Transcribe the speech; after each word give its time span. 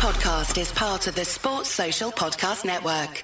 podcast 0.00 0.58
is 0.58 0.72
part 0.72 1.06
of 1.08 1.14
the 1.14 1.26
Sports 1.26 1.68
Social 1.68 2.10
Podcast 2.10 2.64
Network. 2.64 3.22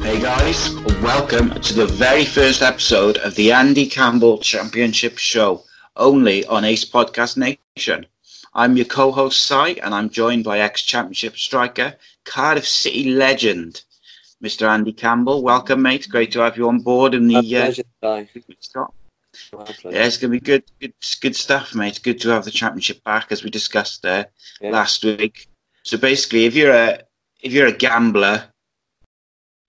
Hey 0.00 0.22
guys, 0.22 0.76
welcome 1.02 1.50
to 1.60 1.74
the 1.74 1.88
very 1.90 2.24
first 2.24 2.62
episode 2.62 3.16
of 3.16 3.34
the 3.34 3.50
Andy 3.50 3.88
Campbell 3.88 4.38
Championship 4.38 5.18
Show, 5.18 5.64
only 5.96 6.46
on 6.46 6.64
Ace 6.64 6.84
Podcast 6.84 7.36
Nation. 7.36 8.06
I'm 8.56 8.74
your 8.74 8.86
co-host 8.86 9.46
Si, 9.46 9.78
and 9.80 9.94
I'm 9.94 10.08
joined 10.08 10.44
by 10.44 10.60
ex-championship 10.60 11.36
striker, 11.36 11.94
Cardiff 12.24 12.66
City 12.66 13.10
legend, 13.10 13.82
Mr. 14.42 14.66
Andy 14.66 14.94
Campbell. 14.94 15.42
Welcome, 15.42 15.82
mate. 15.82 16.08
Great 16.08 16.32
to 16.32 16.40
have 16.40 16.56
you 16.56 16.66
on 16.68 16.78
board 16.78 17.12
in 17.14 17.28
the. 17.28 17.36
Uh. 17.36 17.72
Scott. 18.60 18.94
Yeah, 19.84 20.06
it's 20.06 20.16
going 20.16 20.32
to 20.32 20.40
be 20.40 20.40
good, 20.40 20.64
good, 20.80 20.94
good 21.20 21.36
stuff, 21.36 21.74
mate. 21.74 22.00
Good 22.02 22.18
to 22.22 22.30
have 22.30 22.46
the 22.46 22.50
championship 22.50 23.04
back, 23.04 23.30
as 23.30 23.44
we 23.44 23.50
discussed 23.50 24.00
there 24.02 24.28
Yeah. 24.62 24.70
last 24.70 25.04
week. 25.04 25.48
So 25.82 25.98
basically, 25.98 26.46
if 26.46 26.54
you're 26.54 26.72
a 26.72 27.00
if 27.42 27.52
you're 27.52 27.66
a 27.66 27.72
gambler, 27.72 28.44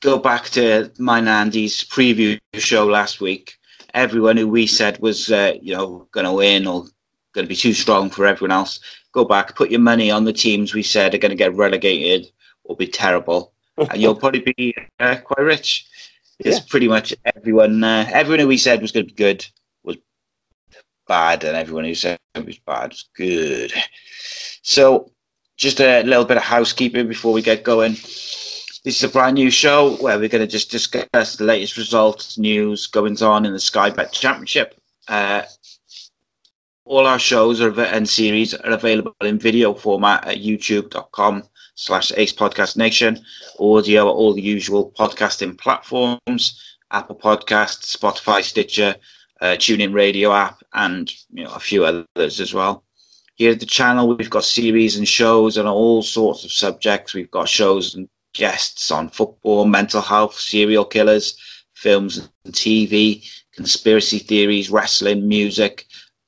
go 0.02 0.18
back 0.18 0.46
to 0.52 0.94
mine 0.98 1.28
Andy's 1.28 1.84
preview 1.84 2.40
show 2.54 2.86
last 2.86 3.20
week. 3.20 3.56
Everyone 3.94 4.38
who 4.38 4.48
we 4.48 4.66
said 4.66 4.98
was 5.00 5.30
uh, 5.30 5.56
you 5.62 5.76
know 5.76 6.08
going 6.14 6.26
to 6.26 6.32
win 6.32 6.66
or 6.68 6.86
going 7.38 7.46
to 7.46 7.50
be 7.50 7.56
too 7.56 7.74
strong 7.74 8.10
for 8.10 8.26
everyone 8.26 8.52
else, 8.52 8.80
go 9.14 9.24
back, 9.24 9.56
put 9.56 9.70
your 9.70 9.80
money 9.80 10.10
on 10.10 10.26
the 10.26 10.34
teams 10.34 10.74
we 10.74 10.82
said 10.82 11.14
are 11.14 11.20
going 11.20 11.30
to 11.30 11.36
get 11.36 11.54
relegated 11.54 12.32
or 12.64 12.76
be 12.76 12.88
terrible, 12.88 13.54
and 13.78 14.02
you'll 14.02 14.16
probably 14.16 14.54
be 14.58 14.76
uh, 15.00 15.16
quite 15.24 15.44
rich. 15.44 15.88
Because 16.38 16.58
Yeah. 16.58 16.66
pretty 16.68 16.88
much 16.88 17.14
everyone, 17.36 17.84
uh, 17.84 18.10
everyone 18.12 18.40
who 18.40 18.48
we 18.48 18.58
said 18.58 18.82
was 18.82 18.92
going 18.92 19.06
to 19.08 19.14
be 19.14 19.18
good 19.18 19.46
was 19.84 19.98
bad, 21.08 21.44
and 21.44 21.56
everyone 21.56 21.86
who 21.86 21.94
said 21.96 22.18
it 22.34 22.46
was 22.46 22.58
bad 22.60 22.90
was 22.90 23.06
good. 23.16 23.72
So, 24.64 25.12
just 25.58 25.80
a 25.80 26.02
little 26.04 26.26
bit 26.26 26.38
of 26.38 26.44
housekeeping 26.44 27.08
before 27.08 27.34
we 27.34 27.42
get 27.42 27.64
going. 27.64 27.94
This 27.94 28.98
is 28.98 29.04
a 29.04 29.10
brand 29.10 29.36
new 29.36 29.50
show 29.52 29.96
where 29.98 30.18
we're 30.18 30.30
going 30.30 30.46
to 30.46 30.52
just 30.52 30.72
discuss 30.72 31.36
the 31.36 31.44
latest 31.44 31.78
results, 31.78 32.38
news, 32.38 32.88
goings 32.88 33.22
on 33.22 33.46
in 33.46 33.54
the 33.54 33.60
Sky 33.60 33.90
Bet 33.90 34.12
Championship. 34.12 34.80
Uh, 35.08 35.44
all 36.88 37.06
our 37.06 37.20
shows 37.20 37.62
are, 37.62 37.80
and 37.82 38.08
series 38.08 38.54
are 38.54 38.72
available 38.72 39.16
in 39.22 39.38
video 39.38 39.74
format 39.74 40.26
at 40.28 40.38
youtube.com 40.38 41.44
slash 41.76 42.12
ace 42.18 42.34
podcast 42.34 42.78
nation 42.78 43.20
audio 43.60 44.10
at 44.10 44.14
all 44.14 44.34
the 44.34 44.42
usual 44.42 44.92
podcasting 44.98 45.58
platforms 45.58 46.78
apple 46.92 47.16
podcasts 47.16 47.96
spotify 47.96 48.42
stitcher 48.42 48.96
uh, 49.42 49.56
tunein 49.58 49.94
radio 49.94 50.34
app 50.34 50.62
and 50.74 51.12
you 51.32 51.44
know 51.44 51.54
a 51.54 51.60
few 51.60 51.86
others 51.86 52.40
as 52.40 52.54
well. 52.54 52.84
Here 53.36 53.52
at 53.52 53.60
the 53.60 53.66
channel 53.66 54.16
we've 54.16 54.30
got 54.30 54.44
series 54.44 54.98
and 54.98 55.08
shows 55.08 55.58
on 55.58 55.68
all 55.68 56.02
sorts 56.02 56.44
of 56.44 56.52
subjects. 56.52 57.14
We've 57.14 57.32
got 57.32 57.50
shows 57.50 57.96
and 57.96 58.10
guests 58.34 58.92
on 58.92 59.10
football 59.10 59.66
mental 59.66 60.02
health 60.02 60.36
serial 60.36 60.86
killers 60.86 61.36
films 61.74 62.18
and 62.18 62.54
tv 62.54 63.28
conspiracy 63.56 64.20
theories 64.20 64.70
wrestling 64.70 65.28
music 65.28 65.86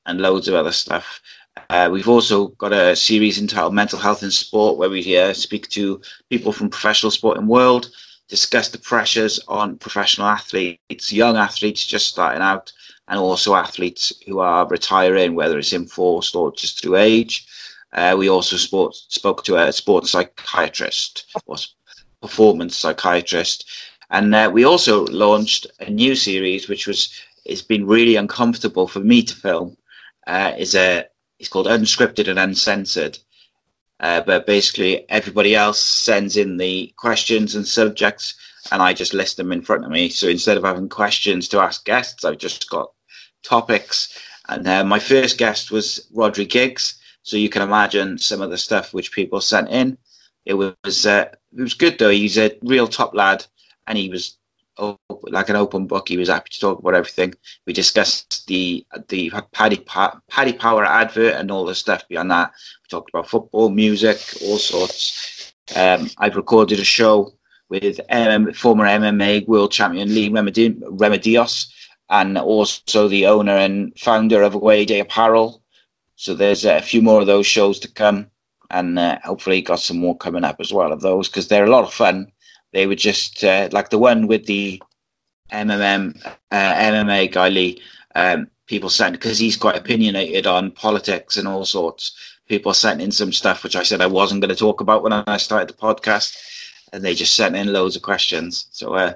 and 0.10 0.20
loads 0.20 0.48
of 0.48 0.56
other 0.56 0.72
stuff 0.72 1.22
uh, 1.70 1.90
we've 1.92 2.10
also 2.10 2.48
got 2.50 2.74
a 2.74 2.96
series 2.96 3.40
entitled 3.40 3.74
Mental 3.74 4.00
Health 4.00 4.24
in 4.24 4.32
Sport, 4.32 4.78
where 4.78 4.90
we 4.90 5.18
uh, 5.18 5.34
speak 5.34 5.70
to 5.70 6.02
people 6.30 6.52
from 6.52 6.70
professional 6.70 7.12
sporting 7.12 7.48
world, 7.48 7.90
discuss 8.28 8.70
the 8.70 8.78
pressures 8.78 9.40
on 9.48 9.78
professional 9.78 10.28
athletes, 10.28 11.12
young 11.12 11.38
athletes 11.38 11.86
just 11.86 12.08
starting 12.08 12.42
out, 12.42 12.72
and 13.08 13.20
also 13.20 13.56
athletes 13.56 14.14
who 14.26 14.40
are 14.40 14.68
retiring, 14.68 15.36
whether 15.36 15.58
it's 15.58 15.74
enforced 15.74 16.36
or 16.36 16.52
just 16.54 16.82
through 16.82 16.96
age. 16.96 17.46
Uh, 17.94 18.16
we 18.18 18.30
also 18.30 18.56
sport, 18.56 18.96
spoke 18.96 19.44
to 19.44 19.56
a 19.56 19.72
sports 19.72 20.12
psychiatrist 20.12 21.26
or 21.46 21.58
performance 22.22 22.78
psychiatrist, 22.78 23.70
and 24.12 24.34
uh, 24.34 24.50
we 24.52 24.64
also 24.64 25.06
launched 25.06 25.68
a 25.80 25.90
new 25.90 26.16
series, 26.16 26.68
which 26.68 26.88
was 26.88 27.10
it's 27.46 27.64
been 27.64 27.88
really 27.88 28.16
uncomfortable 28.16 28.88
for 28.88 29.00
me 29.00 29.24
to 29.24 29.36
film. 29.36 29.76
Uh, 30.30 30.54
is 30.60 30.76
a 30.76 31.06
it's 31.40 31.50
called 31.50 31.66
unscripted 31.66 32.28
and 32.28 32.38
uncensored. 32.38 33.18
Uh, 34.00 34.22
but 34.22 34.46
basically, 34.46 35.10
everybody 35.10 35.56
else 35.56 35.84
sends 35.84 36.38
in 36.38 36.58
the 36.58 36.94
questions 36.98 37.56
and 37.56 37.68
subjects, 37.68 38.36
and 38.72 38.82
I 38.82 38.94
just 38.94 39.16
list 39.16 39.38
them 39.38 39.52
in 39.52 39.64
front 39.64 39.84
of 39.84 39.92
me. 39.92 40.08
So 40.10 40.28
instead 40.28 40.56
of 40.56 40.64
having 40.64 40.88
questions 40.88 41.48
to 41.50 41.60
ask 41.60 41.84
guests, 41.84 42.24
I've 42.24 42.38
just 42.38 42.70
got 42.70 42.92
topics. 43.44 44.18
And 44.48 44.68
uh, 44.68 44.84
my 44.84 45.00
first 45.00 45.38
guest 45.38 45.72
was 45.72 46.08
Rhodri 46.16 46.48
Giggs. 46.48 47.00
So 47.24 47.36
you 47.36 47.50
can 47.50 47.62
imagine 47.62 48.18
some 48.18 48.42
of 48.42 48.52
the 48.52 48.58
stuff 48.58 48.94
which 48.94 49.12
people 49.12 49.42
sent 49.42 49.70
in. 49.70 49.98
It 50.46 50.54
was 50.54 51.06
uh, 51.06 51.26
it 51.58 51.62
was 51.62 51.74
good 51.74 51.98
though. 51.98 52.10
He's 52.10 52.38
a 52.38 52.58
real 52.62 52.88
top 52.88 53.16
lad, 53.16 53.46
and 53.88 53.98
he 53.98 54.10
was 54.10 54.38
like 55.24 55.50
an 55.50 55.56
open 55.56 55.88
book. 55.88 56.08
He 56.08 56.18
was 56.18 56.30
happy 56.30 56.50
to 56.52 56.60
talk 56.60 56.80
about 56.80 56.96
everything. 56.96 57.34
We 57.66 57.74
discussed 57.74 58.48
the 58.48 58.86
the 59.08 59.32
Paddy 59.52 59.78
Paddy 60.30 60.54
Power 60.54 60.86
advert 60.86 61.36
and 61.36 61.52
all 61.52 61.66
the 61.66 61.76
stuff 61.76 62.08
beyond 62.08 62.32
that. 62.32 62.52
We 62.84 62.90
talked 62.90 63.10
about 63.10 63.30
football, 63.30 63.70
music, 63.70 64.20
all 64.44 64.58
sorts. 64.58 65.54
Um, 65.76 66.10
I've 66.18 66.36
recorded 66.36 66.80
a 66.80 66.84
show 66.84 67.34
with 67.70 68.00
former 68.56 68.86
MMA 68.86 69.48
world 69.48 69.72
champion 69.72 70.14
Lee 70.14 70.30
Remedi- 70.30 70.80
Remedios 70.82 71.72
and 72.10 72.38
also 72.38 73.08
the 73.08 73.28
owner 73.28 73.56
and 73.56 73.98
founder 73.98 74.42
of 74.42 74.56
Away 74.56 74.86
Day 74.86 75.00
Apparel. 75.00 75.62
So 76.16 76.34
there's 76.34 76.66
a 76.66 76.82
few 76.82 77.02
more 77.02 77.22
of 77.22 77.28
those 77.28 77.46
shows 77.46 77.80
to 77.80 77.92
come, 77.92 78.28
and 78.72 79.00
uh, 79.00 79.20
hopefully 79.24 79.62
got 79.62 79.80
some 79.80 80.00
more 80.00 80.18
coming 80.18 80.44
up 80.44 80.58
as 80.60 80.74
well 80.74 80.92
of 80.92 81.02
those 81.02 81.30
because 81.30 81.48
they're 81.48 81.66
a 81.66 81.70
lot 81.70 81.86
of 81.86 81.94
fun. 81.94 82.32
They 82.72 82.88
were 82.88 82.96
just 82.96 83.44
uh, 83.44 83.70
like 83.72 83.90
the 83.90 83.98
one 83.98 84.28
with 84.28 84.46
the 84.46 84.82
MMM 85.52 86.26
uh, 86.26 86.74
MMA 86.74 87.32
guy 87.32 87.50
Lee. 87.50 87.82
Um, 88.16 88.50
people 88.68 88.90
sent 88.90 89.14
because 89.14 89.38
he's 89.40 89.58
quite 89.58 89.78
opinionated 89.78 90.46
on 90.46 90.72
politics 90.72 91.38
and 91.38 91.48
all 91.48 91.66
sorts. 91.66 92.16
People 92.48 92.74
sent 92.74 93.02
in 93.02 93.12
some 93.12 93.32
stuff 93.32 93.64
which 93.64 93.76
I 93.76 93.84
said 93.84 94.02
I 94.02 94.08
wasn't 94.08 94.42
going 94.42 94.50
to 94.50 94.56
talk 94.56 94.82
about 94.82 95.04
when 95.04 95.14
I 95.14 95.38
started 95.38 95.70
the 95.70 95.82
podcast, 95.82 96.38
and 96.94 97.04
they 97.04 97.14
just 97.14 97.36
sent 97.36 97.56
in 97.56 97.74
loads 97.74 97.96
of 97.96 98.02
questions. 98.02 98.68
So 98.72 98.94
uh, 98.94 99.14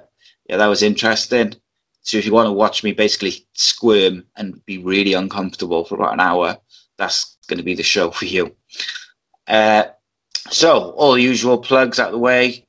yeah, 0.49 0.57
that 0.57 0.67
was 0.67 0.83
interesting. 0.83 1.55
So 2.01 2.17
if 2.17 2.25
you 2.25 2.33
want 2.33 2.47
to 2.47 2.51
watch 2.51 2.83
me 2.83 2.91
basically 2.91 3.45
squirm 3.53 4.25
and 4.35 4.63
be 4.65 4.77
really 4.77 5.13
uncomfortable 5.13 5.85
for 5.85 5.95
about 5.95 6.13
an 6.13 6.19
hour, 6.19 6.57
that's 6.97 7.37
going 7.47 7.57
to 7.57 7.63
be 7.63 7.75
the 7.75 7.83
show 7.83 8.11
for 8.11 8.25
you. 8.25 8.55
Uh, 9.47 9.85
so 10.49 10.91
all 10.91 11.13
the 11.13 11.21
usual 11.21 11.57
plugs 11.57 11.99
out 11.99 12.11
the 12.11 12.17
way. 12.17 12.62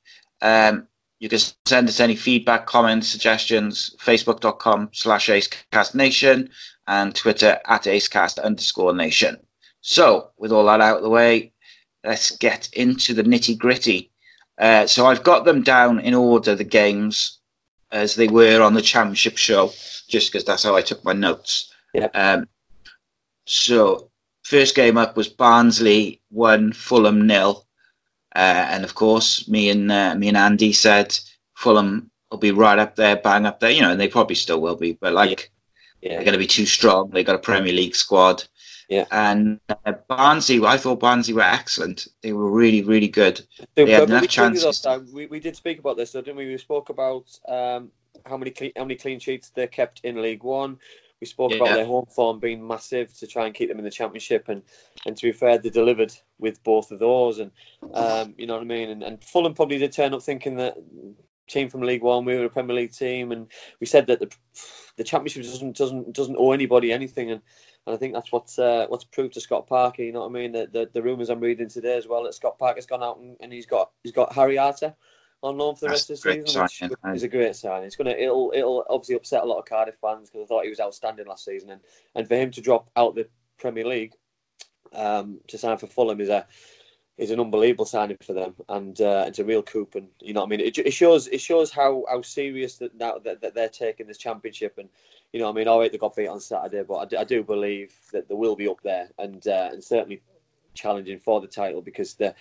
Um, 0.45 0.87
you 1.21 1.29
can 1.29 1.39
send 1.65 1.89
us 1.89 2.01
any 2.01 2.15
feedback, 2.15 2.67
comments, 2.67 3.09
suggestions, 3.09 3.97
facebook.com 3.99 4.91
slash 4.93 5.29
acecastnation 5.29 6.51
and 6.87 7.15
Twitter 7.15 7.59
at 7.67 7.85
acecast 7.85 8.43
underscore 8.43 8.95
nation. 8.95 9.39
So 9.81 10.31
with 10.37 10.53
all 10.53 10.67
that 10.67 10.83
out 10.83 10.99
of 10.99 11.03
the 11.03 11.09
way, 11.09 11.53
let's 12.05 12.37
get 12.37 12.69
into 12.75 13.15
the 13.15 13.23
nitty 13.23 13.57
gritty. 13.57 14.11
Uh, 14.59 14.87
so 14.87 15.07
I've 15.07 15.23
got 15.23 15.47
them 15.47 15.63
down 15.63 15.99
in 15.99 16.15
order, 16.15 16.55
the 16.55 16.63
games, 16.63 17.41
as 17.91 18.15
they 18.15 18.29
were 18.29 18.61
on 18.61 18.75
the 18.75 18.83
championship 18.83 19.39
show, 19.39 19.73
just 20.09 20.31
because 20.31 20.45
that's 20.45 20.65
how 20.65 20.77
I 20.77 20.83
took 20.83 21.03
my 21.05 21.15
notes. 21.15 21.73
Yeah. 21.95 22.09
Um, 22.13 22.47
so 23.47 24.11
first 24.43 24.75
game 24.75 24.99
up 24.99 25.17
was 25.17 25.29
Barnsley 25.29 26.21
one, 26.31 26.73
Fulham 26.73 27.27
nil. 27.27 27.67
Uh, 28.35 28.67
and 28.71 28.85
of 28.85 28.95
course, 28.95 29.49
me 29.49 29.71
and 29.71 29.91
uh, 29.93 30.15
me 30.15 30.29
and 30.29 30.37
Andy 30.37 30.73
said 30.73 31.19
Fulham 31.55 32.11
will 32.31 32.39
be 32.39 32.51
right 32.51 32.79
up 32.79 32.97
there, 32.97 33.17
bang 33.17 33.47
up 33.47 33.61
there. 33.61 33.71
You 33.71 33.83
know, 33.83 33.91
and 33.93 34.01
they 34.01 34.09
probably 34.09 34.35
still 34.37 34.61
will 34.61 34.77
be, 34.77 34.93
but 35.01 35.13
like 35.13 35.51
Yeah. 36.01 36.15
they're 36.17 36.25
going 36.25 36.33
to 36.33 36.39
be 36.39 36.47
too 36.47 36.67
strong. 36.67 37.11
They 37.11 37.23
got 37.25 37.37
a 37.37 37.39
Premier 37.39 37.73
League 37.73 37.95
squad. 37.95 38.45
Yeah. 38.89 39.07
And 39.11 39.61
uh, 39.69 39.93
Barnsley, 40.09 40.63
I 40.65 40.77
thought 40.77 41.01
Barnsley 41.01 41.33
were 41.33 41.41
excellent. 41.41 42.07
They 42.23 42.33
were 42.35 42.51
really, 42.51 42.83
really 42.83 43.09
good. 43.09 43.39
So, 43.39 43.65
They 43.77 43.91
had 43.91 44.11
enough 44.11 44.29
chances. 44.29 44.65
last 44.65 44.83
time. 44.85 45.07
We, 45.13 45.27
we 45.27 45.41
did 45.41 45.57
speak 45.57 45.79
about 45.79 45.97
this, 45.97 46.13
though, 46.13 46.21
didn't 46.21 46.37
we? 46.37 46.47
We 46.47 46.59
spoke 46.59 46.91
about 46.91 47.25
um, 47.49 47.91
how 48.27 48.37
many 48.37 48.51
cle- 48.51 48.73
how 48.77 48.85
many 48.85 48.97
clean 48.97 49.19
sheets 49.21 49.51
they 49.51 49.67
kept 49.69 50.01
in 50.05 50.21
League 50.21 50.43
One. 50.43 50.79
We 51.25 51.29
spoke 51.29 51.55
about 51.55 51.71
their 51.71 51.87
home 51.87 52.05
form 52.05 52.39
being 52.39 52.67
massive 52.67 53.17
to 53.17 53.27
try 53.27 53.47
and 53.47 53.55
keep 53.55 53.71
them 53.71 53.79
in 53.79 53.85
the 53.85 53.91
Championship, 53.91 54.51
and, 54.51 54.63
and 55.07 55.17
to 55.17 55.23
be 55.23 55.33
fair, 55.33 55.57
they 55.57 55.71
delivered 55.71 56.13
with 56.39 56.63
both 56.63 56.91
of 56.91 56.99
those. 56.99 57.39
And 57.39 57.51
um, 57.95 58.35
you 58.37 58.47
know 58.47 58.53
what 58.53 58.61
I 58.61 58.67
mean. 58.67 58.91
And, 58.91 59.03
and 59.03 59.25
Fulham 59.25 59.55
probably 59.55 59.79
did 59.79 59.91
turn 59.91 60.13
up 60.13 60.23
thinking 60.23 60.57
that 60.57 60.77
team 61.49 61.71
from 61.71 61.81
League 61.81 62.03
One. 62.03 62.27
We 62.27 62.37
were 62.37 62.45
a 62.45 62.51
Premier 62.51 62.77
League 62.77 62.93
team, 62.93 63.33
and 63.33 63.47
we 63.81 63.87
said 63.87 64.07
that 64.09 64.21
the 64.21 64.31
the 64.99 65.05
Championship 65.05 65.45
doesn't 65.45 65.79
doesn't 65.79 66.13
doesn't 66.13 66.37
owe 66.39 66.53
anybody 66.53 66.93
anything, 66.93 67.31
and, 67.31 67.41
and 67.87 67.95
I 67.95 67.97
think 67.97 68.13
that's 68.13 68.31
what's 68.31 68.59
uh, 68.59 68.85
what's 68.91 69.05
proved 69.05 69.33
to 69.33 69.41
Scott 69.41 69.67
Parker. 69.67 70.03
You 70.03 70.13
know 70.13 70.21
what 70.21 70.29
I 70.29 70.33
mean? 70.33 70.53
The, 70.53 70.69
the, 70.71 70.91
the 70.93 71.03
rumours 71.03 71.31
I'm 71.31 71.41
reading 71.41 71.71
today 71.71 71.97
as 71.97 72.07
well 72.07 72.25
that 72.25 72.35
Scott 72.35 72.59
Parker's 72.59 72.85
gone 72.85 73.03
out 73.03 73.17
and, 73.17 73.35
and 73.41 73.51
he's 73.51 73.65
got 73.65 73.93
he's 74.03 74.13
got 74.13 74.35
Harry 74.35 74.59
Arter 74.59 74.95
on 75.45 75.59
loan 75.59 75.75
for 75.75 75.83
the 75.83 75.89
That's 75.89 76.11
rest 76.11 76.11
of 76.11 76.23
the 76.23 76.45
season, 76.45 76.63
which 76.63 77.17
is 77.17 77.23
a 77.23 77.29
great 77.29 77.57
sign. 77.57 77.83
It's 77.83 77.97
gonna 77.97 78.11
it'll 78.11 78.53
it'll 78.55 78.85
obviously 78.89 79.17
upset 79.17 79.43
a 79.43 79.47
lot 79.47 79.59
of 79.59 79.67
Cardiff 79.67 79.97
fans 80.01 80.31
because 80.31 80.45
I 80.45 80.47
thought 80.47 80.65
he 80.65 80.71
was 80.71 80.81
outstanding 80.81 81.27
last 81.27 81.45
season, 81.45 81.71
and 81.71 81.81
and 82.15 82.27
for 82.27 82.37
him 82.37 82.51
to 82.53 82.61
drop 82.61 82.91
out 82.97 83.15
the 83.15 83.29
Premier 83.59 83.87
League 83.87 84.15
um, 84.95 85.41
to 85.49 85.59
sign 85.59 85.77
for 85.79 85.87
Fulham 85.87 86.21
is 86.21 86.29
a 86.29 86.47
is 87.17 87.31
an 87.31 87.39
unbelievable 87.39 87.85
signing 87.85 88.17
for 88.21 88.33
them, 88.33 88.55
and 88.69 89.01
uh, 89.01 89.25
it's 89.29 89.39
a 89.39 89.45
real 89.45 89.63
coup. 89.63 89.89
And 89.95 90.09
you 90.21 90.33
know, 90.33 90.41
what 90.41 90.47
I 90.47 90.51
mean, 90.51 90.61
it, 90.61 90.77
it 90.79 90.93
shows 90.93 91.29
it 91.29 91.41
shows 91.41 91.71
how 91.71 92.05
how 92.09 92.23
serious 92.23 92.77
that 92.79 92.95
now 92.97 93.19
that, 93.19 93.41
that 93.41 93.55
they're 93.55 93.69
taking 93.69 94.07
this 94.07 94.19
championship. 94.19 94.79
And 94.79 94.89
you 95.33 95.41
know, 95.41 95.49
I 95.49 95.53
mean, 95.53 95.69
I 95.69 95.71
all 95.71 95.81
right, 95.81 95.93
they 95.93 95.99
got 95.99 96.17
beat 96.17 96.29
on 96.29 96.41
Saturday, 96.41 96.83
but 96.83 96.97
I 96.97 97.05
do, 97.05 97.17
I 97.19 97.25
do 97.25 97.43
believe 97.43 97.95
that 98.13 98.29
they 98.29 98.35
will 98.35 98.57
be 98.57 98.69
up 98.69 98.83
there 98.83 99.11
and 99.19 99.47
uh, 99.47 99.71
and 99.73 99.83
certainly 99.83 100.23
challenging 100.75 101.21
for 101.21 101.41
the 101.41 101.47
title 101.47 101.83
because 101.83 102.15
they're 102.15 102.35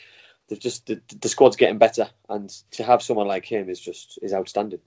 they've 0.48 0.60
just 0.60 0.86
the, 0.88 1.01
the 1.22 1.30
squad's 1.30 1.56
getting 1.56 1.78
better, 1.78 2.07
and 2.30 2.50
to 2.72 2.84
have 2.84 3.01
someone 3.01 3.28
like 3.28 3.45
him 3.45 3.69
is 3.69 3.80
just 3.80 4.19
is 4.22 4.34
outstanding. 4.34 4.80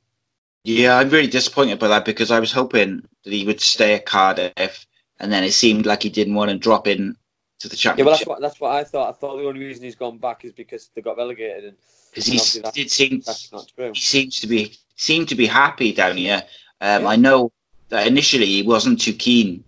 Yeah, 0.64 0.96
I'm 0.98 1.10
really 1.10 1.28
disappointed 1.28 1.78
by 1.78 1.88
that 1.88 2.04
because 2.04 2.30
I 2.30 2.40
was 2.40 2.52
hoping 2.52 3.06
that 3.24 3.32
he 3.32 3.46
would 3.46 3.60
stay 3.60 3.94
at 3.94 4.06
Cardiff, 4.06 4.86
and 5.20 5.30
then 5.30 5.44
it 5.44 5.52
seemed 5.52 5.86
like 5.86 6.02
he 6.02 6.10
didn't 6.10 6.34
want 6.34 6.50
to 6.50 6.58
drop 6.58 6.86
in 6.88 7.16
to 7.60 7.68
the 7.68 7.76
championship. 7.76 8.06
Yeah, 8.06 8.10
well, 8.10 8.16
that's 8.16 8.26
what 8.26 8.40
that's 8.40 8.60
what 8.60 8.72
I 8.72 8.84
thought. 8.84 9.08
I 9.08 9.12
thought 9.12 9.36
the 9.36 9.46
only 9.46 9.60
reason 9.60 9.84
he's 9.84 9.94
gone 9.94 10.18
back 10.18 10.44
is 10.44 10.52
because 10.52 10.90
they 10.94 11.02
got 11.02 11.16
relegated, 11.16 11.64
and 11.64 11.76
because 12.10 12.26
he 12.26 12.60
did 12.72 12.90
seem 12.90 13.20
that's 13.24 13.52
not 13.52 13.70
true. 13.74 13.92
he 13.94 14.00
seems 14.00 14.40
to 14.40 14.46
be 14.46 14.76
seemed 14.96 15.28
to 15.28 15.34
be 15.34 15.46
happy 15.46 15.92
down 15.92 16.16
here. 16.16 16.42
Um, 16.80 17.02
Yeah. 17.02 17.08
I 17.08 17.16
know 17.16 17.52
that 17.88 18.06
initially 18.06 18.46
he 18.46 18.62
wasn't 18.62 19.00
too 19.00 19.12
keen 19.12 19.64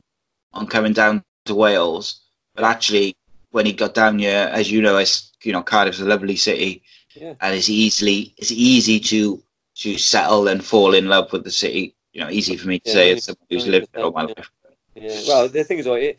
on 0.52 0.66
coming 0.66 0.92
down 0.92 1.22
to 1.44 1.54
Wales, 1.54 2.20
but 2.54 2.64
actually 2.64 3.16
when 3.50 3.66
he 3.66 3.72
got 3.72 3.94
down 3.94 4.18
here, 4.18 4.50
as 4.52 4.70
you 4.70 4.82
know, 4.82 4.98
it's 4.98 5.32
you 5.42 5.52
know 5.52 5.62
Cardiff's 5.62 6.00
a 6.00 6.04
lovely 6.04 6.36
city, 6.36 6.82
Yeah. 7.14 7.34
and 7.40 7.54
it's 7.54 7.68
easily 7.68 8.34
it's 8.38 8.52
easy 8.52 9.00
to 9.00 9.42
to 9.76 9.98
settle 9.98 10.48
and 10.48 10.64
fall 10.64 10.94
in 10.94 11.08
love 11.08 11.32
with 11.32 11.44
the 11.44 11.50
city. 11.50 11.94
You 12.12 12.22
know, 12.22 12.30
easy 12.30 12.56
for 12.56 12.68
me 12.68 12.80
to 12.80 12.88
Yeah, 12.88 12.94
say 12.94 13.12
as 13.12 13.24
someone 13.24 13.46
who's 13.50 13.66
lived 13.66 13.88
there 13.92 14.04
all 14.04 14.12
my 14.12 14.22
yeah. 14.22 14.34
life. 14.36 14.50
Yeah. 14.94 15.20
Well, 15.28 15.48
the 15.48 15.62
thing 15.62 15.78
is, 15.78 15.84
though, 15.84 15.94
it, 15.94 16.18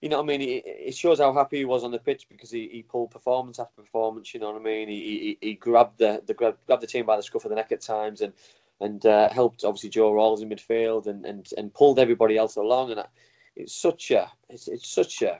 you 0.00 0.08
know 0.08 0.18
what 0.18 0.24
I 0.24 0.26
mean? 0.26 0.42
It, 0.42 0.62
it 0.66 0.94
shows 0.94 1.18
how 1.18 1.32
happy 1.32 1.58
he 1.58 1.64
was 1.64 1.82
on 1.84 1.90
the 1.90 1.98
pitch 1.98 2.26
because 2.28 2.50
he, 2.50 2.68
he 2.68 2.82
pulled 2.82 3.10
performance 3.10 3.58
after 3.58 3.82
performance. 3.82 4.32
You 4.32 4.40
know 4.40 4.52
what 4.52 4.60
I 4.60 4.64
mean? 4.64 4.88
He 4.88 5.38
he, 5.40 5.48
he 5.48 5.54
grabbed 5.54 5.98
the 5.98 6.22
the 6.26 6.34
grab, 6.34 6.56
grabbed 6.66 6.82
the 6.82 6.86
team 6.86 7.06
by 7.06 7.16
the 7.16 7.22
scruff 7.22 7.44
of 7.44 7.50
the 7.50 7.56
neck 7.56 7.72
at 7.72 7.80
times 7.80 8.20
and 8.20 8.32
and 8.80 9.06
uh, 9.06 9.28
helped 9.30 9.64
obviously 9.64 9.90
Joe 9.90 10.12
Ralls 10.12 10.42
in 10.42 10.48
midfield 10.48 11.06
and, 11.06 11.24
and, 11.24 11.48
and 11.56 11.72
pulled 11.72 12.00
everybody 12.00 12.36
else 12.36 12.56
along. 12.56 12.90
And 12.90 13.04
it's 13.54 13.74
such 13.74 14.10
a 14.10 14.30
it's, 14.48 14.66
it's 14.68 14.88
such 14.88 15.22
a 15.22 15.38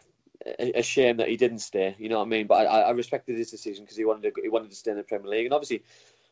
a 0.58 0.82
shame 0.82 1.16
that 1.18 1.28
he 1.28 1.36
didn't 1.36 1.60
stay. 1.60 1.94
You 1.98 2.08
know 2.08 2.18
what 2.18 2.26
I 2.26 2.28
mean? 2.28 2.46
But 2.46 2.66
I, 2.66 2.82
I 2.82 2.90
respected 2.90 3.36
his 3.36 3.50
decision 3.50 3.84
because 3.84 3.96
he 3.96 4.04
wanted 4.04 4.34
to 4.34 4.42
he 4.42 4.48
wanted 4.48 4.70
to 4.70 4.76
stay 4.76 4.90
in 4.90 4.96
the 4.96 5.02
Premier 5.02 5.30
League 5.30 5.46
and 5.46 5.54
obviously. 5.54 5.82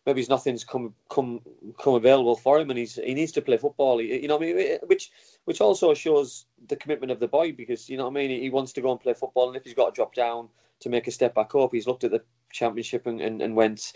Maybe 0.07 0.25
nothing's 0.31 0.65
come 0.65 0.95
come 1.11 1.43
come 1.79 1.93
available 1.93 2.35
for 2.35 2.59
him, 2.59 2.71
and 2.71 2.79
he's 2.79 2.95
he 2.95 3.13
needs 3.13 3.33
to 3.33 3.43
play 3.43 3.59
football. 3.59 3.99
He, 3.99 4.23
you 4.23 4.29
know 4.29 4.39
what 4.39 4.49
I 4.49 4.55
mean? 4.55 4.79
Which 4.87 5.11
which 5.45 5.61
also 5.61 5.93
shows 5.93 6.47
the 6.69 6.77
commitment 6.77 7.13
of 7.13 7.21
the 7.21 7.29
boy 7.29 7.53
because 7.53 7.87
you 7.91 7.99
know 7.99 8.05
what 8.05 8.13
I 8.19 8.27
mean. 8.27 8.41
He 8.41 8.49
wants 8.49 8.73
to 8.73 8.81
go 8.81 8.93
and 8.93 8.99
play 8.99 9.13
football, 9.13 9.49
and 9.49 9.57
if 9.59 9.65
he's 9.65 9.75
got 9.75 9.95
to 9.95 9.99
drop 9.99 10.15
down 10.15 10.49
to 10.81 10.89
make 10.89 11.07
a 11.07 11.11
step 11.11 11.35
back 11.35 11.55
up, 11.55 11.71
he's 11.73 11.87
looked 11.87 12.05
at 12.05 12.13
the 12.13 12.23
championship 12.51 13.07
and, 13.07 13.21
and, 13.21 13.43
and 13.43 13.55
went, 13.55 13.93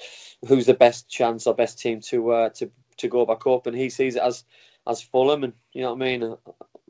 who's 0.47 0.67
the 0.67 0.75
best 0.75 1.09
chance 1.09 1.47
or 1.47 1.55
best 1.55 1.79
team 1.79 2.01
to 2.01 2.31
uh, 2.33 2.49
to 2.51 2.71
to 2.99 3.09
go 3.09 3.25
back 3.25 3.47
up, 3.47 3.67
and 3.67 3.77
he 3.77 3.89
sees 3.89 4.17
it 4.17 4.23
as 4.23 4.45
as 4.87 5.01
Fulham, 5.01 5.45
and 5.45 5.53
you 5.73 5.83
know 5.83 5.95
what 5.95 6.03
I 6.03 6.19
mean. 6.19 6.37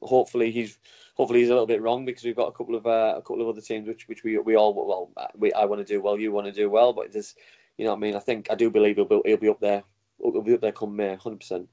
Hopefully 0.05 0.51
he's 0.51 0.79
hopefully 1.15 1.41
he's 1.41 1.49
a 1.49 1.53
little 1.53 1.67
bit 1.67 1.83
wrong 1.83 2.05
because 2.05 2.25
we've 2.25 2.37
got 2.37 2.49
a 2.49 2.53
couple 2.53 2.75
of 2.75 2.87
uh, 2.87 3.15
a 3.17 3.23
couple 3.23 3.43
of 3.43 3.49
other 3.49 3.61
teams 3.61 3.89
which 3.89 4.06
which 4.09 4.23
we 4.25 4.39
we 4.39 4.56
all 4.56 4.75
well 4.75 5.11
we 5.37 5.53
I 5.53 5.65
want 5.65 5.87
to 5.87 5.93
do 5.93 6.01
well, 6.01 6.19
you 6.19 6.33
want 6.33 6.47
to 6.47 6.53
do 6.53 6.71
well, 6.71 6.93
but 6.93 7.12
there's 7.12 7.35
you 7.79 7.85
know 7.85 7.93
what 7.93 7.99
I 7.99 8.01
mean. 8.01 8.17
I 8.17 8.21
think 8.21 8.51
I 8.51 8.55
do 8.55 8.71
believe 8.71 8.97
he'll 8.97 9.05
be, 9.05 9.21
he'll 9.25 9.37
be 9.37 9.49
up 9.49 9.61
there. 9.61 9.83
He'll 10.21 10.43
be 10.43 10.55
up 10.55 10.61
there 10.61 10.73
come 10.73 10.95
May, 10.97 11.17
hundred 11.17 11.41
percent. 11.41 11.69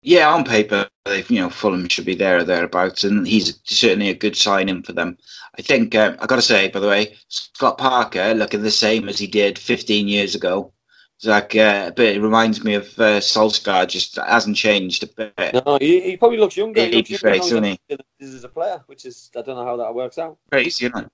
Yeah, 0.00 0.32
on 0.32 0.44
paper, 0.44 0.88
you 1.28 1.40
know, 1.40 1.50
Fulham 1.50 1.88
should 1.88 2.04
be 2.04 2.14
there 2.14 2.38
or 2.38 2.44
thereabouts, 2.44 3.02
and 3.02 3.26
he's 3.26 3.58
certainly 3.64 4.10
a 4.10 4.14
good 4.14 4.36
signing 4.36 4.84
for 4.84 4.92
them. 4.92 5.18
I 5.58 5.62
think 5.62 5.94
uh, 5.94 6.16
I 6.20 6.26
got 6.26 6.36
to 6.36 6.42
say, 6.42 6.68
by 6.68 6.78
the 6.78 6.88
way, 6.88 7.16
Scott 7.26 7.78
Parker 7.78 8.32
looking 8.32 8.62
the 8.62 8.70
same 8.70 9.08
as 9.08 9.18
he 9.18 9.26
did 9.26 9.58
15 9.58 10.06
years 10.06 10.36
ago. 10.36 10.72
It's 11.18 11.26
like 11.26 11.56
uh, 11.56 11.86
a 11.88 11.92
bit. 11.92 12.16
It 12.16 12.20
reminds 12.20 12.62
me 12.62 12.74
of 12.74 12.84
uh, 12.96 13.18
Solskjaer. 13.18 13.88
Just 13.88 14.14
hasn't 14.16 14.56
changed 14.56 15.02
a 15.02 15.06
bit. 15.08 15.64
No, 15.66 15.76
he, 15.80 16.00
he 16.00 16.16
probably 16.16 16.38
looks 16.38 16.56
younger. 16.56 16.80
He 16.80 16.92
looks 16.92 17.10
younger 17.10 17.38
doesn't 17.38 17.62
than 17.62 17.78
he 17.88 17.98
is 18.20 18.34
as 18.34 18.44
a 18.44 18.48
player, 18.48 18.80
which 18.86 19.04
is 19.04 19.28
I 19.36 19.42
don't 19.42 19.56
know 19.56 19.64
how 19.64 19.76
that 19.78 19.92
works 19.92 20.18
out. 20.18 20.38
Crazy, 20.52 20.86
isn't 20.86 20.96
it? 20.96 21.10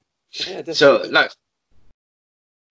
Yeah, 0.69 0.75
So, 0.75 1.07
like, 1.11 1.31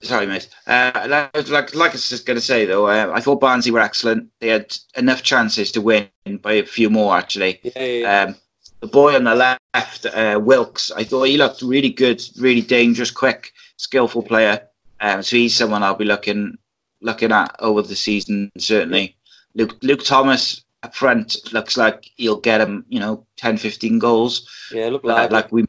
sorry, 0.04 0.28
mate. 0.28 0.48
Uh, 0.68 1.08
like, 1.08 1.50
like, 1.50 1.74
like 1.74 1.90
I 1.90 1.94
was 1.94 2.08
just 2.08 2.28
going 2.28 2.38
to 2.38 2.46
say 2.46 2.66
though, 2.66 2.86
uh, 2.86 3.12
I 3.12 3.20
thought 3.20 3.42
Barnsley 3.42 3.72
were 3.72 3.80
excellent. 3.80 4.30
They 4.40 4.50
had 4.50 4.78
enough 4.96 5.24
chances 5.24 5.72
to 5.72 5.82
win 5.82 6.10
by 6.44 6.54
a 6.54 6.66
few 6.66 6.92
more 6.92 7.18
actually. 7.18 7.62
yeah, 7.64 7.84
yeah. 7.84 8.22
Um, 8.22 8.36
the 8.82 8.88
boy 8.88 9.16
on 9.16 9.24
the 9.24 9.34
left, 9.34 10.06
uh, 10.06 10.40
Wilks, 10.44 10.92
I 10.92 11.04
thought 11.04 11.24
he 11.24 11.38
looked 11.38 11.64
really 11.64 11.90
good, 11.90 12.22
really 12.38 12.62
dangerous, 12.62 13.10
quick, 13.10 13.54
skillful 13.78 14.22
player. 14.22 14.68
Um, 15.00 15.24
so 15.24 15.36
he's 15.38 15.56
someone 15.56 15.82
I'll 15.82 15.96
be 15.96 16.06
looking 16.06 16.58
looking 17.04 17.32
at 17.32 17.56
over 17.60 17.82
the 17.82 17.96
season 17.96 18.52
certainly. 18.58 19.16
Luke 19.56 19.78
Luke 19.84 20.04
Thomas 20.04 20.64
up 20.82 20.96
front 20.96 21.54
looks 21.54 21.78
like 21.78 22.10
he'll 22.16 22.40
get 22.40 22.60
him, 22.62 22.86
you 22.90 23.00
know, 23.00 23.26
10, 23.38 23.58
15 23.58 24.00
goals. 24.00 24.50
yeah, 24.72 24.90
look 24.90 25.04
Like, 25.04 25.32
like 25.32 25.52
we 25.52 25.66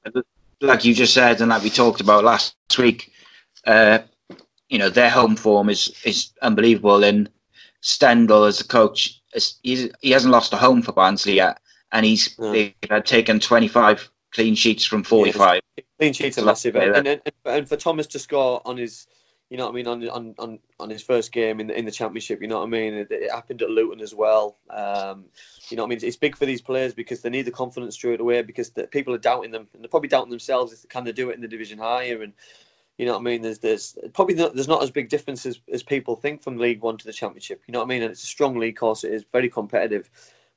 like 0.60 0.84
you 0.84 0.94
just 0.94 1.14
said 1.14 1.40
and 1.40 1.50
like 1.50 1.62
we 1.62 1.70
talked 1.70 2.00
about 2.00 2.24
last 2.24 2.56
week. 2.78 3.12
Uh, 3.66 3.98
you 4.68 4.78
know, 4.78 4.88
their 4.88 5.10
home 5.10 5.36
form 5.36 5.68
is 5.68 5.94
is 6.04 6.32
unbelievable 6.42 7.04
and 7.04 7.28
Stendel 7.80 8.44
as 8.44 8.60
a 8.60 8.66
coach 8.66 9.20
is, 9.34 9.58
he's, 9.62 9.90
he 10.00 10.10
hasn't 10.10 10.32
lost 10.32 10.52
a 10.52 10.56
home 10.56 10.80
for 10.82 10.92
Barnsley 10.92 11.34
yet 11.34 11.60
and 11.92 12.06
he's 12.06 12.38
No. 12.38 12.52
they've 12.52 12.74
had 12.88 13.04
taken 13.06 13.38
25 13.40 14.10
clean 14.32 14.54
sheets 14.54 14.84
from 14.84 15.04
45 15.04 15.60
clean 15.98 16.12
sheets 16.12 16.38
are 16.38 16.44
massive, 16.44 16.76
and, 16.76 17.06
and, 17.06 17.20
and 17.44 17.68
for 17.68 17.76
Thomas 17.76 18.06
to 18.08 18.18
score 18.18 18.60
on 18.64 18.76
his, 18.76 19.06
you 19.54 19.58
know 19.58 19.66
what 19.66 19.72
I 19.72 19.76
mean, 19.76 19.86
on 19.86 20.08
on 20.08 20.34
on, 20.40 20.58
on 20.80 20.90
his 20.90 21.00
first 21.00 21.30
game 21.30 21.60
in 21.60 21.68
the, 21.68 21.78
in 21.78 21.84
the 21.84 21.92
championship, 21.92 22.42
you 22.42 22.48
know 22.48 22.58
what 22.58 22.66
I 22.66 22.70
mean. 22.70 22.92
It, 22.92 23.06
it 23.12 23.30
happened 23.30 23.62
at 23.62 23.70
Luton 23.70 24.00
as 24.00 24.12
well. 24.12 24.56
Um, 24.68 25.26
you 25.68 25.76
know 25.76 25.84
what 25.84 25.86
I 25.86 25.90
mean. 25.90 25.96
It's, 25.98 26.02
it's 26.02 26.16
big 26.16 26.34
for 26.34 26.44
these 26.44 26.60
players 26.60 26.92
because 26.92 27.22
they 27.22 27.30
need 27.30 27.44
the 27.44 27.52
confidence 27.52 27.94
straight 27.94 28.18
away 28.18 28.42
because 28.42 28.70
the, 28.70 28.88
people 28.88 29.14
are 29.14 29.18
doubting 29.18 29.52
them 29.52 29.68
and 29.72 29.80
they're 29.80 29.88
probably 29.88 30.08
doubting 30.08 30.30
themselves. 30.30 30.72
If, 30.72 30.88
can 30.88 31.04
they 31.04 31.12
do 31.12 31.30
it 31.30 31.36
in 31.36 31.40
the 31.40 31.46
division 31.46 31.78
higher? 31.78 32.20
And 32.22 32.32
you 32.98 33.06
know 33.06 33.12
what 33.12 33.20
I 33.20 33.22
mean. 33.22 33.42
There's 33.42 33.60
there's 33.60 33.96
probably 34.12 34.34
not, 34.34 34.56
there's 34.56 34.66
not 34.66 34.82
as 34.82 34.90
big 34.90 35.08
difference 35.08 35.46
as, 35.46 35.60
as 35.72 35.84
people 35.84 36.16
think 36.16 36.42
from 36.42 36.58
League 36.58 36.82
One 36.82 36.96
to 36.96 37.06
the 37.06 37.12
Championship. 37.12 37.62
You 37.68 37.72
know 37.72 37.78
what 37.78 37.86
I 37.86 37.90
mean. 37.90 38.02
And 38.02 38.10
it's 38.10 38.24
a 38.24 38.26
strong 38.26 38.58
league 38.58 38.76
course. 38.76 39.04
It 39.04 39.12
is 39.12 39.24
very 39.30 39.48
competitive, 39.48 40.10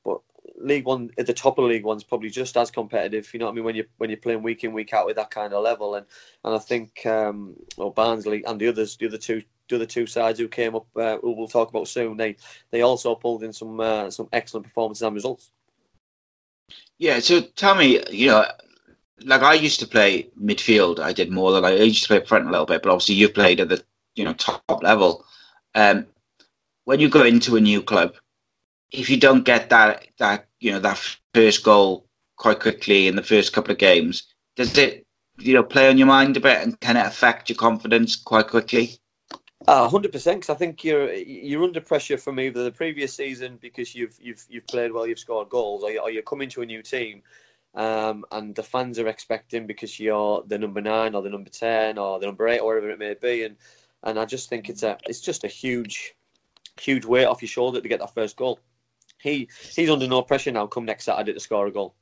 but 0.04 0.18
League 0.56 0.84
One 0.84 1.10
at 1.18 1.26
the 1.26 1.32
top 1.32 1.58
of 1.58 1.64
League 1.64 1.84
One's 1.84 2.04
probably 2.04 2.30
just 2.30 2.56
as 2.56 2.70
competitive. 2.70 3.32
You 3.32 3.40
know 3.40 3.46
what 3.46 3.52
I 3.52 3.54
mean 3.56 3.64
when 3.64 3.74
you 3.76 3.84
when 3.98 4.10
you're 4.10 4.18
playing 4.18 4.42
week 4.42 4.64
in 4.64 4.72
week 4.72 4.92
out 4.92 5.06
with 5.06 5.16
that 5.16 5.30
kind 5.30 5.52
of 5.52 5.62
level. 5.62 5.94
And 5.94 6.06
and 6.44 6.54
I 6.54 6.58
think 6.58 7.04
um, 7.06 7.54
well 7.76 7.90
Barnsley 7.90 8.44
and 8.44 8.60
the 8.60 8.68
others, 8.68 8.96
the 8.96 9.06
other 9.06 9.18
two. 9.18 9.42
The 9.68 9.76
other 9.76 9.84
two 9.84 10.06
sides 10.06 10.38
who 10.38 10.48
came 10.48 10.74
up, 10.74 10.86
uh, 10.96 11.18
who 11.18 11.32
we'll 11.32 11.46
talk 11.46 11.68
about 11.68 11.88
soon, 11.88 12.16
they 12.16 12.36
they 12.70 12.80
also 12.80 13.14
pulled 13.14 13.42
in 13.42 13.52
some 13.52 13.78
uh, 13.80 14.10
some 14.10 14.26
excellent 14.32 14.64
performances 14.64 15.02
and 15.02 15.14
results. 15.14 15.50
Yeah, 16.96 17.18
so 17.20 17.42
tell 17.42 17.74
me, 17.74 18.02
you 18.10 18.28
know, 18.28 18.46
like 19.24 19.42
I 19.42 19.52
used 19.54 19.80
to 19.80 19.86
play 19.86 20.30
midfield. 20.40 21.00
I 21.00 21.12
did 21.12 21.30
more 21.30 21.52
than 21.52 21.66
I, 21.66 21.72
I 21.72 21.82
used 21.82 22.02
to 22.04 22.08
play 22.08 22.16
up 22.16 22.26
front 22.26 22.48
a 22.48 22.50
little 22.50 22.64
bit, 22.64 22.82
but 22.82 22.90
obviously 22.90 23.16
you 23.16 23.28
played 23.28 23.60
at 23.60 23.68
the 23.68 23.82
you 24.14 24.24
know 24.24 24.32
top 24.34 24.82
level. 24.82 25.24
Um, 25.74 26.06
when 26.84 27.00
you 27.00 27.08
go 27.08 27.24
into 27.24 27.56
a 27.56 27.60
new 27.60 27.82
club, 27.82 28.14
if 28.90 29.10
you 29.10 29.18
don't 29.18 29.44
get 29.44 29.70
that 29.70 30.06
that 30.18 30.46
you 30.60 30.72
know 30.72 30.80
that 30.80 30.98
first 31.34 31.64
goal 31.64 32.06
quite 32.36 32.60
quickly 32.60 33.08
in 33.08 33.16
the 33.16 33.22
first 33.22 33.52
couple 33.52 33.72
of 33.72 33.78
games, 33.78 34.24
does 34.56 34.76
it 34.78 35.06
you 35.38 35.54
know 35.54 35.62
play 35.62 35.88
on 35.88 35.98
your 35.98 36.06
mind 36.06 36.36
a 36.36 36.40
bit 36.40 36.62
and 36.62 36.78
can 36.80 36.96
it 36.96 37.06
affect 37.06 37.48
your 37.48 37.56
confidence 37.56 38.16
quite 38.16 38.48
quickly? 38.48 38.98
hundred 39.66 40.12
percent. 40.12 40.40
Because 40.40 40.54
I 40.54 40.58
think 40.58 40.84
you're 40.84 41.12
you're 41.12 41.64
under 41.64 41.80
pressure 41.80 42.18
from 42.18 42.40
either 42.40 42.64
the 42.64 42.72
previous 42.72 43.14
season 43.14 43.58
because 43.60 43.94
you've 43.94 44.16
you've 44.20 44.44
you've 44.48 44.66
played 44.66 44.92
well, 44.92 45.06
you've 45.06 45.18
scored 45.18 45.48
goals, 45.48 45.82
or, 45.82 45.90
or 46.00 46.10
you're 46.10 46.22
coming 46.22 46.48
to 46.50 46.62
a 46.62 46.66
new 46.66 46.82
team, 46.82 47.22
um, 47.74 48.24
and 48.32 48.54
the 48.54 48.62
fans 48.62 48.98
are 48.98 49.08
expecting 49.08 49.66
because 49.66 50.00
you're 50.00 50.42
the 50.46 50.58
number 50.58 50.80
nine 50.80 51.14
or 51.14 51.22
the 51.22 51.30
number 51.30 51.50
ten 51.50 51.98
or 51.98 52.18
the 52.18 52.26
number 52.26 52.48
eight 52.48 52.60
or 52.60 52.66
whatever 52.66 52.90
it 52.90 52.98
may 52.98 53.14
be, 53.14 53.44
and 53.44 53.56
and 54.04 54.18
I 54.18 54.24
just 54.24 54.48
think 54.48 54.68
it's 54.68 54.82
a 54.82 54.96
it's 55.06 55.20
just 55.20 55.44
a 55.44 55.48
huge 55.48 56.14
huge 56.80 57.04
weight 57.04 57.26
off 57.26 57.42
your 57.42 57.48
shoulder 57.48 57.80
to 57.80 57.88
get 57.88 58.00
that 58.00 58.14
first 58.14 58.36
goal. 58.36 58.60
He 59.18 59.48
he's 59.74 59.90
under 59.90 60.06
no 60.06 60.22
pressure 60.22 60.52
now. 60.52 60.66
Come 60.66 60.84
next 60.84 61.04
Saturday 61.04 61.32
to 61.32 61.40
score 61.40 61.66
a 61.66 61.72
goal. 61.72 61.94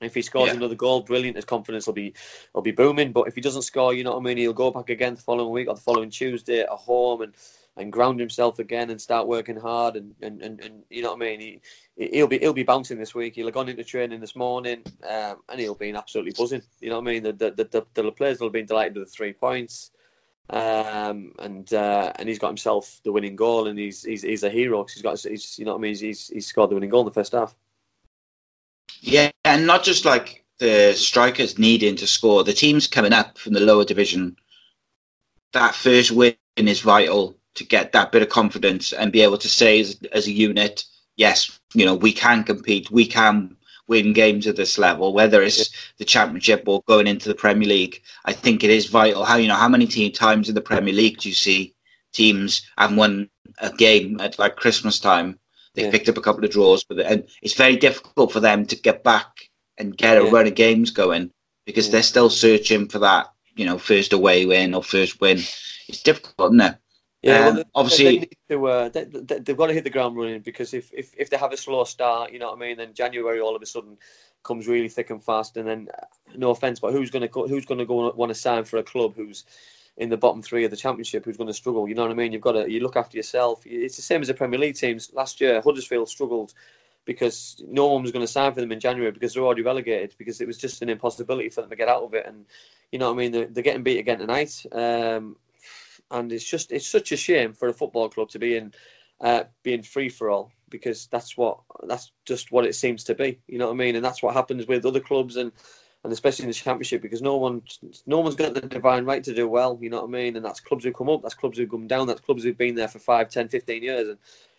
If 0.00 0.14
he 0.14 0.22
scores 0.22 0.50
Yeah. 0.50 0.56
another 0.56 0.76
goal, 0.76 1.00
brilliant. 1.00 1.36
His 1.36 1.44
confidence 1.44 1.86
will 1.86 1.94
be 1.94 2.14
will 2.54 2.62
be 2.62 2.70
booming. 2.70 3.12
But 3.12 3.26
if 3.26 3.34
he 3.34 3.40
doesn't 3.40 3.62
score, 3.62 3.94
you 3.94 4.04
know 4.04 4.12
what 4.12 4.20
I 4.20 4.22
mean. 4.22 4.36
He'll 4.36 4.52
go 4.52 4.70
back 4.70 4.90
again 4.90 5.14
the 5.14 5.20
following 5.20 5.50
week 5.50 5.68
or 5.68 5.74
the 5.74 5.80
following 5.80 6.10
Tuesday 6.10 6.60
at 6.60 6.68
home 6.68 7.22
and, 7.22 7.34
and 7.76 7.92
ground 7.92 8.20
himself 8.20 8.60
again 8.60 8.90
and 8.90 9.00
start 9.00 9.26
working 9.26 9.56
hard 9.56 9.96
and, 9.96 10.14
and, 10.22 10.40
and, 10.40 10.60
and 10.60 10.82
you 10.90 11.02
know 11.02 11.14
what 11.14 11.22
I 11.22 11.36
mean. 11.36 11.40
He 11.40 11.60
he'll 12.12 12.28
be 12.28 12.38
he'll 12.38 12.52
be 12.52 12.62
bouncing 12.62 12.98
this 12.98 13.14
week. 13.14 13.34
He'll 13.34 13.46
have 13.46 13.54
gone 13.54 13.68
into 13.68 13.82
training 13.82 14.20
this 14.20 14.36
morning 14.36 14.84
um, 15.08 15.38
and 15.48 15.58
he'll 15.58 15.74
be 15.74 15.90
absolutely 15.90 16.32
buzzing. 16.32 16.62
You 16.80 16.90
know 16.90 17.00
what 17.00 17.08
I 17.08 17.12
mean. 17.12 17.22
The 17.24 17.32
the 17.32 17.50
the, 17.50 17.64
the, 17.94 18.02
the 18.02 18.12
players 18.12 18.38
will 18.38 18.48
have 18.48 18.52
been 18.52 18.66
delighted 18.66 18.96
with 18.96 19.08
the 19.08 19.12
three 19.12 19.32
points. 19.32 19.90
Um, 20.50 21.32
and 21.40 21.72
uh, 21.74 22.12
and 22.16 22.28
he's 22.28 22.38
got 22.38 22.48
himself 22.48 23.00
the 23.04 23.12
winning 23.12 23.36
goal, 23.36 23.68
and 23.68 23.78
he's 23.78 24.02
he's, 24.02 24.22
he's 24.22 24.44
a 24.44 24.50
hero 24.50 24.82
'cause 24.82 24.94
he's 24.94 25.02
got 25.02 25.20
he's, 25.20 25.58
you 25.58 25.64
know 25.64 25.72
what 25.72 25.78
I 25.78 25.82
mean. 25.82 25.96
He's, 25.96 26.28
he's 26.28 26.46
scored 26.46 26.70
the 26.70 26.74
winning 26.74 26.90
goal 26.90 27.02
in 27.02 27.06
the 27.06 27.12
first 27.12 27.32
half. 27.32 27.54
Yeah, 29.00 29.30
and 29.44 29.66
not 29.66 29.84
just 29.84 30.04
like 30.04 30.44
the 30.58 30.94
strikers 30.94 31.58
needing 31.58 31.96
to 31.96 32.06
score. 32.06 32.44
The 32.44 32.52
teams 32.52 32.86
coming 32.86 33.12
up 33.12 33.36
from 33.38 33.52
the 33.52 33.60
lower 33.60 33.84
division, 33.84 34.36
that 35.52 35.74
first 35.74 36.12
win 36.12 36.34
is 36.56 36.80
vital 36.80 37.36
to 37.54 37.64
get 37.64 37.92
that 37.92 38.10
bit 38.10 38.22
of 38.22 38.28
confidence 38.28 38.92
and 38.92 39.12
be 39.12 39.20
able 39.20 39.38
to 39.38 39.48
say 39.48 39.80
as, 39.80 40.00
as 40.12 40.26
a 40.26 40.32
unit, 40.32 40.84
yes, 41.16 41.58
you 41.74 41.84
know, 41.84 41.94
we 41.94 42.12
can 42.12 42.42
compete, 42.42 42.90
we 42.90 43.06
can 43.06 43.56
win 43.88 44.12
games 44.12 44.46
at 44.46 44.54
this 44.56 44.78
level, 44.78 45.12
whether 45.12 45.42
it's 45.42 45.70
the 45.96 46.04
championship 46.04 46.62
or 46.66 46.82
going 46.86 47.06
into 47.06 47.28
the 47.28 47.34
Premier 47.34 47.68
League. 47.68 48.02
I 48.26 48.32
think 48.32 48.62
it 48.62 48.70
is 48.70 48.86
vital. 48.86 49.24
How 49.24 49.36
you 49.36 49.48
know 49.48 49.54
how 49.56 49.68
many 49.68 49.86
team 49.86 50.12
times 50.12 50.48
in 50.48 50.54
the 50.54 50.60
Premier 50.60 50.94
League 50.94 51.18
do 51.18 51.28
you 51.28 51.34
see 51.34 51.74
teams 52.12 52.62
have 52.76 52.94
won 52.96 53.28
a 53.58 53.72
game 53.72 54.20
at 54.20 54.38
like 54.38 54.56
Christmas 54.56 55.00
time? 55.00 55.38
They 55.74 55.84
Yeah. 55.84 55.90
picked 55.90 56.08
up 56.08 56.16
a 56.18 56.20
couple 56.22 56.44
of 56.44 56.50
draws, 56.50 56.84
but 56.84 57.00
and 57.00 57.24
it's 57.42 57.54
very 57.54 57.76
difficult 57.76 58.32
for 58.32 58.40
them 58.40 58.66
to 58.66 58.76
get 58.76 59.02
back 59.02 59.28
and 59.78 59.96
get 59.96 60.18
a 60.18 60.24
Yeah. 60.24 60.30
run 60.30 60.46
of 60.46 60.54
games 60.54 60.90
going 60.90 61.30
because 61.66 61.86
Yeah. 61.86 61.92
they're 61.92 62.02
still 62.02 62.30
searching 62.30 62.88
for 62.88 62.98
that, 63.00 63.28
you 63.56 63.64
know, 63.64 63.78
first 63.78 64.12
away 64.12 64.44
win 64.46 64.74
or 64.74 64.82
first 64.82 65.20
win. 65.20 65.38
It's 65.88 66.02
difficult, 66.02 66.52
isn't 66.52 66.60
it? 66.60 66.76
Yeah, 67.22 67.48
Um, 67.48 67.56
they- 67.56 67.64
obviously- 67.74 68.04
they 68.04 68.18
need 68.20 68.36
to, 68.50 68.66
uh, 68.66 68.88
they, 68.90 69.04
they, 69.04 69.38
they've 69.40 69.56
got 69.56 69.66
to 69.66 69.74
hit 69.74 69.84
the 69.84 69.90
ground 69.90 70.16
running 70.16 70.40
because 70.40 70.72
if, 70.72 70.90
if, 70.92 71.12
if 71.18 71.30
they 71.30 71.36
have 71.36 71.52
a 71.52 71.56
slow 71.56 71.84
start, 71.84 72.32
you 72.32 72.38
know 72.38 72.46
what 72.50 72.56
I 72.56 72.60
mean, 72.60 72.76
then 72.76 72.94
January 72.94 73.40
all 73.40 73.56
of 73.56 73.62
a 73.62 73.66
sudden 73.66 73.96
comes 74.44 74.68
really 74.68 74.88
thick 74.88 75.10
and 75.10 75.22
fast, 75.22 75.56
and 75.56 75.66
then 75.68 75.88
no 76.36 76.50
offense, 76.50 76.78
but 76.78 76.92
who's 76.92 77.10
going 77.10 77.22
to 77.22 77.28
go, 77.28 77.48
who's 77.48 77.66
going 77.66 77.78
to 77.78 77.84
go 77.84 78.12
want 78.12 78.30
to 78.30 78.34
sign 78.34 78.64
for 78.64 78.76
a 78.78 78.82
club 78.84 79.14
who's 79.16 79.44
in 79.96 80.08
the 80.10 80.16
bottom 80.16 80.40
three 80.42 80.64
of 80.64 80.70
the 80.70 80.76
championship, 80.76 81.24
who's 81.24 81.36
going 81.36 81.48
to 81.48 81.52
struggle? 81.52 81.88
You 81.88 81.96
know 81.96 82.02
what 82.02 82.12
I 82.12 82.14
mean? 82.14 82.32
You've 82.32 82.40
got 82.40 82.52
to 82.52 82.70
you 82.70 82.78
look 82.80 82.96
after 82.96 83.16
yourself. 83.16 83.62
It's 83.66 83.96
the 83.96 84.02
same 84.02 84.20
as 84.22 84.28
the 84.28 84.34
Premier 84.34 84.58
League 84.60 84.76
teams. 84.76 85.10
Last 85.12 85.40
year, 85.40 85.60
Huddersfield 85.60 86.08
struggled 86.08 86.54
because 87.04 87.60
no 87.66 87.86
one 87.88 88.02
was 88.02 88.12
going 88.12 88.24
to 88.24 88.30
sign 88.30 88.52
for 88.54 88.60
them 88.60 88.70
in 88.70 88.78
January 88.78 89.10
because 89.10 89.34
they're 89.34 89.42
already 89.42 89.62
relegated 89.62 90.14
because 90.18 90.40
it 90.40 90.46
was 90.46 90.56
just 90.56 90.82
an 90.82 90.88
impossibility 90.88 91.48
for 91.48 91.62
them 91.62 91.70
to 91.70 91.76
get 91.76 91.88
out 91.88 92.04
of 92.04 92.14
it. 92.14 92.26
And 92.26 92.44
you 92.92 92.98
know 93.00 93.06
what 93.08 93.14
I 93.14 93.22
mean? 93.22 93.32
They're, 93.32 93.46
they're 93.46 93.62
getting 93.64 93.82
beat 93.82 93.98
again 93.98 94.18
tonight. 94.20 94.64
Um, 94.70 95.36
and 96.10 96.32
it's 96.32 96.44
just 96.44 96.72
it's 96.72 96.86
such 96.86 97.12
a 97.12 97.16
shame 97.16 97.52
for 97.52 97.68
a 97.68 97.74
football 97.74 98.08
club 98.08 98.28
to 98.30 98.38
be 98.38 98.56
in 98.56 98.72
uh, 99.20 99.44
being 99.62 99.82
free 99.82 100.08
for 100.08 100.30
all 100.30 100.52
because 100.70 101.08
that's 101.10 101.36
what 101.36 101.58
that's 101.86 102.12
just 102.24 102.52
what 102.52 102.66
it 102.66 102.74
seems 102.74 103.04
to 103.04 103.14
be. 103.14 103.38
You 103.46 103.58
know 103.58 103.66
what 103.66 103.74
I 103.74 103.76
mean? 103.76 103.96
And 103.96 104.04
that's 104.04 104.22
what 104.22 104.34
happens 104.34 104.66
with 104.66 104.86
other 104.86 105.00
clubs 105.00 105.36
and 105.36 105.52
and 106.04 106.12
especially 106.12 106.44
in 106.44 106.50
the 106.50 106.54
championship 106.54 107.02
because 107.02 107.22
no 107.22 107.36
one 107.36 107.62
no 108.06 108.20
one's 108.20 108.36
got 108.36 108.54
the 108.54 108.60
divine 108.60 109.04
right 109.04 109.24
to 109.24 109.34
do 109.34 109.48
well. 109.48 109.78
You 109.80 109.90
know 109.90 110.02
what 110.02 110.08
I 110.08 110.12
mean? 110.12 110.36
And 110.36 110.44
that's 110.44 110.60
clubs 110.60 110.84
who 110.84 110.92
come 110.92 111.08
up, 111.08 111.22
that's 111.22 111.34
clubs 111.34 111.58
who 111.58 111.66
come 111.66 111.86
down, 111.86 112.06
that's 112.06 112.20
clubs 112.20 112.44
who've 112.44 112.56
been 112.56 112.74
there 112.74 112.88
for 112.88 112.98
5, 112.98 113.28
10, 113.28 113.48
15 113.48 113.82
years. 113.82 114.08
And 114.08 114.18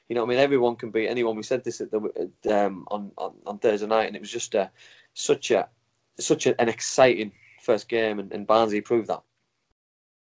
you 0.10 0.16
know 0.16 0.22
what 0.22 0.32
I 0.32 0.36
mean? 0.36 0.40
Everyone 0.40 0.76
can 0.76 0.92
beat 0.92 1.08
anyone. 1.08 1.36
We 1.36 1.44
said 1.44 1.64
this 1.64 1.82
at 1.82 1.92
the 1.92 2.00
um, 2.50 2.86
on, 2.90 3.12
on 3.18 3.34
on 3.46 3.60
Thursday 3.60 3.88
night, 3.88 4.08
and 4.08 4.16
it 4.16 4.22
was 4.22 4.32
just 4.32 4.56
a 4.56 4.72
such 5.14 5.52
a 5.52 5.70
such 6.20 6.48
an 6.48 6.56
exciting 6.68 7.32
first 7.62 7.88
game, 7.88 8.20
and, 8.20 8.32
and 8.34 8.48
Barnsley 8.48 8.82
proved 8.82 9.08
that. 9.08 9.22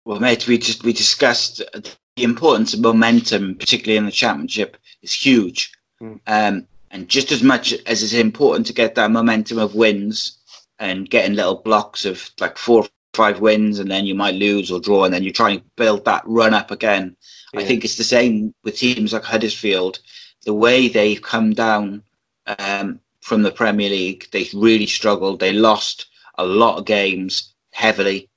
Well, 0.06 0.20
mate, 0.20 0.48
we 0.48 0.58
just 0.58 0.84
we 0.84 0.94
discussed 0.94 1.62
the 1.74 2.24
importance 2.24 2.74
of 2.74 2.82
momentum, 2.82 3.56
particularly 3.56 3.98
in 3.98 4.06
the 4.06 4.12
championship, 4.12 4.78
is 5.02 5.14
huge. 5.14 5.72
Mm. 6.02 6.20
Um, 6.28 6.68
and 6.92 7.08
just 7.08 7.32
as 7.32 7.44
much 7.44 7.74
as 7.86 8.02
it's 8.02 8.14
important 8.14 8.66
to 8.68 8.74
get 8.74 8.96
that 8.96 9.12
momentum 9.12 9.60
of 9.60 9.76
wins 9.76 10.38
and 10.80 11.10
getting 11.10 11.36
little 11.36 11.62
blocks 11.62 12.06
of 12.06 12.30
like 12.40 12.58
four 12.58 12.84
or 12.84 12.88
five 13.14 13.40
wins, 13.40 13.80
and 13.80 13.92
then 13.92 14.06
you 14.06 14.16
might 14.16 14.36
lose 14.36 14.72
or 14.72 14.80
draw, 14.80 15.04
and 15.04 15.14
then 15.14 15.24
you 15.24 15.32
try 15.32 15.52
and 15.52 15.76
build 15.76 16.06
that 16.06 16.24
run 16.26 16.54
up 16.54 16.72
again. 16.72 17.16
I 17.56 17.64
think 17.64 17.84
it's 17.84 17.98
the 17.98 18.04
same 18.04 18.54
with 18.64 18.78
teams 18.78 19.14
like 19.14 19.24
Huddersfield. 19.24 20.00
The 20.46 20.54
way 20.54 20.88
they've 20.88 21.22
come 21.22 21.54
down 21.54 22.04
um, 22.60 23.00
from 23.22 23.44
the 23.44 23.52
Premier 23.52 23.90
League, 23.90 24.28
they 24.32 24.48
really 24.54 24.86
struggled. 24.86 25.40
They 25.40 25.54
lost 25.54 26.08
a 26.38 26.46
lot 26.46 26.78
of 26.78 26.86
games 26.86 27.54
heavily. 27.72 28.30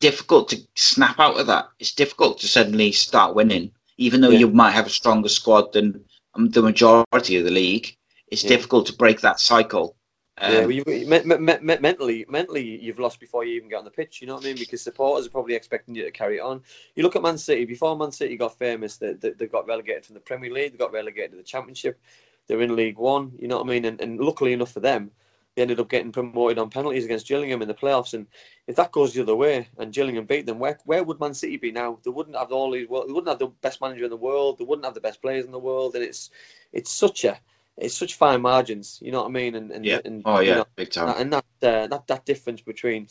Difficult 0.00 0.48
to 0.50 0.58
snap 0.74 1.18
out 1.18 1.40
of 1.40 1.46
that. 1.46 1.68
It's 1.78 1.94
difficult 1.94 2.38
to 2.40 2.48
suddenly 2.48 2.92
start 2.92 3.34
winning, 3.34 3.70
even 3.96 4.20
though 4.20 4.30
Yeah. 4.30 4.40
you 4.40 4.50
might 4.50 4.72
have 4.72 4.86
a 4.86 4.90
stronger 4.90 5.28
squad 5.28 5.72
than 5.72 6.04
um, 6.34 6.50
the 6.50 6.60
majority 6.60 7.36
of 7.38 7.44
the 7.44 7.50
league. 7.50 7.96
It's 8.28 8.44
Yeah. 8.44 8.50
difficult 8.50 8.86
to 8.88 8.92
break 8.92 9.20
that 9.22 9.40
cycle. 9.40 9.96
Um, 10.38 10.52
yeah, 10.52 10.60
well, 10.60 10.70
you, 10.70 10.84
me, 10.86 11.04
me, 11.06 11.20
me, 11.24 11.58
me- 11.62 11.78
mentally, 11.80 12.26
mentally, 12.28 12.78
you've 12.84 12.98
lost 12.98 13.18
before 13.20 13.44
you 13.46 13.54
even 13.54 13.70
get 13.70 13.78
on 13.78 13.86
the 13.86 13.90
pitch. 13.90 14.20
You 14.20 14.26
know 14.26 14.34
what 14.34 14.44
I 14.44 14.48
mean? 14.48 14.58
Because 14.58 14.82
supporters 14.82 15.26
are 15.26 15.30
probably 15.30 15.54
expecting 15.54 15.94
you 15.94 16.04
to 16.04 16.10
carry 16.10 16.36
it 16.36 16.40
on. 16.42 16.60
You 16.94 17.02
look 17.04 17.16
at 17.16 17.22
Man 17.22 17.38
City. 17.38 17.64
Before 17.64 17.96
Man 17.96 18.12
City 18.12 18.36
got 18.36 18.58
famous, 18.58 18.98
they, 18.98 19.14
they, 19.14 19.30
they 19.30 19.46
got 19.46 19.66
relegated 19.66 20.04
from 20.04 20.12
the 20.12 20.20
Premier 20.20 20.52
League. 20.52 20.72
They 20.72 20.78
got 20.78 20.92
relegated 20.92 21.30
to 21.30 21.36
the 21.38 21.42
Championship. 21.42 21.98
They're 22.46 22.60
in 22.60 22.76
League 22.76 22.98
One. 22.98 23.32
You 23.38 23.48
know 23.48 23.56
what 23.56 23.66
I 23.66 23.70
mean? 23.70 23.86
And, 23.86 23.98
and 23.98 24.20
luckily 24.20 24.52
enough 24.52 24.72
for 24.72 24.80
them, 24.80 25.10
they 25.56 25.62
ended 25.62 25.80
up 25.80 25.88
getting 25.88 26.12
promoted 26.12 26.58
on 26.58 26.68
penalties 26.68 27.06
against 27.06 27.26
Gillingham 27.26 27.62
in 27.62 27.68
the 27.68 27.74
playoffs. 27.74 28.12
And 28.12 28.26
if 28.66 28.76
that 28.76 28.92
goes 28.92 29.14
the 29.14 29.22
other 29.22 29.34
way 29.34 29.66
and 29.78 29.92
Gillingham 29.92 30.26
beat 30.26 30.44
them, 30.44 30.58
where 30.58 30.78
where 30.84 31.02
would 31.02 31.18
Man 31.18 31.34
City 31.34 31.56
be 31.56 31.72
now? 31.72 31.98
They 32.04 32.10
wouldn't 32.10 32.36
have 32.36 32.52
all 32.52 32.70
these. 32.70 32.86
Well, 32.88 33.06
they 33.06 33.12
wouldn't 33.12 33.30
have 33.30 33.38
the 33.38 33.48
best 33.62 33.80
manager 33.80 34.04
in 34.04 34.10
the 34.10 34.16
world. 34.16 34.58
They 34.58 34.64
wouldn't 34.64 34.84
have 34.84 34.94
the 34.94 35.00
best 35.00 35.22
players 35.22 35.46
in 35.46 35.52
the 35.52 35.58
world. 35.58 35.94
And 35.94 36.04
it's 36.04 36.30
it's 36.72 36.90
such 36.90 37.24
a 37.24 37.40
it's 37.78 37.96
such 37.96 38.14
fine 38.14 38.42
margins. 38.42 38.98
You 39.00 39.12
know 39.12 39.22
what 39.22 39.28
I 39.28 39.32
mean? 39.32 39.54
And 39.54 39.70
and, 39.72 39.84
yeah. 39.84 40.00
and 40.04 40.22
oh 40.26 40.40
you 40.40 40.50
yeah, 40.50 40.56
know, 40.56 40.66
big 40.76 40.90
time. 40.90 41.14
and 41.18 41.32
that 41.32 41.44
uh, 41.62 41.86
that 41.86 42.06
that 42.06 42.26
difference 42.26 42.60
between 42.60 43.08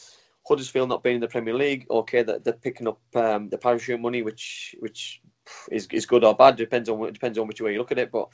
Huddersfield 0.48 0.90
not 0.90 1.02
being 1.02 1.16
in 1.16 1.22
the 1.22 1.28
Premier 1.28 1.56
League, 1.56 1.88
okay, 1.90 2.22
that 2.22 2.44
they're 2.44 2.54
picking 2.54 2.88
up 2.88 3.02
um, 3.16 3.50
the 3.50 3.58
parachute 3.58 4.00
money, 4.00 4.22
which 4.22 4.76
which 4.80 5.22
is 5.72 5.88
is 5.92 6.06
good 6.06 6.24
or 6.24 6.36
bad 6.36 6.56
depends 6.56 6.90
on 6.90 7.12
depends 7.12 7.40
on 7.40 7.48
which 7.48 7.62
way 7.62 7.74
you 7.74 7.80
look 7.80 7.92
at 7.92 8.00
it. 8.00 8.12
But 8.12 8.30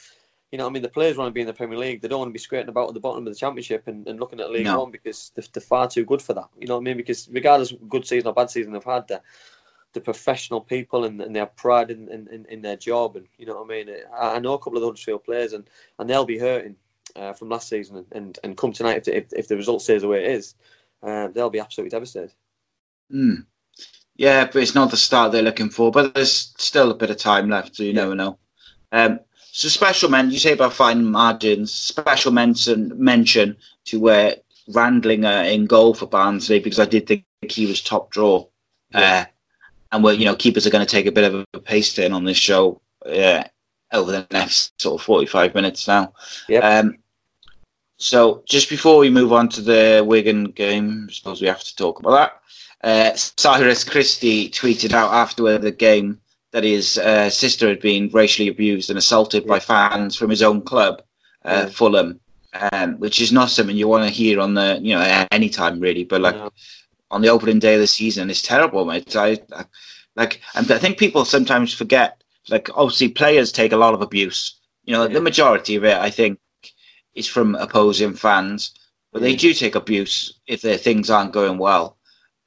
you 0.52 0.58
know, 0.58 0.68
I 0.68 0.70
mean, 0.70 0.82
the 0.82 0.90
players 0.90 1.18
want 1.18 1.30
to 1.30 1.34
be 1.34 1.42
in 1.42 1.48
the 1.48 1.54
Premier 1.54 1.78
League. 1.78 2.02
They 2.02 2.08
don't 2.10 2.20
want 2.20 2.30
to 2.30 2.34
be 2.34 2.40
scraping 2.40 2.70
about 2.70 2.90
at 2.90 2.94
the 2.94 3.00
bottom 3.00 3.26
of 3.26 3.34
the 3.34 3.40
Championship 3.40 3.88
and, 3.88 4.06
and 4.08 4.20
looking 4.20 4.40
at 4.42 4.52
League 4.52 4.66
No. 4.66 4.82
One 4.82 4.92
because 4.92 5.32
they're, 5.34 5.46
they're 5.54 5.62
far 5.62 5.88
too 5.88 6.04
good 6.06 6.22
for 6.22 6.34
that. 6.34 6.50
You 6.60 6.68
know 6.68 6.76
what 6.76 6.82
I 6.82 6.84
mean? 6.84 6.98
Because 6.98 7.30
regardless 7.32 7.72
of 7.72 7.88
good 7.88 8.06
season 8.06 8.28
or 8.28 8.34
bad 8.34 8.50
season 8.50 8.74
they've 8.74 8.84
had, 8.84 9.08
they're, 9.08 9.22
they're 9.94 10.04
professional 10.04 10.60
people 10.62 11.06
and, 11.06 11.22
and 11.22 11.34
they 11.36 11.40
have 11.40 11.56
pride 11.56 11.90
in, 11.90 12.10
in, 12.10 12.46
in, 12.50 12.62
their 12.62 12.76
job. 12.76 13.16
And 13.16 13.28
you 13.38 13.46
know 13.46 13.62
what 13.62 13.66
I 13.66 13.84
mean? 13.84 13.96
I, 14.14 14.36
I 14.36 14.40
know 14.40 14.54
a 14.54 14.60
couple 14.60 14.76
of 14.78 14.82
the 14.82 14.88
Huddersfield 14.88 15.24
players 15.24 15.54
and, 15.54 15.70
and 16.00 16.10
they'll 16.10 16.26
be 16.26 16.38
hurting 16.38 16.76
uh, 17.16 17.34
from 17.34 17.50
last 17.50 17.70
season 17.70 17.98
and, 17.98 18.06
and, 18.12 18.40
and 18.44 18.58
come 18.58 18.74
tonight 18.74 18.98
if, 18.98 19.04
the- 19.06 19.18
if, 19.18 19.26
if 19.34 19.48
the 19.48 19.56
result 19.56 19.82
stays 19.82 20.02
the 20.02 20.08
way 20.10 20.26
it 20.26 20.32
is, 20.32 20.56
uh, 21.04 21.30
they'll 21.30 21.50
be 21.50 21.60
absolutely 21.60 21.90
devastated. 21.90 22.34
Mm. 23.14 23.46
Yeah, 24.16 24.46
but 24.46 24.58
it's 24.62 24.76
not 24.76 24.92
the 24.92 24.98
start 24.98 25.32
they're 25.32 25.42
looking 25.42 25.70
for. 25.70 25.92
But 25.92 26.14
there's 26.14 26.54
still 26.58 26.92
a 26.92 26.96
bit 26.96 27.10
of 27.10 27.18
time 27.18 27.50
left, 27.50 27.76
so 27.76 27.84
you 27.84 27.90
Yeah. 27.90 28.02
never 28.02 28.16
know. 28.16 28.38
Um, 28.92 29.20
so 29.52 29.68
special 29.68 30.10
men, 30.10 30.32
you 30.32 30.40
say 30.40 30.54
about 30.54 30.74
fine 30.74 31.06
margins. 31.06 31.74
Special 31.74 32.32
mention 32.32 32.94
mention 32.96 33.58
to 33.86 34.10
uh, 34.10 34.36
Radlinger 34.70 35.54
in 35.54 35.66
goal 35.66 35.94
for 35.94 36.06
Barnsley 36.06 36.60
because 36.60 36.80
I 36.80 36.86
did 36.86 37.06
think 37.06 37.26
he 37.50 37.66
was 37.66 37.82
top 37.82 38.12
draw. 38.12 38.48
Yeah. 38.92 39.00
Uh, 39.00 39.26
and 39.92 40.04
well, 40.04 40.14
you 40.14 40.24
know, 40.24 40.36
keepers 40.36 40.66
are 40.66 40.70
going 40.70 40.86
to 40.86 40.90
take 40.90 41.06
a 41.06 41.12
bit 41.12 41.34
of 41.34 41.46
a 41.54 41.60
pace 41.60 42.00
in 42.00 42.14
on 42.14 42.24
this 42.24 42.38
show 42.38 42.82
uh, 43.06 43.44
over 43.92 44.12
the 44.12 44.26
next 44.32 44.82
sort 44.82 45.02
of 45.02 45.06
forty-five 45.06 45.54
minutes 45.54 45.86
now. 45.86 46.14
Yep. 46.48 46.64
Um, 46.64 46.98
so 47.98 48.44
just 48.48 48.70
before 48.70 49.00
we 49.00 49.10
move 49.10 49.34
on 49.34 49.50
to 49.50 49.62
the 49.62 50.02
Wigan 50.08 50.46
game, 50.46 51.08
I 51.10 51.14
suppose 51.14 51.42
we 51.42 51.48
have 51.48 51.64
to 51.64 51.76
talk 51.76 52.00
about 52.00 52.12
that. 52.12 52.38
Uh, 52.84 53.16
Cyrus 53.16 53.84
Christie 53.84 54.50
tweeted 54.50 54.94
out 54.94 55.12
after 55.12 55.58
the 55.58 55.72
game 55.72 56.21
that 56.52 56.64
his 56.64 56.98
uh, 56.98 57.30
sister 57.30 57.68
had 57.70 57.80
been 57.80 58.10
racially 58.14 58.50
abused 58.50 58.90
and 58.90 59.00
assaulted 59.00 59.48
by 59.48 59.60
fans 59.60 60.16
from 60.16 60.30
his 60.30 60.42
own 60.42 60.62
club, 60.62 61.02
uh. 61.46 61.68
Fulham, 61.68 62.20
um, 62.72 62.98
which 63.00 63.22
is 63.22 63.32
not 63.32 63.50
something 63.50 63.76
you 63.76 63.88
want 63.88 64.06
to 64.08 64.14
hear 64.14 64.40
on 64.40 64.54
the 64.54 64.80
you 64.82 64.94
know 64.96 65.26
any 65.32 65.50
time 65.50 65.80
really, 65.80 66.04
but 66.04 66.22
like 66.22 66.36
No. 66.36 66.52
on 67.10 67.22
the 67.22 67.30
opening 67.30 67.60
day 67.60 67.76
of 67.76 67.82
the 67.82 67.88
season, 67.88 68.30
it's 68.30 68.42
terrible, 68.42 68.86
mate. 68.86 69.16
I, 69.16 69.40
I 69.54 69.66
like, 70.16 70.42
and 70.56 70.70
I 70.72 70.78
think 70.78 70.98
people 70.98 71.24
sometimes 71.26 71.74
forget. 71.74 72.22
Like, 72.50 72.70
obviously, 72.76 73.10
players 73.10 73.52
take 73.52 73.72
a 73.72 73.78
lot 73.78 73.94
of 73.94 74.02
abuse. 74.02 74.60
You 74.84 74.94
know, 74.94 75.04
Yeah. 75.04 75.14
the 75.14 75.22
majority 75.22 75.76
of 75.76 75.86
it, 75.86 75.96
I 75.98 76.10
think, 76.10 76.40
is 77.16 77.28
from 77.28 77.56
opposing 77.56 78.14
fans, 78.14 78.74
but 79.14 79.22
they 79.22 79.36
do 79.36 79.54
take 79.54 79.76
abuse 79.76 80.40
if 80.48 80.62
their 80.62 80.78
things 80.78 81.10
aren't 81.10 81.34
going 81.34 81.58
well. 81.58 81.98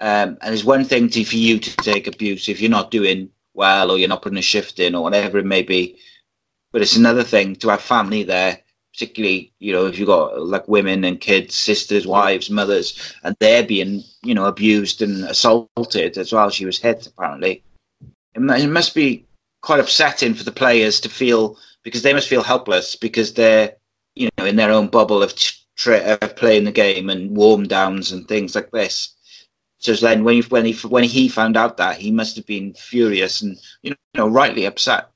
Um, 0.01 0.37
and 0.43 0.53
it's 0.53 0.65
one 0.65 0.85
thing 0.85 1.09
to, 1.11 1.25
for 1.25 1.37
you 1.37 1.59
to 1.59 1.71
take 1.77 2.07
abuse 2.07 2.49
if 2.49 2.61
you're 2.61 2.71
not 2.71 2.91
doing 2.91 3.31
well 3.55 3.91
or 3.91 3.99
you're 3.99 4.09
not 4.09 4.23
putting 4.23 4.39
a 4.39 4.43
shift 4.43 4.79
in 4.79 4.95
or 4.95 5.03
whatever 5.03 5.39
it 5.39 5.47
may 5.47 5.63
be. 5.63 5.99
But 6.73 6.83
it's 6.83 6.97
another 6.97 7.23
thing 7.23 7.57
to 7.57 7.69
have 7.69 7.81
family 7.81 8.25
there 8.25 8.61
particularly 8.95 9.53
you 9.59 9.73
know 9.73 9.87
if 9.87 9.99
you've 9.99 10.07
got 10.07 10.41
like 10.41 10.69
women 10.69 11.05
and 11.05 11.21
kids, 11.21 11.55
sisters, 11.55 12.07
wives, 12.07 12.49
mothers, 12.49 13.15
and 13.25 13.37
they're 13.41 13.65
being 13.65 14.03
you 14.23 14.35
know 14.35 14.47
abused 14.47 15.03
and 15.03 15.25
assaulted 15.25 16.17
as 16.17 16.33
well. 16.33 16.49
She 16.49 16.65
was 16.65 16.79
hit 16.79 17.07
apparently. 17.07 17.63
It 18.35 18.71
must 18.71 18.95
be 18.95 19.27
quite 19.63 19.81
upsetting 19.81 20.35
for 20.35 20.45
the 20.45 20.53
players 20.53 21.01
to 21.01 21.09
feel 21.09 21.59
because 21.83 22.03
they 22.03 22.13
must 22.13 22.29
feel 22.29 22.43
helpless 22.43 22.97
because 22.97 23.35
they're 23.35 23.75
you 24.15 24.29
know 24.39 24.45
in 24.45 24.57
their 24.57 24.71
own 24.71 24.89
bubble 24.89 25.23
of, 25.23 25.35
tra- 25.77 26.19
of 26.21 26.37
playing 26.37 26.65
the 26.65 26.73
game 26.73 27.11
and 27.11 27.37
warm 27.37 27.67
downs 27.67 28.13
and 28.13 28.29
things 28.29 28.55
like 28.55 28.71
this. 28.71 29.14
So 29.85 29.93
then 29.93 30.25
when 30.25 30.37
he, 30.37 30.43
when 30.43 30.65
he 30.65 30.73
when 30.89 31.05
he 31.05 31.29
found 31.29 31.59
out 31.59 31.77
that 31.77 31.99
he 31.99 32.11
must 32.11 32.37
have 32.37 32.47
been 32.47 32.73
furious 32.73 33.43
and 33.43 33.59
you 33.83 33.95
know 34.15 34.27
rightly 34.27 34.65
upset. 34.65 35.11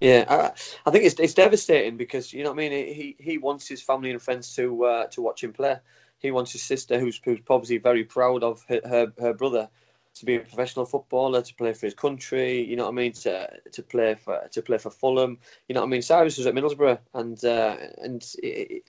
Yeah, 0.00 0.24
I, 0.28 0.50
I 0.86 0.90
think 0.90 1.04
it's 1.04 1.20
it's 1.20 1.34
devastating 1.34 1.96
because 1.96 2.32
you 2.32 2.42
know 2.42 2.50
what 2.50 2.64
I 2.64 2.68
mean. 2.68 2.72
He 2.72 3.14
he 3.20 3.38
wants 3.38 3.68
his 3.68 3.80
family 3.80 4.10
and 4.10 4.20
friends 4.20 4.52
to 4.56 4.84
uh, 4.84 5.06
to 5.06 5.22
watch 5.22 5.44
him 5.44 5.52
play. 5.52 5.76
He 6.18 6.32
wants 6.32 6.50
his 6.50 6.62
sister, 6.62 6.98
who's 6.98 7.20
who's 7.24 7.38
probably 7.40 7.78
very 7.78 8.02
proud 8.02 8.42
of 8.42 8.64
her, 8.68 8.80
her, 8.84 9.12
her 9.20 9.34
brother, 9.34 9.68
to 10.14 10.24
be 10.24 10.34
a 10.34 10.40
professional 10.40 10.84
footballer, 10.84 11.40
to 11.40 11.54
play 11.54 11.72
for 11.72 11.86
his 11.86 11.94
country. 11.94 12.60
You 12.60 12.74
know 12.74 12.86
what 12.86 12.94
I 12.94 12.96
mean? 12.96 13.12
To 13.12 13.48
to 13.70 13.82
play 13.84 14.16
for 14.16 14.48
to 14.50 14.62
play 14.62 14.78
for 14.78 14.90
Fulham. 14.90 15.38
You 15.68 15.74
know 15.74 15.82
what 15.82 15.86
I 15.86 15.90
mean? 15.90 16.02
Cyrus 16.02 16.38
was 16.38 16.46
at 16.48 16.54
Middlesbrough, 16.54 16.98
and 17.14 17.44
uh, 17.44 17.76
and. 18.02 18.24
It, 18.42 18.82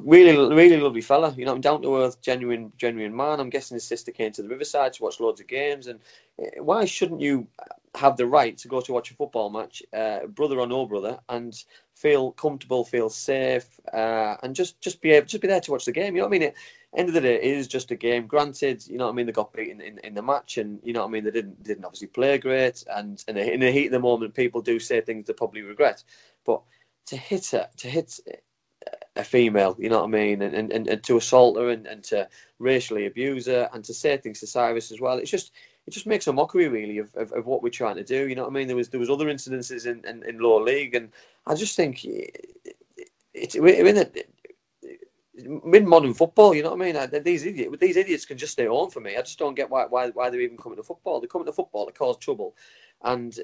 really, 0.00 0.54
really 0.54 0.78
lovely 0.78 1.00
fella. 1.00 1.34
You 1.36 1.44
know, 1.44 1.52
I'm 1.52 1.60
down 1.60 1.82
to 1.82 1.96
earth, 1.96 2.20
genuine, 2.22 2.72
genuine 2.78 3.14
man. 3.14 3.40
I'm 3.40 3.50
guessing 3.50 3.74
his 3.74 3.86
sister 3.86 4.10
came 4.10 4.32
to 4.32 4.42
the 4.42 4.48
Riverside 4.48 4.94
to 4.94 5.02
watch 5.02 5.20
loads 5.20 5.40
of 5.40 5.46
games. 5.46 5.88
And 5.88 6.00
eh, 6.40 6.60
why 6.60 6.84
shouldn't 6.84 7.20
you 7.20 7.46
have 7.94 8.16
the 8.16 8.26
right 8.26 8.56
to 8.58 8.68
go 8.68 8.80
to 8.80 8.92
watch 8.92 9.10
a 9.10 9.14
football 9.14 9.50
match, 9.50 9.82
uh, 9.92 10.26
brother 10.26 10.58
or 10.58 10.66
no 10.66 10.86
brother, 10.86 11.18
and 11.28 11.64
feel 11.94 12.32
comfortable, 12.32 12.84
feel 12.84 13.10
safe, 13.10 13.78
uh, 13.92 14.36
and 14.42 14.54
just 14.54 14.80
just 14.80 15.00
be 15.02 15.10
able 15.10 15.26
just 15.26 15.42
be 15.42 15.48
there 15.48 15.60
to 15.60 15.72
watch 15.72 15.84
the 15.84 15.92
game. 15.92 16.14
You 16.14 16.22
know 16.22 16.28
what 16.28 16.36
I 16.36 16.38
mean? 16.38 16.42
It, 16.42 16.54
end 16.96 17.08
of 17.08 17.14
the 17.14 17.20
day, 17.20 17.36
it 17.36 17.44
is 17.44 17.68
just 17.68 17.90
a 17.90 17.96
game. 17.96 18.26
Granted, 18.26 18.86
you 18.86 18.96
know 18.96 19.06
what 19.06 19.12
I 19.12 19.14
mean. 19.16 19.26
They 19.26 19.32
got 19.32 19.52
beaten 19.52 19.80
in, 19.82 19.98
in 19.98 20.14
the 20.14 20.22
match, 20.22 20.56
and 20.56 20.80
you 20.82 20.92
know 20.92 21.00
what 21.00 21.08
I 21.08 21.10
mean. 21.10 21.24
They 21.24 21.30
didn't 21.30 21.62
didn't 21.62 21.84
obviously 21.84 22.08
play 22.08 22.38
great, 22.38 22.84
and, 22.94 23.22
and 23.28 23.36
in 23.36 23.60
the 23.60 23.70
heat 23.70 23.86
of 23.86 23.92
the 23.92 24.00
moment, 24.00 24.34
people 24.34 24.62
do 24.62 24.78
say 24.78 25.00
things 25.00 25.26
they 25.26 25.34
probably 25.34 25.62
regret. 25.62 26.04
But 26.46 26.62
to 27.06 27.16
hit 27.16 27.46
her, 27.48 27.68
to 27.78 27.88
hit 27.88 28.18
a 29.18 29.24
female, 29.24 29.76
you 29.78 29.90
know 29.90 29.98
what 29.98 30.04
I 30.04 30.18
mean, 30.18 30.42
and, 30.42 30.72
and, 30.72 30.88
and 30.88 31.02
to 31.02 31.16
assault 31.16 31.58
her 31.58 31.70
and, 31.70 31.86
and 31.86 32.02
to 32.04 32.28
racially 32.58 33.06
abuse 33.06 33.46
her 33.46 33.68
and 33.72 33.84
to 33.84 33.92
say 33.92 34.16
things 34.16 34.40
to 34.40 34.46
Cyrus 34.46 34.90
as 34.90 35.00
well. 35.00 35.18
It's 35.18 35.30
just 35.30 35.52
it 35.86 35.90
just 35.90 36.06
makes 36.06 36.26
a 36.26 36.32
mockery 36.32 36.68
really 36.68 36.98
of, 36.98 37.14
of, 37.14 37.32
of, 37.32 37.46
what 37.46 37.62
we're 37.62 37.70
trying 37.70 37.96
to 37.96 38.04
do. 38.04 38.28
You 38.28 38.34
know 38.34 38.42
what 38.42 38.50
I 38.50 38.54
mean? 38.54 38.66
There 38.68 38.76
was 38.76 38.88
there 38.88 39.00
was 39.00 39.10
other 39.10 39.26
incidences 39.26 39.86
in, 39.86 40.04
in, 40.06 40.22
in 40.22 40.38
lower 40.38 40.62
league, 40.62 40.94
and 40.94 41.10
I 41.46 41.54
just 41.54 41.76
think 41.76 42.06
it's 43.34 43.56
we're 43.56 43.86
in 43.86 43.98
a 43.98 44.06
mid 45.46 45.86
modern 45.86 46.14
football. 46.14 46.54
You 46.54 46.62
know 46.62 46.74
what 46.74 46.82
I 46.82 46.92
mean? 46.92 47.22
These 47.22 47.46
idiots, 47.46 47.76
these 47.78 47.96
idiots 47.96 48.24
can 48.24 48.38
just 48.38 48.52
stay 48.52 48.66
home 48.66 48.90
for 48.90 49.00
me. 49.00 49.16
I 49.16 49.22
just 49.22 49.38
don't 49.38 49.54
get 49.54 49.70
why 49.70 49.86
why 49.86 50.08
why 50.10 50.30
they're 50.30 50.40
even 50.40 50.56
coming 50.56 50.76
to 50.76 50.82
football. 50.82 51.20
They're 51.20 51.28
coming 51.28 51.46
to 51.46 51.52
football 51.52 51.86
to 51.86 51.92
cause 51.92 52.16
trouble, 52.18 52.54
and 53.02 53.38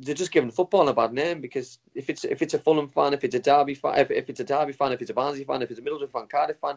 they're 0.00 0.14
just 0.14 0.32
giving 0.32 0.50
football 0.50 0.88
a 0.88 0.94
bad 0.94 1.12
name 1.12 1.40
because 1.40 1.78
if 1.94 2.10
it's 2.10 2.24
if 2.24 2.42
it's 2.42 2.54
a 2.54 2.58
Fulham 2.58 2.88
fan, 2.88 3.14
if 3.14 3.24
it's 3.24 3.34
a 3.34 3.40
Derby 3.40 3.74
fan, 3.74 3.98
if, 3.98 4.10
if 4.10 4.28
it's 4.28 4.40
a 4.40 4.44
Derby 4.44 4.72
fan, 4.72 4.92
if 4.92 5.00
it's 5.00 5.10
a 5.10 5.14
Barnsley 5.14 5.44
fan, 5.44 5.62
if 5.62 5.70
it's 5.70 5.80
a 5.80 5.82
Middlesbrough 5.82 6.12
fan, 6.12 6.26
Cardiff 6.26 6.58
fan, 6.58 6.76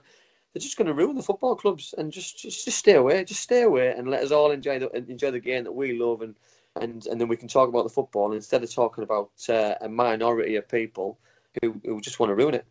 they're 0.53 0.61
just 0.61 0.77
going 0.77 0.87
to 0.87 0.93
ruin 0.93 1.15
the 1.17 1.23
football 1.23 1.55
clubs 1.55 1.93
and 1.97 2.11
just, 2.11 2.39
just 2.39 2.63
just 2.63 2.77
stay 2.77 2.93
away, 2.93 3.23
just 3.25 3.41
stay 3.41 3.63
away 3.63 3.93
and 3.97 4.09
let 4.09 4.23
us 4.23 4.31
all 4.31 4.51
enjoy 4.51 4.79
the 4.79 4.89
enjoy 4.95 5.31
the 5.31 5.39
game 5.39 5.63
that 5.65 5.71
we 5.71 5.99
love 5.99 6.21
and 6.21 6.35
and 6.77 7.07
and 7.07 7.19
then 7.19 7.27
we 7.27 7.37
can 7.37 7.47
talk 7.47 7.69
about 7.69 7.83
the 7.83 7.89
football 7.89 8.31
instead 8.31 8.63
of 8.63 8.73
talking 8.73 9.03
about 9.03 9.31
uh, 9.49 9.75
a 9.81 9.89
minority 9.89 10.55
of 10.55 10.67
people 10.67 11.17
who, 11.61 11.79
who 11.85 12.01
just 12.01 12.19
want 12.19 12.29
to 12.29 12.35
ruin 12.35 12.55
it. 12.55 12.65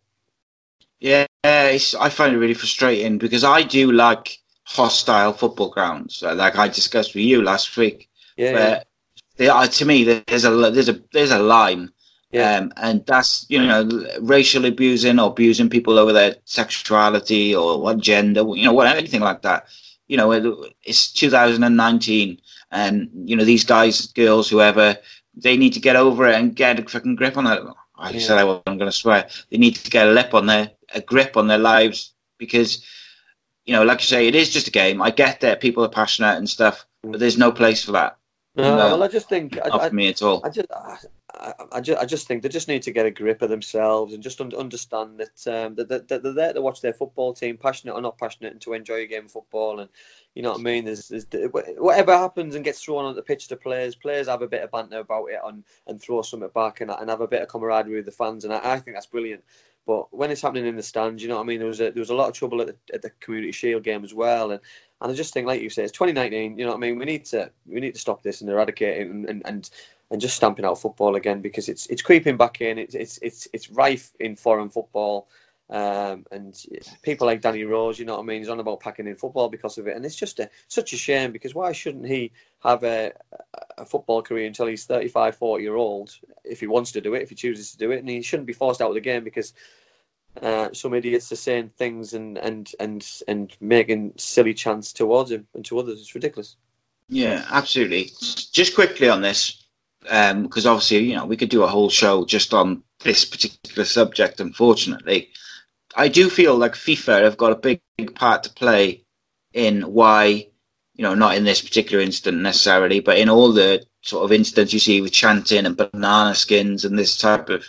Yeah, 1.01 1.27
I 1.45 2.09
find 2.09 2.35
it 2.35 2.39
really 2.39 2.55
frustrating 2.55 3.19
because 3.19 3.45
I 3.45 3.63
do 3.63 3.93
like 3.93 4.39
hostile 4.65 5.33
football 5.33 5.71
grounds, 5.71 6.23
uh, 6.23 6.35
like 6.35 6.57
I 6.57 6.69
discussed 6.69 7.15
with 7.15 7.25
you 7.25 7.43
last 7.43 7.77
week. 7.77 8.09
Yeah. 8.37 8.83
yeah. 9.39 9.67
to 9.67 9.85
me, 9.85 10.05
there's 10.05 10.45
a 10.45 10.51
there's 10.71 10.89
a 10.89 11.01
there's 11.13 11.31
a 11.31 11.39
line 11.39 11.91
yeah. 12.35 12.57
Um, 12.57 12.73
and 12.79 13.07
that's, 13.07 13.47
you 13.49 13.65
know, 13.65 13.89
racial 14.21 14.65
abusing 14.65 15.21
or 15.21 15.29
abusing 15.29 15.71
people 15.71 16.01
over 16.01 16.13
their 16.13 16.35
sexuality 16.45 17.55
or 17.55 17.81
what 17.81 17.99
gender, 17.99 18.41
you 18.41 18.65
know, 18.65 18.73
what 18.73 18.89
anything 18.89 19.21
like 19.21 19.43
that. 19.43 19.69
You 20.09 20.17
know, 20.17 20.33
it's 20.83 21.13
2019 21.13 22.41
and, 22.73 23.09
you 23.25 23.37
know, 23.37 23.45
these 23.45 23.63
guys, 23.63 24.07
girls, 24.09 24.51
whoever, 24.51 24.97
they 25.37 25.57
need 25.57 25.75
to 25.75 25.81
get 25.81 25.95
over 25.95 26.27
it 26.27 26.35
and 26.35 26.57
get 26.57 26.81
a 26.81 26.83
fucking 26.83 27.15
grip 27.15 27.37
on 27.37 27.47
it. 27.47 27.63
I 27.97 28.11
yeah. 28.11 28.19
said 28.19 28.39
I 28.39 28.45
wasn't 28.45 28.65
going 28.65 28.79
to 28.81 28.93
swear. 28.93 29.29
They 29.51 29.59
need 29.59 29.77
to 29.77 29.89
get 29.89 30.09
a 30.09 30.11
lip 30.11 30.35
on 30.35 30.47
their, 30.47 30.73
a 30.95 31.01
grip 31.01 31.37
on 31.37 31.49
their 31.49 31.59
lives 31.59 32.15
because, 32.39 32.85
you 33.65 33.73
know, 33.73 33.85
like 33.85 34.01
you 34.01 34.07
say, 34.07 34.27
it 34.27 34.35
is 34.35 34.51
just 34.51 34.69
a 34.69 34.73
game. 34.73 35.03
I 35.03 35.11
get 35.11 35.41
that 35.41 35.61
people 35.61 35.85
are 35.85 35.89
passionate 35.89 36.37
and 36.37 36.49
stuff, 36.49 36.87
but 37.03 37.21
there's 37.21 37.39
no 37.39 37.53
place 37.53 37.85
for 37.85 37.93
that. 37.93 38.19
No, 38.57 38.77
no 38.77 38.87
well, 38.87 39.03
I 39.03 39.09
just 39.09 39.29
think 39.29 39.57
not 39.57 39.81
I, 39.81 39.89
for 39.89 39.95
me 39.95 40.09
at 40.09 40.23
all. 40.23 40.41
I 40.45 40.49
just, 40.49 40.69
I, 40.73 41.53
I, 41.73 41.81
just, 41.81 42.01
I 42.01 42.05
just 42.05 42.29
think 42.29 42.43
they 42.43 42.49
just 42.49 42.69
need 42.69 42.83
to 42.83 42.93
get 42.93 43.05
a 43.05 43.11
grip 43.11 43.43
of 43.43 43.51
themselves 43.51 44.15
and 44.15 44.23
just 44.23 44.41
un- 44.41 44.55
understand 44.55 45.19
that, 45.19 45.47
um, 45.53 45.75
that, 45.75 45.89
that, 45.89 46.07
that, 46.07 46.23
they're 46.23 46.33
there 46.33 46.53
to 46.53 46.63
watch 46.63 46.81
their 46.81 46.93
football 46.93 47.35
team, 47.35 47.57
passionate 47.57 47.95
or 47.95 48.01
not 48.01 48.17
passionate, 48.17 48.53
and 48.53 48.61
to 48.61 48.75
enjoy 48.75 49.03
a 49.03 49.07
game 49.07 49.25
of 49.25 49.33
football. 49.33 49.81
And 49.81 49.91
you 50.37 50.43
know 50.43 50.53
what 50.53 50.61
I 50.61 50.63
mean? 50.63 50.85
There's, 50.85 51.09
there's 51.09 51.27
whatever 51.79 52.17
happens 52.17 52.55
and 52.55 52.65
gets 52.65 52.81
thrown 52.81 53.05
on 53.05 53.17
the 53.17 53.23
pitch 53.23 53.49
to 53.49 53.57
players, 53.57 53.97
players 53.97 54.29
have 54.29 54.43
a 54.43 54.49
bit 54.49 54.63
of 54.63 54.71
banter 54.71 55.01
about 55.01 55.27
it 55.27 55.41
and, 55.45 55.65
and 55.89 56.01
throw 56.01 56.23
something 56.23 56.49
back 56.55 56.81
and, 56.81 56.93
and 56.93 57.11
have 57.11 57.23
a 57.23 57.29
bit 57.29 57.43
of 57.43 57.49
camaraderie 57.49 57.97
with 57.97 58.05
the 58.05 58.13
fans. 58.13 58.45
And 58.45 58.55
I, 58.55 58.75
I 58.75 58.79
think 58.79 58.95
that's 58.95 59.07
brilliant. 59.07 59.43
But 59.87 60.13
when 60.17 60.31
it's 60.31 60.41
happening 60.41 60.67
in 60.67 60.77
the 60.77 60.83
stands, 60.83 61.23
you 61.23 61.29
know 61.29 61.37
what 61.37 61.43
I 61.43 61.47
mean? 61.47 61.59
There 61.59 61.69
was 61.69 61.81
a, 61.81 61.91
there 61.91 62.01
was 62.01 62.11
a 62.11 62.15
lot 62.15 62.29
of 62.29 62.35
trouble 62.35 62.63
at 62.63 62.69
the, 62.69 62.77
at 62.95 63.03
the 63.03 63.11
Community 63.21 63.53
Shield 63.53 63.83
game 63.83 64.05
as 64.05 64.15
well, 64.15 64.53
and 64.53 64.61
and 65.01 65.13
I 65.13 65.15
just 65.15 65.35
think, 65.35 65.47
like 65.47 65.61
you 65.61 65.69
say, 65.69 65.83
it's 65.83 65.93
2019. 65.93 66.59
You 66.59 66.65
know 66.65 66.71
what 66.71 66.79
I 66.79 66.81
mean? 66.81 66.99
We 66.99 67.05
need 67.05 67.25
to 67.27 67.51
we 67.67 67.81
need 67.81 67.95
to 67.95 68.01
stop 68.01 68.23
this 68.23 68.41
and 68.41 68.49
eradicate 68.49 69.03
it 69.03 69.11
and, 69.11 69.29
and, 69.29 69.43
and 69.45 69.71
and 70.11 70.21
just 70.21 70.37
stamping 70.37 70.65
out 70.65 70.81
football 70.81 71.17
again 71.17 71.41
because 71.41 71.69
it's 71.69 71.87
it's 71.89 72.03
creeping 72.03 72.37
back 72.37 72.61
in. 72.61 72.79
It's 72.79 72.95
it's 72.95 73.19
it's 73.21 73.49
it's 73.53 73.71
rife 73.71 74.13
in 74.21 74.37
foreign 74.37 74.71
football, 74.71 75.29
um, 75.71 76.25
and 76.31 76.55
people 77.03 77.27
like 77.27 77.41
Danny 77.41 77.65
Rose, 77.65 77.99
you 77.99 78.05
know 78.05 78.15
what 78.15 78.23
I 78.23 78.27
mean, 78.27 78.41
he's 78.41 78.49
on 78.49 78.61
about 78.61 78.81
packing 78.81 79.07
in 79.07 79.17
football 79.17 79.49
because 79.49 79.79
of 79.79 79.87
it, 79.87 79.97
and 79.97 80.05
it's 80.05 80.17
just 80.17 80.39
a, 80.41 80.51
such 80.69 80.93
a 80.93 80.97
shame 80.97 81.33
because 81.33 81.55
why 81.55 81.73
shouldn't 81.73 82.07
he 82.07 82.33
have 82.63 82.85
a, 82.85 83.13
a 83.79 83.87
football 83.87 84.23
career 84.23 84.47
until 84.47 84.67
he's 84.67 84.85
35, 84.85 85.37
40 85.37 85.65
year 85.65 85.77
old 85.77 86.17
if 86.45 86.61
he 86.61 86.67
wants 86.67 86.93
to 86.93 87.01
do 87.01 87.15
it, 87.15 87.23
if 87.23 87.31
he 87.31 87.35
chooses 87.35 87.71
to 87.73 87.79
do 87.79 87.93
it, 87.93 87.99
and 87.99 88.09
he 88.09 88.21
shouldn't 88.21 88.47
be 88.47 88.53
forced 88.53 88.81
out 88.81 88.89
of 88.89 88.95
the 88.95 89.01
game 89.01 89.25
because. 89.25 89.53
Uh, 90.43 90.69
some 90.73 90.95
idiots 90.95 91.31
are 91.31 91.37
saying 91.37 91.71
things 91.77 92.13
and, 92.13 92.39
and 92.39 92.73
and 92.81 93.09
and 93.29 93.57
making 93.61 94.13
silly 94.17 94.53
chants 94.53 94.93
towards 94.93 95.31
him 95.31 95.47
and 95.55 95.65
to 95.65 95.79
others. 95.79 96.01
It's 96.01 96.13
ridiculous. 96.13 96.57
Yeah, 97.09 97.47
absolutely. 97.51 98.11
Just 98.53 98.75
quickly 98.75 99.09
on 99.09 99.23
this, 99.23 99.65
because 100.01 100.67
um, 100.67 100.73
obviously, 100.73 100.99
you 100.99 101.15
know, 101.15 101.25
we 101.25 101.37
could 101.37 101.51
do 101.51 101.63
a 101.63 101.69
whole 101.69 101.89
show 101.89 102.25
just 102.25 102.53
on 102.53 102.83
this 103.05 103.25
particular 103.25 103.85
subject. 103.85 104.41
Unfortunately, 104.41 105.31
I 105.97 106.09
do 106.09 106.29
feel 106.29 106.57
like 106.57 106.75
FIFA 106.75 107.23
have 107.23 107.37
got 107.37 107.53
a 107.53 107.57
big, 107.57 107.81
big 107.97 108.15
part 108.15 108.43
to 108.45 108.51
play 108.51 109.05
in 109.53 109.83
why, 109.83 110.49
you 110.95 111.03
know, 111.03 111.15
not 111.15 111.37
in 111.37 111.45
this 111.45 111.63
particular 111.63 112.03
incident 112.03 112.43
necessarily, 112.43 113.01
but 113.01 113.19
in 113.19 113.29
all 113.29 113.53
the 113.53 113.85
sort 114.03 114.25
of 114.25 114.33
incidents 114.33 114.73
you 114.73 114.79
see 114.79 115.01
with 115.01 115.13
chanting 115.13 115.67
and 115.67 115.77
banana 115.77 116.35
skins 116.35 116.85
and 116.85 116.99
this 116.99 117.17
type 117.17 117.49
of 117.49 117.65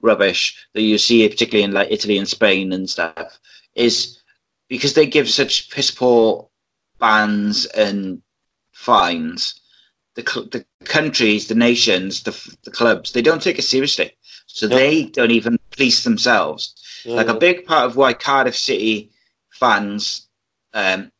rubbish 0.00 0.66
that 0.74 0.82
you 0.82 0.98
see, 0.98 1.28
particularly 1.28 1.64
in 1.64 1.72
like 1.72 1.90
Italy 1.90 2.18
and 2.18 2.28
Spain 2.28 2.72
and 2.72 2.88
stuff, 2.88 3.38
is 3.74 4.20
because 4.68 4.94
they 4.94 5.06
give 5.06 5.28
such 5.28 5.70
piss 5.70 5.90
poor 5.90 6.48
bans 6.98 7.66
and 7.66 8.22
fines 8.72 9.60
the, 10.14 10.22
the 10.50 10.64
countries, 10.84 11.48
the 11.48 11.54
nations, 11.54 12.22
the, 12.22 12.56
the 12.64 12.70
clubs, 12.70 13.12
they 13.12 13.22
don't 13.22 13.42
take 13.42 13.58
it 13.58 13.62
seriously. 13.62 14.12
So 14.46 14.66
they 14.66 15.04
don't 15.04 15.30
even 15.30 15.58
police 15.70 16.02
themselves. 16.02 16.74
Like 17.04 17.28
a 17.28 17.34
big 17.34 17.66
part 17.66 17.86
of 17.86 17.96
why 17.96 18.12
Cardiff 18.12 18.56
City 18.56 19.10
fans 19.50 20.28
um, 20.74 21.10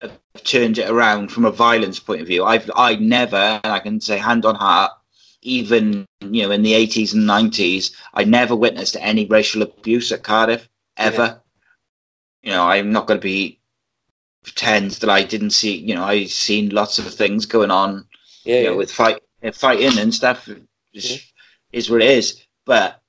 have 0.00 0.18
turned 0.44 0.78
it 0.78 0.90
around 0.90 1.32
from 1.32 1.44
a 1.44 1.50
violence 1.50 1.98
point 1.98 2.20
of 2.20 2.26
view. 2.26 2.44
I've 2.44 2.70
I 2.74 2.96
never, 2.96 3.60
and 3.62 3.72
I 3.72 3.78
can 3.78 4.00
say 4.00 4.18
hand 4.18 4.44
on 4.44 4.54
heart, 4.54 4.92
even 5.42 6.06
you 6.20 6.42
know 6.42 6.50
in 6.50 6.62
the 6.62 6.74
eighties 6.74 7.14
and 7.14 7.26
nineties, 7.26 7.96
I 8.14 8.24
never 8.24 8.54
witnessed 8.54 8.96
any 9.00 9.26
racial 9.26 9.62
abuse 9.62 10.12
at 10.12 10.22
Cardiff 10.22 10.68
ever. 10.96 11.40
Yeah. 12.42 12.50
You 12.50 12.52
know, 12.52 12.64
I'm 12.64 12.92
not 12.92 13.06
going 13.06 13.18
to 13.18 13.24
be 13.24 13.60
pretend 14.46 14.92
that 14.92 15.10
I 15.10 15.24
didn't 15.24 15.50
see. 15.50 15.76
You 15.76 15.96
know, 15.96 16.04
I've 16.04 16.30
seen 16.30 16.70
lots 16.70 16.98
of 16.98 17.12
things 17.12 17.46
going 17.46 17.72
on. 17.72 18.06
Yeah, 18.44 18.60
you 18.60 18.66
know, 18.66 18.76
with 18.76 18.92
fight, 18.92 19.20
fighting 19.52 19.98
and 19.98 20.14
stuff. 20.14 20.48
Is, 20.94 21.12
yeah. 21.12 21.18
is 21.72 21.90
what 21.90 22.02
it 22.02 22.10
is. 22.10 22.42
But 22.64 23.00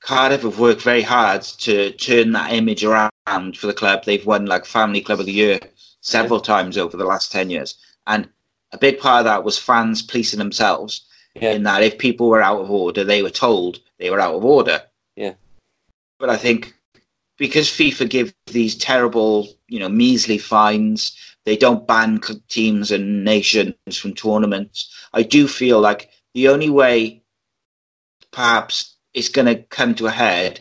Cardiff 0.00 0.42
have 0.42 0.58
worked 0.58 0.82
very 0.82 1.02
hard 1.02 1.42
to 1.42 1.92
turn 1.92 2.32
that 2.32 2.52
image 2.52 2.84
around 2.84 3.10
for 3.56 3.66
the 3.66 3.74
club. 3.74 4.04
They've 4.04 4.24
won 4.24 4.46
like 4.46 4.64
Family 4.64 5.00
Club 5.00 5.20
of 5.20 5.26
the 5.26 5.32
Year 5.32 5.60
several 6.00 6.40
times 6.40 6.78
over 6.78 6.96
the 6.96 7.04
last 7.04 7.30
ten 7.30 7.50
years, 7.50 7.76
and 8.06 8.28
a 8.72 8.78
big 8.78 8.98
part 8.98 9.20
of 9.20 9.24
that 9.26 9.44
was 9.44 9.58
fans 9.58 10.02
policing 10.02 10.38
themselves. 10.38 11.06
Yeah. 11.34 11.52
In 11.52 11.62
that, 11.62 11.82
if 11.82 11.98
people 11.98 12.28
were 12.28 12.42
out 12.42 12.60
of 12.60 12.70
order, 12.70 13.04
they 13.04 13.22
were 13.22 13.30
told 13.30 13.78
they 13.98 14.10
were 14.10 14.20
out 14.20 14.34
of 14.34 14.44
order. 14.44 14.82
Yeah. 15.14 15.34
but 16.18 16.28
I 16.28 16.36
think 16.36 16.74
because 17.38 17.68
FIFA 17.68 18.08
give 18.08 18.34
these 18.46 18.76
terrible, 18.76 19.48
you 19.68 19.80
know, 19.80 19.88
measly 19.88 20.38
fines, 20.38 21.16
they 21.44 21.56
don't 21.56 21.86
ban 21.86 22.20
teams 22.48 22.90
and 22.90 23.24
nations 23.24 23.74
from 23.96 24.14
tournaments. 24.14 24.94
I 25.12 25.22
do 25.22 25.48
feel 25.48 25.80
like 25.80 26.10
the 26.34 26.48
only 26.48 26.68
way, 26.68 27.22
perhaps, 28.30 28.89
it's 29.14 29.28
going 29.28 29.46
to 29.46 29.62
come 29.64 29.94
to 29.96 30.06
a 30.06 30.10
head 30.10 30.60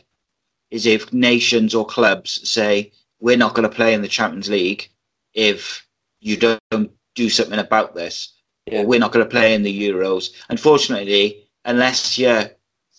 is 0.72 0.86
if 0.86 1.12
nations 1.14 1.74
or 1.74 1.86
clubs 1.86 2.48
say 2.50 2.92
we're 3.20 3.38
not 3.38 3.54
going 3.54 3.68
to 3.68 3.76
play 3.76 3.94
in 3.94 4.02
the 4.02 4.08
Champions 4.08 4.50
League 4.50 4.90
if 5.34 5.86
you 6.20 6.38
don't 6.38 6.92
do 7.16 7.30
something 7.30 7.60
about 7.60 7.96
this. 7.96 8.34
Yeah. 8.66 8.84
we're 8.84 9.00
not 9.00 9.12
going 9.12 9.26
to 9.26 9.30
play 9.30 9.56
in 9.56 9.64
the 9.64 9.90
Euros. 9.90 10.30
Unfortunately, 10.50 11.50
unless 11.66 12.20
you're, 12.20 12.46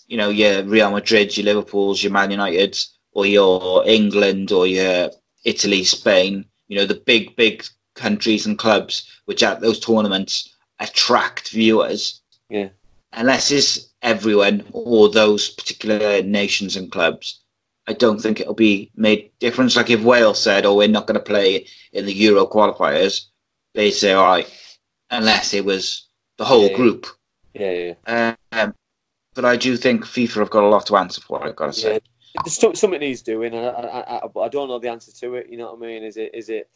you 0.08 0.16
know, 0.16 0.28
your 0.28 0.64
Real 0.64 0.90
Madrid, 0.90 1.36
your 1.36 1.44
Liverpool's, 1.44 2.02
your 2.02 2.12
Man 2.12 2.32
United's, 2.32 2.98
or 3.12 3.24
your 3.24 3.86
England, 3.86 4.50
or 4.50 4.66
your 4.66 5.10
Italy, 5.44 5.84
Spain, 5.84 6.44
you 6.66 6.76
know, 6.76 6.86
the 6.86 7.02
big, 7.06 7.36
big 7.36 7.64
countries 7.94 8.46
and 8.46 8.58
clubs 8.58 9.20
which 9.26 9.44
at 9.44 9.60
those 9.60 9.78
tournaments 9.78 10.56
attract 10.80 11.50
viewers. 11.50 12.20
Yeah. 12.48 12.70
Unless 13.12 13.50
it's 13.50 13.90
everyone 14.02 14.64
or 14.72 15.08
those 15.08 15.50
particular 15.50 16.22
nations 16.22 16.76
and 16.76 16.92
clubs, 16.92 17.40
I 17.86 17.92
don't 17.92 18.20
think 18.20 18.40
it'll 18.40 18.54
be 18.54 18.90
made 18.94 19.32
difference. 19.40 19.76
Like 19.76 19.90
if 19.90 20.02
Wales 20.02 20.40
said, 20.40 20.64
"Oh, 20.64 20.76
we're 20.76 20.88
not 20.88 21.06
going 21.06 21.18
to 21.18 21.24
play 21.24 21.66
in 21.92 22.06
the 22.06 22.12
Euro 22.12 22.46
qualifiers," 22.46 23.26
they 23.74 23.90
say, 23.90 24.12
"All 24.12 24.26
right," 24.26 24.48
unless 25.10 25.54
it 25.54 25.64
was 25.64 26.06
the 26.38 26.44
whole 26.44 26.68
yeah, 26.68 26.76
group. 26.76 27.06
Yeah, 27.54 27.94
yeah. 28.06 28.34
Um, 28.52 28.74
but 29.34 29.44
I 29.44 29.56
do 29.56 29.76
think 29.76 30.04
FIFA 30.04 30.34
have 30.34 30.50
got 30.50 30.64
a 30.64 30.68
lot 30.68 30.86
to 30.86 30.96
answer 30.96 31.20
for. 31.20 31.44
I've 31.44 31.56
got 31.56 31.66
to 31.66 31.72
say. 31.72 31.92
Yeah. 31.94 32.42
There's 32.44 32.78
something 32.78 33.00
he's 33.00 33.22
doing, 33.22 33.54
and 33.54 33.66
I, 33.66 33.70
I, 33.70 34.16
I, 34.18 34.44
I, 34.44 34.48
don't 34.48 34.68
know 34.68 34.78
the 34.78 34.88
answer 34.88 35.10
to 35.10 35.34
it. 35.34 35.48
You 35.50 35.56
know 35.56 35.74
what 35.74 35.84
I 35.84 35.88
mean? 35.88 36.04
Is 36.04 36.16
it 36.16 36.30
is 36.32 36.48
it 36.48 36.70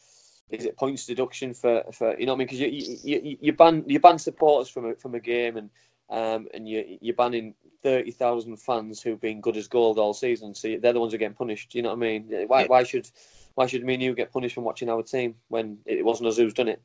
is 0.49 0.65
it 0.65 0.77
points 0.77 1.05
deduction 1.05 1.53
for, 1.53 1.83
for 1.93 2.19
you 2.19 2.25
know 2.25 2.33
what 2.33 2.37
I 2.37 2.39
mean? 2.39 2.47
Because 2.47 2.59
you, 2.59 2.67
you 2.67 3.21
you 3.23 3.37
you 3.39 3.53
ban 3.53 3.83
you 3.87 3.99
ban 3.99 4.19
supporters 4.19 4.69
from 4.69 4.85
a 4.87 4.95
from 4.95 5.15
a 5.15 5.19
game, 5.19 5.55
and 5.55 5.69
um 6.09 6.47
and 6.53 6.67
you 6.69 6.97
you're 7.01 7.15
banning 7.15 7.55
thirty 7.81 8.11
thousand 8.11 8.57
fans 8.57 9.01
who've 9.01 9.21
been 9.21 9.41
good 9.41 9.57
as 9.57 9.67
gold 9.67 9.99
all 9.99 10.13
season. 10.13 10.53
So 10.53 10.77
they're 10.79 10.93
the 10.93 10.99
ones 10.99 11.13
who 11.13 11.15
are 11.15 11.19
getting 11.19 11.35
punished. 11.35 11.75
You 11.75 11.81
know 11.81 11.89
what 11.89 11.97
I 11.97 11.99
mean? 11.99 12.29
Why 12.47 12.61
yeah. 12.61 12.67
why 12.67 12.83
should 12.83 13.09
why 13.55 13.67
should 13.67 13.83
me 13.83 13.95
and 13.95 14.03
you 14.03 14.13
get 14.13 14.31
punished 14.31 14.55
from 14.55 14.65
watching 14.65 14.89
our 14.89 15.03
team 15.03 15.35
when 15.47 15.77
it 15.85 16.03
wasn't 16.03 16.27
us 16.27 16.37
who's 16.37 16.53
done 16.53 16.67
it? 16.67 16.81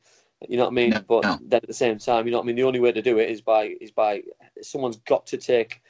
You 0.47 0.57
know 0.57 0.63
what 0.63 0.71
I 0.71 0.73
mean? 0.73 0.89
No, 0.91 1.01
but 1.07 1.23
no. 1.23 1.37
then 1.41 1.59
at 1.61 1.67
the 1.67 1.73
same 1.73 1.99
time, 1.99 2.25
you 2.25 2.31
know 2.31 2.37
what 2.37 2.45
I 2.45 2.47
mean. 2.47 2.55
The 2.55 2.63
only 2.63 2.79
way 2.79 2.91
to 2.91 3.01
do 3.01 3.19
it 3.19 3.29
is 3.29 3.41
by 3.41 3.75
is 3.79 3.91
by 3.91 4.21
someone's 4.61 4.97
got 4.97 5.25
to 5.27 5.37
take 5.37 5.81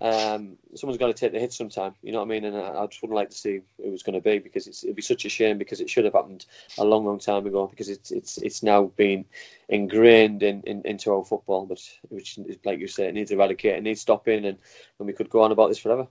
um, 0.00 0.56
someone's 0.74 0.98
got 0.98 1.08
to 1.08 1.14
take 1.14 1.32
the 1.32 1.38
hit 1.38 1.52
sometime. 1.52 1.94
You 2.02 2.12
know 2.12 2.18
what 2.18 2.24
I 2.24 2.28
mean? 2.28 2.44
And 2.46 2.56
I, 2.56 2.82
I 2.82 2.86
just 2.86 3.02
wouldn't 3.02 3.16
like 3.16 3.30
to 3.30 3.36
see 3.36 3.60
who 3.76 3.84
it 3.84 3.90
was 3.90 4.02
going 4.02 4.14
to 4.14 4.20
be 4.20 4.38
because 4.38 4.66
it'd 4.66 4.96
be 4.96 5.02
such 5.02 5.24
a 5.26 5.28
shame 5.28 5.58
because 5.58 5.80
it 5.80 5.90
should 5.90 6.04
have 6.04 6.14
happened 6.14 6.46
a 6.78 6.84
long, 6.84 7.04
long 7.04 7.18
time 7.18 7.46
ago 7.46 7.66
because 7.66 7.88
it's 7.88 8.10
it's 8.10 8.38
it's 8.38 8.62
now 8.62 8.84
been 8.96 9.24
ingrained 9.68 10.42
in, 10.42 10.62
in 10.62 10.80
into 10.86 11.12
our 11.12 11.24
football, 11.24 11.66
but 11.66 11.80
which 12.08 12.38
like 12.64 12.80
you 12.80 12.88
say, 12.88 13.08
it 13.08 13.14
needs 13.14 13.30
eradicating, 13.30 13.78
it 13.78 13.84
needs 13.84 14.00
stopping, 14.00 14.46
and 14.46 14.58
and 14.98 15.06
we 15.06 15.12
could 15.12 15.30
go 15.30 15.42
on 15.42 15.52
about 15.52 15.68
this 15.68 15.78
forever. 15.78 16.06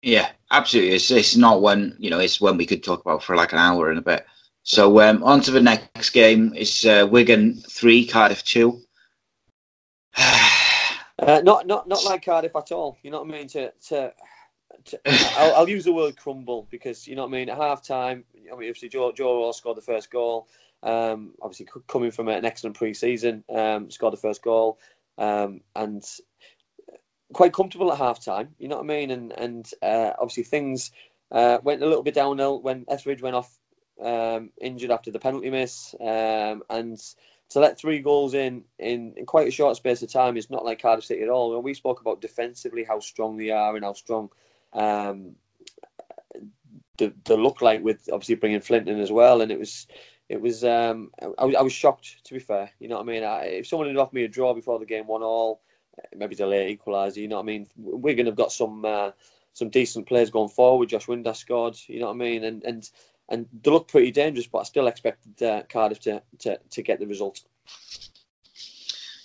Yeah, 0.00 0.30
absolutely. 0.50 0.94
It's 0.94 1.10
it's 1.10 1.36
not 1.36 1.60
one 1.60 1.96
you 1.98 2.10
know. 2.10 2.20
It's 2.20 2.40
one 2.40 2.56
we 2.56 2.66
could 2.66 2.82
talk 2.82 3.00
about 3.00 3.22
for 3.22 3.36
like 3.36 3.52
an 3.52 3.58
hour 3.58 3.90
and 3.90 3.98
a 3.98 4.02
bit. 4.02 4.26
So 4.62 5.00
um, 5.00 5.22
on 5.22 5.42
to 5.42 5.50
the 5.50 5.60
next 5.60 6.10
game. 6.10 6.54
It's 6.56 6.86
uh, 6.86 7.06
Wigan 7.10 7.54
three, 7.68 8.06
Cardiff 8.06 8.42
two. 8.44 8.80
uh, 11.18 11.40
not 11.44 11.66
not 11.66 11.88
not 11.88 12.04
like 12.04 12.24
Cardiff 12.24 12.56
at 12.56 12.72
all. 12.72 12.98
You 13.02 13.10
know 13.10 13.22
what 13.22 13.28
I 13.28 13.38
mean? 13.38 13.48
To 13.48 13.72
to, 13.88 14.12
to 14.84 15.00
I'll, 15.38 15.54
I'll, 15.56 15.68
use 15.68 15.84
the 15.84 15.92
word 15.92 16.16
crumble 16.16 16.66
because 16.70 17.06
you 17.06 17.14
know 17.14 17.22
what 17.22 17.28
I 17.28 17.32
mean. 17.32 17.48
At 17.48 17.58
half 17.58 17.86
time, 17.86 18.24
I 18.34 18.56
mean, 18.56 18.68
obviously 18.68 18.88
Joe 18.88 19.12
Joe 19.12 19.52
scored 19.52 19.76
the 19.76 19.82
first 19.82 20.10
goal. 20.10 20.48
Um, 20.82 21.32
obviously 21.40 21.66
coming 21.86 22.10
from 22.10 22.28
an 22.28 22.44
excellent 22.44 22.76
pre-season, 22.76 23.42
um, 23.48 23.90
scored 23.90 24.12
the 24.12 24.18
first 24.18 24.42
goal, 24.42 24.78
um, 25.16 25.62
and 25.74 26.04
quite 27.32 27.54
comfortable 27.54 27.90
at 27.90 27.98
half 27.98 28.22
time. 28.22 28.48
You 28.58 28.68
know 28.68 28.76
what 28.76 28.84
I 28.84 28.88
mean? 28.88 29.10
And 29.10 29.32
and 29.32 29.70
uh, 29.82 30.12
obviously 30.18 30.42
things 30.42 30.90
uh, 31.30 31.58
went 31.62 31.82
a 31.82 31.86
little 31.86 32.02
bit 32.02 32.14
downhill 32.14 32.60
when 32.60 32.84
Etheridge 32.88 33.22
went 33.22 33.36
off 33.36 33.58
um, 34.02 34.50
injured 34.60 34.90
after 34.90 35.10
the 35.10 35.18
penalty 35.18 35.50
miss, 35.50 35.94
um, 36.00 36.62
and 36.70 37.00
to 37.54 37.60
let 37.60 37.78
three 37.78 38.00
goals 38.00 38.34
in, 38.34 38.64
in 38.80 39.14
in 39.16 39.24
quite 39.24 39.46
a 39.46 39.52
short 39.52 39.76
space 39.76 40.02
of 40.02 40.10
time 40.10 40.36
is 40.36 40.50
not 40.50 40.64
like 40.64 40.82
Cardiff 40.82 41.04
City 41.04 41.22
at 41.22 41.28
all. 41.28 41.54
When 41.54 41.62
we 41.62 41.72
spoke 41.72 42.00
about 42.00 42.20
defensively 42.20 42.82
how 42.82 42.98
strong 42.98 43.36
they 43.36 43.50
are 43.50 43.76
and 43.76 43.84
how 43.84 43.92
strong 43.92 44.28
um, 44.72 45.36
the, 46.98 47.14
the 47.24 47.36
look 47.36 47.62
like 47.62 47.80
with 47.80 48.08
obviously 48.12 48.34
bringing 48.34 48.60
Flint 48.60 48.88
in 48.88 48.98
as 48.98 49.12
well, 49.12 49.40
and 49.40 49.52
it 49.52 49.58
was 49.58 49.86
it 50.28 50.40
was 50.40 50.64
um, 50.64 51.12
I, 51.38 51.44
I 51.44 51.62
was 51.62 51.72
shocked 51.72 52.24
to 52.24 52.34
be 52.34 52.40
fair. 52.40 52.72
You 52.80 52.88
know 52.88 52.96
what 52.96 53.02
I 53.02 53.12
mean? 53.12 53.22
I, 53.22 53.44
if 53.44 53.68
someone 53.68 53.86
had 53.86 53.98
offered 53.98 54.14
me 54.14 54.24
a 54.24 54.28
draw 54.28 54.52
before 54.52 54.80
the 54.80 54.84
game, 54.84 55.06
one 55.06 55.22
all, 55.22 55.62
maybe 56.16 56.34
delay 56.34 56.76
equaliser. 56.76 57.18
You 57.18 57.28
know 57.28 57.36
what 57.36 57.42
I 57.42 57.46
mean? 57.46 57.68
We're 57.76 58.16
to 58.16 58.24
have 58.24 58.34
got 58.34 58.50
some 58.50 58.84
uh, 58.84 59.12
some 59.52 59.70
decent 59.70 60.08
players 60.08 60.30
going 60.30 60.48
forward. 60.48 60.88
Josh 60.88 61.06
Windass 61.06 61.36
scored. 61.36 61.76
You 61.86 62.00
know 62.00 62.06
what 62.06 62.14
I 62.14 62.18
mean? 62.18 62.42
And 62.42 62.64
and 62.64 62.90
and 63.28 63.46
they 63.62 63.70
look 63.70 63.88
pretty 63.88 64.10
dangerous. 64.10 64.46
But 64.46 64.58
I 64.58 64.62
still 64.64 64.86
expected 64.86 65.42
uh, 65.42 65.62
Cardiff 65.68 66.00
to, 66.00 66.22
to 66.40 66.58
to 66.58 66.82
get 66.82 66.98
the 67.00 67.06
result. 67.06 67.42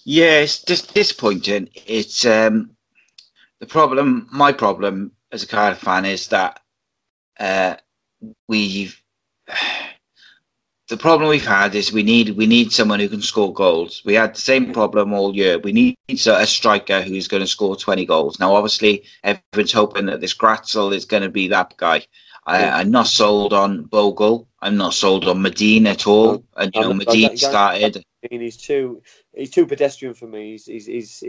Yeah, 0.06 0.40
it's 0.40 0.64
just 0.64 0.94
disappointing. 0.94 1.70
It's 1.86 2.26
um, 2.26 2.72
the 3.60 3.68
problem. 3.68 4.28
My 4.32 4.52
problem 4.52 5.12
as 5.32 5.44
a 5.44 5.48
Cardiff 5.48 5.80
fan 5.80 6.06
is 6.06 6.28
that 6.30 6.62
uh, 7.40 7.76
we've 8.48 9.02
the 10.88 10.98
problem 10.98 11.30
we've 11.30 11.46
had 11.46 11.76
is 11.76 11.92
we 11.92 12.04
need 12.04 12.32
we 12.32 12.48
need 12.48 12.72
someone 12.72 13.00
who 13.00 13.10
can 13.10 13.22
score 13.22 13.54
goals. 13.54 14.02
We 14.06 14.16
had 14.16 14.34
the 14.36 14.42
same 14.42 14.74
problem 14.74 15.14
all 15.14 15.36
year. 15.36 15.60
We 15.60 15.72
need 15.72 15.96
a 16.10 16.48
striker 16.48 17.02
who's 17.02 17.28
going 17.28 17.42
to 17.42 17.48
score 17.48 17.76
twenty 17.76 18.06
goals. 18.06 18.40
Now, 18.40 18.56
obviously, 18.56 19.04
everyone's 19.24 19.74
hoping 19.74 20.08
that 20.08 20.22
this 20.22 20.36
Glatzel 20.36 20.94
is 20.94 21.06
going 21.06 21.24
to 21.24 21.30
be 21.30 21.48
that 21.50 21.76
guy. 21.78 22.06
I, 22.46 22.82
am 22.82 22.92
not 22.92 23.08
sold 23.08 23.54
on 23.54 23.84
Bogle. 23.84 24.48
I'm 24.62 24.78
not 24.78 24.94
sold 24.94 25.28
on 25.28 25.42
Madine 25.42 25.86
at 25.86 26.08
all. 26.08 26.44
And 26.58 26.74
you 26.74 26.82
know, 26.82 26.94
Madine 26.94 27.38
started. 27.38 28.04
He's 28.30 28.58
too 28.58 29.02
he's 29.34 29.52
too 29.52 29.66
pedestrian 29.66 30.14
for 30.14 30.28
me. 30.28 30.52
He's 30.52 30.66
he's 30.66 30.86
he's, 30.86 31.24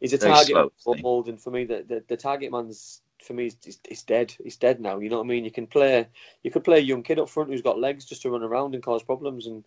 he's 0.00 0.12
a 0.12 0.18
target 0.18 0.72
mold, 1.02 1.28
and 1.28 1.40
for 1.40 1.50
me, 1.50 1.64
the, 1.64 1.84
the, 1.86 2.04
the 2.08 2.16
target 2.16 2.50
man's 2.50 3.02
for 3.22 3.34
me 3.34 3.50
he's, 3.62 3.78
he's 3.86 4.02
dead. 4.02 4.34
He's 4.42 4.56
dead 4.56 4.80
now. 4.80 4.98
You 4.98 5.10
know 5.10 5.18
what 5.18 5.24
I 5.24 5.28
mean? 5.28 5.44
You 5.44 5.50
can 5.50 5.66
play 5.66 6.06
you 6.42 6.50
could 6.50 6.64
play 6.64 6.78
a 6.78 6.82
young 6.82 7.02
kid 7.02 7.18
up 7.18 7.28
front 7.28 7.50
who's 7.50 7.62
got 7.62 7.78
legs 7.78 8.04
just 8.04 8.22
to 8.22 8.30
run 8.30 8.42
around 8.42 8.74
and 8.74 8.82
cause 8.82 9.02
problems 9.02 9.46
and 9.46 9.64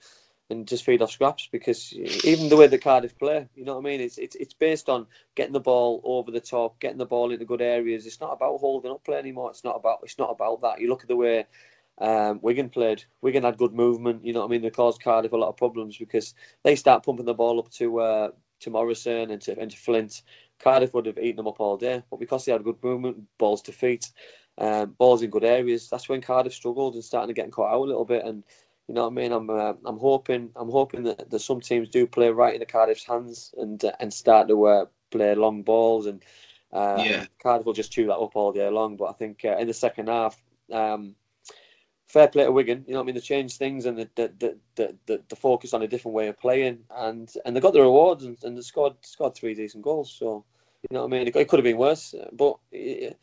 and 0.50 0.68
just 0.68 0.84
feed 0.84 1.02
off 1.02 1.12
scraps 1.12 1.48
because 1.52 1.94
even 1.94 2.50
the 2.50 2.58
way 2.58 2.68
the 2.68 2.78
Cardiff 2.78 3.18
play, 3.18 3.48
you 3.56 3.66
know 3.66 3.76
what 3.76 3.86
I 3.86 3.90
mean? 3.90 4.02
It's 4.02 4.18
it's 4.18 4.36
it's 4.36 4.54
based 4.54 4.90
on 4.90 5.08
getting 5.36 5.54
the 5.54 5.60
ball 5.60 6.02
over 6.04 6.32
the 6.32 6.40
top, 6.40 6.80
getting 6.80 6.98
the 6.98 7.06
ball 7.06 7.32
into 7.32 7.46
good 7.46 7.62
areas. 7.62 8.06
It's 8.06 8.22
not 8.22 8.34
about 8.34 8.60
holding 8.60 8.92
up 8.92 9.04
play 9.04 9.18
anymore. 9.18 9.50
It's 9.50 9.64
not 9.64 9.76
about 9.76 10.00
it's 10.04 10.20
not 10.20 10.32
about 10.32 10.62
that. 10.62 10.80
You 10.80 10.90
look 10.90 11.02
at 11.02 11.08
the 11.08 11.16
way 11.16 11.46
um, 12.00 12.40
Wigan 12.42 12.70
played. 12.70 13.04
Wigan 13.22 13.44
had 13.44 13.58
good 13.58 13.74
movement. 13.74 14.26
You 14.26 14.34
know 14.34 14.40
what 14.40 14.48
I 14.48 14.50
mean? 14.50 14.62
They 14.62 14.70
caused 14.70 15.02
Cardiff 15.02 15.32
a 15.32 15.38
lot 15.38 15.50
of 15.50 15.58
problems 15.58 15.98
because 15.98 16.34
they 16.64 16.76
start 16.76 17.06
pumping 17.06 17.26
the 17.26 17.34
ball 17.34 17.60
up 17.60 17.70
to 17.72 18.00
uh, 18.00 18.32
to 18.62 18.70
Morrison 18.70 19.32
and 19.32 19.42
to 19.42 19.60
and 19.60 19.72
to 19.72 19.78
Flint. 19.78 20.24
Cardiff 20.60 20.94
would 20.94 21.06
have 21.06 21.18
eaten 21.18 21.38
them 21.38 21.48
up 21.48 21.60
all 21.60 21.78
day, 21.78 22.04
but 22.10 22.20
because 22.20 22.46
they 22.46 22.52
had 22.52 22.64
good 22.64 22.82
movement, 22.84 23.18
balls 23.38 23.62
to 23.64 23.72
feet, 23.72 24.12
um, 24.58 24.92
balls 24.98 25.22
in 25.22 25.30
good 25.30 25.44
areas, 25.44 25.90
that's 25.90 26.08
when 26.08 26.22
Cardiff 26.22 26.54
struggled 26.54 26.94
and 26.94 27.04
starting 27.04 27.34
to 27.34 27.40
get 27.40 27.52
caught 27.52 27.74
out 27.74 27.82
a 27.82 27.90
little 27.90 28.06
bit. 28.06 28.24
And 28.24 28.44
you 28.88 28.94
know 28.94 29.04
what 29.04 29.12
I 29.12 29.16
mean? 29.16 29.32
I'm 29.32 29.50
uh, 29.50 29.74
I'm 29.86 29.98
hoping 29.98 30.52
I'm 30.56 30.70
hoping 30.70 31.04
that, 31.04 31.30
that 31.30 31.40
some 31.40 31.62
teams 31.62 31.90
do 31.90 32.06
play 32.06 32.30
right 32.30 32.54
in 32.54 32.60
the 32.60 32.66
Cardiff's 32.66 33.06
hands 33.06 33.54
and 33.58 33.84
uh, 33.84 33.94
and 34.00 34.14
start 34.14 34.48
to 34.50 34.66
uh, 34.66 34.86
play 35.12 35.34
long 35.36 35.64
balls 35.64 36.06
and 36.06 36.22
uh, 36.74 37.02
yeah. 37.06 37.26
Cardiff 37.42 37.66
will 37.66 37.74
just 37.74 37.92
chew 37.92 38.08
that 38.08 38.18
up 38.18 38.36
all 38.36 38.52
day 38.52 38.68
long. 38.70 38.98
But 38.98 39.06
I 39.06 39.14
think 39.14 39.46
uh, 39.46 39.58
in 39.58 39.68
the 39.68 39.74
second 39.74 40.10
half, 40.10 40.42
um, 40.72 41.16
fair 42.08 42.28
play 42.28 42.44
to 42.44 42.52
Wigan. 42.52 42.84
You 42.86 42.94
know 42.94 43.00
what 43.00 43.04
I 43.04 43.08
mean? 43.08 43.16
They 43.16 43.22
changed 43.22 43.58
things 43.58 43.86
and 43.86 43.98
the 43.98 44.10
the, 44.16 44.58
the, 44.76 44.98
the, 45.06 45.24
the 45.30 45.36
focus 45.36 45.74
on 45.74 45.84
a 45.84 45.88
different 45.88 46.16
way 46.16 46.28
of 46.28 46.40
playing 46.40 46.80
and 46.96 47.32
and 47.46 47.56
they 47.56 47.62
got 47.62 47.74
the 47.74 47.82
rewards 47.82 48.26
and, 48.26 48.38
and 48.44 48.58
they 48.58 48.62
scored 48.62 48.96
scored 49.02 49.36
three 49.36 49.54
decent 49.54 49.84
goals. 49.84 50.12
So 50.12 50.44
you 50.90 50.96
know 50.96 51.06
what 51.06 51.14
I 51.14 51.18
mean? 51.18 51.28
It, 51.28 51.48
could 51.48 51.60
have 51.60 51.64
been 51.64 51.78
worse, 51.78 52.14
but 52.34 52.58
you 52.72 53.16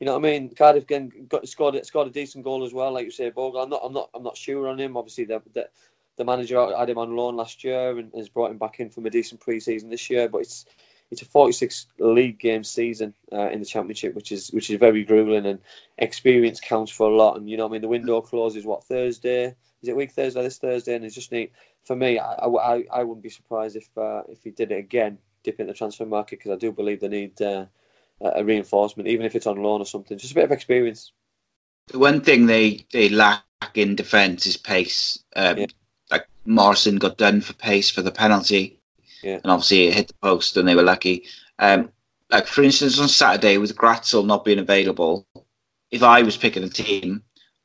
know 0.00 0.12
what 0.12 0.24
I 0.24 0.30
mean. 0.30 0.54
Cardiff 0.54 0.84
again 0.84 1.10
got 1.28 1.48
scored 1.48 1.84
scored 1.84 2.06
a 2.06 2.10
decent 2.10 2.44
goal 2.44 2.64
as 2.64 2.72
well, 2.72 2.92
like 2.92 3.04
you 3.04 3.10
say, 3.10 3.30
Bogle. 3.30 3.60
I'm 3.60 3.70
not 3.70 3.80
I'm 3.82 3.92
not 3.92 4.08
I'm 4.14 4.22
not 4.22 4.36
sure 4.36 4.68
on 4.68 4.78
him. 4.78 4.96
Obviously, 4.96 5.24
the, 5.24 5.42
the 5.52 5.68
the 6.16 6.24
manager 6.24 6.76
had 6.76 6.90
him 6.90 6.98
on 6.98 7.16
loan 7.16 7.36
last 7.36 7.64
year 7.64 7.98
and 7.98 8.12
has 8.14 8.28
brought 8.28 8.52
him 8.52 8.58
back 8.58 8.78
in 8.78 8.88
from 8.90 9.06
a 9.06 9.10
decent 9.10 9.40
pre-season 9.40 9.90
this 9.90 10.08
year. 10.08 10.28
But 10.28 10.42
it's 10.42 10.66
it's 11.10 11.22
a 11.22 11.24
46 11.24 11.86
league 11.98 12.38
game 12.38 12.62
season 12.62 13.14
uh, 13.32 13.48
in 13.48 13.58
the 13.58 13.66
championship, 13.66 14.14
which 14.14 14.30
is 14.30 14.50
which 14.52 14.70
is 14.70 14.78
very 14.78 15.02
grueling 15.02 15.46
and 15.46 15.58
experience 15.98 16.60
counts 16.60 16.92
for 16.92 17.10
a 17.10 17.16
lot. 17.16 17.36
And 17.36 17.50
you 17.50 17.56
know, 17.56 17.64
what 17.64 17.70
I 17.70 17.72
mean, 17.72 17.82
the 17.82 17.88
window 17.88 18.20
closes 18.20 18.64
what 18.64 18.84
Thursday? 18.84 19.56
Is 19.82 19.88
it 19.88 19.96
week 19.96 20.12
Thursday 20.12 20.42
this 20.42 20.58
Thursday? 20.58 20.94
And 20.94 21.04
it's 21.04 21.16
just 21.16 21.32
neat 21.32 21.52
for 21.84 21.96
me. 21.96 22.18
I, 22.18 22.32
I, 22.34 22.84
I 22.92 23.02
wouldn't 23.02 23.22
be 23.22 23.28
surprised 23.28 23.74
if 23.74 23.88
uh, 23.98 24.22
if 24.28 24.44
he 24.44 24.50
did 24.50 24.70
it 24.70 24.78
again 24.78 25.18
dip 25.48 25.60
in 25.60 25.66
the 25.66 25.72
transfer 25.72 26.04
market 26.04 26.38
because 26.38 26.52
I 26.52 26.56
do 26.56 26.72
believe 26.72 27.00
they 27.00 27.08
need 27.08 27.40
uh, 27.40 27.64
a 28.20 28.44
reinforcement, 28.44 29.08
even 29.08 29.24
if 29.24 29.34
it's 29.34 29.46
on 29.46 29.62
loan 29.62 29.80
or 29.80 29.86
something. 29.86 30.18
Just 30.18 30.32
a 30.32 30.34
bit 30.34 30.44
of 30.44 30.52
experience. 30.52 31.12
the 31.88 31.98
one 31.98 32.20
thing 32.20 32.46
they 32.46 32.84
they 32.92 33.08
lack 33.08 33.42
in 33.74 33.96
defence 33.96 34.46
is 34.46 34.56
pace. 34.56 35.18
Um, 35.36 35.58
yeah. 35.58 35.66
Like 36.10 36.26
Morrison 36.44 36.96
got 36.96 37.18
done 37.18 37.40
for 37.40 37.54
pace 37.54 37.90
for 37.90 38.02
the 38.02 38.12
penalty, 38.12 38.78
yeah. 39.22 39.40
and 39.42 39.46
obviously 39.46 39.86
it 39.86 39.94
hit 39.94 40.08
the 40.08 40.14
post, 40.22 40.56
and 40.56 40.68
they 40.68 40.74
were 40.74 40.82
lucky. 40.82 41.24
Um, 41.58 41.90
like 42.30 42.46
for 42.46 42.62
instance, 42.62 43.00
on 43.00 43.08
Saturday 43.08 43.56
with 43.56 43.76
Glatzel 43.76 44.26
not 44.26 44.44
being 44.44 44.58
available, 44.58 45.26
if 45.90 46.02
I 46.02 46.22
was 46.22 46.36
picking 46.36 46.64
a 46.64 46.68
team, 46.68 47.22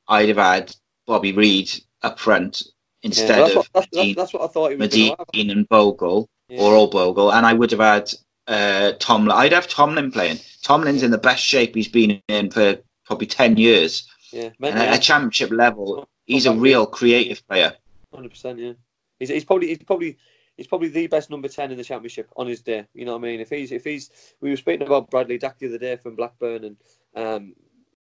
I'd 0.08 0.30
have 0.30 0.38
had 0.38 0.76
Bobby 1.06 1.34
Reid 1.34 1.70
up 2.02 2.20
front 2.20 2.64
instead 3.02 3.30
yeah, 3.30 3.40
that's 3.40 3.56
of 3.56 3.70
what, 3.74 3.88
that's, 3.92 4.16
that's, 4.16 4.34
what 4.34 4.44
I 4.44 4.48
thought 4.48 4.72
Madine 4.72 5.52
and 5.52 5.68
Bogle 5.68 6.30
yeah. 6.54 6.62
or 6.62 6.74
all 6.74 6.88
Bogle, 6.88 7.34
and 7.34 7.46
I 7.46 7.54
would 7.54 7.72
have 7.72 7.80
had 7.80 8.14
uh, 8.48 8.94
Tomlin. 9.00 9.36
I'd 9.36 9.54
have 9.54 9.68
Tomlin 9.68 10.12
playing. 10.12 10.40
Tomlin's 10.62 11.04
in 11.04 11.12
the 11.12 11.18
best 11.18 11.44
shape 11.44 11.76
he's 11.76 11.88
been 11.88 12.22
in 12.28 12.52
for 12.52 12.78
probably 13.06 13.28
ten 13.28 13.58
years. 13.58 14.08
Yeah, 14.32 14.50
and 14.62 14.78
at 14.78 14.96
a 14.96 15.00
championship 15.00 15.52
level, 15.52 16.08
he's 16.26 16.46
a 16.46 16.54
real 16.54 16.86
creative 16.86 17.46
player. 17.48 17.74
Hundred 18.14 18.30
percent, 18.30 18.60
yeah. 18.60 18.74
He's, 19.20 19.30
he's 19.30 19.46
probably 19.46 19.68
he's 19.68 19.84
probably 19.84 20.18
he's 20.58 20.68
probably 20.68 20.90
the 20.90 21.08
best 21.08 21.30
number 21.30 21.48
ten 21.48 21.72
in 21.72 21.78
the 21.78 21.84
championship 21.84 22.30
on 22.36 22.48
his 22.48 22.62
day. 22.62 22.86
You 22.94 23.06
know 23.06 23.14
what 23.14 23.28
I 23.28 23.32
mean? 23.32 23.40
If 23.40 23.50
he's 23.50 23.72
if 23.72 23.84
he's 23.84 24.10
we 24.42 24.50
were 24.50 24.58
speaking 24.58 24.88
about 24.88 25.10
Bradley 25.10 25.38
Dack 25.38 25.60
the 25.60 25.68
other 25.68 25.78
day 25.78 25.96
from 25.98 26.16
Blackburn 26.16 26.64
and 26.64 26.78
um, 27.16 27.54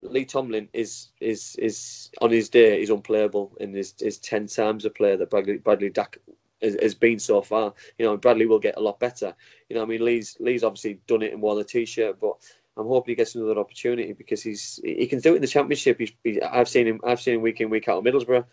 Lee 0.03 0.25
Tomlin 0.25 0.69
is 0.73 1.11
is 1.21 1.57
is 1.57 2.11
on 2.21 2.31
his 2.31 2.49
day 2.49 2.81
is 2.83 2.91
unplayable 2.91 3.57
and 3.61 3.77
is 3.77 3.95
is 4.01 4.19
ten 4.19 4.47
times 4.47 4.85
a 4.85 4.91
player 4.91 5.17
that 5.17 5.31
Bradley 5.31 5.59
Bradley 5.59 5.91
Dack 5.91 6.19
has, 6.63 6.77
has, 6.81 6.95
been 6.95 7.19
so 7.19 7.43
far. 7.43 7.75
You 7.99 8.07
know, 8.07 8.17
Bradley 8.17 8.47
will 8.47 8.59
get 8.59 8.77
a 8.77 8.81
lot 8.81 9.01
better. 9.01 9.35
You 9.69 9.77
know, 9.77 9.83
I 9.83 9.87
mean, 9.87 10.05
Lee's 10.05 10.37
Lee's 10.41 10.65
obviously 10.65 11.01
done 11.07 11.23
it 11.23 11.33
and 11.33 11.43
worn 11.43 11.59
the 11.59 11.65
t-shirt, 11.65 12.21
but 12.21 12.37
I'm 12.77 12.87
hoping 12.87 13.13
he 13.13 13.17
gets 13.17 13.35
another 13.35 13.59
opportunity 13.59 14.13
because 14.13 14.43
he's 14.43 14.81
he 14.83 15.07
can 15.07 15.21
do 15.21 15.33
it 15.33 15.37
in 15.37 15.43
the 15.43 15.49
championship. 15.49 15.99
He's, 15.99 16.13
he, 16.25 16.41
I've 16.41 16.69
seen 16.69 16.87
him 16.87 17.01
I've 17.05 17.21
seen 17.21 17.35
him 17.35 17.43
week 17.43 17.61
in 17.61 17.71
week 17.71 17.89
out 17.89 18.05
at 18.05 18.13
Middlesbrough. 18.13 18.45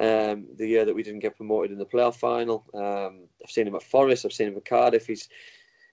Um, 0.00 0.46
the 0.56 0.66
year 0.66 0.84
that 0.84 0.94
we 0.94 1.02
didn't 1.02 1.20
get 1.20 1.36
promoted 1.36 1.70
in 1.70 1.78
the 1.78 1.84
playoff 1.84 2.16
final, 2.16 2.64
um, 2.74 3.28
I've 3.44 3.50
seen 3.50 3.66
him 3.66 3.74
at 3.74 3.82
Forest. 3.82 4.24
I've 4.24 4.32
seen 4.32 4.48
him 4.48 4.56
at 4.56 4.64
Cardiff. 4.64 5.06
He's 5.06 5.28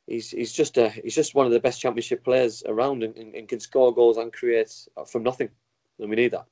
he's 0.08 0.32
he's 0.32 0.52
just 0.52 0.78
a 0.78 0.90
he's 0.90 1.16
just 1.16 1.36
one 1.36 1.46
of 1.46 1.52
the 1.52 1.60
best 1.60 1.82
championship 1.82 2.24
players 2.24 2.64
around 2.66 3.04
and, 3.04 3.16
and, 3.18 3.36
and 3.36 3.48
can 3.48 3.60
score 3.60 3.94
goals 3.94 4.18
and 4.18 4.34
create 4.34 4.74
from 5.08 5.24
nothing, 5.24 5.50
and 6.00 6.10
we 6.10 6.16
need 6.16 6.32
that. 6.32 6.46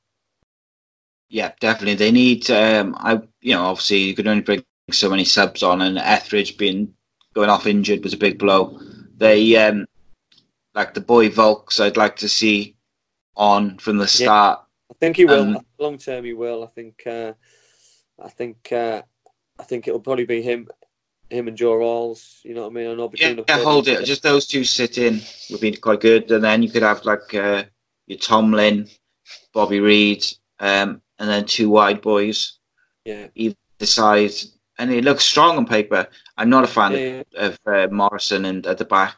Yeah, 1.29 1.51
definitely. 1.59 1.95
They 1.95 2.11
need. 2.11 2.49
Um, 2.51 2.95
I 2.97 3.21
you 3.41 3.53
know 3.53 3.63
obviously 3.63 3.99
you 3.99 4.15
can 4.15 4.27
only 4.27 4.43
bring 4.43 4.63
so 4.91 5.09
many 5.09 5.25
subs 5.25 5.63
on, 5.63 5.81
and 5.81 5.97
Etheridge 5.97 6.57
being 6.57 6.93
going 7.33 7.49
off 7.49 7.67
injured 7.67 8.03
was 8.03 8.13
a 8.13 8.17
big 8.17 8.39
blow. 8.39 8.79
They 9.17 9.55
um, 9.57 9.85
like 10.73 10.93
the 10.93 11.01
boy 11.01 11.29
Vaulks. 11.29 11.79
I'd 11.79 11.97
like 11.97 12.15
to 12.17 12.29
see 12.29 12.75
on 13.35 13.77
from 13.77 13.97
the 13.97 14.07
start. 14.07 14.59
Yeah, 14.59 14.91
I 14.91 14.95
think 14.99 15.17
he 15.17 15.25
will. 15.25 15.57
Um, 15.57 15.65
Long 15.79 15.97
term, 15.97 16.25
he 16.25 16.33
will. 16.33 16.63
I 16.63 16.67
think. 16.67 17.03
Uh, 17.05 17.33
I 18.23 18.29
think. 18.29 18.71
Uh, 18.71 19.01
I 19.59 19.63
think 19.63 19.87
it'll 19.87 19.99
probably 19.99 20.25
be 20.25 20.41
him 20.41 20.67
him 21.29 21.47
and 21.47 21.57
Joe 21.57 21.75
Ralls, 21.75 22.39
you 22.43 22.53
know 22.53 22.63
what 22.63 22.71
I 22.71 22.73
mean? 22.73 22.91
I 22.91 22.93
know 22.93 23.11
yeah, 23.15 23.35
yeah 23.47 23.63
hold 23.63 23.87
it. 23.87 24.05
Just 24.05 24.23
those 24.23 24.47
two 24.47 24.63
sit 24.63 24.97
in 24.97 25.21
would 25.49 25.61
be 25.61 25.75
quite 25.75 26.01
good, 26.01 26.31
and 26.31 26.43
then 26.43 26.63
you 26.63 26.69
could 26.69 26.83
have 26.83 27.03
like 27.05 27.33
uh, 27.33 27.63
your 28.07 28.19
Tomlin, 28.19 28.87
Bobby 29.53 29.79
Reid, 29.79 30.25
um, 30.59 31.01
and 31.19 31.29
then 31.29 31.45
two 31.45 31.69
wide 31.69 32.01
boys. 32.01 32.59
Yeah, 33.05 33.27
either 33.35 33.55
side, 33.81 34.31
and 34.79 34.91
he 34.91 35.01
looks 35.01 35.23
strong 35.23 35.57
on 35.57 35.65
paper. 35.65 36.07
I'm 36.37 36.49
not 36.49 36.63
a 36.63 36.67
fan 36.67 36.91
yeah, 36.93 37.23
yeah. 37.31 37.45
of, 37.45 37.59
uh, 37.65 37.87
Morrison 37.91 38.45
and 38.45 38.65
at 38.67 38.77
the 38.77 38.85
back. 38.85 39.15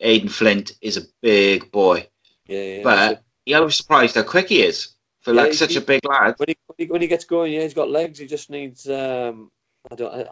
Aden 0.00 0.28
Flint 0.28 0.72
is 0.82 0.96
a 0.96 1.02
big 1.22 1.70
boy. 1.72 2.06
Yeah, 2.46 2.62
yeah. 2.62 2.80
But 2.82 3.22
yeah, 3.46 3.58
I 3.58 3.60
was 3.60 3.76
surprised 3.76 4.14
how 4.14 4.22
quick 4.22 4.48
he 4.48 4.62
is 4.62 4.88
for 5.20 5.32
like 5.32 5.54
such 5.54 5.72
he, 5.72 5.78
a 5.78 5.80
big 5.80 6.04
lad. 6.04 6.34
When 6.36 6.48
he, 6.48 6.56
when 6.66 6.76
he, 6.76 6.86
when 6.86 7.00
he 7.02 7.08
gets 7.08 7.24
going, 7.24 7.52
yeah, 7.52 7.62
he's 7.62 7.74
got 7.74 7.90
legs. 7.90 8.18
He 8.18 8.26
just 8.26 8.50
needs. 8.50 8.88
Um, 8.88 9.50
I 9.90 9.94
don't. 9.94 10.14
I, 10.14 10.26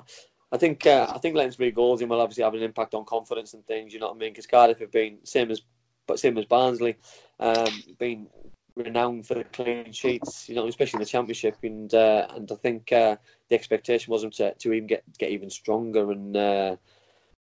I 0.52 0.56
think 0.58 0.86
uh, 0.86 1.10
I 1.12 1.18
think 1.18 1.34
letting 1.34 1.52
three 1.52 1.70
goals 1.70 2.02
in 2.02 2.08
will 2.08 2.20
obviously 2.20 2.44
have 2.44 2.54
an 2.54 2.62
impact 2.62 2.94
on 2.94 3.04
confidence 3.04 3.54
and 3.54 3.66
things. 3.66 3.92
You 3.92 4.00
know 4.00 4.08
what 4.08 4.16
I 4.16 4.18
mean? 4.18 4.32
Because 4.32 4.46
Cardiff 4.46 4.78
have 4.80 4.92
been 4.92 5.18
same 5.24 5.50
as 5.50 5.62
but 6.06 6.18
same 6.18 6.36
as 6.38 6.44
Barnsley, 6.44 6.96
um, 7.40 7.82
been 7.98 8.28
renowned 8.76 9.26
for 9.26 9.34
the 9.34 9.44
clean 9.44 9.92
sheets. 9.92 10.48
You 10.48 10.56
know, 10.56 10.66
especially 10.66 10.98
in 10.98 11.02
the 11.02 11.06
championship. 11.06 11.56
And 11.62 11.92
uh, 11.94 12.26
and 12.34 12.50
I 12.50 12.56
think 12.56 12.92
uh, 12.92 13.16
the 13.48 13.54
expectation 13.54 14.12
was 14.12 14.22
them 14.22 14.30
to, 14.32 14.54
to 14.54 14.72
even 14.72 14.86
get 14.86 15.04
get 15.18 15.30
even 15.30 15.50
stronger 15.50 16.10
and 16.10 16.36
uh, 16.36 16.76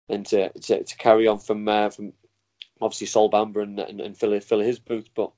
and 0.08 0.26
to, 0.26 0.50
to, 0.50 0.84
to 0.84 0.96
carry 0.96 1.26
on 1.26 1.38
from 1.38 1.68
uh, 1.68 1.90
from 1.90 2.12
obviously 2.80 3.06
Sol 3.06 3.30
Bamba 3.30 3.62
and, 3.62 3.78
and, 3.80 4.00
and 4.00 4.16
fill 4.16 4.38
fill 4.40 4.60
his 4.60 4.78
boots, 4.78 5.10
but 5.14 5.30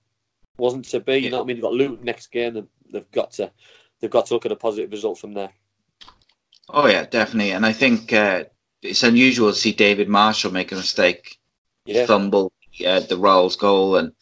wasn't 0.58 0.84
to 0.86 1.00
be. 1.00 1.18
You 1.18 1.30
know 1.30 1.38
what 1.38 1.44
I 1.44 1.46
mean? 1.46 1.56
They've 1.56 1.62
got 1.62 1.74
Luton 1.74 2.04
next 2.04 2.28
game, 2.28 2.56
and 2.56 2.68
they've 2.92 3.10
got 3.12 3.32
to 3.32 3.50
they've 4.00 4.10
got 4.10 4.26
to 4.26 4.34
look 4.34 4.46
at 4.46 4.52
a 4.52 4.56
positive 4.56 4.90
result 4.90 5.18
from 5.18 5.34
there. 5.34 5.50
Oh 6.68 6.86
yeah, 6.88 7.04
definitely. 7.04 7.52
And 7.52 7.66
I 7.66 7.72
think 7.72 8.12
uh, 8.12 8.44
it's 8.82 9.02
unusual 9.02 9.50
to 9.50 9.58
see 9.58 9.72
David 9.72 10.08
Marshall 10.08 10.50
make 10.50 10.72
a 10.72 10.76
mistake, 10.76 11.38
yeah. 11.84 12.06
fumble 12.06 12.52
uh, 12.84 13.00
the 13.00 13.18
Ralls 13.18 13.56
goal, 13.56 13.96
and. 13.96 14.12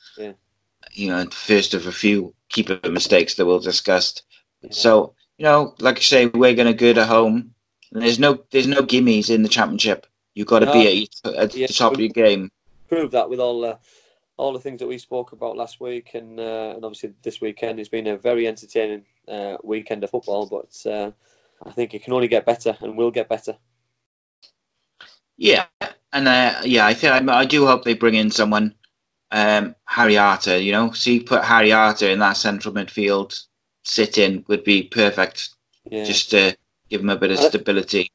You 0.92 1.08
know, 1.08 1.24
first 1.30 1.74
of 1.74 1.86
a 1.86 1.92
few 1.92 2.34
keeper 2.48 2.78
mistakes 2.90 3.34
that 3.34 3.46
we'll 3.46 3.60
discuss. 3.60 4.22
So 4.70 5.14
you 5.38 5.44
know, 5.44 5.74
like 5.80 5.96
I 5.96 6.00
say, 6.00 6.26
we're 6.26 6.54
going 6.54 6.68
to 6.68 6.74
go 6.74 6.90
at 7.00 7.08
home. 7.08 7.54
And 7.92 8.02
there's 8.02 8.18
no 8.18 8.44
there's 8.50 8.66
no 8.66 8.82
gimmies 8.82 9.28
in 9.28 9.42
the 9.42 9.48
championship. 9.48 10.06
You've 10.34 10.46
got 10.46 10.60
to 10.60 10.66
no. 10.66 10.72
be 10.72 11.10
at, 11.24 11.34
at 11.34 11.54
yeah, 11.54 11.66
the 11.66 11.72
top 11.72 11.94
of 11.94 12.00
your 12.00 12.08
game. 12.08 12.50
Prove 12.88 13.10
that 13.10 13.28
with 13.28 13.40
all 13.40 13.60
the 13.60 13.78
all 14.36 14.52
the 14.52 14.60
things 14.60 14.80
that 14.80 14.86
we 14.86 14.98
spoke 14.98 15.32
about 15.32 15.56
last 15.56 15.80
week, 15.80 16.14
and 16.14 16.38
uh, 16.40 16.72
and 16.74 16.84
obviously 16.84 17.12
this 17.22 17.40
weekend. 17.40 17.78
It's 17.78 17.88
been 17.88 18.06
a 18.06 18.16
very 18.16 18.46
entertaining 18.46 19.04
uh, 19.28 19.56
weekend 19.62 20.04
of 20.04 20.10
football, 20.10 20.46
but 20.46 20.90
uh, 20.90 21.10
I 21.66 21.72
think 21.72 21.94
it 21.94 22.02
can 22.02 22.12
only 22.12 22.28
get 22.28 22.46
better 22.46 22.76
and 22.80 22.96
will 22.96 23.10
get 23.10 23.28
better. 23.28 23.56
Yeah, 25.36 25.66
and 26.12 26.28
uh, 26.28 26.60
yeah, 26.64 26.86
I 26.86 26.94
think 26.94 27.28
I, 27.28 27.44
do 27.44 27.66
hope 27.66 27.84
they 27.84 27.94
bring 27.94 28.14
in 28.14 28.30
someone, 28.30 28.74
um, 29.32 29.74
Harry 29.86 30.16
Arter. 30.16 30.58
You 30.58 30.72
know, 30.72 30.92
see, 30.92 31.20
put 31.20 31.42
Harry 31.42 31.72
Arter 31.72 32.08
in 32.08 32.20
that 32.20 32.36
central 32.36 32.74
midfield, 32.74 33.44
sit 33.82 34.18
in 34.18 34.44
would 34.48 34.64
be 34.64 34.84
perfect. 34.84 35.50
Yeah. 35.90 36.04
Just 36.04 36.30
to 36.30 36.56
give 36.88 37.00
him 37.00 37.10
a 37.10 37.16
bit 37.16 37.32
of 37.32 37.38
stability. 37.38 38.10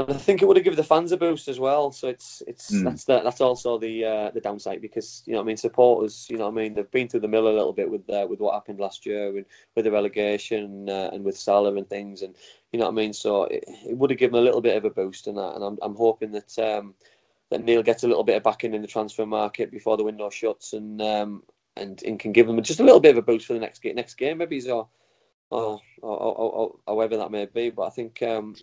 I 0.00 0.12
think 0.12 0.42
it 0.42 0.44
would 0.46 0.56
have 0.56 0.62
given 0.62 0.76
the 0.76 0.84
fans 0.84 1.10
a 1.10 1.16
boost 1.16 1.48
as 1.48 1.58
well. 1.58 1.90
So 1.90 2.06
it's 2.06 2.40
it's 2.46 2.70
mm. 2.70 2.84
that's 2.84 3.02
the, 3.02 3.20
that's 3.20 3.40
also 3.40 3.78
the 3.78 4.04
uh, 4.04 4.30
the 4.30 4.40
downside 4.40 4.80
because 4.80 5.24
you 5.26 5.32
know 5.32 5.40
I 5.40 5.42
mean 5.42 5.56
supporters 5.56 6.28
you 6.30 6.36
know 6.36 6.46
I 6.46 6.52
mean 6.52 6.74
they've 6.74 6.90
been 6.92 7.08
through 7.08 7.20
the 7.20 7.28
mill 7.28 7.48
a 7.48 7.50
little 7.50 7.72
bit 7.72 7.90
with 7.90 8.08
uh, 8.08 8.24
with 8.28 8.38
what 8.38 8.54
happened 8.54 8.78
last 8.78 9.04
year 9.04 9.32
with 9.32 9.46
with 9.74 9.86
the 9.86 9.90
relegation 9.90 10.88
uh, 10.88 11.10
and 11.12 11.24
with 11.24 11.36
Sala 11.36 11.74
and 11.74 11.88
things 11.88 12.22
and 12.22 12.36
you 12.70 12.78
know 12.78 12.84
what 12.84 12.92
I 12.92 12.94
mean. 12.94 13.12
So 13.12 13.44
it, 13.44 13.64
it 13.66 13.96
would 13.96 14.10
have 14.10 14.20
given 14.20 14.38
a 14.38 14.42
little 14.42 14.60
bit 14.60 14.76
of 14.76 14.84
a 14.84 14.90
boost 14.90 15.26
in 15.26 15.34
that, 15.34 15.56
and 15.56 15.64
I'm 15.64 15.78
I'm 15.82 15.96
hoping 15.96 16.30
that 16.30 16.56
um, 16.60 16.94
that 17.50 17.64
Neil 17.64 17.82
gets 17.82 18.04
a 18.04 18.08
little 18.08 18.24
bit 18.24 18.36
of 18.36 18.42
backing 18.42 18.74
in 18.74 18.82
the 18.82 18.88
transfer 18.88 19.26
market 19.26 19.70
before 19.70 19.96
the 19.96 20.04
window 20.04 20.30
shuts 20.30 20.72
and 20.72 21.00
um, 21.00 21.42
and, 21.76 22.02
and 22.02 22.18
can 22.18 22.32
give 22.32 22.46
them 22.46 22.60
just 22.62 22.80
a 22.80 22.84
little 22.84 23.00
bit 23.00 23.12
of 23.12 23.18
a 23.18 23.22
boost 23.22 23.46
for 23.46 23.52
the 23.54 23.60
next 23.60 23.84
next 23.84 24.14
game 24.14 24.38
maybe 24.38 24.60
so 24.60 24.88
or, 25.50 25.80
or, 26.02 26.18
or, 26.20 26.52
or, 26.52 26.74
however 26.86 27.16
that 27.16 27.30
may 27.30 27.46
be. 27.46 27.70
But 27.70 27.86
I 27.86 27.90
think 27.90 28.22
um, 28.22 28.54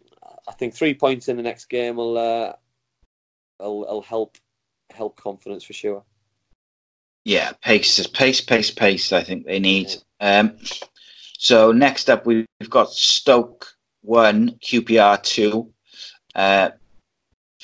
I 0.47 0.51
think 0.53 0.73
three 0.73 0.93
points 0.93 1.27
in 1.27 1.37
the 1.37 1.43
next 1.43 1.65
game 1.65 1.95
will 1.95 2.17
uh, 2.17 2.53
will, 3.59 3.79
will 3.79 4.01
help 4.01 4.37
help 4.91 5.15
confidence 5.15 5.63
for 5.63 5.73
sure. 5.73 6.03
Yeah, 7.23 7.53
pace, 7.63 8.05
pace, 8.07 8.41
pace, 8.41 8.71
pace. 8.71 9.11
I 9.11 9.23
think 9.23 9.45
they 9.45 9.59
need. 9.59 9.95
Yeah. 10.21 10.39
Um, 10.39 10.57
so 11.37 11.71
next 11.71 12.09
up, 12.09 12.25
we've 12.25 12.45
got 12.69 12.91
Stoke 12.91 13.67
one, 14.01 14.51
QPR 14.63 15.21
two. 15.23 15.71
Uh, 16.35 16.69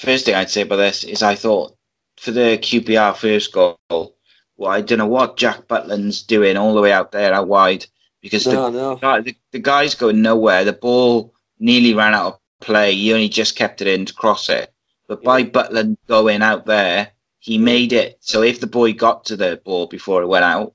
first 0.02 0.26
thing 0.26 0.36
I'd 0.36 0.50
say 0.50 0.62
about 0.62 0.78
this 0.78 1.04
is 1.04 1.22
I 1.22 1.36
thought 1.36 1.76
for 2.18 2.32
the 2.32 2.58
QPR 2.58 3.16
first 3.16 3.54
goal, 3.54 3.78
well, 3.90 4.72
I 4.72 4.82
don't 4.82 4.98
know 4.98 5.08
what 5.08 5.38
Jack 5.38 5.68
Butland's 5.68 6.24
doing 6.24 6.58
all 6.58 6.74
the 6.74 6.82
way 6.82 6.92
out 6.92 7.12
there 7.12 7.34
out 7.34 7.48
wide 7.48 7.86
because 8.22 8.46
no, 8.48 8.72
the, 8.72 8.80
no. 8.80 8.96
Guy, 8.98 9.22
the, 9.22 9.36
the 9.52 9.60
guy's 9.60 9.96
going 9.96 10.22
nowhere. 10.22 10.64
The 10.64 10.74
ball 10.74 11.34
nearly 11.60 11.94
ran 11.94 12.14
out 12.14 12.34
of 12.34 12.40
play. 12.60 12.94
He 12.94 13.14
only 13.14 13.30
just 13.30 13.56
kept 13.56 13.82
it 13.82 13.88
in 13.88 14.06
to 14.06 14.14
cross 14.14 14.50
it. 14.50 14.74
But 15.08 15.24
by 15.24 15.44
Butland 15.44 15.98
going 16.08 16.42
out 16.42 16.66
there, 16.66 17.12
he 17.40 17.58
made 17.58 17.92
it. 17.92 18.18
So 18.22 18.44
if 18.44 18.60
the 18.60 18.68
boy 18.68 18.94
got 18.94 19.26
to 19.26 19.36
the 19.36 19.62
ball 19.66 19.88
before 19.88 20.22
it 20.22 20.28
went 20.28 20.46
out, 20.46 20.74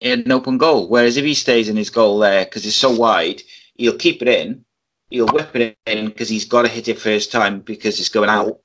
he 0.00 0.08
had 0.08 0.20
an 0.20 0.32
open 0.32 0.58
goal. 0.58 0.88
Whereas 0.88 1.16
if 1.16 1.24
he 1.24 1.34
stays 1.34 1.68
in 1.68 1.76
his 1.76 1.90
goal 1.90 2.18
there 2.18 2.44
because 2.44 2.66
it's 2.66 2.76
so 2.76 2.90
wide, 2.90 3.42
he'll 3.74 3.96
keep 3.96 4.20
it 4.22 4.28
in. 4.28 4.64
He'll 5.10 5.26
whip 5.26 5.54
it 5.56 5.76
in 5.86 6.06
because 6.06 6.28
he's 6.28 6.44
got 6.44 6.62
to 6.62 6.68
hit 6.68 6.88
it 6.88 6.98
first 6.98 7.32
time 7.32 7.60
because 7.60 7.98
it's 7.98 8.08
going 8.08 8.30
out. 8.30 8.60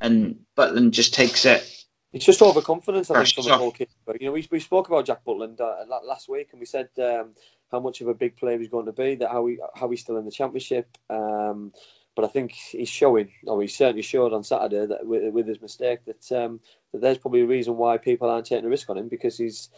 And 0.00 0.40
Butland 0.56 0.92
just 0.92 1.12
takes 1.12 1.44
it 1.44 1.80
it's 2.12 2.24
just 2.24 2.42
overconfidence, 2.42 3.10
I 3.10 3.22
think, 3.22 3.34
from 3.34 3.44
the 3.44 3.56
goalkeeper. 3.56 4.16
You 4.18 4.26
know, 4.26 4.32
we, 4.32 4.46
we 4.50 4.58
spoke 4.58 4.88
about 4.88 5.06
Jack 5.06 5.24
Butland 5.24 5.60
uh, 5.60 5.84
last 6.04 6.28
week, 6.28 6.48
and 6.50 6.60
we 6.60 6.66
said 6.66 6.88
um, 6.98 7.34
how 7.70 7.78
much 7.78 8.00
of 8.00 8.08
a 8.08 8.14
big 8.14 8.36
player 8.36 8.58
he's 8.58 8.68
going 8.68 8.86
to 8.86 8.92
be, 8.92 9.14
that 9.16 9.30
how 9.30 9.46
he 9.46 9.58
how 9.76 9.88
he's 9.88 10.00
still 10.00 10.16
in 10.16 10.24
the 10.24 10.30
championship. 10.30 10.98
Um, 11.08 11.72
but 12.16 12.24
I 12.24 12.28
think 12.28 12.52
he's 12.52 12.88
showing, 12.88 13.30
or 13.46 13.62
he 13.62 13.68
certainly 13.68 14.02
showed 14.02 14.32
on 14.32 14.42
Saturday 14.42 14.86
that 14.86 15.06
with, 15.06 15.32
with 15.32 15.46
his 15.46 15.62
mistake 15.62 16.00
that 16.06 16.32
um, 16.32 16.58
that 16.92 17.00
there's 17.00 17.18
probably 17.18 17.42
a 17.42 17.46
reason 17.46 17.76
why 17.76 17.96
people 17.96 18.28
aren't 18.28 18.46
taking 18.46 18.66
a 18.66 18.68
risk 18.68 18.90
on 18.90 18.98
him 18.98 19.08
because 19.08 19.38
he's 19.38 19.68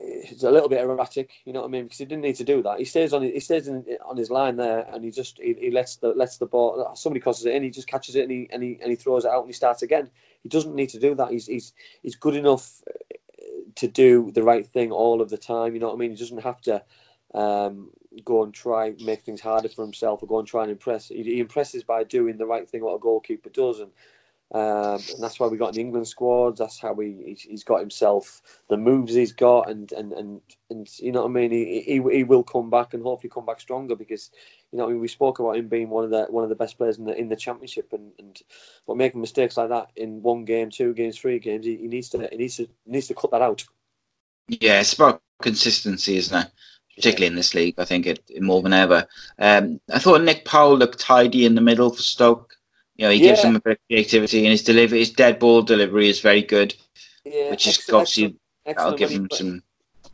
it's 0.00 0.42
a 0.42 0.50
little 0.50 0.68
bit 0.68 0.80
erratic, 0.80 1.30
you 1.44 1.52
know 1.52 1.60
what 1.60 1.68
I 1.68 1.70
mean? 1.70 1.84
Because 1.84 1.98
he 1.98 2.04
didn't 2.04 2.22
need 2.22 2.36
to 2.36 2.44
do 2.44 2.62
that. 2.62 2.78
He 2.78 2.84
stays 2.84 3.12
on 3.12 3.22
he 3.22 3.40
stays 3.40 3.68
in, 3.68 3.84
on 4.04 4.16
his 4.16 4.30
line 4.30 4.56
there, 4.56 4.86
and 4.92 5.04
he 5.04 5.10
just 5.10 5.38
he, 5.38 5.54
he 5.58 5.70
lets 5.70 5.96
the 5.96 6.08
lets 6.08 6.38
the 6.38 6.46
ball. 6.46 6.92
Somebody 6.94 7.20
crosses 7.20 7.46
it 7.46 7.54
in, 7.54 7.62
he 7.62 7.70
just 7.70 7.88
catches 7.88 8.16
it 8.16 8.22
and 8.22 8.30
he, 8.30 8.48
and 8.50 8.62
he 8.62 8.78
and 8.80 8.90
he 8.90 8.96
throws 8.96 9.24
it 9.24 9.30
out 9.30 9.40
and 9.40 9.48
he 9.48 9.54
starts 9.54 9.82
again. 9.82 10.10
He 10.42 10.48
doesn't 10.48 10.74
need 10.74 10.90
to 10.90 11.00
do 11.00 11.14
that. 11.14 11.30
He's 11.30 11.46
he's 11.46 11.72
he's 12.02 12.16
good 12.16 12.36
enough 12.36 12.82
to 13.76 13.88
do 13.88 14.30
the 14.32 14.42
right 14.42 14.66
thing 14.66 14.90
all 14.90 15.20
of 15.20 15.30
the 15.30 15.38
time. 15.38 15.74
You 15.74 15.80
know 15.80 15.88
what 15.88 15.94
I 15.94 15.98
mean? 15.98 16.10
He 16.10 16.16
doesn't 16.16 16.42
have 16.42 16.60
to 16.62 16.82
um, 17.34 17.90
go 18.24 18.42
and 18.42 18.52
try 18.52 18.94
make 19.00 19.22
things 19.22 19.40
harder 19.40 19.68
for 19.68 19.82
himself 19.82 20.22
or 20.22 20.26
go 20.26 20.38
and 20.38 20.48
try 20.48 20.62
and 20.62 20.70
impress. 20.70 21.08
He, 21.08 21.22
he 21.22 21.40
impresses 21.40 21.84
by 21.84 22.04
doing 22.04 22.38
the 22.38 22.46
right 22.46 22.68
thing, 22.68 22.82
what 22.82 22.94
a 22.94 22.98
goalkeeper 22.98 23.50
does, 23.50 23.80
and 23.80 23.90
um, 24.52 25.00
and 25.12 25.20
that's 25.20 25.40
why 25.40 25.48
we 25.48 25.56
got 25.56 25.70
in 25.70 25.74
the 25.74 25.80
England 25.80 26.06
squads. 26.06 26.60
That's 26.60 26.78
how 26.78 26.94
he 26.94 27.36
he's 27.36 27.64
got 27.64 27.80
himself 27.80 28.42
the 28.68 28.76
moves 28.76 29.12
he's 29.12 29.32
got, 29.32 29.68
and 29.68 29.90
and 29.92 30.12
and, 30.12 30.40
and 30.70 30.88
you 31.00 31.10
know 31.10 31.22
what 31.22 31.30
I 31.30 31.32
mean. 31.32 31.50
He, 31.50 31.80
he 31.80 32.16
he 32.16 32.22
will 32.22 32.44
come 32.44 32.70
back 32.70 32.94
and 32.94 33.02
hopefully 33.02 33.30
come 33.30 33.44
back 33.44 33.60
stronger 33.60 33.96
because 33.96 34.30
you 34.70 34.78
know 34.78 34.86
I 34.86 34.90
mean, 34.90 35.00
we 35.00 35.08
spoke 35.08 35.40
about 35.40 35.56
him 35.56 35.66
being 35.66 35.90
one 35.90 36.04
of 36.04 36.10
the 36.10 36.26
one 36.30 36.44
of 36.44 36.50
the 36.50 36.54
best 36.54 36.78
players 36.78 36.98
in 36.98 37.04
the 37.04 37.18
in 37.18 37.28
the 37.28 37.34
championship, 37.34 37.92
and 37.92 38.12
and 38.20 38.40
but 38.86 38.96
making 38.96 39.20
mistakes 39.20 39.56
like 39.56 39.68
that 39.70 39.90
in 39.96 40.22
one 40.22 40.44
game, 40.44 40.70
two 40.70 40.94
games, 40.94 41.18
three 41.18 41.40
games, 41.40 41.66
he, 41.66 41.76
he 41.76 41.88
needs 41.88 42.08
to 42.10 42.28
he 42.30 42.36
needs 42.36 42.56
to 42.58 42.68
needs 42.86 43.08
to 43.08 43.14
cut 43.14 43.32
that 43.32 43.42
out. 43.42 43.64
Yeah, 44.48 44.80
it's 44.80 44.92
about 44.92 45.22
consistency, 45.42 46.18
isn't 46.18 46.46
it? 46.46 46.52
Particularly 46.94 47.26
in 47.26 47.34
this 47.34 47.52
league, 47.52 47.74
I 47.78 47.84
think 47.84 48.06
it 48.06 48.22
more 48.40 48.62
than 48.62 48.72
ever. 48.72 49.06
Um, 49.40 49.80
I 49.92 49.98
thought 49.98 50.22
Nick 50.22 50.44
Powell 50.44 50.78
looked 50.78 51.00
tidy 51.00 51.44
in 51.44 51.56
the 51.56 51.60
middle 51.60 51.90
for 51.90 52.00
Stoke. 52.00 52.55
You 52.96 53.06
know, 53.06 53.12
he 53.12 53.18
yeah. 53.20 53.30
gives 53.30 53.42
them 53.42 53.56
a 53.56 53.60
bit 53.60 53.72
of 53.72 53.78
creativity, 53.88 54.38
and 54.40 54.52
his 54.52 54.62
delivery, 54.62 55.00
his 55.00 55.10
dead 55.10 55.38
ball 55.38 55.62
delivery 55.62 56.08
is 56.08 56.20
very 56.20 56.42
good. 56.42 56.74
Yeah, 57.24 57.50
which 57.50 57.66
is 57.66 57.88
obviously 57.90 58.36
that'll 58.64 58.96
give 58.96 59.10
him 59.10 59.28
some. 59.32 59.62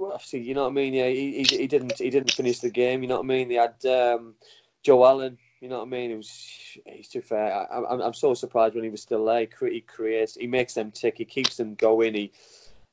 Obviously, 0.00 0.40
you 0.40 0.54
know 0.54 0.64
what 0.64 0.70
I 0.70 0.74
mean. 0.74 0.94
Yeah, 0.94 1.08
he, 1.08 1.44
he, 1.44 1.56
he 1.58 1.66
didn't 1.66 1.98
he 1.98 2.10
didn't 2.10 2.32
finish 2.32 2.58
the 2.58 2.70
game. 2.70 3.02
You 3.02 3.08
know 3.08 3.16
what 3.16 3.24
I 3.24 3.28
mean. 3.28 3.48
They 3.48 3.54
had 3.54 3.84
um, 3.86 4.34
Joe 4.82 5.04
Allen. 5.04 5.38
You 5.60 5.68
know 5.68 5.78
what 5.78 5.86
I 5.86 5.90
mean. 5.90 6.10
It 6.10 6.16
was 6.16 6.78
he's 6.86 7.08
too 7.08 7.20
fair. 7.20 7.54
I, 7.54 7.84
I'm, 7.88 8.00
I'm 8.00 8.14
so 8.14 8.34
surprised 8.34 8.74
when 8.74 8.82
he 8.82 8.90
was 8.90 9.02
still 9.02 9.24
there. 9.24 9.46
He 9.70 9.80
creates. 9.80 10.34
He 10.34 10.48
makes 10.48 10.74
them 10.74 10.90
tick. 10.90 11.18
He 11.18 11.24
keeps 11.24 11.56
them 11.56 11.76
going. 11.76 12.14
He 12.14 12.32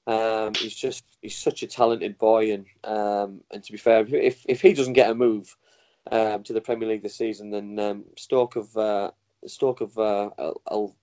um, 0.10 0.54
he's 0.56 0.76
just 0.76 1.04
he's 1.22 1.38
such 1.38 1.62
a 1.62 1.68
talented 1.68 2.18
boy, 2.18 2.54
and 2.54 2.66
um, 2.84 3.42
and 3.52 3.64
to 3.64 3.72
be 3.72 3.78
fair, 3.78 4.06
if 4.08 4.44
if 4.48 4.62
he 4.62 4.74
doesn't 4.74 4.94
get 4.94 5.12
a 5.12 5.16
move 5.16 5.56
um, 6.12 6.44
to 6.44 6.54
the 6.54 6.62
Premier 6.62 6.90
League 6.90 7.04
this 7.04 7.16
season, 7.16 7.52
then 7.52 7.78
um, 7.80 8.06
Stoke 8.18 8.56
have 8.56 8.76
uh, 8.76 9.12
Stoke 9.46 9.80
have 9.80 9.98
uh, 9.98 10.30
I'll, 10.38 10.62
I'll, 10.68 10.96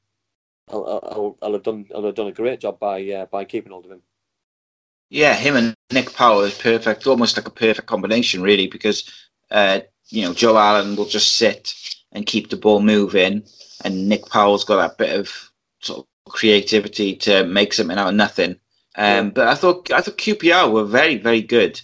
I'll, 0.68 1.38
I'll, 1.42 1.52
have 1.52 1.62
done 1.62 1.86
I'll 1.94 2.04
have 2.04 2.14
done 2.14 2.28
a 2.28 2.32
great 2.32 2.60
job 2.60 2.78
by 2.78 3.08
uh, 3.10 3.26
by 3.26 3.44
keeping 3.44 3.72
hold 3.72 3.86
of 3.86 3.92
him. 3.92 4.02
Yeah, 5.08 5.34
him 5.34 5.56
and 5.56 5.74
Nick 5.92 6.12
Powell 6.14 6.40
is 6.40 6.58
perfect, 6.58 7.06
almost 7.06 7.36
like 7.36 7.46
a 7.46 7.50
perfect 7.50 7.86
combination, 7.86 8.42
really, 8.42 8.66
because 8.66 9.10
uh, 9.50 9.80
you 10.08 10.22
know 10.22 10.34
Joe 10.34 10.56
Allen 10.56 10.96
will 10.96 11.06
just 11.06 11.36
sit 11.36 11.74
and 12.12 12.26
keep 12.26 12.50
the 12.50 12.56
ball 12.56 12.80
moving, 12.80 13.44
and 13.84 14.08
Nick 14.08 14.26
Powell's 14.26 14.64
got 14.64 14.76
that 14.76 14.98
bit 14.98 15.18
of 15.18 15.50
sort 15.80 16.00
of 16.00 16.32
creativity 16.32 17.14
to 17.16 17.44
make 17.44 17.72
something 17.72 17.96
out 17.96 18.08
of 18.08 18.14
nothing. 18.14 18.58
Um, 18.96 19.26
yeah. 19.26 19.30
But 19.30 19.48
I 19.48 19.54
thought 19.54 19.92
I 19.92 20.00
thought 20.00 20.18
QPR 20.18 20.72
were 20.72 20.84
very 20.84 21.16
very 21.16 21.42
good. 21.42 21.80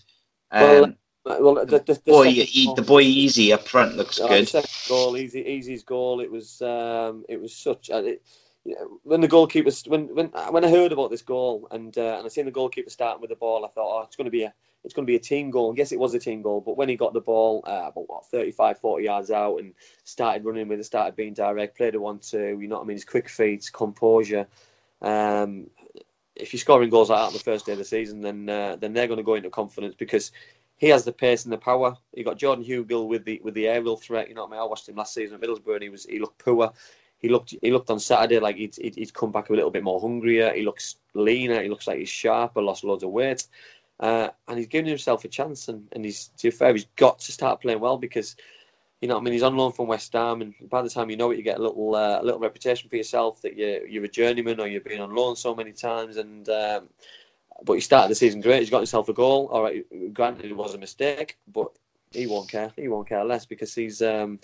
Um, 0.51 0.62
well, 0.62 0.93
well, 1.25 1.55
the, 1.55 1.79
the, 1.79 1.95
the 1.95 2.01
boy, 2.05 2.31
he, 2.31 2.73
the 2.75 2.83
boy 2.83 3.05
Eze 3.05 3.53
up 3.53 3.67
front 3.69 3.97
looks 3.97 4.19
oh, 4.21 4.29
good. 4.29 4.49
second 4.49 4.71
goal, 4.89 5.17
Eze, 5.17 5.37
Eze's 5.37 5.85
goal. 5.85 6.21
It 6.21 6.31
was, 6.31 6.61
um, 6.63 7.25
it 7.29 7.41
was 7.41 7.55
such. 7.55 7.91
Uh, 7.91 8.03
it, 8.05 8.23
you 8.65 8.77
know, 8.77 9.01
when 9.03 9.21
the 9.21 9.29
goalkeeper, 9.29 9.71
when 9.89 10.15
when 10.15 10.27
when 10.51 10.65
I 10.65 10.71
heard 10.71 10.93
about 10.93 11.11
this 11.11 11.23
goal 11.23 11.67
and 11.73 11.97
uh, 11.99 12.17
and 12.19 12.27
I 12.27 12.29
seen 12.29 12.45
the 12.45 12.53
goalkeeper 12.53 12.91
starting 12.91 13.21
with 13.21 13.31
the 13.31 13.37
ball, 13.37 13.65
I 13.65 13.69
thought, 13.69 14.01
oh, 14.01 14.05
it's 14.05 14.15
going 14.15 14.27
to 14.27 14.31
be 14.31 14.45
a 14.45 14.55
it's 14.85 14.95
going 14.95 15.07
to 15.07 15.11
be 15.11 15.17
a 15.17 15.21
team 15.21 15.51
goal. 15.51 15.73
I 15.73 15.77
guess 15.77 15.93
it 15.93 15.99
was 15.99 16.15
a 16.15 16.19
team 16.19 16.43
goal, 16.43 16.61
but 16.61 16.77
when 16.77 16.89
he 16.89 16.97
got 16.97 17.13
the 17.13 17.21
ball 17.21 17.63
uh, 17.67 17.89
about 17.89 18.09
what 18.09 18.27
35, 18.27 18.79
40 18.79 19.05
yards 19.05 19.31
out 19.31 19.59
and 19.59 19.75
started 20.05 20.45
running 20.45 20.69
with 20.69 20.81
it, 20.81 20.85
started 20.85 21.15
being 21.15 21.35
direct, 21.35 21.77
played 21.77 21.95
a 21.95 22.01
one-two. 22.01 22.59
You 22.61 22.69
know 22.69 22.77
what 22.77 22.85
I 22.85 22.87
mean? 22.87 22.97
His 22.97 23.05
quick 23.05 23.29
feet, 23.29 23.71
composure. 23.73 24.47
Um, 25.01 25.69
if 26.35 26.53
you're 26.53 26.59
scoring 26.59 26.91
goals 26.91 27.11
like 27.11 27.21
that 27.21 27.27
on 27.27 27.33
the 27.33 27.39
first 27.39 27.67
day 27.67 27.73
of 27.73 27.79
the 27.79 27.85
season, 27.85 28.21
then 28.21 28.49
uh, 28.49 28.77
then 28.77 28.93
they're 28.93 29.07
going 29.07 29.19
to 29.19 29.25
go 29.25 29.35
into 29.35 29.51
confidence 29.51 29.95
because 29.97 30.33
he 30.83 30.88
has 30.88 31.05
the 31.05 31.12
pace 31.12 31.45
and 31.45 31.53
the 31.53 31.59
power. 31.59 31.97
You 32.12 32.25
got 32.25 32.38
Jordan 32.38 32.64
Hugill 32.64 33.07
with 33.07 33.25
the 33.25 33.40
with 33.45 33.55
the 33.55 33.68
aerial 33.68 33.97
threat. 33.97 34.29
You 34.29 34.35
know 34.35 34.42
what 34.42 34.49
I 34.49 34.51
mean? 34.51 34.61
I 34.62 34.64
watched 34.64 34.88
him 34.88 34.97
last 34.97 35.14
season 35.14 35.37
at 35.37 35.40
Middlesbrough, 35.40 35.75
and 35.75 35.83
he 35.85 35.88
was 35.88 36.07
he 36.07 36.18
looked 36.18 36.45
poor. 36.45 36.73
He 37.18 37.29
looked 37.29 37.55
he 37.62 37.71
looked 37.71 37.88
on 37.88 38.01
Saturday 38.01 38.40
like 38.40 38.57
he'd, 38.57 38.75
he'd, 38.75 38.97
he'd 38.97 39.14
come 39.14 39.31
back 39.31 39.49
a 39.49 39.53
little 39.53 39.71
bit 39.71 39.85
more 39.85 40.01
hungrier. 40.01 40.53
He 40.53 40.62
looks 40.62 40.97
leaner. 41.14 41.62
He 41.62 41.68
looks 41.68 41.87
like 41.87 42.01
he's 42.01 42.09
sharper. 42.09 42.61
Lost 42.61 42.83
loads 42.83 43.05
of 43.05 43.11
weight, 43.11 43.47
uh, 44.01 44.31
and 44.49 44.59
he's 44.59 44.66
giving 44.66 44.88
himself 44.88 45.25
a 45.25 45.29
chance. 45.29 45.68
And, 45.68 45.87
and 45.92 46.05
he's 46.05 46.33
to 46.38 46.49
be 46.49 46.51
fair, 46.51 46.73
he's 46.73 46.88
got 46.97 47.21
to 47.21 47.31
start 47.31 47.62
playing 47.62 47.79
well 47.79 47.97
because 47.97 48.35
you 49.01 49.07
know, 49.07 49.16
I 49.16 49.21
mean, 49.21 49.35
he's 49.35 49.45
on 49.45 49.57
loan 49.57 49.71
from 49.71 49.87
West 49.87 50.12
Ham, 50.14 50.42
and 50.42 50.53
by 50.68 50.83
the 50.83 50.90
time 50.90 51.11
you 51.11 51.16
know 51.16 51.31
it, 51.31 51.37
you 51.37 51.45
get 51.45 51.61
a 51.61 51.62
little 51.62 51.95
uh, 51.95 52.21
a 52.21 52.25
little 52.25 52.40
reputation 52.40 52.90
for 52.90 52.97
yourself 52.97 53.40
that 53.42 53.57
you're 53.57 53.87
you're 53.87 54.05
a 54.05 54.09
journeyman 54.09 54.59
or 54.59 54.66
you've 54.66 54.83
been 54.83 55.01
on 55.01 55.14
loan 55.14 55.37
so 55.37 55.55
many 55.55 55.71
times, 55.71 56.16
and 56.16 56.49
um, 56.49 56.88
but 57.64 57.75
he 57.75 57.81
started 57.81 58.11
the 58.11 58.14
season 58.14 58.40
great. 58.40 58.61
He's 58.61 58.70
got 58.70 58.79
himself 58.79 59.09
a 59.09 59.12
goal. 59.12 59.48
All 59.53 59.62
right, 59.62 59.85
granted 60.12 60.46
it 60.46 60.57
was 60.57 60.75
a 60.75 60.79
mistake, 60.79 61.38
but 61.53 61.68
he 62.11 62.27
won't 62.27 62.48
care. 62.48 62.72
He 62.77 62.88
won't 62.88 63.09
care 63.09 63.25
less 63.25 63.46
because 63.46 63.75
he's 63.75 64.03
um, 64.03 64.38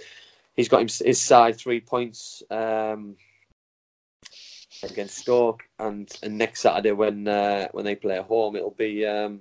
he's 0.57 0.69
got 0.69 0.81
his 0.81 1.21
side 1.21 1.57
three 1.57 1.81
points 1.81 2.43
um, 2.51 3.17
against 4.83 5.19
Stoke, 5.19 5.65
and, 5.79 6.11
and 6.23 6.39
next 6.39 6.61
Saturday 6.61 6.93
when 6.93 7.29
uh, 7.29 7.69
when 7.73 7.85
they 7.85 7.95
play 7.95 8.19
at 8.19 8.25
home, 8.25 8.57
it'll 8.57 8.71
be 8.71 9.07
um, 9.07 9.41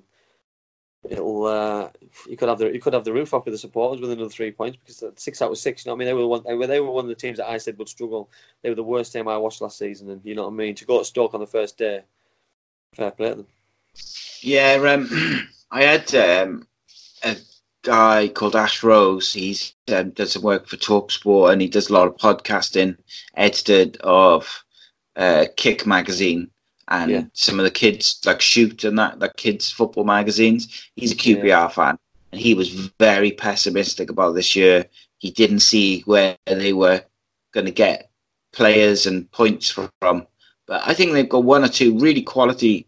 it'll 1.09 1.45
uh, 1.45 1.89
you 2.27 2.37
could 2.37 2.49
have 2.49 2.57
the 2.57 2.71
you 2.71 2.79
could 2.79 2.93
have 2.93 3.05
the 3.05 3.13
roof 3.13 3.33
off 3.33 3.45
with 3.45 3.53
the 3.53 3.57
supporters 3.57 4.01
with 4.01 4.11
another 4.11 4.29
three 4.29 4.51
points 4.51 4.77
because 4.77 5.03
six 5.15 5.41
out 5.41 5.51
of 5.51 5.57
six. 5.57 5.85
You 5.85 5.89
know 5.89 5.95
what 5.95 5.97
I 5.97 5.99
mean? 5.99 6.07
They 6.07 6.13
were 6.13 6.27
one 6.27 6.69
they 6.69 6.79
were 6.79 6.91
one 6.91 7.05
of 7.05 7.09
the 7.09 7.15
teams 7.15 7.37
that 7.37 7.49
I 7.49 7.57
said 7.57 7.77
would 7.77 7.89
struggle. 7.89 8.29
They 8.61 8.69
were 8.69 8.75
the 8.75 8.83
worst 8.83 9.13
team 9.13 9.27
I 9.27 9.37
watched 9.37 9.61
last 9.61 9.77
season, 9.77 10.09
and 10.09 10.21
you 10.23 10.35
know 10.35 10.43
what 10.43 10.53
I 10.53 10.55
mean. 10.55 10.75
To 10.75 10.85
go 10.85 10.99
to 10.99 11.05
Stoke 11.05 11.33
on 11.33 11.39
the 11.39 11.47
first 11.47 11.77
day, 11.77 12.01
fair 12.93 13.11
play 13.11 13.29
to 13.29 13.35
them. 13.35 13.47
Yeah, 14.41 14.73
um, 14.87 15.49
I 15.71 15.83
had 15.83 16.15
um, 16.15 16.67
a 17.23 17.35
guy 17.83 18.27
called 18.29 18.55
Ash 18.55 18.83
Rose. 18.83 19.33
He's 19.33 19.73
um, 19.93 20.11
does 20.11 20.33
some 20.33 20.41
work 20.41 20.67
for 20.67 20.77
Talksport 20.77 21.51
and 21.51 21.61
he 21.61 21.67
does 21.67 21.89
a 21.89 21.93
lot 21.93 22.07
of 22.07 22.17
podcasting. 22.17 22.97
Edited 23.35 23.97
of 23.97 24.63
uh, 25.15 25.45
Kick 25.55 25.85
magazine 25.85 26.49
and 26.89 27.11
yeah. 27.11 27.23
some 27.33 27.59
of 27.59 27.65
the 27.65 27.71
kids 27.71 28.19
like 28.25 28.41
Shoot 28.41 28.83
and 28.83 28.97
that 28.99 29.19
like 29.19 29.35
kids 29.35 29.69
football 29.71 30.05
magazines. 30.05 30.89
He's 30.95 31.11
a 31.11 31.15
QPR 31.15 31.45
yeah. 31.45 31.67
fan 31.67 31.97
and 32.31 32.41
he 32.41 32.53
was 32.53 32.69
very 32.99 33.31
pessimistic 33.31 34.09
about 34.09 34.35
this 34.35 34.55
year. 34.55 34.85
He 35.17 35.31
didn't 35.31 35.59
see 35.59 36.01
where 36.01 36.37
they 36.45 36.73
were 36.73 37.03
going 37.53 37.65
to 37.65 37.71
get 37.71 38.11
players 38.53 39.05
and 39.05 39.29
points 39.31 39.69
from. 39.71 40.27
But 40.67 40.81
I 40.85 40.93
think 40.93 41.11
they've 41.11 41.27
got 41.27 41.43
one 41.43 41.63
or 41.63 41.69
two 41.69 41.97
really 41.97 42.21
quality 42.21 42.87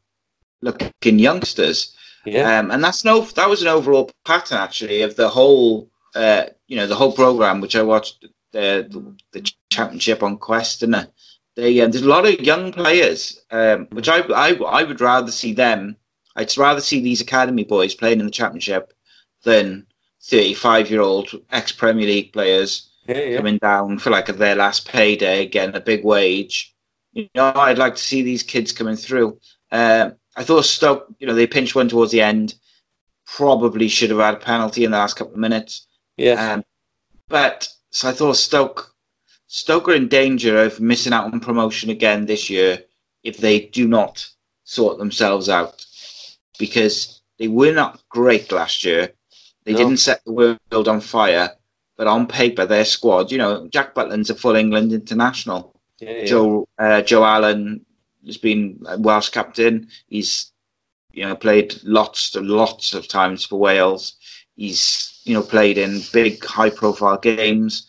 looking 0.62 1.19
youngsters. 1.19 1.95
Yeah. 2.26 2.60
Um, 2.60 2.72
and 2.72 2.84
that's 2.84 3.06
no 3.06 3.22
that 3.22 3.50
was 3.50 3.62
an 3.62 3.69
overall 3.69 4.12
pattern 4.26 4.58
actually 4.58 5.02
of 5.02 5.15
the 5.15 5.30
whole 5.30 5.89
uh, 6.15 6.45
you 6.67 6.76
know 6.76 6.88
the 6.88 6.95
whole 6.95 7.13
program 7.13 7.62
which 7.62 7.76
I 7.76 7.82
watched 7.82 8.26
the 8.52 9.15
the 9.32 9.52
championship 9.69 10.22
on 10.22 10.38
Quest 10.38 10.84
and 10.84 10.95
uh, 10.95 11.06
they 11.56 11.80
uh, 11.80 11.88
there's 11.88 12.04
a 12.04 12.10
lot 12.10 12.26
of 12.26 12.39
young 12.41 12.72
players 12.72 13.41
um, 13.52 13.88
which 13.91 14.10
I, 14.10 14.19
I 14.19 14.54
I 14.56 14.84
would 14.84 15.02
rather 15.02 15.32
see 15.32 15.54
them 15.54 15.95
I'd 16.36 16.56
rather 16.58 16.82
see 16.82 17.02
these 17.02 17.22
academy 17.22 17.63
boys 17.63 17.95
playing 17.95 18.19
in 18.19 18.26
the 18.26 18.32
championship 18.32 18.93
than 19.43 19.86
35 20.24 20.91
year 20.91 21.02
old 21.02 21.30
ex 21.52 21.72
Premier 21.72 22.06
League 22.06 22.34
players 22.34 22.89
yeah, 23.08 23.19
yeah. 23.19 23.38
coming 23.38 23.58
down 23.60 23.98
for 23.98 24.10
like 24.10 24.28
their 24.28 24.56
last 24.56 24.88
payday 24.88 25.48
getting 25.48 25.76
a 25.76 25.80
big 25.80 26.04
wage 26.04 26.76
you 27.13 27.30
know 27.34 27.54
I'd 27.56 27.78
like 27.78 27.95
to 27.95 28.04
see 28.04 28.22
these 28.22 28.43
kids 28.43 28.74
coming 28.74 28.98
through 28.98 29.39
uh, 29.72 30.12
I 30.39 30.43
thought 30.43 30.63
Stoke, 30.63 31.13
you 31.19 31.28
know, 31.28 31.34
they 31.34 31.45
pinched 31.45 31.75
one 31.75 31.89
towards 31.89 32.13
the 32.13 32.21
end. 32.21 32.56
Probably 33.25 33.89
should 33.89 34.10
have 34.10 34.19
had 34.19 34.36
a 34.36 34.38
penalty 34.38 34.86
in 34.86 34.91
the 34.91 34.97
last 34.97 35.17
couple 35.17 35.34
of 35.34 35.39
minutes. 35.39 35.86
Yeah. 36.15 36.54
Um, 36.54 36.63
but 37.28 37.67
so 37.91 38.08
I 38.08 38.13
thought 38.13 38.38
Stoke, 38.38 38.95
Stoke 39.47 39.89
are 39.89 39.93
in 39.93 40.08
danger 40.08 40.63
of 40.63 40.80
missing 40.80 41.12
out 41.12 41.25
on 41.25 41.41
promotion 41.41 41.89
again 41.89 42.25
this 42.25 42.49
year 42.49 42.82
if 43.23 43.38
they 43.38 43.60
do 43.60 43.86
not 43.86 44.25
sort 44.63 44.97
themselves 44.97 45.49
out, 45.49 45.86
because 46.58 47.21
they 47.38 47.49
were 47.49 47.73
not 47.73 48.02
great 48.08 48.49
last 48.52 48.86
year. 48.86 49.12
They 49.66 49.74
no. 49.74 49.80
didn't 49.80 49.97
set 49.97 50.24
the 50.24 50.32
world 50.32 50.88
on 50.88 51.01
fire, 51.01 51.51
but 51.97 52.07
on 52.07 52.28
paper, 52.28 52.66
their 52.66 52.86
squad, 52.86 53.30
you 53.30 53.38
know, 53.38 53.68
Jack 53.68 53.93
Butland's 53.93 54.30
a 54.30 54.36
full 54.36 54.55
England 54.55 54.93
international. 54.93 55.76
Yeah, 55.99 56.11
yeah. 56.11 56.26
Joe 56.26 56.68
uh, 56.78 57.01
Joe 57.01 57.26
Allen 57.26 57.86
has 58.26 58.38
been 58.38 58.80
Welsh 58.97 59.30
captain. 59.30 59.88
He's 60.07 60.51
you 61.11 61.26
know 61.26 61.36
played 61.36 61.76
lots 61.84 62.36
and 62.36 62.47
lots 62.47 62.93
of 62.93 63.07
times 63.07 63.45
for 63.45 63.59
Wales. 63.59 64.15
He's 64.55 65.22
you 65.24 65.34
know 65.34 65.43
played 65.43 65.78
in 65.78 66.01
big 66.13 66.43
high 66.43 66.70
profile 66.70 67.17
games. 67.17 67.88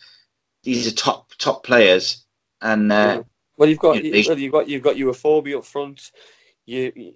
These 0.63 0.87
are 0.87 0.95
top 0.95 1.31
top 1.37 1.63
players, 1.63 2.25
and 2.61 2.91
uh, 2.91 3.23
well, 3.57 3.69
you've 3.69 3.79
got 3.79 4.03
you 4.03 4.11
know, 4.11 4.35
you've 4.35 4.51
got 4.51 4.69
you've 4.69 4.83
got 4.83 4.95
Afobe 4.95 5.57
up 5.57 5.65
front. 5.65 6.11
You 6.65 7.13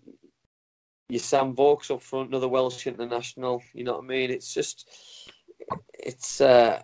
your 1.09 1.19
Sam 1.19 1.55
Vokes 1.55 1.91
up 1.91 2.01
front, 2.01 2.29
another 2.29 2.47
Welsh 2.47 2.87
international. 2.87 3.61
You 3.73 3.83
know 3.83 3.93
what 3.93 4.05
I 4.05 4.07
mean? 4.07 4.31
It's 4.31 4.53
just, 4.53 4.89
it's 5.93 6.41
uh, 6.41 6.81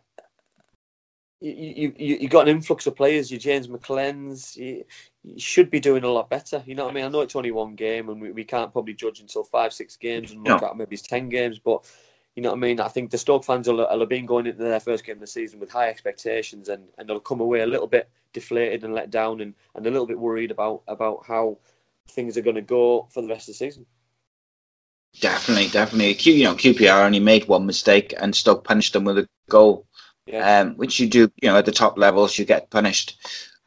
you, 1.42 1.94
you 1.98 2.18
you 2.22 2.30
got 2.30 2.48
an 2.48 2.56
influx 2.56 2.86
of 2.86 2.96
players. 2.96 3.32
Your 3.32 3.40
James 3.40 3.68
McClean's. 3.68 4.56
You, 4.56 4.86
you, 5.24 5.40
should 5.40 5.72
be 5.72 5.80
doing 5.80 6.04
a 6.04 6.08
lot 6.08 6.30
better. 6.30 6.64
You 6.66 6.76
know 6.76 6.86
what 6.86 6.92
I 6.92 6.94
mean? 6.94 7.06
I 7.06 7.08
know 7.10 7.22
it's 7.22 7.36
only 7.36 7.52
one 7.52 7.76
game, 7.76 8.10
and 8.10 8.22
we, 8.22 8.32
we 8.32 8.44
can't 8.44 8.72
probably 8.72 8.94
judge 8.94 9.20
until 9.20 9.44
five, 9.44 9.74
six 9.74 9.96
games, 9.98 10.32
and 10.32 10.44
look 10.44 10.62
no. 10.62 10.68
at 10.70 10.78
maybe 10.78 10.94
it's 10.94 11.08
ten 11.08 11.30
games. 11.30 11.58
But 11.58 11.90
you 12.36 12.44
know 12.44 12.50
what 12.50 12.58
I 12.58 12.60
mean? 12.60 12.80
I 12.80 12.88
think 12.88 13.10
the 13.10 13.18
Stoke 13.18 13.44
fans 13.44 13.68
will, 13.68 13.78
will 13.78 14.00
have 14.00 14.10
been 14.10 14.28
going 14.28 14.46
into 14.46 14.64
their 14.64 14.80
first 14.80 15.04
game 15.04 15.16
of 15.16 15.22
the 15.22 15.28
season 15.28 15.60
with 15.60 15.72
high 15.72 15.90
expectations, 15.90 16.70
and, 16.70 16.84
and 16.98 17.10
they'll 17.10 17.20
come 17.20 17.42
away 17.42 17.62
a 17.62 17.68
little 17.68 17.88
bit 17.88 18.10
deflated 18.34 18.84
and 18.84 18.94
let 18.94 19.10
down, 19.10 19.42
and, 19.42 19.56
and 19.76 19.86
a 19.86 19.92
little 19.92 20.08
bit 20.08 20.20
worried 20.20 20.52
about 20.52 20.84
about 20.88 21.26
how 21.28 21.58
things 22.10 22.38
are 22.38 22.42
going 22.42 22.56
to 22.56 22.62
go 22.62 23.08
for 23.12 23.22
the 23.22 23.28
rest 23.28 23.50
of 23.50 23.54
the 23.54 23.58
season. 23.58 23.86
Definitely, 25.20 25.70
definitely. 25.70 26.14
Q, 26.14 26.34
you 26.34 26.44
know, 26.46 26.56
QPR 26.56 27.04
only 27.04 27.20
made 27.20 27.48
one 27.48 27.66
mistake, 27.66 28.14
and 28.20 28.36
Stoke 28.36 28.64
punished 28.64 28.94
them 28.94 29.06
with 29.06 29.18
a 29.18 29.28
goal 29.50 29.86
yeah. 30.32 30.62
um, 30.62 30.76
which 30.76 31.00
you 31.00 31.08
do, 31.08 31.32
you 31.42 31.50
know, 31.50 31.58
at 31.58 31.66
the 31.66 31.72
top 31.72 31.98
levels, 31.98 32.38
you 32.38 32.46
get 32.46 32.70
punished. 32.70 33.18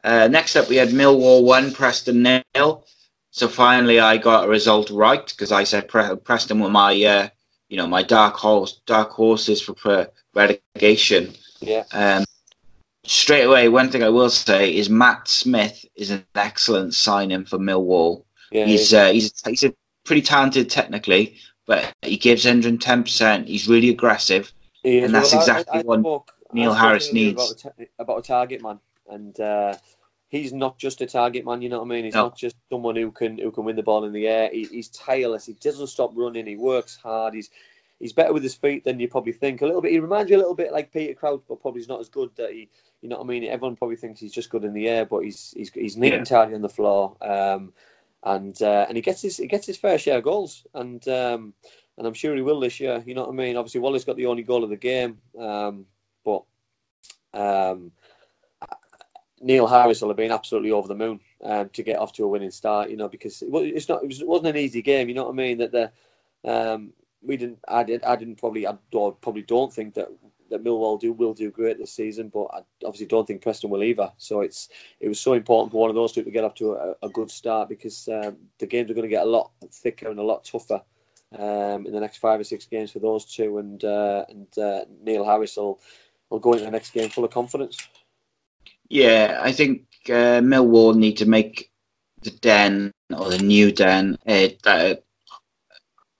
Uh, 0.03 0.27
next 0.27 0.55
up, 0.55 0.69
we 0.69 0.75
had 0.75 0.89
Millwall 0.89 1.43
1, 1.43 1.73
Preston 1.73 2.21
nil. 2.21 2.85
So 3.31 3.47
finally, 3.47 3.99
I 3.99 4.17
got 4.17 4.45
a 4.45 4.49
result 4.49 4.89
right 4.89 5.25
because 5.25 5.51
I 5.51 5.63
said 5.63 5.87
Pre- 5.87 6.15
Preston 6.17 6.59
were 6.59 6.69
my, 6.69 6.91
uh, 7.03 7.27
you 7.69 7.75
know, 7.75 7.87
my 7.87 8.03
dark 8.03 8.35
horse, 8.35 8.79
dark 8.85 9.09
horses 9.09 9.61
for 9.61 9.73
pre- 9.73 10.05
relegation. 10.33 11.33
Yeah. 11.59 11.83
Um, 11.91 12.25
straight 13.03 13.43
away, 13.43 13.67
one 13.67 13.89
thing 13.89 14.03
I 14.03 14.09
will 14.09 14.29
say 14.29 14.75
is 14.75 14.89
Matt 14.89 15.27
Smith 15.27 15.85
is 15.95 16.11
an 16.11 16.25
excellent 16.35 16.93
signing 16.93 17.45
for 17.45 17.57
Millwall. 17.57 18.23
Yeah, 18.51 18.65
he's 18.65 18.93
uh, 18.93 19.11
he's 19.11 19.33
he's 19.45 19.63
a 19.63 19.73
pretty 20.05 20.21
talented 20.21 20.69
technically, 20.69 21.37
but 21.65 21.91
he 22.03 22.17
gives 22.17 22.45
110. 22.45 23.03
percent 23.03 23.47
He's 23.47 23.67
really 23.67 23.89
aggressive, 23.89 24.53
and 24.83 25.13
that's 25.13 25.33
well, 25.33 25.41
exactly 25.41 25.79
I, 25.79 25.79
I 25.79 25.83
what 25.83 26.29
Neil 26.53 26.73
Harris 26.73 27.11
needs 27.11 27.51
about 27.63 27.73
a, 27.79 27.87
about 27.99 28.19
a, 28.19 28.21
target 28.21 28.61
man, 28.61 28.79
and 29.09 29.39
uh, 29.39 29.75
he's 30.29 30.53
not 30.53 30.77
just 30.77 31.01
a 31.01 31.05
target 31.05 31.45
man. 31.45 31.61
You 31.61 31.69
know 31.69 31.79
what 31.79 31.85
I 31.85 31.89
mean? 31.89 32.05
He's 32.05 32.13
no. 32.13 32.23
not 32.23 32.37
just 32.37 32.55
someone 32.71 32.95
who 32.95 33.11
can 33.11 33.37
who 33.37 33.51
can 33.51 33.65
win 33.65 33.75
the 33.75 33.83
ball 33.83 34.05
in 34.05 34.13
the 34.13 34.27
air. 34.27 34.49
He, 34.51 34.65
he's 34.65 34.89
tireless. 34.89 35.45
He 35.45 35.53
doesn't 35.53 35.87
stop 35.87 36.11
running. 36.15 36.45
He 36.45 36.55
works 36.55 36.95
hard. 36.95 37.33
He's 37.33 37.49
he's 37.99 38.13
better 38.13 38.33
with 38.33 38.43
his 38.43 38.55
feet 38.55 38.83
than 38.83 38.99
you 38.99 39.07
probably 39.07 39.33
think. 39.33 39.61
A 39.61 39.65
little 39.65 39.81
bit. 39.81 39.91
He 39.91 39.99
reminds 39.99 40.29
you 40.29 40.37
a 40.37 40.39
little 40.39 40.55
bit 40.55 40.71
like 40.71 40.93
Peter 40.93 41.13
Crouch, 41.13 41.43
but 41.47 41.61
probably 41.61 41.81
he's 41.81 41.89
not 41.89 41.99
as 41.99 42.09
good. 42.09 42.29
That 42.35 42.51
he, 42.51 42.69
you 43.01 43.09
know 43.09 43.17
what 43.17 43.25
I 43.25 43.27
mean? 43.27 43.43
Everyone 43.45 43.75
probably 43.75 43.97
thinks 43.97 44.19
he's 44.19 44.33
just 44.33 44.49
good 44.49 44.63
in 44.63 44.73
the 44.73 44.87
air, 44.87 45.05
but 45.05 45.19
he's 45.19 45.53
he's 45.55 45.71
he's 45.71 45.97
neat 45.97 46.13
yeah. 46.13 46.19
and 46.19 46.27
tidy 46.27 46.53
on 46.53 46.61
the 46.61 46.69
floor. 46.69 47.15
Um, 47.21 47.73
and 48.23 48.59
uh, 48.61 48.85
and 48.87 48.95
he 48.97 49.01
gets 49.01 49.21
his 49.21 49.37
he 49.37 49.47
gets 49.47 49.67
his 49.67 49.77
fair 49.77 49.97
share 49.97 50.17
of 50.17 50.23
goals, 50.23 50.65
and 50.73 51.07
um, 51.07 51.53
and 51.97 52.07
I'm 52.07 52.13
sure 52.13 52.35
he 52.35 52.41
will 52.41 52.59
this 52.59 52.79
year. 52.79 53.03
You 53.05 53.13
know 53.13 53.21
what 53.21 53.29
I 53.29 53.35
mean? 53.35 53.55
Obviously, 53.55 53.81
Wallace 53.81 54.03
got 54.03 54.17
the 54.17 54.25
only 54.25 54.43
goal 54.43 54.63
of 54.63 54.69
the 54.69 54.75
game. 54.75 55.19
Um, 55.39 55.85
but 56.25 56.43
um, 57.33 57.91
Neil 59.41 59.67
Harris 59.67 60.01
will 60.01 60.09
have 60.09 60.17
been 60.17 60.31
absolutely 60.31 60.71
over 60.71 60.87
the 60.87 60.95
moon 60.95 61.19
um, 61.43 61.69
to 61.69 61.83
get 61.83 61.99
off 61.99 62.13
to 62.13 62.23
a 62.23 62.27
winning 62.27 62.51
start. 62.51 62.89
You 62.89 62.97
know, 62.97 63.07
because 63.07 63.41
it, 63.41 63.49
it's 63.53 63.87
not, 63.87 64.03
it, 64.03 64.07
was, 64.07 64.21
not 64.21 64.45
an 64.45 64.57
easy 64.57 64.81
game. 64.81 65.07
You 65.07 65.15
know 65.15 65.25
what 65.25 65.33
I 65.33 65.35
mean? 65.35 65.57
That 65.59 65.71
the 65.71 65.91
um, 66.43 66.93
we 67.21 67.37
didn't, 67.37 67.59
I 67.67 67.83
did, 67.83 68.03
I 68.03 68.15
didn't 68.15 68.35
probably, 68.35 68.67
I 68.67 68.75
probably 68.91 69.43
don't 69.43 69.73
think 69.73 69.93
that 69.95 70.09
that 70.49 70.63
Millwall 70.63 70.99
do 70.99 71.11
will 71.11 71.33
do 71.33 71.51
great 71.51 71.77
this 71.77 71.91
season, 71.91 72.29
but 72.29 72.45
I 72.53 72.61
obviously 72.85 73.07
don't 73.07 73.25
think 73.25 73.41
Preston 73.41 73.69
will 73.69 73.83
either. 73.83 74.11
So 74.17 74.41
it's 74.41 74.69
it 74.99 75.07
was 75.07 75.19
so 75.19 75.33
important 75.33 75.71
for 75.71 75.81
one 75.81 75.89
of 75.89 75.95
those 75.95 76.11
two 76.11 76.23
to 76.23 76.31
get 76.31 76.43
off 76.43 76.55
to 76.55 76.73
a, 76.73 76.95
a 77.03 77.09
good 77.09 77.31
start 77.31 77.69
because 77.69 78.07
um, 78.07 78.37
the 78.59 78.67
games 78.67 78.89
are 78.89 78.93
going 78.93 79.09
to 79.09 79.15
get 79.15 79.25
a 79.25 79.29
lot 79.29 79.51
thicker 79.71 80.09
and 80.09 80.19
a 80.19 80.23
lot 80.23 80.43
tougher 80.43 80.81
um, 81.37 81.85
in 81.85 81.93
the 81.93 81.99
next 81.99 82.17
five 82.17 82.39
or 82.39 82.43
six 82.43 82.65
games 82.65 82.91
for 82.91 82.99
those 82.99 83.25
two, 83.25 83.57
and 83.57 83.83
uh, 83.83 84.25
and 84.29 84.57
uh, 84.57 84.85
Neil 85.01 85.25
Harris 85.25 85.57
will 85.57 85.79
will 86.35 86.41
go 86.41 86.53
into 86.53 86.65
the 86.65 86.71
next 86.71 86.91
game 86.91 87.09
full 87.09 87.23
of 87.23 87.31
confidence. 87.31 87.77
Yeah, 88.89 89.39
I 89.41 89.51
think 89.51 89.83
uh, 90.09 90.41
Millwall 90.41 90.95
need 90.95 91.17
to 91.17 91.25
make 91.25 91.71
the 92.21 92.31
Den 92.31 92.91
or 93.15 93.29
the 93.29 93.39
new 93.39 93.71
Den 93.71 94.17
a, 94.27 94.57
a 94.65 94.97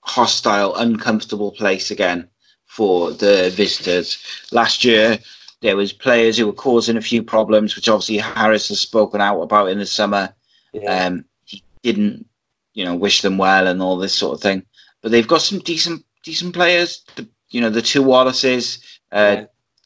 hostile, 0.01 0.75
uncomfortable 0.75 1.51
place 1.51 1.91
again 1.91 2.27
for 2.65 3.11
the 3.11 3.51
visitors. 3.55 4.17
Last 4.51 4.83
year, 4.83 5.19
there 5.61 5.75
was 5.75 5.93
players 5.93 6.37
who 6.37 6.47
were 6.47 6.53
causing 6.53 6.97
a 6.97 7.01
few 7.01 7.23
problems, 7.23 7.75
which 7.75 7.89
obviously 7.89 8.17
Harris 8.17 8.69
has 8.69 8.79
spoken 8.79 9.21
out 9.21 9.41
about 9.41 9.69
in 9.69 9.79
the 9.79 9.85
summer. 9.85 10.33
Yeah. 10.73 11.05
Um, 11.05 11.25
he 11.45 11.63
didn't, 11.83 12.27
you 12.73 12.85
know, 12.85 12.95
wish 12.95 13.21
them 13.21 13.37
well 13.37 13.67
and 13.67 13.81
all 13.81 13.97
this 13.97 14.15
sort 14.15 14.35
of 14.35 14.41
thing. 14.41 14.65
But 15.01 15.11
they've 15.11 15.27
got 15.27 15.41
some 15.41 15.59
decent, 15.59 16.03
decent 16.23 16.53
players. 16.53 17.03
The, 17.15 17.27
you 17.49 17.61
know, 17.61 17.69
the 17.69 17.81
two 17.81 18.03
Wallaces, 18.03 18.79
uh, 19.11 19.37
yeah. 19.37 19.45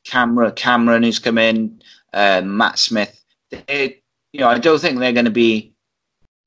Camera 0.09 0.51
Cameron 0.51 1.03
who's 1.03 1.19
come 1.19 1.37
in, 1.37 1.81
uh, 2.13 2.41
Matt 2.43 2.79
Smith. 2.79 3.23
They, 3.51 4.01
you 4.33 4.39
know, 4.39 4.47
I 4.47 4.57
don't 4.57 4.79
think 4.79 4.99
they're 4.99 5.13
going 5.13 5.25
to 5.25 5.31
be 5.31 5.73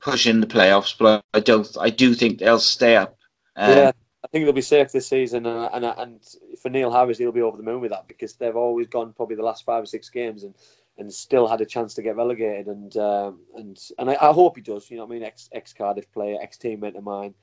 pushing 0.00 0.40
the 0.40 0.46
playoffs, 0.46 0.94
but 0.98 1.24
I 1.32 1.40
don't. 1.40 1.68
I 1.80 1.90
do 1.90 2.14
think 2.14 2.38
they'll 2.38 2.58
stay 2.58 2.96
up. 2.96 3.16
Um, 3.56 3.70
yeah, 3.70 3.92
I 4.24 4.28
think 4.28 4.44
they'll 4.44 4.52
be 4.52 4.60
safe 4.60 4.92
this 4.92 5.08
season, 5.08 5.46
and, 5.46 5.68
and 5.72 5.84
and 5.84 6.20
for 6.60 6.68
Neil 6.70 6.92
Harris, 6.92 7.18
he'll 7.18 7.32
be 7.32 7.42
over 7.42 7.56
the 7.56 7.62
moon 7.62 7.80
with 7.80 7.92
that 7.92 8.08
because 8.08 8.34
they've 8.34 8.56
always 8.56 8.88
gone 8.88 9.12
probably 9.12 9.36
the 9.36 9.42
last 9.42 9.64
five 9.64 9.82
or 9.82 9.86
six 9.86 10.10
games 10.10 10.42
and 10.42 10.54
and 10.98 11.12
still 11.12 11.48
had 11.48 11.60
a 11.60 11.66
chance 11.66 11.94
to 11.94 12.02
get 12.02 12.16
relegated, 12.16 12.66
and 12.66 12.96
um, 12.96 13.40
and 13.56 13.78
and 13.98 14.10
I, 14.10 14.18
I, 14.20 14.32
hope 14.32 14.56
he 14.56 14.62
does. 14.62 14.90
You 14.90 14.98
know, 14.98 15.04
what 15.04 15.14
I 15.14 15.18
mean, 15.18 15.24
ex 15.24 15.48
ex 15.52 15.72
Cardiff 15.72 16.10
player, 16.12 16.38
ex 16.40 16.58
teammate 16.58 16.96
of 16.96 17.04
mine. 17.04 17.34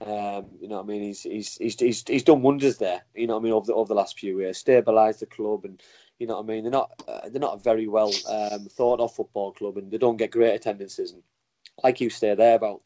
Um, 0.00 0.46
you 0.60 0.68
know 0.68 0.76
what 0.76 0.84
I 0.84 0.88
mean? 0.88 1.02
He's, 1.02 1.22
he's 1.22 1.56
he's 1.56 1.80
he's 1.80 2.04
he's 2.06 2.22
done 2.22 2.42
wonders 2.42 2.76
there. 2.76 3.02
You 3.14 3.26
know 3.26 3.34
what 3.34 3.40
I 3.40 3.44
mean? 3.44 3.52
Over 3.54 3.66
the 3.66 3.74
over 3.74 3.88
the 3.88 3.94
last 3.94 4.18
few 4.18 4.40
years, 4.40 4.62
stabilised 4.62 5.20
the 5.20 5.26
club, 5.26 5.64
and 5.64 5.82
you 6.18 6.26
know 6.26 6.34
what 6.34 6.44
I 6.44 6.46
mean. 6.46 6.64
They're 6.64 6.70
not 6.70 6.90
uh, 7.08 7.28
they're 7.30 7.40
not 7.40 7.54
a 7.54 7.62
very 7.62 7.88
well 7.88 8.12
um, 8.28 8.66
thought 8.66 9.00
of 9.00 9.14
football 9.14 9.52
club, 9.52 9.78
and 9.78 9.90
they 9.90 9.96
don't 9.96 10.18
get 10.18 10.30
great 10.30 10.54
attendances. 10.54 11.12
And 11.12 11.22
like 11.82 12.00
you 12.00 12.10
say 12.10 12.34
there 12.34 12.56
about 12.56 12.82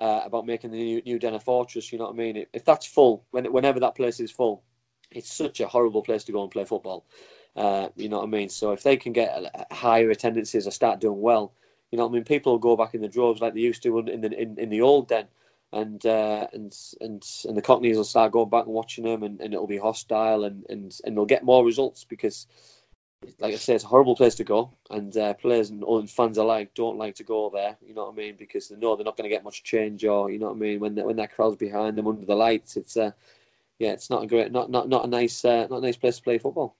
uh, 0.00 0.22
about 0.24 0.44
making 0.46 0.72
the 0.72 0.78
new, 0.78 1.02
new 1.02 1.18
Den 1.20 1.38
fortress. 1.38 1.92
You 1.92 1.98
know 1.98 2.06
what 2.06 2.14
I 2.14 2.18
mean? 2.18 2.44
If 2.52 2.64
that's 2.64 2.86
full, 2.86 3.24
when 3.30 3.44
whenever 3.52 3.78
that 3.80 3.94
place 3.94 4.18
is 4.18 4.32
full, 4.32 4.64
it's 5.12 5.32
such 5.32 5.60
a 5.60 5.68
horrible 5.68 6.02
place 6.02 6.24
to 6.24 6.32
go 6.32 6.42
and 6.42 6.50
play 6.50 6.64
football. 6.64 7.06
Uh, 7.54 7.88
you 7.94 8.08
know 8.08 8.18
what 8.18 8.24
I 8.24 8.30
mean? 8.30 8.48
So 8.48 8.72
if 8.72 8.82
they 8.82 8.96
can 8.96 9.12
get 9.12 9.68
higher 9.70 10.10
attendances 10.10 10.66
or 10.66 10.72
start 10.72 11.00
doing 11.00 11.20
well, 11.20 11.52
you 11.92 11.98
know 11.98 12.06
what 12.06 12.12
I 12.12 12.14
mean? 12.14 12.24
People 12.24 12.52
will 12.52 12.58
go 12.58 12.76
back 12.76 12.94
in 12.94 13.02
the 13.02 13.08
droves 13.08 13.40
like 13.40 13.54
they 13.54 13.60
used 13.60 13.84
to 13.84 13.98
in 14.00 14.20
the 14.20 14.32
in, 14.40 14.58
in 14.58 14.68
the 14.68 14.80
old 14.80 15.08
den 15.08 15.26
and 15.72 16.04
uh, 16.04 16.46
and 16.52 16.76
and 17.00 17.24
and 17.44 17.56
the 17.56 17.62
Cockneys 17.62 17.96
will 17.96 18.04
start 18.04 18.32
going 18.32 18.50
back 18.50 18.64
and 18.64 18.74
watching 18.74 19.04
them, 19.04 19.22
and, 19.22 19.40
and 19.40 19.54
it'll 19.54 19.66
be 19.66 19.78
hostile, 19.78 20.44
and, 20.44 20.64
and 20.68 20.98
and 21.04 21.16
they'll 21.16 21.26
get 21.26 21.44
more 21.44 21.64
results 21.64 22.04
because, 22.04 22.46
like 23.38 23.54
I 23.54 23.56
say, 23.56 23.74
it's 23.74 23.84
a 23.84 23.88
horrible 23.88 24.16
place 24.16 24.34
to 24.36 24.44
go, 24.44 24.72
and 24.90 25.16
uh, 25.16 25.34
players 25.34 25.70
and, 25.70 25.82
and 25.84 26.10
fans 26.10 26.38
alike 26.38 26.72
don't 26.74 26.98
like 26.98 27.14
to 27.16 27.24
go 27.24 27.50
there. 27.50 27.76
You 27.86 27.94
know 27.94 28.06
what 28.06 28.14
I 28.14 28.16
mean? 28.16 28.36
Because 28.36 28.68
they 28.68 28.76
know 28.76 28.96
they're 28.96 29.04
not 29.04 29.16
going 29.16 29.30
to 29.30 29.34
get 29.34 29.44
much 29.44 29.62
change, 29.62 30.04
or 30.04 30.30
you 30.30 30.38
know 30.38 30.46
what 30.46 30.56
I 30.56 30.58
mean. 30.58 30.80
When 30.80 30.96
when 30.96 31.16
that 31.16 31.34
crowd's 31.34 31.56
behind 31.56 31.96
them 31.96 32.08
under 32.08 32.26
the 32.26 32.34
lights, 32.34 32.76
it's 32.76 32.96
uh, 32.96 33.12
yeah, 33.78 33.92
it's 33.92 34.10
not 34.10 34.24
a 34.24 34.26
great, 34.26 34.50
not 34.50 34.70
not 34.70 34.88
not 34.88 35.04
a 35.04 35.08
nice, 35.08 35.44
uh, 35.44 35.68
not 35.70 35.78
a 35.78 35.86
nice 35.86 35.96
place 35.96 36.16
to 36.16 36.22
play 36.22 36.38
football. 36.38 36.76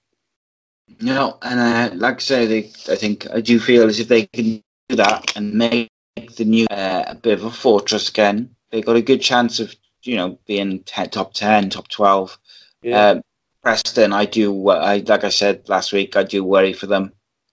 No, 1.01 1.39
and 1.43 1.61
uh, 1.61 1.95
like 1.95 2.17
I 2.17 2.19
say, 2.19 2.47
they, 2.47 2.93
I 2.93 2.97
think 2.97 3.31
I 3.33 3.41
do 3.41 3.61
feel 3.61 3.87
as 3.87 4.01
if 4.01 4.09
they 4.09 4.27
can 4.27 4.61
do 4.89 4.97
that 4.97 5.37
and 5.37 5.55
make 5.55 5.89
the 6.37 6.45
new 6.45 6.67
uh, 6.69 7.05
a 7.07 7.15
bit 7.15 7.39
of 7.39 7.45
a 7.45 7.51
fortress 7.53 8.09
again 8.09 8.57
they 8.71 8.83
got 8.83 8.97
a 8.97 9.03
good 9.03 9.21
chance 9.21 9.61
of 9.61 9.75
you 10.03 10.17
know 10.17 10.39
being 10.47 10.83
top 10.85 11.35
ten, 11.35 11.71
top 11.71 11.89
twelve. 11.89 12.39
Yeah. 12.83 13.11
Um, 13.11 13.23
Preston, 13.63 14.13
I 14.13 14.25
do. 14.25 14.69
I 14.71 14.99
like 15.07 15.25
I 15.25 15.29
said 15.29 15.69
last 15.69 15.93
week, 15.93 16.17
I 16.17 16.23
do 16.23 16.43
worry 16.45 16.73
for 16.73 16.87
them. 16.87 17.13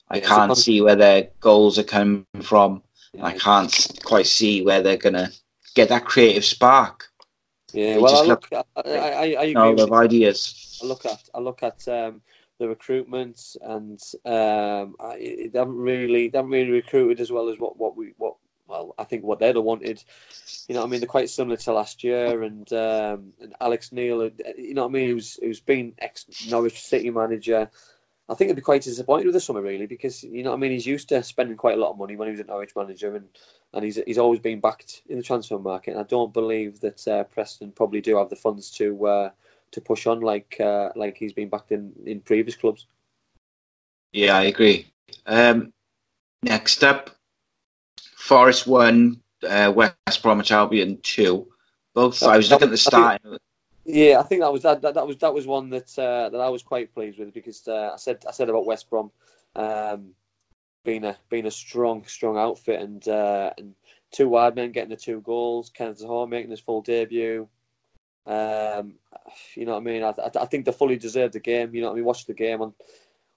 I 0.09 0.17
yeah, 0.17 0.27
can't 0.27 0.57
see 0.57 0.81
where 0.81 0.95
their 0.95 1.29
goals 1.41 1.77
are 1.77 1.83
coming 1.83 2.25
from. 2.41 2.81
Yeah. 3.13 3.25
I 3.25 3.37
can't 3.37 4.01
quite 4.05 4.27
see 4.27 4.63
where 4.63 4.81
they're 4.81 4.97
gonna 4.97 5.31
get 5.75 5.89
that 5.89 6.05
creative 6.05 6.45
spark. 6.45 7.09
Yeah, 7.73 7.95
they 7.95 7.99
well, 7.99 8.23
I 8.23 8.25
look, 8.25 8.47
look 8.51 8.65
I, 8.77 8.91
I, 8.91 9.11
I 9.11 9.43
agree. 9.43 9.53
No, 9.53 9.83
of 9.83 9.91
ideas. 9.91 10.79
I 10.81 10.85
look 10.85 11.05
at, 11.05 11.29
I 11.33 11.39
look 11.39 11.63
at 11.63 11.87
um, 11.87 12.21
the 12.59 12.67
recruitment, 12.67 13.55
and 13.61 13.99
um, 14.25 14.95
I, 14.99 15.49
they 15.51 15.59
haven't 15.59 15.77
really, 15.77 16.29
they 16.29 16.37
haven't 16.37 16.51
really 16.51 16.71
recruited 16.71 17.19
as 17.19 17.31
well 17.31 17.49
as 17.49 17.59
what, 17.59 17.77
what 17.77 17.97
we, 17.97 18.13
what 18.17 18.35
well, 18.67 18.93
I 18.97 19.03
think 19.03 19.23
what 19.23 19.39
they'd 19.39 19.55
have 19.55 19.63
wanted. 19.63 20.03
You 20.67 20.75
know, 20.75 20.83
I 20.83 20.87
mean, 20.87 20.99
they're 20.99 21.07
quite 21.07 21.29
similar 21.29 21.57
to 21.57 21.73
last 21.73 22.03
year, 22.03 22.43
and 22.43 22.71
um, 22.73 23.33
and 23.41 23.53
Alex 23.61 23.91
Neil, 23.91 24.21
uh, 24.21 24.29
you 24.57 24.73
know, 24.73 24.85
I 24.85 24.89
mean, 24.89 25.09
who's 25.09 25.35
who's 25.35 25.59
been 25.59 25.93
ex 25.99 26.25
Norwich 26.49 26.81
City 26.81 27.09
manager. 27.09 27.69
I 28.29 28.33
think 28.33 28.49
he'd 28.49 28.55
be 28.55 28.61
quite 28.61 28.81
disappointed 28.81 29.25
with 29.25 29.35
the 29.35 29.39
summer, 29.39 29.61
really, 29.61 29.85
because 29.85 30.21
you 30.23 30.43
know, 30.43 30.51
I 30.51 30.57
mean, 30.57 30.71
he's 30.71 30.85
used 30.85 31.07
to 31.09 31.23
spending 31.23 31.55
quite 31.55 31.77
a 31.77 31.81
lot 31.81 31.91
of 31.91 31.97
money 31.97 32.17
when 32.17 32.27
he 32.27 32.31
was 32.31 32.41
at 32.41 32.47
Norwich 32.47 32.75
manager, 32.75 33.15
and 33.15 33.27
and 33.73 33.85
he's 33.85 33.99
he's 34.05 34.17
always 34.17 34.39
been 34.39 34.59
backed 34.59 35.03
in 35.07 35.17
the 35.17 35.23
transfer 35.23 35.57
market. 35.57 35.91
And 35.91 35.99
I 35.99 36.03
don't 36.03 36.33
believe 36.33 36.79
that 36.81 37.07
uh, 37.07 37.23
Preston 37.25 37.71
probably 37.71 38.01
do 38.01 38.17
have 38.17 38.29
the 38.29 38.35
funds 38.35 38.69
to 38.71 39.07
uh, 39.07 39.29
to 39.71 39.81
push 39.81 40.07
on 40.07 40.21
like 40.21 40.57
uh, 40.59 40.89
like 40.95 41.17
he's 41.17 41.33
been 41.33 41.49
backed 41.49 41.71
in 41.71 41.93
in 42.05 42.19
previous 42.21 42.55
clubs. 42.55 42.87
Yeah, 44.11 44.37
I 44.37 44.43
agree. 44.43 44.87
Um, 45.25 45.71
next 46.43 46.83
up, 46.83 47.16
Forest 48.27 48.67
one, 48.67 49.21
uh, 49.47 49.71
West 49.73 50.21
Bromwich 50.21 50.51
Albion 50.51 50.99
two. 51.01 51.47
Both. 51.93 52.21
I 52.23 52.35
was 52.35 52.51
looking 52.51 52.67
at 52.67 52.71
the 52.71 52.77
start. 52.77 53.21
Yeah, 53.85 54.19
I 54.19 54.23
think 54.23 54.41
that 54.41 54.51
was 54.51 54.63
that. 54.63 54.81
That, 54.81 54.95
that 54.95 55.07
was 55.07 55.15
that 55.19 55.33
was 55.33 55.47
one 55.47 55.69
that 55.69 55.97
uh, 55.97 56.27
that 56.29 56.41
I 56.41 56.49
was 56.49 56.61
quite 56.61 56.93
pleased 56.93 57.19
with 57.19 57.33
because 57.33 57.65
uh, 57.69 57.91
I 57.93 57.95
said 57.95 58.25
I 58.27 58.31
said 58.31 58.49
about 58.49 58.65
West 58.65 58.89
Brom 58.89 59.11
um, 59.55 60.09
being 60.83 61.05
a 61.05 61.17
being 61.29 61.45
a 61.45 61.51
strong 61.51 62.05
strong 62.05 62.37
outfit 62.37 62.81
and 62.81 63.07
uh, 63.07 63.53
and 63.57 63.73
two 64.11 64.27
wide 64.27 64.55
men 64.55 64.73
getting 64.73 64.89
the 64.89 64.97
two 64.97 65.21
goals, 65.21 65.69
Kenneth 65.69 66.01
Zohore 66.01 66.27
making 66.27 66.51
his 66.51 66.59
full 66.59 66.81
debut. 66.81 67.47
Um, 68.25 68.95
you 69.55 69.65
know 69.65 69.71
what 69.71 69.81
I 69.81 69.83
mean? 69.85 70.03
I, 70.03 70.09
I, 70.09 70.29
I, 70.41 70.45
think 70.47 70.65
they 70.65 70.73
fully 70.73 70.97
deserved 70.97 71.33
the 71.33 71.39
game. 71.39 71.73
You 71.73 71.79
know 71.79 71.87
what 71.87 71.93
I 71.93 71.95
mean? 71.95 72.05
Watched 72.05 72.27
the 72.27 72.33
game 72.33 72.61
on 72.61 72.73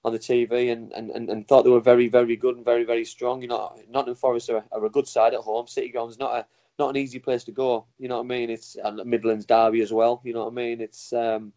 on 0.03 0.13
the 0.13 0.19
TV 0.19 0.71
and, 0.71 0.91
and, 0.93 1.29
and, 1.29 1.47
thought 1.47 1.61
they 1.61 1.69
were 1.69 1.79
very 1.79 2.07
very 2.07 2.35
good 2.35 2.55
and 2.55 2.65
very 2.65 2.83
very 2.83 3.05
strong. 3.05 3.41
You 3.41 3.49
know, 3.49 3.75
Nottingham 3.89 4.15
Forest 4.15 4.49
are, 4.49 4.63
are 4.71 4.85
a 4.85 4.89
good 4.89 5.07
side 5.07 5.33
at 5.33 5.41
home. 5.41 5.67
City 5.67 5.89
Ground's 5.89 6.17
not 6.17 6.33
a 6.33 6.45
not 6.79 6.89
an 6.89 6.97
easy 6.97 7.19
place 7.19 7.43
to 7.43 7.51
go. 7.51 7.85
You 7.99 8.07
know 8.07 8.17
what 8.17 8.25
I 8.25 8.27
mean? 8.27 8.49
It's 8.49 8.77
Midlands 9.05 9.45
derby 9.45 9.81
as 9.81 9.93
well. 9.93 10.21
You 10.23 10.33
know 10.33 10.45
what 10.45 10.53
I 10.53 10.55
mean? 10.55 10.81
It's 10.81 11.13
um, 11.13 11.53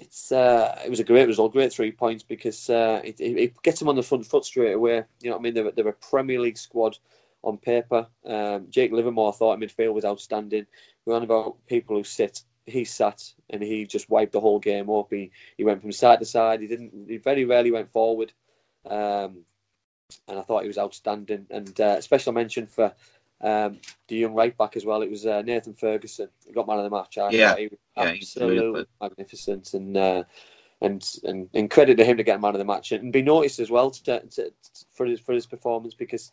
it's 0.00 0.32
uh, 0.32 0.80
it 0.84 0.90
was 0.90 1.00
a 1.00 1.04
great 1.04 1.26
result, 1.28 1.52
great 1.52 1.72
three 1.72 1.92
points 1.92 2.22
because 2.22 2.70
uh, 2.70 3.00
it, 3.04 3.20
it, 3.20 3.62
gets 3.62 3.78
them 3.78 3.88
on 3.88 3.96
the 3.96 4.02
front 4.02 4.26
foot 4.26 4.44
straight 4.44 4.72
away. 4.72 5.04
You 5.20 5.30
know 5.30 5.36
what 5.36 5.40
I 5.40 5.42
mean? 5.42 5.54
They're, 5.54 5.70
they're 5.72 5.88
a 5.88 5.92
Premier 5.92 6.40
League 6.40 6.58
squad 6.58 6.98
on 7.42 7.58
paper. 7.58 8.06
Um, 8.24 8.66
Jake 8.70 8.92
Livermore 8.92 9.32
thought 9.32 9.58
midfield 9.58 9.94
was 9.94 10.04
outstanding. 10.04 10.66
We're 11.04 11.16
on 11.16 11.24
about 11.24 11.56
people 11.66 11.96
who 11.96 12.04
sit. 12.04 12.42
He 12.66 12.84
sat 12.84 13.22
and 13.50 13.62
he 13.62 13.84
just 13.86 14.08
wiped 14.08 14.32
the 14.32 14.40
whole 14.40 14.58
game 14.58 14.88
up. 14.90 15.08
He 15.10 15.30
he 15.56 15.64
went 15.64 15.80
from 15.80 15.92
side 15.92 16.20
to 16.20 16.24
side. 16.24 16.60
He 16.60 16.66
didn't. 16.66 16.92
He 17.08 17.16
very 17.16 17.44
rarely 17.44 17.70
went 17.70 17.92
forward. 17.92 18.32
Um, 18.88 19.44
and 20.28 20.38
I 20.38 20.42
thought 20.42 20.62
he 20.62 20.68
was 20.68 20.78
outstanding. 20.78 21.46
And 21.50 21.80
uh, 21.80 22.00
special 22.00 22.32
mention 22.32 22.66
for 22.66 22.92
um, 23.42 23.78
the 24.08 24.16
young 24.16 24.34
right 24.34 24.56
back 24.56 24.76
as 24.76 24.84
well. 24.84 25.02
It 25.02 25.10
was 25.10 25.26
uh, 25.26 25.42
Nathan 25.42 25.74
Ferguson. 25.74 26.28
He 26.46 26.52
got 26.52 26.66
man 26.66 26.78
of 26.78 26.84
the 26.84 26.90
match. 26.90 27.18
I 27.18 27.30
yeah, 27.30 27.56
he 27.56 27.68
was 27.68 27.78
yeah, 27.96 28.02
absolutely 28.04 28.86
magnificent, 29.00 29.74
and, 29.74 29.96
uh, 29.96 30.24
and 30.80 31.04
and 31.24 31.48
and 31.54 31.70
credit 31.70 31.96
to 31.96 32.04
him 32.04 32.16
to 32.16 32.22
get 32.22 32.40
man 32.40 32.54
of 32.54 32.58
the 32.58 32.64
match 32.64 32.92
and 32.92 33.12
be 33.12 33.22
noticed 33.22 33.58
as 33.58 33.70
well 33.70 33.90
to, 33.90 34.02
to, 34.02 34.20
to, 34.28 34.52
for 34.92 35.06
his 35.06 35.20
for 35.20 35.32
his 35.32 35.46
performance 35.46 35.94
because 35.94 36.30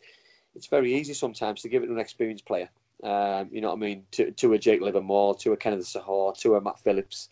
it's 0.54 0.66
very 0.66 0.94
easy 0.94 1.14
sometimes 1.14 1.62
to 1.62 1.68
give 1.68 1.82
it 1.82 1.86
to 1.86 1.92
an 1.92 1.98
experienced 1.98 2.46
player. 2.46 2.68
Um, 3.02 3.48
you 3.50 3.60
know 3.60 3.68
what 3.68 3.76
I 3.76 3.80
mean? 3.80 4.04
To, 4.12 4.30
to 4.30 4.52
a 4.52 4.58
Jake 4.58 4.80
Livermore, 4.80 5.34
to 5.36 5.52
a 5.52 5.56
Kenneth 5.56 5.86
Zohore, 5.86 6.38
to 6.40 6.56
a 6.56 6.60
Matt 6.60 6.78
Phillips. 6.80 7.28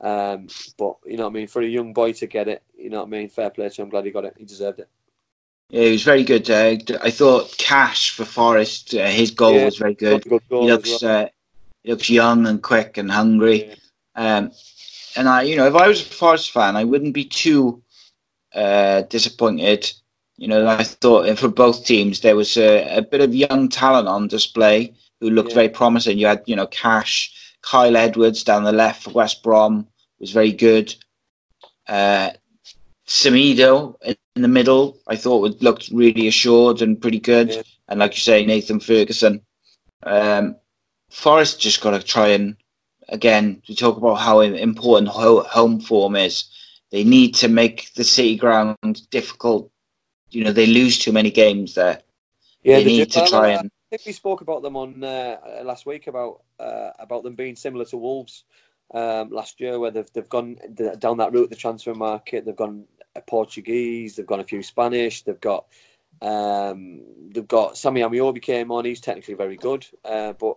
Um, 0.00 0.48
but 0.78 0.96
you 1.06 1.16
know 1.16 1.24
what 1.24 1.30
I 1.30 1.34
mean? 1.34 1.46
For 1.46 1.62
a 1.62 1.66
young 1.66 1.92
boy 1.92 2.12
to 2.14 2.26
get 2.26 2.48
it, 2.48 2.62
you 2.76 2.90
know 2.90 2.98
what 2.98 3.06
I 3.06 3.10
mean? 3.10 3.28
Fair 3.28 3.50
play 3.50 3.68
to 3.68 3.80
him. 3.80 3.86
I'm 3.86 3.90
glad 3.90 4.04
he 4.04 4.10
got 4.10 4.24
it. 4.24 4.34
He 4.36 4.44
deserved 4.44 4.80
it. 4.80 4.88
Yeah, 5.70 5.84
he 5.84 5.92
was 5.92 6.02
very 6.02 6.24
good. 6.24 6.50
Uh, 6.50 6.76
I 7.02 7.10
thought 7.10 7.56
Cash 7.56 8.10
for 8.10 8.24
Forest, 8.24 8.94
uh, 8.94 9.06
his 9.06 9.30
goal 9.30 9.54
yeah, 9.54 9.64
was 9.64 9.78
very 9.78 9.94
good. 9.94 10.24
good 10.24 10.42
he 10.50 10.56
looks 10.56 11.02
well. 11.02 11.24
uh, 11.24 11.28
he 11.82 11.90
looks 11.90 12.10
young 12.10 12.46
and 12.46 12.62
quick 12.62 12.98
and 12.98 13.10
hungry. 13.10 13.68
Yeah. 14.16 14.36
Um, 14.36 14.52
and 15.16 15.28
I, 15.28 15.42
you 15.42 15.56
know, 15.56 15.66
if 15.66 15.74
I 15.74 15.88
was 15.88 16.02
a 16.02 16.04
Forest 16.04 16.50
fan, 16.50 16.76
I 16.76 16.84
wouldn't 16.84 17.14
be 17.14 17.24
too 17.24 17.82
uh, 18.54 19.02
disappointed. 19.02 19.90
You 20.36 20.48
know, 20.48 20.66
I 20.66 20.82
thought 20.82 21.38
for 21.38 21.48
both 21.48 21.86
teams 21.86 22.20
there 22.20 22.36
was 22.36 22.56
a, 22.56 22.98
a 22.98 23.02
bit 23.02 23.20
of 23.20 23.34
young 23.34 23.68
talent 23.68 24.08
on 24.08 24.28
display 24.28 24.94
who 25.22 25.30
looked 25.30 25.50
yeah. 25.50 25.54
very 25.54 25.68
promising. 25.68 26.18
You 26.18 26.26
had, 26.26 26.42
you 26.46 26.56
know, 26.56 26.66
Cash, 26.66 27.32
Kyle 27.62 27.96
Edwards 27.96 28.42
down 28.42 28.64
the 28.64 28.72
left 28.72 29.04
for 29.04 29.10
West 29.10 29.42
Brom 29.44 29.86
was 30.18 30.32
very 30.32 30.50
good. 30.52 30.92
Uh, 31.88 32.30
Semedo 33.06 33.96
in 34.02 34.42
the 34.42 34.48
middle, 34.48 34.98
I 35.06 35.14
thought 35.14 35.42
would 35.42 35.62
looked 35.62 35.90
really 35.92 36.26
assured 36.26 36.82
and 36.82 37.00
pretty 37.00 37.20
good. 37.20 37.50
Yeah. 37.50 37.62
And 37.88 38.00
like 38.00 38.14
you 38.14 38.20
say, 38.20 38.44
Nathan 38.44 38.80
Ferguson. 38.80 39.40
Um, 40.02 40.56
Forest 41.10 41.60
just 41.60 41.80
got 41.80 41.90
to 41.92 42.02
try 42.02 42.28
and 42.28 42.56
again 43.10 43.62
we 43.68 43.74
talk 43.74 43.96
about 43.98 44.14
how 44.14 44.40
important 44.40 45.08
home 45.08 45.80
form 45.80 46.16
is. 46.16 46.44
They 46.90 47.04
need 47.04 47.34
to 47.36 47.48
make 47.48 47.92
the 47.94 48.04
city 48.04 48.36
ground 48.36 48.76
difficult. 49.10 49.70
You 50.30 50.44
know 50.44 50.52
they 50.52 50.66
lose 50.66 50.98
too 50.98 51.12
many 51.12 51.30
games 51.30 51.74
there. 51.74 52.00
Yeah, 52.64 52.78
they, 52.78 52.84
they 52.84 52.90
need 52.98 53.12
to 53.12 53.26
try 53.26 53.50
and. 53.50 53.70
Think 53.92 54.06
we 54.06 54.12
spoke 54.12 54.40
about 54.40 54.62
them 54.62 54.74
on 54.74 55.04
uh, 55.04 55.36
last 55.64 55.84
week 55.84 56.06
about 56.06 56.40
uh, 56.58 56.92
about 56.98 57.24
them 57.24 57.34
being 57.34 57.54
similar 57.54 57.84
to 57.84 57.98
Wolves 57.98 58.44
um, 58.94 59.28
last 59.28 59.60
year, 59.60 59.78
where 59.78 59.90
they've 59.90 60.10
they've 60.14 60.30
gone 60.30 60.56
down 60.98 61.18
that 61.18 61.30
route, 61.34 61.50
the 61.50 61.56
transfer 61.56 61.94
market. 61.94 62.46
They've 62.46 62.56
gone 62.56 62.86
Portuguese. 63.26 64.16
They've 64.16 64.26
gone 64.26 64.40
a 64.40 64.44
few 64.44 64.62
Spanish. 64.62 65.24
They've 65.24 65.38
got 65.38 65.66
um, 66.22 67.02
they've 67.34 67.46
got 67.46 67.76
Sammy 67.76 68.00
Ameobi 68.00 68.40
came 68.40 68.72
on. 68.72 68.86
He's 68.86 68.98
technically 68.98 69.34
very 69.34 69.56
good, 69.58 69.86
uh, 70.06 70.32
but 70.32 70.56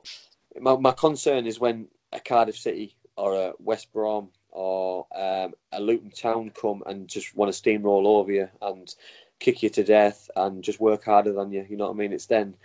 my, 0.57 0.77
my 0.77 0.93
concern 0.93 1.45
is 1.45 1.59
when 1.59 1.89
a 2.13 2.21
Cardiff 2.21 2.57
City 2.57 2.95
or 3.17 3.35
a 3.35 3.53
West 3.59 3.91
Brom 3.91 4.29
or 4.51 5.07
um, 5.13 5.55
a 5.73 5.81
Luton 5.81 6.11
Town 6.11 6.51
come 6.51 6.83
and 6.85 7.09
just 7.09 7.35
want 7.35 7.53
to 7.53 7.61
steamroll 7.61 8.05
over 8.05 8.31
you 8.31 8.47
and 8.61 8.95
kick 9.39 9.61
you 9.61 9.69
to 9.71 9.83
death 9.83 10.29
and 10.37 10.63
just 10.63 10.79
work 10.79 11.03
harder 11.03 11.33
than 11.33 11.51
you. 11.51 11.65
You 11.69 11.75
know 11.75 11.87
what 11.87 11.95
I 11.95 11.97
mean? 11.97 12.13
It's 12.13 12.27
then 12.27 12.55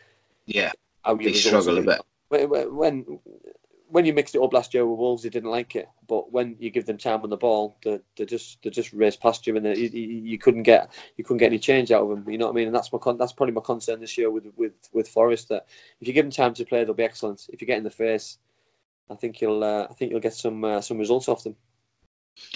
yeah, 0.51 0.73
I 1.05 1.15
they 1.15 1.33
struggle 1.33 1.79
a 1.79 1.83
bit. 1.83 2.01
When, 2.29 2.77
when 2.77 3.21
when 3.91 4.05
you 4.05 4.13
mixed 4.13 4.35
it 4.35 4.43
up 4.43 4.53
last 4.53 4.73
year 4.73 4.87
with 4.87 4.99
Wolves, 4.99 5.23
they 5.23 5.29
didn't 5.29 5.51
like 5.51 5.75
it. 5.75 5.89
But 6.07 6.33
when 6.33 6.57
you 6.61 6.71
give 6.71 6.87
them 6.87 6.97
time 6.97 7.23
on 7.23 7.31
the 7.31 7.37
ball, 7.37 7.77
they, 7.83 8.01
they 8.17 8.25
just 8.25 8.63
they 8.63 8.71
just 8.71 8.93
race 8.93 9.17
past 9.17 9.47
you, 9.47 9.57
and 9.57 9.67
they, 9.67 9.77
you, 9.77 9.89
you, 9.91 10.39
couldn't 10.39 10.63
get 10.63 10.93
you 11.17 11.25
couldn't 11.25 11.39
get 11.39 11.47
any 11.47 11.59
change 11.59 11.91
out 11.91 12.03
of 12.03 12.09
them. 12.09 12.29
You 12.31 12.39
know 12.39 12.47
what 12.47 12.53
I 12.53 12.55
mean? 12.55 12.69
And 12.69 12.75
that's 12.75 12.93
my 12.93 12.99
con- 12.99 13.19
that's 13.19 13.33
probably 13.33 13.55
my 13.55 13.61
concern 13.61 14.01
this 14.01 14.17
year 14.17 14.31
with 14.31 14.47
with 14.57 14.73
with 14.93 15.09
Forest. 15.09 15.49
That 15.49 15.67
if 16.01 16.07
you 16.07 16.15
give 16.15 16.25
them 16.25 16.31
time 16.31 16.55
to 16.55 16.65
play, 16.65 16.85
they'll 16.85 16.95
be 16.95 17.03
excellent. 17.03 17.47
If 17.53 17.61
you 17.61 17.67
get 17.67 17.79
in 17.79 17.85
the 17.85 17.91
face, 17.91 18.39
I 19.11 19.17
think 19.17 19.41
you'll 19.41 19.65
uh, 19.65 19.87
I 19.91 19.95
think 19.95 20.13
you'll 20.13 20.21
get 20.21 20.35
some 20.35 20.65
uh, 20.65 20.81
some 20.81 20.99
results 20.99 21.29
off 21.29 21.45
them. 21.45 21.57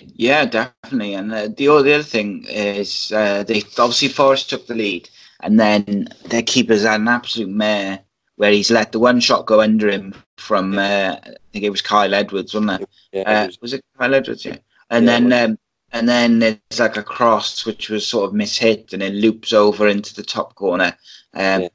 Yeah, 0.01 0.45
definitely. 0.47 1.15
And 1.15 1.33
uh, 1.33 1.49
the, 1.49 1.55
the 1.55 1.69
other 1.69 2.03
thing 2.03 2.47
is 2.49 3.13
uh, 3.13 3.43
they 3.43 3.63
obviously 3.79 4.09
Forest 4.09 4.51
took 4.51 4.67
the 4.67 4.75
lead, 4.75 5.09
and 5.41 5.59
then 5.59 6.09
their 6.27 6.43
keepers 6.43 6.83
had 6.83 7.01
an 7.01 7.09
absolute 7.09 7.51
mare 7.51 8.01
where 8.37 8.51
he's 8.51 8.71
let 8.71 8.93
the 8.93 8.99
one 8.99 9.21
shot 9.21 9.47
go 9.47 9.61
under 9.61 9.89
him 9.89 10.15
from 10.37 10.79
uh, 10.79 11.17
I 11.23 11.37
think 11.53 11.65
it 11.65 11.71
was 11.71 11.83
Kyle 11.83 12.15
Edwards, 12.15 12.55
wasn't 12.55 12.83
it? 12.83 12.89
Yeah, 13.13 13.45
uh, 13.45 13.51
was 13.61 13.73
it 13.73 13.85
Kyle 13.99 14.15
Edwards? 14.15 14.45
Yeah. 14.45 14.57
And 14.91 15.07
yeah, 15.07 15.21
then 15.21 15.33
um, 15.33 15.59
and 15.93 16.09
then 16.09 16.39
there's 16.41 16.59
like 16.79 16.97
a 16.97 17.03
cross 17.03 17.65
which 17.65 17.89
was 17.89 18.07
sort 18.07 18.29
of 18.29 18.37
mishit 18.37 18.93
and 18.93 19.03
it 19.03 19.15
loops 19.15 19.53
over 19.53 19.89
into 19.89 20.15
the 20.15 20.25
top 20.25 20.55
corner. 20.57 20.97
Um, 21.35 21.63
yeah. 21.63 21.69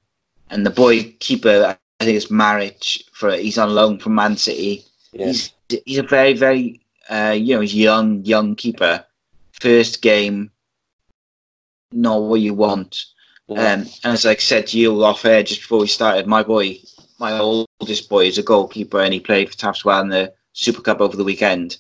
And 0.50 0.66
the 0.66 0.72
boy 0.72 1.16
keeper, 1.20 1.78
I 2.00 2.04
think 2.04 2.18
it's 2.18 2.32
Muric 2.32 3.04
for 3.14 3.32
he's 3.32 3.58
on 3.58 3.74
loan 3.74 4.00
from 4.00 4.16
Man 4.16 4.36
City. 4.36 4.84
Yeah. 5.14 5.28
He's 5.28 5.54
he's 5.86 6.00
a 6.00 6.04
very 6.04 6.34
very 6.34 6.82
uh, 7.10 7.36
you 7.38 7.56
know 7.56 7.62
he's 7.62 7.76
young 7.76 8.24
young 8.26 8.56
keeper. 8.56 9.06
First 9.54 10.02
game, 10.02 10.52
not 11.92 12.22
what 12.22 12.42
you 12.42 12.54
want. 12.54 13.06
Um, 13.50 13.58
and 13.58 13.90
as 14.04 14.26
I 14.26 14.36
said 14.36 14.68
to 14.68 14.80
you 14.80 15.04
off 15.04 15.26
air 15.26 15.44
just 15.44 15.62
before 15.62 15.80
we 15.80 15.88
started, 15.88 16.28
my 16.28 16.44
boy, 16.44 16.78
my 17.20 17.38
oldest 17.40 18.10
boy, 18.10 18.26
is 18.26 18.38
a 18.38 18.44
goalkeeper, 18.44 19.02
and 19.02 19.14
he 19.14 19.20
played 19.20 19.50
for 19.50 19.58
Taffs 19.58 19.84
in 19.86 20.10
the 20.10 20.34
Super 20.54 20.82
Cup 20.82 21.02
over 21.02 21.18
the 21.18 21.24
weekend, 21.24 21.78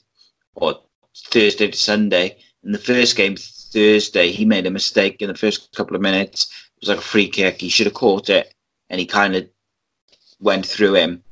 or 0.56 0.80
Thursday 1.16 1.70
to 1.70 1.78
Sunday. 1.78 2.38
In 2.64 2.72
the 2.72 2.80
first 2.80 3.16
game, 3.16 3.36
Thursday, 3.38 4.32
he 4.32 4.46
made 4.46 4.66
a 4.66 4.72
mistake 4.72 5.22
in 5.22 5.28
the 5.28 5.36
first 5.36 5.74
couple 5.76 5.96
of 5.96 6.02
minutes. 6.02 6.52
It 6.78 6.82
was 6.82 6.90
like 6.90 6.98
a 6.98 7.02
free 7.02 7.30
kick. 7.30 7.62
He 7.62 7.70
should 7.70 7.86
have 7.86 7.94
caught 7.94 8.30
it, 8.30 8.54
and 8.90 9.00
he 9.00 9.06
kind 9.06 9.36
of 9.36 9.48
went 10.40 10.66
through 10.66 10.96
him. 10.96 11.24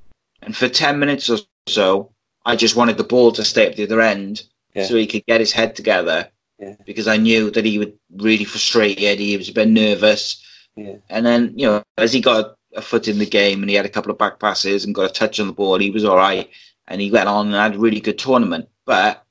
And 0.43 0.55
for 0.55 0.69
ten 0.69 0.99
minutes 0.99 1.29
or 1.29 1.39
so, 1.67 2.11
I 2.45 2.55
just 2.55 2.75
wanted 2.75 2.97
the 2.97 3.03
ball 3.03 3.31
to 3.31 3.43
stay 3.43 3.65
at 3.65 3.75
the 3.75 3.83
other 3.83 4.01
end 4.01 4.43
yeah. 4.75 4.85
so 4.85 4.95
he 4.95 5.07
could 5.07 5.25
get 5.25 5.39
his 5.39 5.51
head 5.51 5.75
together 5.75 6.29
yeah. 6.59 6.75
because 6.85 7.07
I 7.07 7.17
knew 7.17 7.51
that 7.51 7.65
he 7.65 7.79
would 7.79 7.97
really 8.15 8.45
frustrate 8.45 9.01
Eddie. 9.01 9.31
He 9.31 9.37
was 9.37 9.49
a 9.49 9.53
bit 9.53 9.67
nervous. 9.67 10.43
Yeah. 10.75 10.95
And 11.09 11.25
then, 11.25 11.53
you 11.55 11.65
know, 11.65 11.83
as 11.97 12.13
he 12.13 12.21
got 12.21 12.55
a 12.75 12.81
foot 12.81 13.07
in 13.07 13.19
the 13.19 13.25
game 13.25 13.61
and 13.61 13.69
he 13.69 13.75
had 13.75 13.85
a 13.85 13.89
couple 13.89 14.11
of 14.11 14.17
back 14.17 14.39
passes 14.39 14.85
and 14.85 14.93
got 14.93 15.09
a 15.09 15.13
touch 15.13 15.39
on 15.39 15.47
the 15.47 15.53
ball, 15.53 15.79
he 15.79 15.91
was 15.91 16.05
all 16.05 16.17
right. 16.17 16.49
And 16.87 17.01
he 17.01 17.11
went 17.11 17.27
on 17.27 17.47
and 17.47 17.55
had 17.55 17.75
a 17.75 17.79
really 17.79 17.99
good 17.99 18.19
tournament. 18.19 18.69
But 18.85 19.23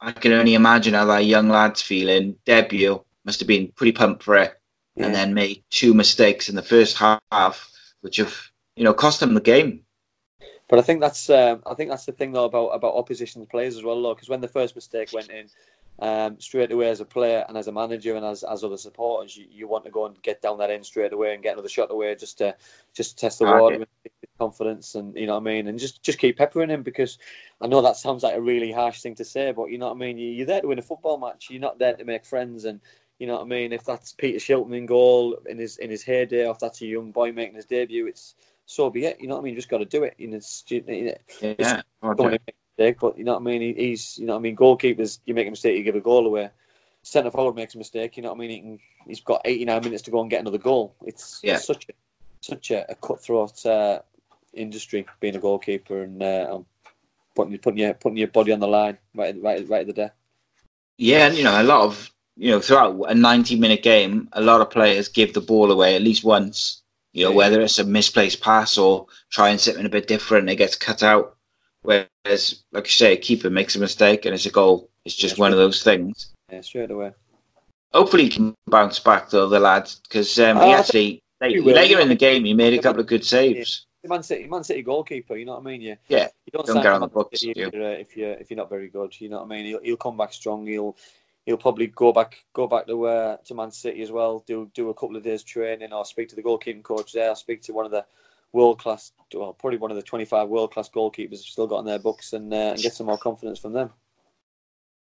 I 0.00 0.12
can 0.12 0.32
only 0.32 0.54
imagine 0.54 0.94
how 0.94 1.04
that 1.06 1.26
young 1.26 1.48
lad's 1.48 1.80
feeling. 1.80 2.36
Debut 2.44 3.02
must 3.24 3.40
have 3.40 3.48
been 3.48 3.68
pretty 3.68 3.92
pumped 3.92 4.22
for 4.22 4.36
it. 4.36 4.58
Yeah. 4.96 5.06
And 5.06 5.14
then 5.14 5.32
made 5.32 5.62
two 5.70 5.94
mistakes 5.94 6.48
in 6.48 6.54
the 6.54 6.62
first 6.62 6.98
half, 6.98 7.70
which 8.02 8.16
have, 8.16 8.36
you 8.76 8.84
know, 8.84 8.92
cost 8.92 9.22
him 9.22 9.32
the 9.32 9.40
game. 9.40 9.84
But 10.68 10.78
I 10.78 10.82
think 10.82 11.00
that's 11.00 11.28
uh, 11.28 11.56
I 11.66 11.74
think 11.74 11.90
that's 11.90 12.06
the 12.06 12.12
thing 12.12 12.32
though 12.32 12.46
about 12.46 12.68
about 12.68 12.94
opposition 12.94 13.44
players 13.46 13.76
as 13.76 13.82
well, 13.82 14.00
though, 14.02 14.14
because 14.14 14.30
when 14.30 14.40
the 14.40 14.48
first 14.48 14.74
mistake 14.74 15.12
went 15.12 15.30
in, 15.30 15.48
um, 15.98 16.40
straight 16.40 16.72
away 16.72 16.88
as 16.88 17.00
a 17.00 17.04
player 17.04 17.44
and 17.48 17.56
as 17.56 17.68
a 17.68 17.72
manager 17.72 18.16
and 18.16 18.24
as, 18.24 18.42
as 18.42 18.64
other 18.64 18.76
supporters, 18.76 19.36
you, 19.36 19.46
you 19.50 19.68
want 19.68 19.84
to 19.84 19.90
go 19.90 20.06
and 20.06 20.20
get 20.22 20.42
down 20.42 20.58
that 20.58 20.70
end 20.70 20.84
straight 20.84 21.12
away 21.12 21.34
and 21.34 21.42
get 21.42 21.52
another 21.52 21.68
shot 21.68 21.90
away 21.90 22.14
just 22.14 22.38
to 22.38 22.54
just 22.92 23.10
to 23.10 23.16
test 23.16 23.38
the 23.38 23.44
water 23.44 23.78
with 23.78 23.88
confidence 24.38 24.94
and 24.96 25.14
you 25.14 25.26
know 25.26 25.34
what 25.34 25.42
I 25.42 25.44
mean 25.44 25.68
and 25.68 25.78
just 25.78 26.02
just 26.02 26.18
keep 26.18 26.38
peppering 26.38 26.70
him 26.70 26.82
because 26.82 27.18
I 27.60 27.68
know 27.68 27.82
that 27.82 27.96
sounds 27.96 28.22
like 28.22 28.34
a 28.34 28.40
really 28.40 28.72
harsh 28.72 29.00
thing 29.00 29.14
to 29.16 29.24
say, 29.24 29.52
but 29.52 29.70
you 29.70 29.78
know 29.78 29.88
what 29.88 29.96
I 29.96 29.98
mean. 29.98 30.18
You, 30.18 30.42
are 30.42 30.46
there 30.46 30.60
to 30.62 30.66
win 30.68 30.78
a 30.78 30.82
football 30.82 31.18
match. 31.18 31.48
You're 31.50 31.60
not 31.60 31.78
there 31.78 31.94
to 31.94 32.04
make 32.04 32.24
friends 32.24 32.64
and. 32.64 32.80
You 33.18 33.28
know 33.28 33.34
what 33.34 33.42
I 33.42 33.48
mean? 33.48 33.72
If 33.72 33.84
that's 33.84 34.14
Peter 34.14 34.38
Shilton 34.38 34.76
in 34.76 34.84
goal 34.84 35.38
in 35.48 35.56
his 35.56 35.76
in 35.76 35.90
his 35.90 36.02
heyday, 36.02 36.44
or 36.44 36.50
if 36.50 36.58
that's 36.58 36.80
a 36.80 36.86
young 36.86 37.12
boy 37.12 37.30
making 37.30 37.54
his 37.54 37.66
debut, 37.66 38.08
it's 38.08 38.34
so 38.66 38.90
be 38.90 39.04
it. 39.04 39.20
You 39.20 39.28
know 39.28 39.34
what 39.34 39.42
I 39.42 39.44
mean? 39.44 39.52
You 39.52 39.58
just 39.58 39.68
got 39.68 39.78
to 39.78 39.84
do 39.84 40.02
it. 40.02 40.14
You 40.18 40.28
know, 40.28 40.38
it's, 40.38 40.64
you 40.68 40.80
know, 40.80 41.14
Yeah, 41.40 41.82
don't 42.78 42.86
want 42.86 42.94
to 42.94 42.94
make 42.94 42.94
a 42.94 42.94
mistake, 42.94 42.96
but 43.00 43.18
you 43.18 43.24
know 43.24 43.32
what 43.34 43.40
I 43.40 43.44
mean. 43.44 43.60
He, 43.60 43.72
he's, 43.88 44.18
you 44.18 44.26
know 44.26 44.32
what 44.34 44.38
I 44.38 44.42
mean. 44.42 44.56
Goalkeepers, 44.56 45.18
you 45.26 45.34
make 45.34 45.46
a 45.46 45.50
mistake, 45.50 45.76
you 45.76 45.82
give 45.84 45.96
a 45.96 46.00
goal 46.00 46.26
away. 46.26 46.50
Centre 47.02 47.30
forward 47.30 47.56
makes 47.56 47.74
a 47.74 47.78
mistake. 47.78 48.16
You 48.16 48.22
know 48.22 48.30
what 48.30 48.36
I 48.36 48.40
mean. 48.40 48.50
He 48.50 48.60
can, 48.60 48.78
he's 49.06 49.20
got 49.20 49.40
89 49.44 49.82
minutes 49.84 50.02
to 50.04 50.10
go 50.10 50.20
and 50.20 50.30
get 50.30 50.40
another 50.40 50.58
goal. 50.58 50.94
It's, 51.04 51.40
Yeah. 51.42 51.54
it's 51.56 51.66
such 51.66 51.86
a 51.88 51.92
such 52.40 52.70
a, 52.72 52.90
a 52.90 52.94
cutthroat 52.96 53.64
uh, 53.66 54.00
industry 54.52 55.06
being 55.20 55.36
a 55.36 55.38
goalkeeper 55.38 56.02
and 56.02 56.20
uh, 56.22 56.58
putting 57.36 57.56
putting 57.58 57.78
your 57.78 57.94
putting 57.94 58.18
your 58.18 58.28
body 58.28 58.52
on 58.52 58.58
the 58.60 58.66
line 58.66 58.98
right 59.14 59.34
right 59.40 59.68
right 59.68 59.82
at 59.82 59.86
the 59.86 59.92
death. 59.92 60.12
Yeah, 60.98 61.26
and 61.28 61.36
you 61.36 61.44
know, 61.44 61.60
a 61.60 61.62
lot 61.62 61.82
of 61.82 62.10
you 62.36 62.50
know, 62.50 62.60
throughout 62.60 62.98
a 63.08 63.14
ninety-minute 63.14 63.82
game, 63.82 64.28
a 64.32 64.40
lot 64.40 64.60
of 64.60 64.70
players 64.70 65.08
give 65.08 65.34
the 65.34 65.40
ball 65.40 65.70
away 65.70 65.94
at 65.96 66.02
least 66.02 66.24
once. 66.24 66.82
You 67.12 67.24
know, 67.24 67.30
Yeah. 67.30 67.36
whether 67.36 67.60
it's 67.60 67.78
a 67.78 67.84
misplaced 67.84 68.40
pass 68.40 68.76
or 68.78 69.06
trying 69.30 69.58
something 69.58 69.84
a 69.86 69.88
bit 69.90 70.08
different, 70.08 70.48
it 70.50 70.56
gets 70.56 70.76
cut 70.76 71.02
out. 71.02 71.36
Whereas, 71.82 72.62
like 72.72 72.84
you 72.86 72.90
say, 72.90 73.12
a 73.14 73.16
keeper 73.16 73.50
makes 73.50 73.76
a 73.76 73.80
mistake 73.80 74.24
and 74.24 74.34
it's 74.34 74.46
a 74.46 74.50
goal. 74.50 74.88
It's 75.04 75.14
just 75.14 75.32
That's 75.34 75.40
one 75.40 75.52
of 75.52 75.58
those 75.58 75.82
things. 75.82 76.32
Yeah, 76.50 76.60
straight 76.60 76.90
away. 76.90 77.12
Hopefully, 77.92 78.24
he 78.24 78.28
can 78.28 78.54
bounce 78.66 78.98
back 78.98 79.30
though, 79.30 79.48
the 79.48 79.60
lad, 79.60 79.90
because 80.04 80.38
um, 80.38 80.58
Oh, 80.58 80.66
he 80.66 80.72
I 80.72 80.78
actually 80.78 81.22
later, 81.40 81.62
will. 81.62 81.74
later 81.74 82.00
in 82.00 82.08
the 82.08 82.14
game 82.14 82.44
he 82.44 82.54
made 82.54 82.74
a 82.74 82.82
couple 82.82 83.00
of 83.00 83.06
good 83.06 83.24
saves. 83.24 83.86
The 84.02 84.08
Man 84.08 84.22
City, 84.22 84.48
Man 84.48 84.64
City 84.64 84.82
goalkeeper. 84.82 85.36
You 85.36 85.44
know 85.44 85.52
what 85.54 85.60
I 85.60 85.64
mean? 85.64 85.80
You, 85.80 85.96
Yeah, 86.08 86.28
you 86.46 86.50
don't, 86.52 86.66
don't 86.66 86.82
get 86.82 86.92
on 86.92 87.02
the 87.02 87.06
books, 87.08 87.40
City 87.40 87.52
do 87.54 87.60
you? 87.60 87.66
if 87.66 87.74
you're, 87.74 87.84
uh, 87.84 87.90
if 87.90 88.16
you're 88.16 88.32
if 88.32 88.50
you're 88.50 88.56
not 88.56 88.70
very 88.70 88.88
good. 88.88 89.20
You 89.20 89.28
know 89.28 89.38
what 89.42 89.46
I 89.46 89.56
mean? 89.56 89.66
He'll, 89.66 89.80
he'll 89.82 89.96
come 89.96 90.16
back 90.16 90.32
strong. 90.32 90.66
He'll 90.66 90.96
he'll 91.46 91.56
probably 91.56 91.88
go 91.88 92.12
back 92.12 92.36
go 92.52 92.66
back 92.66 92.86
to 92.86 93.06
uh, 93.06 93.36
to 93.44 93.54
Man 93.54 93.70
City 93.70 94.02
as 94.02 94.10
well. 94.10 94.42
Do 94.46 94.70
do 94.74 94.90
a 94.90 94.94
couple 94.94 95.16
of 95.16 95.22
days 95.22 95.42
training 95.42 95.92
or 95.92 96.04
speak 96.04 96.28
to 96.30 96.36
the 96.36 96.42
goalkeeping 96.42 96.82
coach 96.82 97.12
there. 97.12 97.34
Speak 97.36 97.62
to 97.62 97.72
one 97.72 97.84
of 97.84 97.92
the 97.92 98.04
world 98.52 98.78
class, 98.78 99.12
well, 99.34 99.52
probably 99.52 99.78
one 99.78 99.90
of 99.90 99.96
the 99.96 100.02
25 100.02 100.48
world 100.48 100.72
class 100.72 100.88
goalkeepers 100.88 101.38
still 101.38 101.66
got 101.66 101.80
in 101.80 101.86
their 101.86 101.98
books 101.98 102.32
and 102.32 102.52
uh, 102.52 102.72
and 102.72 102.82
get 102.82 102.94
some 102.94 103.06
more 103.06 103.18
confidence 103.18 103.58
from 103.58 103.72
them. 103.72 103.90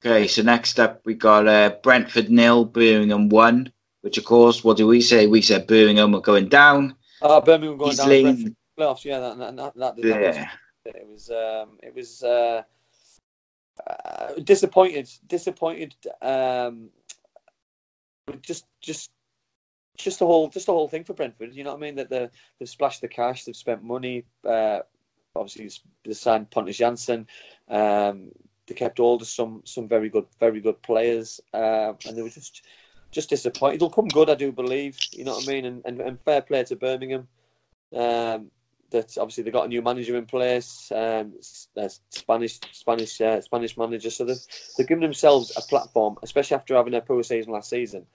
Okay, 0.06 0.28
so 0.28 0.42
next 0.42 0.80
up 0.80 1.02
we 1.06 1.14
got 1.14 1.48
uh, 1.48 1.76
Brentford 1.82 2.30
nil, 2.30 2.66
Birmingham 2.66 3.30
one. 3.30 3.72
Which 4.02 4.18
of 4.18 4.26
course, 4.26 4.64
what 4.64 4.78
do 4.78 4.86
we 4.86 5.00
say? 5.00 5.28
We 5.28 5.42
said 5.42 5.68
Birmingham 5.68 6.12
were 6.12 6.22
going 6.22 6.50
down. 6.50 6.96
Uh, 7.22 7.40
Birmingham 7.40 7.78
going 7.78 7.96
down 7.96 8.12
Easily, 8.12 8.24
Brentford 8.24 8.56
playoffs. 8.78 9.06
Yeah, 9.06 9.20
that 9.20 9.38
that, 9.38 9.56
that, 9.56 9.76
that, 9.76 9.96
that 9.96 9.96
was 9.98 10.36
yeah, 10.38 10.50
It 10.86 11.08
was 11.08 11.30
um, 11.30 11.78
it 11.82 11.96
was 11.96 12.24
uh, 12.24 12.64
uh, 13.88 14.34
disappointed, 14.44 15.10
disappointed. 15.28 15.96
Um, 16.22 16.90
just 18.42 18.66
just 18.82 19.12
just 19.98 20.20
the 20.20 20.26
whole 20.26 20.50
just 20.50 20.66
the 20.66 20.74
whole 20.74 20.88
thing 20.88 21.04
for 21.04 21.14
Brentford. 21.14 21.54
You 21.54 21.64
know 21.64 21.72
what 21.72 21.78
I 21.78 21.82
mean? 21.82 21.96
That 21.96 22.10
they 22.10 22.30
they've 22.60 22.70
splashed 22.70 23.02
the 23.02 23.08
cash, 23.08 23.46
they've 23.46 23.56
spent 23.56 23.84
money. 23.84 24.26
Uh, 24.48 24.80
obviously, 25.36 25.70
they 26.06 26.14
signed 26.14 26.52
Pontus 26.52 26.78
Jansson. 26.78 27.26
Um, 27.70 28.32
they 28.68 28.76
kept 28.76 29.00
all 29.00 29.16
of 29.16 29.28
some 29.28 29.62
some 29.66 29.88
very 29.88 30.10
good 30.10 30.26
very 30.40 30.62
good 30.62 30.82
players, 30.82 31.40
uh, 31.54 31.94
and 32.08 32.18
they 32.18 32.22
were 32.22 32.30
just 32.30 32.64
just 33.12 33.30
disappointed. 33.30 33.76
It'll 33.76 33.90
come 33.90 34.08
good, 34.08 34.30
I 34.30 34.36
do 34.36 34.52
believe. 34.52 34.98
You 35.12 35.26
know 35.26 35.34
what 35.34 35.48
I 35.48 35.52
mean? 35.52 35.66
And 35.66 35.82
and, 35.86 36.02
and 36.02 36.22
fair 36.22 36.42
play 36.42 36.64
to 36.64 36.76
Birmingham. 36.76 37.28
Um, 37.96 38.50
that 38.94 39.18
obviously 39.18 39.44
they 39.44 39.52
got 39.52 39.66
a 39.66 39.68
new 39.68 39.82
manager 39.82 40.16
in 40.16 40.26
place, 40.26 40.92
um, 40.96 41.34
Spanish 41.42 42.60
Spanish 42.72 43.20
uh, 43.20 43.42
Spanish 43.42 43.78
manager. 43.78 44.10
So 44.10 44.24
they've 44.24 44.46
they've 44.78 44.88
given 44.88 45.02
themselves 45.02 45.52
a 45.58 45.62
platform, 45.62 46.18
especially 46.24 46.56
after 46.56 46.76
having 46.76 46.94
a 46.94 47.02
poor 47.02 47.22
season 47.24 47.52
last 47.52 47.70
season, 47.70 48.06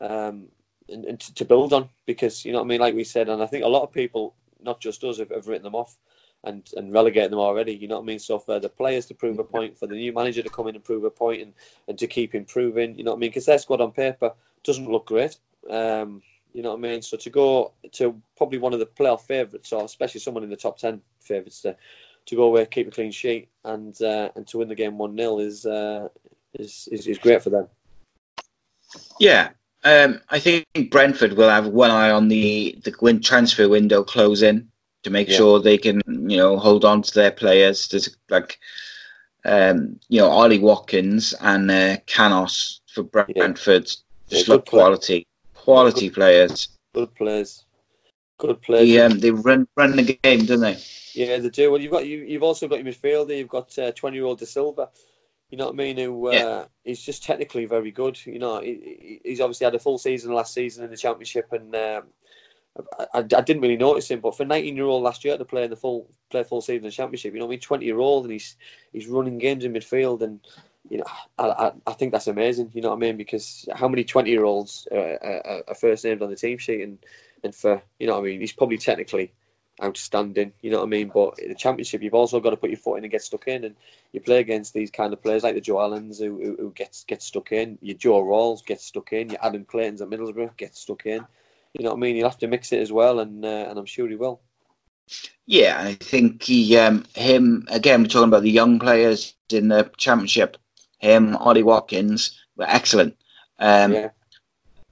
um, 0.00 0.48
and, 0.92 1.04
and 1.04 1.20
to, 1.20 1.34
to 1.34 1.44
build 1.44 1.72
on. 1.72 1.88
Because 2.06 2.44
you 2.44 2.52
know 2.52 2.58
what 2.58 2.66
I 2.66 2.68
mean, 2.68 2.80
like 2.80 2.94
we 2.94 3.04
said, 3.04 3.28
and 3.28 3.42
I 3.42 3.46
think 3.46 3.64
a 3.64 3.68
lot 3.68 3.82
of 3.82 3.92
people, 3.92 4.34
not 4.62 4.80
just 4.80 5.02
us, 5.04 5.18
have, 5.18 5.30
have 5.30 5.48
written 5.48 5.64
them 5.64 5.74
off 5.74 5.96
and 6.44 6.68
and 6.76 6.92
relegated 6.92 7.32
them 7.32 7.38
already. 7.38 7.74
You 7.74 7.88
know 7.88 7.96
what 7.96 8.02
I 8.02 8.06
mean? 8.06 8.18
So 8.18 8.38
for 8.38 8.58
the 8.58 8.68
players 8.68 9.06
to 9.06 9.14
prove 9.14 9.38
a 9.38 9.44
point, 9.44 9.78
for 9.78 9.86
the 9.86 9.94
new 9.94 10.12
manager 10.12 10.42
to 10.42 10.50
come 10.50 10.68
in 10.68 10.74
and 10.74 10.84
prove 10.84 11.04
a 11.04 11.10
point, 11.10 11.42
and, 11.42 11.52
and 11.88 11.98
to 11.98 12.06
keep 12.06 12.34
improving. 12.34 12.96
You 12.96 13.04
know 13.04 13.12
what 13.12 13.18
I 13.18 13.20
mean? 13.20 13.30
Because 13.30 13.46
their 13.46 13.58
squad 13.58 13.80
on 13.80 13.92
paper 13.92 14.32
doesn't 14.64 14.90
look 14.90 15.06
great. 15.06 15.36
Um, 15.70 16.22
you 16.52 16.62
know 16.62 16.70
what 16.70 16.78
I 16.78 16.82
mean? 16.82 17.02
So 17.02 17.16
to 17.16 17.30
go 17.30 17.72
to 17.92 18.20
probably 18.36 18.58
one 18.58 18.72
of 18.72 18.78
the 18.78 18.86
playoff 18.86 19.22
favourites, 19.22 19.72
or 19.72 19.84
especially 19.84 20.20
someone 20.20 20.44
in 20.44 20.50
the 20.50 20.56
top 20.56 20.78
ten 20.78 21.00
favourites, 21.20 21.62
to 21.62 21.76
to 22.26 22.36
go 22.36 22.44
away, 22.44 22.66
keep 22.66 22.88
a 22.88 22.90
clean 22.90 23.10
sheet, 23.10 23.48
and 23.64 24.00
uh, 24.02 24.30
and 24.36 24.46
to 24.48 24.58
win 24.58 24.68
the 24.68 24.74
game 24.74 24.98
one 24.98 25.16
0 25.16 25.38
is, 25.38 25.66
uh, 25.66 26.08
is 26.54 26.88
is 26.92 27.06
is 27.06 27.18
great 27.18 27.42
for 27.42 27.50
them. 27.50 27.68
yeah. 29.18 29.50
Um, 29.84 30.20
I 30.30 30.38
think 30.38 30.66
Brentford 30.90 31.32
will 31.32 31.48
have 31.48 31.66
one 31.66 31.90
eye 31.90 32.10
on 32.10 32.28
the 32.28 32.78
the 32.84 32.94
win 33.00 33.20
transfer 33.20 33.68
window 33.68 34.04
closing 34.04 34.68
to 35.02 35.10
make 35.10 35.28
Yeah. 35.28 35.36
sure 35.38 35.60
they 35.60 35.78
can, 35.78 36.00
you 36.06 36.36
know, 36.36 36.56
hold 36.56 36.84
on 36.84 37.02
to 37.02 37.14
their 37.14 37.32
players. 37.32 37.88
There's 37.88 38.16
like, 38.28 38.60
um, 39.44 39.98
you 40.08 40.20
know, 40.20 40.28
Ollie 40.28 40.60
Watkins 40.60 41.34
and 41.40 41.70
uh, 41.70 41.96
Canos 42.06 42.80
for 42.94 43.02
Brentford. 43.02 43.86
Just 43.86 44.04
Yeah, 44.28 44.38
good 44.42 44.48
look 44.48 44.66
quality, 44.66 45.26
quality 45.54 46.10
players. 46.10 46.68
Good 46.94 47.14
players, 47.16 47.64
good 48.38 48.62
players. 48.62 48.88
They, 48.88 49.00
um, 49.00 49.18
they 49.18 49.32
run 49.32 49.66
run 49.76 49.96
the 49.96 50.16
game, 50.22 50.44
don't 50.44 50.60
they? 50.60 50.78
Yeah, 51.14 51.38
they 51.38 51.48
do. 51.48 51.72
Well, 51.72 51.80
you've 51.80 51.92
got 51.92 52.06
you, 52.06 52.18
you've 52.18 52.42
also 52.44 52.68
got 52.68 52.82
your 52.82 52.92
midfielder. 52.92 53.36
You've 53.36 53.48
got 53.48 53.76
twenty 53.96 54.18
year 54.18 54.26
old 54.26 54.40
Dasilva. 54.40 54.88
You 55.52 55.58
know 55.58 55.66
what 55.66 55.74
I 55.74 55.76
mean? 55.76 55.98
Who 55.98 56.28
uh, 56.28 56.32
Yeah. 56.32 56.64
he's 56.82 57.02
just 57.02 57.22
technically 57.22 57.66
very 57.66 57.90
good. 57.90 58.18
You 58.24 58.38
know, 58.38 58.60
he, 58.62 58.72
he- 58.72 59.20
he's 59.22 59.40
obviously 59.40 59.66
had 59.66 59.74
a 59.74 59.78
full 59.78 59.98
season 59.98 60.32
last 60.32 60.54
season 60.54 60.82
in 60.82 60.90
the 60.90 60.96
championship, 60.96 61.52
and 61.52 61.76
um, 61.76 62.04
I, 62.98 63.18
I, 63.18 63.22
didn't 63.42 63.60
really 63.60 63.76
notice 63.76 64.10
him. 64.10 64.20
But 64.20 64.34
for 64.34 64.46
nineteen 64.46 64.76
year 64.76 64.86
old 64.86 65.02
last 65.02 65.26
year 65.26 65.36
to 65.36 65.44
play 65.44 65.64
in 65.64 65.70
the 65.70 65.76
full 65.76 66.08
play 66.30 66.42
full 66.42 66.62
season 66.62 66.78
in 66.78 66.84
the 66.84 66.90
championship, 66.90 67.34
you 67.34 67.38
know, 67.38 67.44
what 67.44 67.50
I 67.50 67.56
mean, 67.56 67.60
twenty 67.60 67.84
year 67.84 67.98
old, 67.98 68.24
and 68.24 68.32
he's 68.32 68.56
he's 68.94 69.06
running 69.08 69.36
games 69.36 69.62
in 69.66 69.74
midfield, 69.74 70.22
and 70.22 70.40
you 70.88 70.96
know, 70.98 71.04
I, 71.38 71.44
I, 71.48 71.72
I 71.86 71.92
think 71.92 72.12
that's 72.12 72.28
amazing. 72.28 72.70
You 72.72 72.80
know 72.80 72.88
what 72.88 72.96
I 72.96 73.00
mean? 73.00 73.18
Because 73.18 73.68
how 73.74 73.88
many 73.88 74.04
twenty 74.04 74.30
year 74.30 74.44
olds 74.44 74.88
uh, 74.90 74.96
are, 75.22 75.62
are 75.68 75.74
first 75.74 76.02
named 76.04 76.22
on 76.22 76.30
the 76.30 76.36
team 76.36 76.56
sheet, 76.56 76.80
and 76.80 76.98
and 77.44 77.54
for 77.54 77.82
you 77.98 78.06
know, 78.06 78.14
what 78.14 78.20
I 78.20 78.30
mean, 78.30 78.40
he's 78.40 78.52
probably 78.52 78.78
technically 78.78 79.34
outstanding. 79.82 80.52
You 80.62 80.70
know 80.70 80.78
what 80.78 80.86
I 80.86 80.90
mean? 80.90 81.10
But 81.12 81.38
in 81.38 81.48
the 81.48 81.54
championship, 81.54 82.02
you've 82.02 82.14
also 82.14 82.40
got 82.40 82.50
to 82.50 82.56
put 82.56 82.70
your 82.70 82.78
foot 82.78 82.96
in 82.98 83.04
and 83.04 83.10
get 83.10 83.22
stuck 83.22 83.48
in, 83.48 83.64
and 83.64 83.74
you 84.12 84.20
play 84.20 84.38
against 84.40 84.74
these 84.74 84.90
kind 84.90 85.12
of 85.12 85.22
players 85.22 85.42
like 85.42 85.54
the 85.54 85.60
Joe 85.60 85.80
Allens 85.80 86.18
who, 86.18 86.36
who, 86.42 86.56
who 86.58 86.70
gets 86.72 87.04
get 87.04 87.22
stuck 87.22 87.52
in. 87.52 87.78
Your 87.80 87.96
Joe 87.96 88.20
Ralls 88.20 88.62
gets 88.62 88.84
stuck 88.84 89.12
in. 89.12 89.30
Your 89.30 89.44
Adam 89.44 89.64
Clayton's 89.64 90.02
at 90.02 90.08
Middlesbrough 90.08 90.56
gets 90.56 90.80
stuck 90.80 91.06
in. 91.06 91.26
You 91.74 91.84
know 91.84 91.90
what 91.90 91.96
I 91.96 92.00
mean? 92.00 92.16
You'll 92.16 92.28
have 92.28 92.38
to 92.38 92.46
mix 92.48 92.72
it 92.72 92.80
as 92.80 92.92
well, 92.92 93.20
and 93.20 93.44
uh, 93.44 93.66
and 93.68 93.78
I'm 93.78 93.86
sure 93.86 94.08
he 94.08 94.16
will. 94.16 94.40
Yeah, 95.46 95.82
I 95.82 95.94
think 95.94 96.44
he, 96.44 96.76
um, 96.78 97.04
him 97.14 97.66
again. 97.70 98.02
We're 98.02 98.08
talking 98.08 98.28
about 98.28 98.42
the 98.42 98.50
young 98.50 98.78
players 98.78 99.34
in 99.50 99.68
the 99.68 99.90
championship. 99.96 100.56
Him, 100.98 101.36
Ollie 101.36 101.64
Watkins 101.64 102.40
were 102.56 102.66
excellent. 102.68 103.16
Um, 103.58 103.92
yeah, 103.92 104.10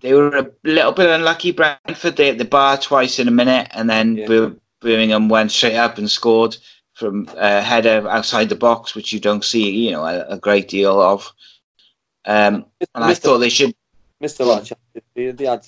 They 0.00 0.12
were 0.14 0.36
a 0.36 0.50
little 0.64 0.92
bit 0.92 1.08
unlucky. 1.08 1.52
Brentford 1.52 2.16
they 2.16 2.26
hit 2.26 2.38
the 2.38 2.44
bar 2.44 2.76
twice 2.78 3.18
in 3.18 3.28
a 3.28 3.32
minute, 3.32 3.68
and 3.72 3.88
then 3.88 4.16
Yeah. 4.16 4.26
Bir- 4.26 4.56
Birmingham 4.80 5.28
went 5.28 5.52
straight 5.52 5.76
up 5.76 5.98
and 5.98 6.10
scored 6.10 6.56
from 6.94 7.28
a 7.36 7.60
header 7.60 8.08
outside 8.08 8.48
the 8.48 8.56
box, 8.56 8.94
which 8.94 9.12
you 9.12 9.20
don't 9.20 9.44
see, 9.44 9.70
you 9.70 9.90
know, 9.90 10.04
a, 10.04 10.26
a 10.28 10.38
great 10.38 10.68
deal 10.68 11.00
of. 11.00 11.32
Um, 12.26 12.66
and 12.94 13.04
I 13.04 13.14
thought 13.14 13.38
they 13.38 13.48
should. 13.48 13.74
a 14.20 14.44
lot. 14.44 14.70
They, 15.14 15.30
they 15.30 15.46
had. 15.46 15.66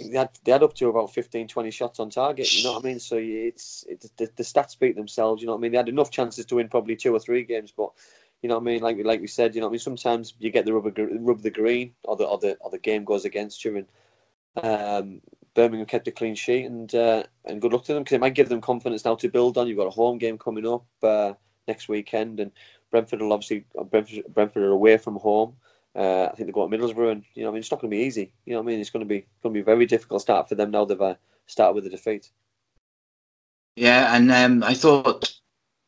They 0.00 0.18
had, 0.18 0.30
they 0.42 0.50
had 0.50 0.64
up 0.64 0.74
to 0.74 0.88
about 0.88 1.14
15, 1.14 1.46
20 1.46 1.70
shots 1.70 2.00
on 2.00 2.10
target. 2.10 2.52
You 2.52 2.64
know 2.64 2.72
what 2.72 2.84
I 2.84 2.88
mean? 2.88 2.98
So 2.98 3.18
it's 3.20 3.84
it, 3.88 4.04
the, 4.16 4.28
the 4.34 4.42
stats 4.42 4.70
speak 4.70 4.96
themselves. 4.96 5.40
You 5.40 5.46
know 5.46 5.52
what 5.52 5.58
I 5.58 5.62
mean? 5.62 5.70
They 5.70 5.78
had 5.78 5.88
enough 5.88 6.10
chances 6.10 6.44
to 6.46 6.56
win 6.56 6.68
probably 6.68 6.96
two 6.96 7.14
or 7.14 7.20
three 7.20 7.44
games, 7.44 7.72
but 7.76 7.92
you 8.42 8.48
know 8.48 8.56
what 8.56 8.62
I 8.62 8.64
mean? 8.64 8.80
Like 8.80 8.96
like 9.04 9.20
we 9.20 9.28
said, 9.28 9.54
you 9.54 9.60
know 9.60 9.68
what 9.68 9.72
I 9.72 9.74
mean? 9.74 9.80
Sometimes 9.80 10.34
you 10.40 10.50
get 10.50 10.64
the 10.64 10.74
rubber 10.74 10.92
rub 11.20 11.42
the 11.42 11.50
green, 11.50 11.92
or 12.02 12.16
the 12.16 12.24
or 12.24 12.38
the 12.38 12.56
or 12.60 12.70
the 12.70 12.78
game 12.78 13.04
goes 13.04 13.24
against 13.24 13.64
you. 13.64 13.76
And 13.76 13.86
um, 14.64 15.20
Birmingham 15.54 15.86
kept 15.86 16.08
a 16.08 16.12
clean 16.12 16.34
sheet, 16.34 16.66
and 16.66 16.94
uh, 16.94 17.24
and 17.44 17.60
good 17.60 17.72
luck 17.72 17.84
to 17.84 17.94
them 17.94 18.02
because 18.02 18.14
it 18.14 18.20
might 18.20 18.34
give 18.34 18.48
them 18.48 18.60
confidence 18.60 19.04
now 19.04 19.16
to 19.16 19.28
build 19.28 19.58
on. 19.58 19.66
You've 19.66 19.78
got 19.78 19.86
a 19.86 19.90
home 19.90 20.18
game 20.18 20.38
coming 20.38 20.66
up 20.66 20.84
uh, 21.02 21.32
next 21.66 21.88
weekend, 21.88 22.40
and 22.40 22.52
Brentford 22.90 23.20
will 23.20 23.32
obviously 23.32 23.64
Brentford, 23.90 24.24
Brentford 24.32 24.62
are 24.62 24.70
away 24.70 24.96
from 24.96 25.16
home. 25.16 25.54
Uh, 25.94 26.28
I 26.30 26.36
think 26.36 26.46
they 26.46 26.52
go 26.52 26.68
to 26.68 26.76
Middlesbrough, 26.76 27.12
and 27.12 27.24
you 27.34 27.42
know, 27.42 27.48
I 27.48 27.52
mean, 27.52 27.60
it's 27.60 27.70
not 27.70 27.80
going 27.80 27.90
to 27.90 27.96
be 27.96 28.02
easy. 28.02 28.32
You 28.46 28.54
know, 28.54 28.60
I 28.60 28.62
mean, 28.62 28.78
it's 28.78 28.90
going 28.90 29.04
to 29.04 29.08
be 29.08 29.26
going 29.42 29.52
to 29.52 29.58
be 29.58 29.60
a 29.60 29.64
very 29.64 29.86
difficult 29.86 30.22
start 30.22 30.48
for 30.48 30.54
them 30.54 30.70
now. 30.70 30.84
They've 30.84 31.00
uh, 31.00 31.14
started 31.46 31.74
with 31.74 31.86
a 31.86 31.90
defeat. 31.90 32.30
Yeah, 33.76 34.14
and 34.14 34.30
um, 34.30 34.62
I 34.62 34.74
thought 34.74 35.32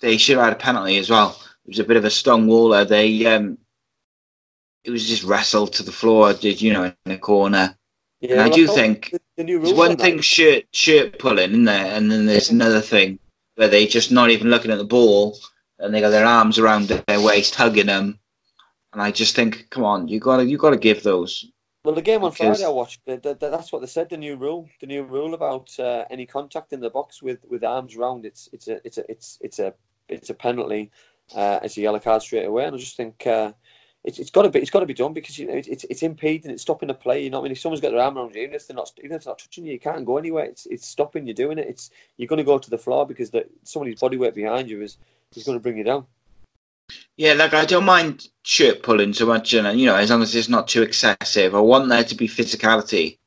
they 0.01 0.17
should 0.17 0.37
have 0.37 0.47
had 0.47 0.53
a 0.55 0.57
penalty 0.57 0.99
as 0.99 1.11
well. 1.11 1.41
It 1.65 1.69
was 1.69 1.79
a 1.79 1.85
bit 1.85 1.97
of 1.97 2.05
a 2.05 2.11
stonewall. 2.11 2.85
They 2.85 3.27
um, 3.27 3.59
it 4.83 4.91
was 4.91 5.09
just 5.09 5.23
wrestled 5.23 5.73
to 5.75 5.85
the 5.85 5.93
floor. 5.93 6.33
Did 6.33 6.61
you 6.61 6.73
know 6.73 6.85
in 6.85 6.95
the 7.05 7.19
corner? 7.19 7.77
Yeah, 8.23 8.33
and 8.33 8.41
I 8.41 8.49
do 8.49 8.69
think 8.69 9.11
the, 9.11 9.21
the 9.37 9.59
There's 9.59 9.73
one 9.73 9.91
that- 9.91 10.01
thing 10.01 10.21
shirt 10.21 10.65
shirt 10.71 11.19
pulling 11.19 11.53
in 11.53 11.65
there, 11.65 11.87
and 11.95 12.11
then 12.11 12.27
there's 12.27 12.51
another 12.51 12.81
thing 12.81 13.19
where 13.57 13.69
they're 13.69 13.87
just 13.87 14.13
not 14.13 14.31
even 14.31 14.49
looking 14.49 14.71
at 14.71 14.79
the 14.79 14.85
ball, 14.85 15.37
and 15.81 15.93
they 15.93 16.01
got 16.01 16.11
their 16.11 16.25
arms 16.25 16.59
around 16.59 16.87
their 16.87 17.21
waist, 17.21 17.57
hugging 17.57 17.87
them. 17.87 18.19
And 18.93 19.03
I 19.03 19.11
just 19.11 19.35
think, 19.35 19.69
come 19.71 19.85
on, 19.85 20.07
you 20.07 20.21
gotta 20.21 20.45
you 20.45 20.57
gotta 20.57 20.77
give 20.77 21.03
those 21.03 21.51
Well, 21.85 21.97
the 21.97 22.03
game 22.03 22.23
on 22.23 22.31
because... 22.31 22.59
Friday 22.59 22.65
I 22.65 22.69
watched. 22.69 23.01
The, 23.07 23.17
the, 23.17 23.35
that's 23.35 23.73
what 23.73 23.81
they 23.81 23.89
said. 23.89 24.09
The 24.09 24.17
new 24.17 24.37
rule, 24.37 24.69
the 24.81 24.87
new 24.87 25.03
rule 25.03 25.35
about 25.35 25.77
uh, 25.81 26.05
any 26.09 26.25
contact 26.25 26.73
in 26.73 26.81
the 26.81 26.91
box 26.91 27.23
with, 27.23 27.41
with 27.49 27.65
arms 27.65 27.97
round. 27.97 28.25
It's 28.25 28.49
it's 28.53 28.69
a 28.69 28.81
it's 28.87 28.99
a 28.99 29.11
it's 29.11 29.39
it's 29.41 29.59
a 29.59 29.75
it's 30.09 30.31
a 30.31 30.35
penalty. 30.35 30.93
Uh, 31.35 31.59
it's 31.63 31.77
a 31.77 31.81
yellow 31.81 31.99
card 31.99 32.23
straight 32.23 32.45
away. 32.45 32.67
And 32.67 32.77
I 32.77 32.79
just 32.79 32.97
think 32.97 33.27
uh, 33.27 33.53
it's, 34.05 34.19
it's 34.19 34.31
got 34.31 34.43
to 34.43 34.51
be 34.51 34.59
it's 34.59 34.71
got 34.71 34.81
to 34.81 34.87
be 34.87 34.95
done 34.95 35.13
because 35.13 35.39
you 35.39 35.47
know 35.47 35.55
it's, 35.55 35.69
it's, 35.69 35.85
it's 35.85 36.03
impeding, 36.03 36.51
it's 36.51 36.63
stopping 36.63 36.89
the 36.89 36.95
play. 36.95 37.23
You 37.23 37.31
know, 37.31 37.39
what 37.39 37.45
I 37.45 37.49
mean, 37.49 37.53
if 37.53 37.61
someone's 37.61 37.81
got 37.81 37.93
their 37.93 38.01
arm 38.01 38.19
around 38.19 38.35
you, 38.35 38.43
even 38.43 38.55
if 38.55 38.67
they're 38.67 38.75
not 38.75 38.91
even 38.99 39.13
if 39.13 39.25
they're 39.25 39.31
not 39.31 39.39
touching 39.39 39.65
you, 39.65 39.73
you 39.73 39.81
can't 39.81 40.05
go 40.05 40.19
anywhere. 40.19 40.45
It's 40.45 40.67
it's 40.67 40.87
stopping 40.87 41.27
you 41.27 41.35
doing 41.35 41.59
it. 41.59 41.69
It's 41.69 41.91
you're 42.17 42.27
going 42.27 42.39
to 42.39 42.45
go 42.45 42.59
to 42.59 42.71
the 42.71 42.79
floor 42.79 43.07
because 43.07 43.31
the, 43.31 43.47
somebody's 43.63 44.01
body 44.01 44.17
weight 44.17 44.35
behind 44.35 44.69
you 44.69 44.83
is 44.83 44.99
is 45.37 45.45
going 45.45 45.57
to 45.57 45.63
bring 45.63 45.79
you 45.79 45.85
down. 45.85 46.07
Yeah, 47.17 47.35
like 47.35 47.55
I 47.55 47.65
don't 47.65 47.85
mind 47.85 48.29
shirt 48.43 48.83
pulling 48.83 49.15
so 49.15 49.25
much, 49.25 49.55
and 49.55 49.79
you 49.79 49.87
know, 49.87 49.95
as 49.95 50.11
long 50.11 50.23
as 50.23 50.35
it's 50.35 50.49
not 50.49 50.67
too 50.67 50.83
excessive. 50.83 51.55
I 51.55 51.61
want 51.61 51.89
there 51.89 52.05
to 52.05 52.15
be 52.17 52.27
physicality, 52.27 53.19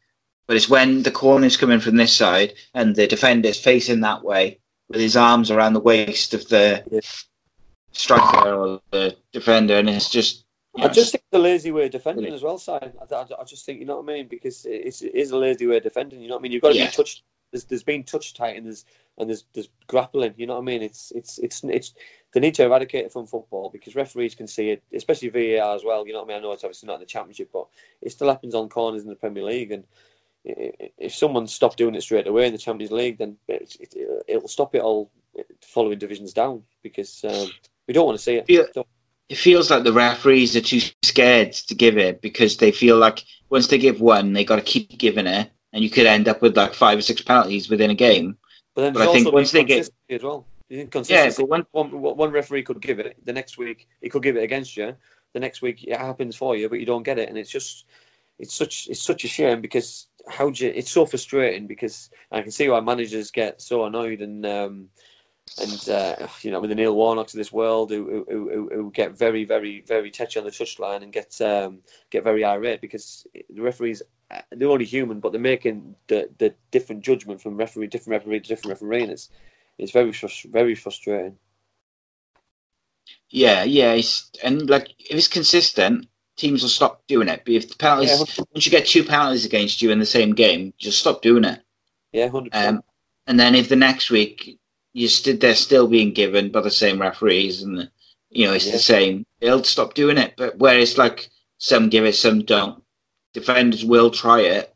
but 0.45 0.57
it's 0.57 0.69
when 0.69 1.03
the 1.03 1.11
corner's 1.11 1.55
coming 1.55 1.80
from 1.80 1.95
this 1.95 2.13
side 2.13 2.53
and 2.73 2.95
the 2.95 3.07
defender's 3.07 3.59
facing 3.59 4.01
that 4.01 4.23
way 4.23 4.59
with 4.89 4.99
his 4.99 5.15
arms 5.15 5.49
around 5.49 5.73
the 5.73 5.80
waist 5.80 6.34
of 6.34 6.47
the 6.49 6.84
yeah. 6.91 6.99
striker 7.93 8.53
or 8.53 8.82
the 8.91 9.15
defender, 9.32 9.76
and 9.76 9.89
it's 9.89 10.09
just. 10.09 10.44
I 10.78 10.88
just 10.89 11.11
think 11.11 11.23
the 11.32 11.39
lazy 11.39 11.71
way 11.71 11.86
of 11.86 11.91
defending 11.91 12.34
as 12.34 12.43
well, 12.43 12.57
Si. 12.57 12.71
I, 12.71 12.91
I, 13.11 13.26
I, 13.39 13.43
just 13.45 13.65
think 13.65 13.80
you 13.80 13.86
know 13.86 13.97
what 13.97 14.11
I 14.11 14.13
mean 14.13 14.28
because 14.28 14.65
it's, 14.65 15.01
it 15.01 15.15
is 15.15 15.32
a 15.32 15.38
lazy 15.38 15.67
way 15.67 15.78
of 15.78 15.84
defending. 15.84 16.21
You 16.21 16.30
know 16.30 16.36
what 16.36 16.41
I 16.41 16.43
mean. 16.43 16.51
You've 16.51 16.61
got 16.61 16.69
to 16.69 16.76
yeah. 16.76 16.88
be 16.88 16.91
touched. 16.91 17.23
There's, 17.51 17.65
there's 17.65 17.84
been 17.84 18.03
touch 18.03 18.34
tight 18.34 18.57
and 18.57 18.65
there's 18.65 18.86
and 19.17 19.30
there's 19.30 19.45
there's 19.53 19.69
grappling. 19.88 20.34
You 20.38 20.47
know 20.47 20.55
what 20.55 20.61
I 20.61 20.65
mean? 20.65 20.82
It's 20.82 21.11
it's 21.11 21.38
it's 21.39 21.63
it's 21.63 21.93
they 22.34 22.39
need 22.39 22.55
to 22.55 22.65
eradicate 22.65 23.05
it 23.05 23.13
from 23.13 23.26
football 23.26 23.69
because 23.69 23.95
referees 23.95 24.36
can 24.36 24.47
see 24.47 24.71
it, 24.71 24.84
especially 24.93 25.30
VAR 25.30 25.76
as 25.76 25.84
well. 25.86 26.05
You 26.05 26.13
know 26.13 26.19
what 26.19 26.26
I 26.26 26.28
mean? 26.30 26.38
I 26.38 26.41
know 26.41 26.51
it's 26.51 26.63
obviously 26.63 26.88
not 26.88 26.95
in 26.95 27.01
the 27.01 27.05
Championship, 27.05 27.49
but 27.53 27.67
it 28.01 28.11
still 28.11 28.28
happens 28.30 28.55
on 28.55 28.69
corners 28.69 29.03
in 29.03 29.09
the 29.09 29.15
Premier 29.15 29.43
League. 29.43 29.71
And 29.71 29.86
if 30.43 31.15
someone 31.15 31.47
stopped 31.47 31.78
doing 31.78 31.95
it 31.95 32.01
straight 32.01 32.28
away 32.28 32.47
in 32.47 32.51
the 32.53 32.59
Champions 32.59 32.91
League, 32.91 33.17
then 33.17 33.38
it, 33.47 33.76
it, 34.28 34.41
will 34.41 34.47
stop 34.47 34.76
it 34.76 34.82
all 34.82 35.09
following 35.61 35.97
divisions 35.97 36.34
down 36.34 36.61
because 36.84 37.23
um, 37.23 37.49
we 37.88 37.93
don't 37.93 38.05
want 38.05 38.17
to 38.17 38.23
see 38.23 38.36
it. 38.36 38.45
Yeah. 38.47 38.63
It 39.30 39.38
feels 39.38 39.71
like 39.71 39.84
the 39.84 39.93
referees 39.93 40.55
are 40.55 40.61
too 40.61 40.82
scared 41.03 41.53
to 41.53 41.76
give 41.76 41.97
it 41.97 42.21
because 42.21 42.57
they 42.57 42.71
feel 42.71 42.97
like 42.97 43.23
once 43.49 43.67
they 43.67 43.78
give 43.78 43.99
one, 43.99 44.34
they 44.34 44.43
got 44.43 44.57
to 44.57 44.61
keep 44.61 44.97
giving 44.97 45.28
it, 45.28 45.49
and 45.73 45.84
you 45.84 45.89
could 45.89 46.05
end 46.05 46.28
up 46.28 46.41
with 46.41 46.55
like 46.55 46.73
five 46.73 46.97
or 46.97 47.01
six 47.01 47.21
penalties 47.21 47.69
within 47.69 47.89
a 47.89 47.95
game. 47.95 48.38
But 48.76 48.82
then 48.82 48.93
but 48.93 49.07
I 49.07 49.11
think 49.11 49.32
once 49.32 49.51
they 49.51 49.63
get 49.63 49.89
as 50.09 50.23
well. 50.23 50.45
Yeah, 50.69 51.32
but 51.38 51.47
when 51.47 51.65
one, 51.71 51.91
one 51.91 52.32
referee 52.32 52.63
could 52.63 52.82
give 52.82 52.99
it, 52.99 53.17
the 53.23 53.34
next 53.34 53.57
week 53.57 53.88
he 54.01 54.09
could 54.09 54.23
give 54.23 54.36
it 54.36 54.43
against 54.43 54.76
you. 54.76 54.95
The 55.34 55.39
next 55.39 55.61
week 55.61 55.84
it 55.84 55.97
happens 55.97 56.36
for 56.36 56.55
you, 56.55 56.69
but 56.69 56.80
you 56.80 56.86
don't 56.86 57.03
get 57.03 57.19
it, 57.19 57.30
and 57.30 57.38
it's 57.38 57.51
just 57.51 57.86
it's 58.39 58.53
such 58.53 58.88
it's 58.89 59.01
such 59.01 59.23
a 59.23 59.28
shame 59.28 59.61
because 59.61 60.07
how 60.28 60.49
do 60.49 60.65
you, 60.65 60.73
it's 60.76 60.91
so 60.91 61.05
frustrating 61.05 61.67
because 61.67 62.09
I 62.32 62.41
can 62.41 62.51
see 62.51 62.67
why 62.67 62.80
managers 62.80 63.32
get 63.32 63.61
so 63.61 63.86
annoyed 63.86 64.21
and 64.21 64.45
um, 64.45 64.89
and 65.61 65.89
uh, 65.89 66.27
you 66.41 66.51
know 66.51 66.59
with 66.59 66.69
the 66.69 66.75
Neil 66.75 66.95
Warnocks 66.95 67.33
of 67.33 67.37
this 67.37 67.51
world 67.51 67.91
who, 67.91 68.25
who, 68.29 68.49
who, 68.49 68.69
who 68.73 68.91
get 68.91 69.17
very 69.17 69.45
very 69.45 69.81
very 69.81 70.11
touchy 70.11 70.39
on 70.39 70.45
the 70.45 70.51
touchline 70.51 71.03
and 71.03 71.13
get 71.13 71.39
um, 71.41 71.79
get 72.09 72.23
very 72.23 72.43
irate 72.43 72.81
because 72.81 73.27
the 73.49 73.61
referees 73.61 74.01
uh, 74.31 74.41
they're 74.51 74.69
only 74.69 74.85
human 74.85 75.19
but 75.19 75.31
they're 75.31 75.41
making 75.41 75.95
the, 76.07 76.29
the 76.39 76.53
different 76.71 77.03
judgment 77.03 77.39
from 77.39 77.57
referee 77.57 77.87
different 77.87 78.19
referee 78.19 78.39
to 78.39 78.47
different 78.47 78.71
referee 78.71 79.03
and 79.03 79.11
it's 79.11 79.29
it's 79.77 79.91
very 79.91 80.13
very 80.51 80.75
frustrating. 80.75 81.37
Yeah, 83.29 83.63
yeah, 83.63 83.93
it's, 83.93 84.31
and 84.43 84.69
like 84.69 84.89
if 84.99 85.17
it's 85.17 85.27
consistent, 85.27 86.07
teams 86.37 86.61
will 86.61 86.69
stop 86.69 87.05
doing 87.07 87.27
it. 87.27 87.41
But 87.45 87.53
if 87.53 87.69
the 87.69 87.75
penalties, 87.75 88.11
yeah. 88.11 88.43
once 88.53 88.65
you 88.65 88.71
get 88.71 88.85
two 88.85 89.03
penalties 89.03 89.45
against 89.45 89.81
you 89.81 89.91
in 89.91 89.99
the 89.99 90.05
same 90.05 90.33
game, 90.33 90.73
just 90.77 90.99
stop 90.99 91.21
doing 91.21 91.43
it. 91.43 91.61
Yeah, 92.11 92.29
hundred 92.29 92.55
um. 92.55 92.83
And 93.27 93.39
then 93.39 93.55
if 93.55 93.69
the 93.69 93.75
next 93.75 94.11
week 94.11 94.59
you 94.95 95.09
st- 95.09 95.41
they're 95.41 95.55
still 95.55 95.87
being 95.87 96.13
given 96.13 96.49
by 96.49 96.61
the 96.61 96.71
same 96.71 96.99
referees, 97.01 97.63
and 97.63 97.89
you 98.29 98.47
know 98.47 98.53
it's 98.53 98.65
yeah. 98.65 98.71
the 98.71 98.79
same, 98.79 99.25
they'll 99.41 99.63
stop 99.63 99.93
doing 99.93 100.17
it. 100.17 100.33
But 100.37 100.57
whereas 100.57 100.97
like 100.97 101.29
some 101.57 101.89
give 101.89 102.05
it, 102.05 102.15
some 102.15 102.43
don't. 102.43 102.81
Defenders 103.33 103.83
will 103.83 104.09
try 104.09 104.39
it 104.39 104.73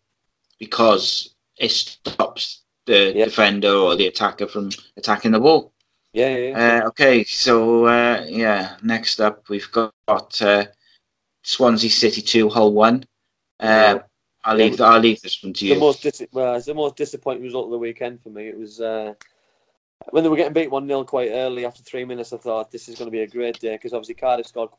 because 0.60 1.36
it 1.58 1.72
stops 1.72 2.64
the 2.86 3.14
yeah. 3.16 3.26
defender 3.26 3.72
or 3.72 3.96
the 3.96 4.08
attacker 4.08 4.46
from 4.46 4.72
attacking 4.98 5.32
the 5.32 5.40
ball. 5.40 5.72
Yeah. 6.12 6.36
yeah, 6.36 6.50
yeah. 6.50 6.82
Uh, 6.84 6.88
okay, 6.88 7.24
so 7.24 7.86
uh, 7.86 8.26
yeah, 8.28 8.76
next 8.84 9.22
up 9.22 9.48
we've 9.48 9.72
got 9.72 10.42
uh, 10.42 10.66
Swansea 11.44 11.90
City 11.90 12.22
two, 12.22 12.50
Hull 12.50 12.74
one. 12.74 13.06
Uh, 13.58 14.00
I'll 14.44 14.58
leave. 14.58 14.82
I'll 14.82 15.00
leave 15.00 15.22
this 15.22 15.42
one 15.42 15.54
to 15.54 15.66
you. 15.66 15.76
The 15.76 15.80
most 15.80 16.04
dis- 16.04 16.28
well, 16.34 16.56
it's 16.56 16.66
the 16.66 16.74
most 16.74 16.98
disappointing 16.98 17.44
result 17.44 17.66
of 17.66 17.72
the 17.72 17.78
weekend 17.78 18.22
for 18.22 18.30
me. 18.30 18.50
It 18.50 18.58
was 18.58 18.82
uh, 18.82 19.14
when 20.12 20.24
they 20.24 20.30
were 20.30 20.36
getting 20.36 20.54
beat 20.54 20.72
one 20.72 20.88
0 20.88 21.04
quite 21.04 21.32
early 21.32 21.66
after 21.66 21.84
three 21.84 22.06
minutes. 22.06 22.34
I 22.34 22.38
thought 22.38 22.72
this 22.72 22.90
is 22.90 22.98
going 22.98 23.08
to 23.08 23.18
be 23.18 23.22
a 23.22 23.28
great 23.28 23.60
day 23.60 23.76
because 23.76 23.94
obviously 23.94 24.16
Cardiff 24.16 24.48
scored 24.48 24.70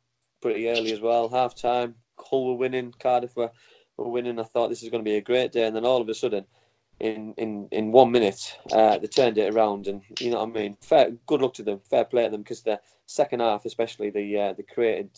pretty 0.41 0.69
early 0.69 0.93
as 0.93 1.01
well. 1.01 1.29
Half 1.29 1.55
time, 1.55 1.95
Hull 2.19 2.47
were 2.47 2.55
winning, 2.55 2.95
Cardiff 2.99 3.37
were, 3.37 3.51
were 3.97 4.09
winning. 4.09 4.39
I 4.39 4.45
thought 4.45 4.69
this 4.69 4.83
is 4.83 4.89
going 4.91 5.05
to 5.05 5.11
be 5.11 5.17
a 5.17 5.23
great 5.23 5.53
day, 5.53 5.67
and 5.67 5.77
then 5.77 5.85
all 5.85 6.01
of 6.01 6.09
a 6.09 6.15
sudden 6.15 6.47
in 7.01 7.35
in 7.39 7.69
in 7.73 7.93
one 7.93 8.13
minute. 8.13 8.57
Uh, 8.71 8.99
they 8.99 9.07
turned 9.07 9.39
it 9.39 9.53
around, 9.55 9.89
and 9.89 10.03
you 10.21 10.31
know 10.31 10.39
what 10.39 10.51
I 10.51 10.53
mean. 10.53 10.77
Fair, 10.81 11.11
good 11.27 11.43
luck 11.43 11.55
to 11.55 11.63
them. 11.63 11.81
Fair 11.89 12.05
play 12.05 12.25
to 12.25 12.31
them 12.31 12.43
because 12.43 12.63
the 12.63 12.81
second 13.07 13.41
half, 13.41 13.65
especially, 13.65 14.11
the 14.11 14.39
uh, 14.39 14.53
they 14.53 14.63
created 14.63 15.11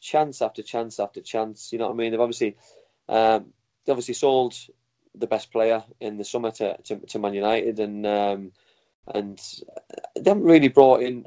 chance 0.00 0.42
after 0.42 0.62
chance 0.62 1.00
after 1.00 1.20
chance. 1.20 1.72
You 1.72 1.78
know 1.78 1.86
what 1.86 1.94
I 1.94 1.96
mean. 1.96 2.12
They've 2.12 2.20
obviously 2.20 2.56
um, 3.08 3.46
they 3.84 3.92
obviously 3.92 4.14
sold 4.14 4.54
the 5.14 5.26
best 5.26 5.50
player 5.50 5.82
in 6.00 6.16
the 6.18 6.24
summer 6.24 6.50
to 6.52 6.76
to, 6.82 6.96
to 6.98 7.18
Man 7.18 7.34
United, 7.34 7.80
and 7.80 8.06
um, 8.06 8.52
and 9.08 9.40
they 10.16 10.30
haven't 10.30 10.44
really 10.44 10.68
brought 10.68 11.02
in. 11.02 11.26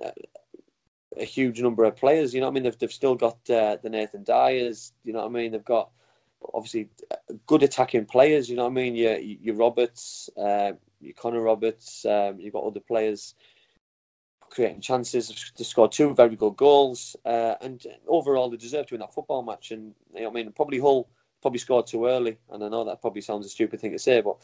A 1.20 1.26
huge 1.26 1.62
number 1.62 1.84
of 1.84 1.96
players, 1.96 2.34
you 2.34 2.40
know 2.40 2.48
what 2.48 2.54
I 2.54 2.56
mean. 2.56 2.64
They've, 2.64 2.80
they've 2.80 2.92
still 2.92 3.14
got 3.14 3.38
uh, 3.48 3.78
the 3.84 3.90
Nathan 3.92 4.24
Dyers, 4.24 4.94
you 5.04 5.14
know 5.14 5.20
what 5.20 5.28
I 5.28 5.30
mean. 5.30 5.52
They've 5.52 5.64
got 5.64 5.92
obviously 6.54 6.90
good 7.46 7.64
attacking 7.64 8.06
players. 8.06 8.50
You 8.50 8.56
know 8.56 8.64
what 8.64 8.72
I 8.72 8.74
mean? 8.74 8.96
Your 8.96 9.18
your 9.18 9.56
Roberts, 9.56 10.30
uh, 10.38 10.74
your 11.00 11.14
Connor 11.14 11.42
Roberts. 11.42 12.06
Um, 12.06 12.40
you've 12.40 12.54
got 12.54 12.64
other 12.64 12.80
players 12.80 13.36
creating 14.50 14.82
chances. 14.82 15.52
They 15.58 15.64
scored 15.64 15.92
two 15.92 16.14
very 16.14 16.36
good 16.36 16.56
goals, 16.56 17.16
uh, 17.26 17.56
and 17.62 17.86
overall 18.08 18.50
they 18.50 18.58
deserve 18.58 18.88
to 18.88 18.94
win 18.94 19.02
that 19.02 19.14
football 19.14 19.44
match. 19.44 19.72
And 19.72 19.94
you 20.14 20.22
know, 20.22 20.30
what 20.30 20.40
I 20.40 20.44
mean, 20.44 20.52
probably 20.54 20.80
Hull 20.80 21.10
probably 21.42 21.60
scored 21.60 21.88
too 21.88 22.06
early, 22.06 22.38
and 22.52 22.64
I 22.64 22.70
know 22.70 22.86
that 22.86 23.02
probably 23.02 23.22
sounds 23.22 23.46
a 23.46 23.50
stupid 23.50 23.80
thing 23.82 23.92
to 23.92 24.00
say, 24.00 24.22
but 24.22 24.38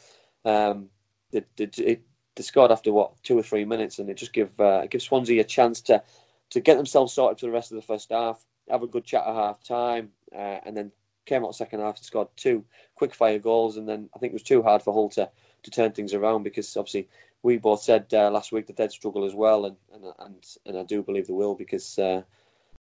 um, 0.44 0.88
they, 1.30 1.44
they, 1.56 2.00
scored 2.38 2.70
after 2.70 2.92
what 2.92 3.22
two 3.22 3.38
or 3.38 3.42
three 3.42 3.64
minutes, 3.64 3.98
and 3.98 4.08
it 4.08 4.16
just 4.16 4.32
give 4.32 4.58
uh, 4.60 4.86
give 4.86 5.02
Swansea 5.02 5.40
a 5.40 5.44
chance 5.44 5.80
to 5.82 6.02
to 6.50 6.60
get 6.60 6.76
themselves 6.76 7.12
sorted 7.12 7.38
for 7.38 7.46
the 7.46 7.52
rest 7.52 7.70
of 7.70 7.76
the 7.76 7.82
first 7.82 8.10
half, 8.10 8.44
have 8.68 8.82
a 8.82 8.86
good 8.86 9.04
chat 9.04 9.26
at 9.26 9.34
half 9.34 9.62
time, 9.62 10.10
uh, 10.34 10.58
and 10.64 10.76
then 10.76 10.90
came 11.26 11.44
out 11.44 11.54
second 11.54 11.80
half 11.80 11.96
and 11.96 12.04
scored 12.04 12.28
two 12.36 12.64
quick 12.94 13.14
fire 13.14 13.38
goals, 13.38 13.76
and 13.76 13.88
then 13.88 14.08
I 14.14 14.18
think 14.18 14.32
it 14.32 14.34
was 14.34 14.42
too 14.42 14.62
hard 14.62 14.82
for 14.82 14.92
Hull 14.92 15.08
to, 15.10 15.30
to 15.62 15.70
turn 15.70 15.92
things 15.92 16.14
around 16.14 16.42
because 16.42 16.76
obviously 16.76 17.08
we 17.42 17.56
both 17.56 17.82
said 17.82 18.06
uh, 18.12 18.30
last 18.30 18.52
week 18.52 18.66
that 18.66 18.76
they'd 18.76 18.90
struggle 18.90 19.24
as 19.24 19.34
well, 19.34 19.66
and 19.66 19.76
and 19.92 20.04
and, 20.18 20.44
and 20.66 20.78
I 20.78 20.82
do 20.82 21.02
believe 21.02 21.26
they 21.26 21.32
will 21.32 21.54
because 21.54 21.98
uh, 21.98 22.22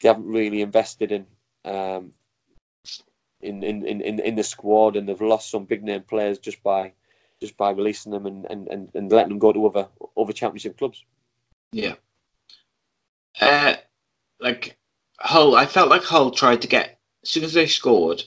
they 0.00 0.08
haven't 0.08 0.26
really 0.26 0.62
invested 0.62 1.12
in, 1.12 1.26
um, 1.64 2.12
in, 3.40 3.62
in 3.62 3.84
in 3.84 4.20
in 4.20 4.34
the 4.34 4.42
squad, 4.44 4.96
and 4.96 5.08
they've 5.08 5.20
lost 5.20 5.50
some 5.50 5.64
big 5.64 5.82
name 5.82 6.02
players 6.02 6.38
just 6.38 6.62
by 6.62 6.92
just 7.40 7.56
by 7.56 7.70
releasing 7.70 8.12
them 8.12 8.26
and, 8.26 8.46
and, 8.50 8.68
and, 8.68 8.90
and 8.94 9.10
letting 9.10 9.30
them 9.30 9.38
go 9.38 9.52
to 9.52 9.66
other 9.66 9.88
other 10.16 10.32
championship 10.32 10.78
clubs. 10.78 11.04
Yeah. 11.72 11.94
Uh, 13.40 13.74
like 14.40 14.76
Hull, 15.20 15.54
I 15.54 15.66
felt 15.66 15.90
like 15.90 16.02
Hull 16.02 16.30
tried 16.30 16.62
to 16.62 16.68
get 16.68 16.98
as 17.22 17.30
soon 17.30 17.44
as 17.44 17.52
they 17.52 17.66
scored, 17.66 18.22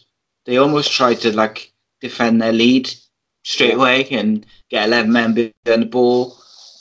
they 0.45 0.57
almost 0.57 0.91
tried 0.91 1.19
to 1.21 1.35
like 1.35 1.73
defend 2.01 2.41
their 2.41 2.51
lead 2.51 2.93
straight 3.43 3.73
away 3.73 4.07
and 4.09 4.45
get 4.69 4.87
11 4.87 5.11
men 5.11 5.33
behind 5.33 5.81
the 5.81 5.85
ball. 5.85 6.37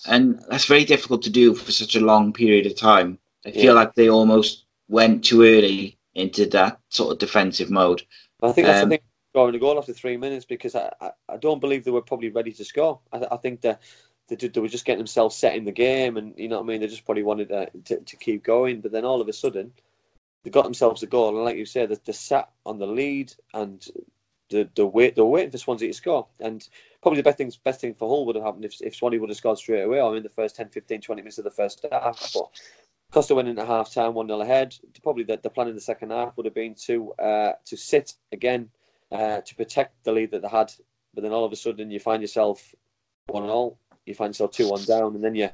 And 0.06 0.40
that's 0.48 0.64
very 0.64 0.84
difficult 0.84 1.22
to 1.22 1.30
do 1.30 1.54
for 1.54 1.72
such 1.72 1.96
a 1.96 2.00
long 2.00 2.32
period 2.32 2.66
of 2.66 2.76
time. 2.76 3.18
I 3.46 3.52
feel 3.52 3.64
yeah. 3.64 3.72
like 3.72 3.94
they 3.94 4.08
almost 4.08 4.66
went 4.88 5.24
too 5.24 5.42
early 5.42 5.98
into 6.14 6.46
that 6.46 6.78
sort 6.88 7.12
of 7.12 7.18
defensive 7.18 7.70
mode. 7.70 8.02
I 8.42 8.52
think 8.52 8.66
that's 8.66 8.82
um, 8.82 8.88
the 8.88 8.96
thing 8.96 9.04
scoring 9.32 9.54
a 9.54 9.58
goal 9.58 9.78
after 9.78 9.92
three 9.92 10.16
minutes 10.16 10.44
because 10.44 10.74
I, 10.74 10.92
I, 11.00 11.10
I, 11.28 11.36
don't 11.36 11.60
believe 11.60 11.84
they 11.84 11.90
were 11.90 12.02
probably 12.02 12.30
ready 12.30 12.52
to 12.52 12.64
score. 12.64 12.98
I, 13.12 13.24
I 13.30 13.36
think 13.36 13.60
that 13.60 13.80
they, 14.28 14.34
they, 14.34 14.60
were 14.60 14.68
just 14.68 14.84
getting 14.84 14.98
themselves 14.98 15.36
set 15.36 15.54
in 15.54 15.64
the 15.64 15.72
game 15.72 16.16
and, 16.16 16.34
you 16.36 16.48
know 16.48 16.56
what 16.56 16.64
I 16.64 16.66
mean, 16.66 16.80
they 16.80 16.88
just 16.88 17.04
probably 17.04 17.22
wanted 17.22 17.48
to, 17.48 17.70
to, 17.84 18.00
to 18.00 18.16
keep 18.16 18.42
going. 18.42 18.80
But 18.80 18.92
then 18.92 19.04
all 19.04 19.20
of 19.20 19.28
a 19.28 19.32
sudden, 19.32 19.72
they 20.42 20.50
got 20.50 20.64
themselves 20.64 21.02
a 21.02 21.06
goal, 21.06 21.36
and 21.36 21.44
like 21.44 21.56
you 21.56 21.66
said, 21.66 21.90
they, 21.90 22.12
sat 22.12 22.50
on 22.64 22.78
the 22.78 22.86
lead 22.86 23.32
and 23.52 23.86
the 24.48 24.68
the 24.74 24.86
wait 24.86 25.14
they're 25.14 25.24
waiting 25.24 25.50
for 25.50 25.58
Swansea 25.58 25.88
to 25.88 25.94
score. 25.94 26.26
And 26.40 26.66
probably 27.02 27.18
the 27.18 27.24
best 27.24 27.38
thing 27.38 27.52
best 27.62 27.80
thing 27.80 27.94
for 27.94 28.08
Hull 28.08 28.26
would 28.26 28.36
have 28.36 28.44
happened 28.44 28.64
if, 28.64 28.80
if 28.80 28.96
Swansea 28.96 29.20
would 29.20 29.28
have 29.28 29.36
scored 29.36 29.58
straight 29.58 29.82
away 29.82 30.00
or 30.00 30.16
in 30.16 30.22
the 30.22 30.30
first 30.30 30.56
10, 30.56 30.70
15, 30.70 31.02
20 31.02 31.22
minutes 31.22 31.38
of 31.38 31.44
the 31.44 31.50
first 31.50 31.84
half. 31.92 32.32
But 32.32 32.48
Costa 33.12 33.34
went 33.34 33.48
into 33.48 33.64
half 33.64 33.92
time, 33.92 34.14
1 34.14 34.28
0 34.28 34.40
ahead. 34.40 34.74
Probably 35.02 35.24
the, 35.24 35.38
the 35.42 35.50
plan 35.50 35.68
in 35.68 35.74
the 35.74 35.80
second 35.80 36.10
half 36.10 36.36
would 36.36 36.46
have 36.46 36.54
been 36.54 36.74
to 36.86 37.12
uh, 37.14 37.52
to 37.66 37.76
sit 37.76 38.14
again 38.32 38.70
uh, 39.12 39.40
to 39.40 39.54
protect 39.54 40.04
the 40.04 40.12
lead 40.12 40.30
that 40.30 40.42
they 40.42 40.48
had. 40.48 40.72
But 41.14 41.22
then 41.22 41.32
all 41.32 41.44
of 41.44 41.52
a 41.52 41.56
sudden, 41.56 41.90
you 41.90 42.00
find 42.00 42.22
yourself 42.22 42.74
one 43.26 43.42
and 43.42 43.52
all. 43.52 43.78
You 44.06 44.14
find 44.14 44.30
yourself 44.30 44.52
two 44.52 44.68
one 44.68 44.84
down, 44.84 45.14
and 45.14 45.22
then 45.22 45.34
you 45.34 45.50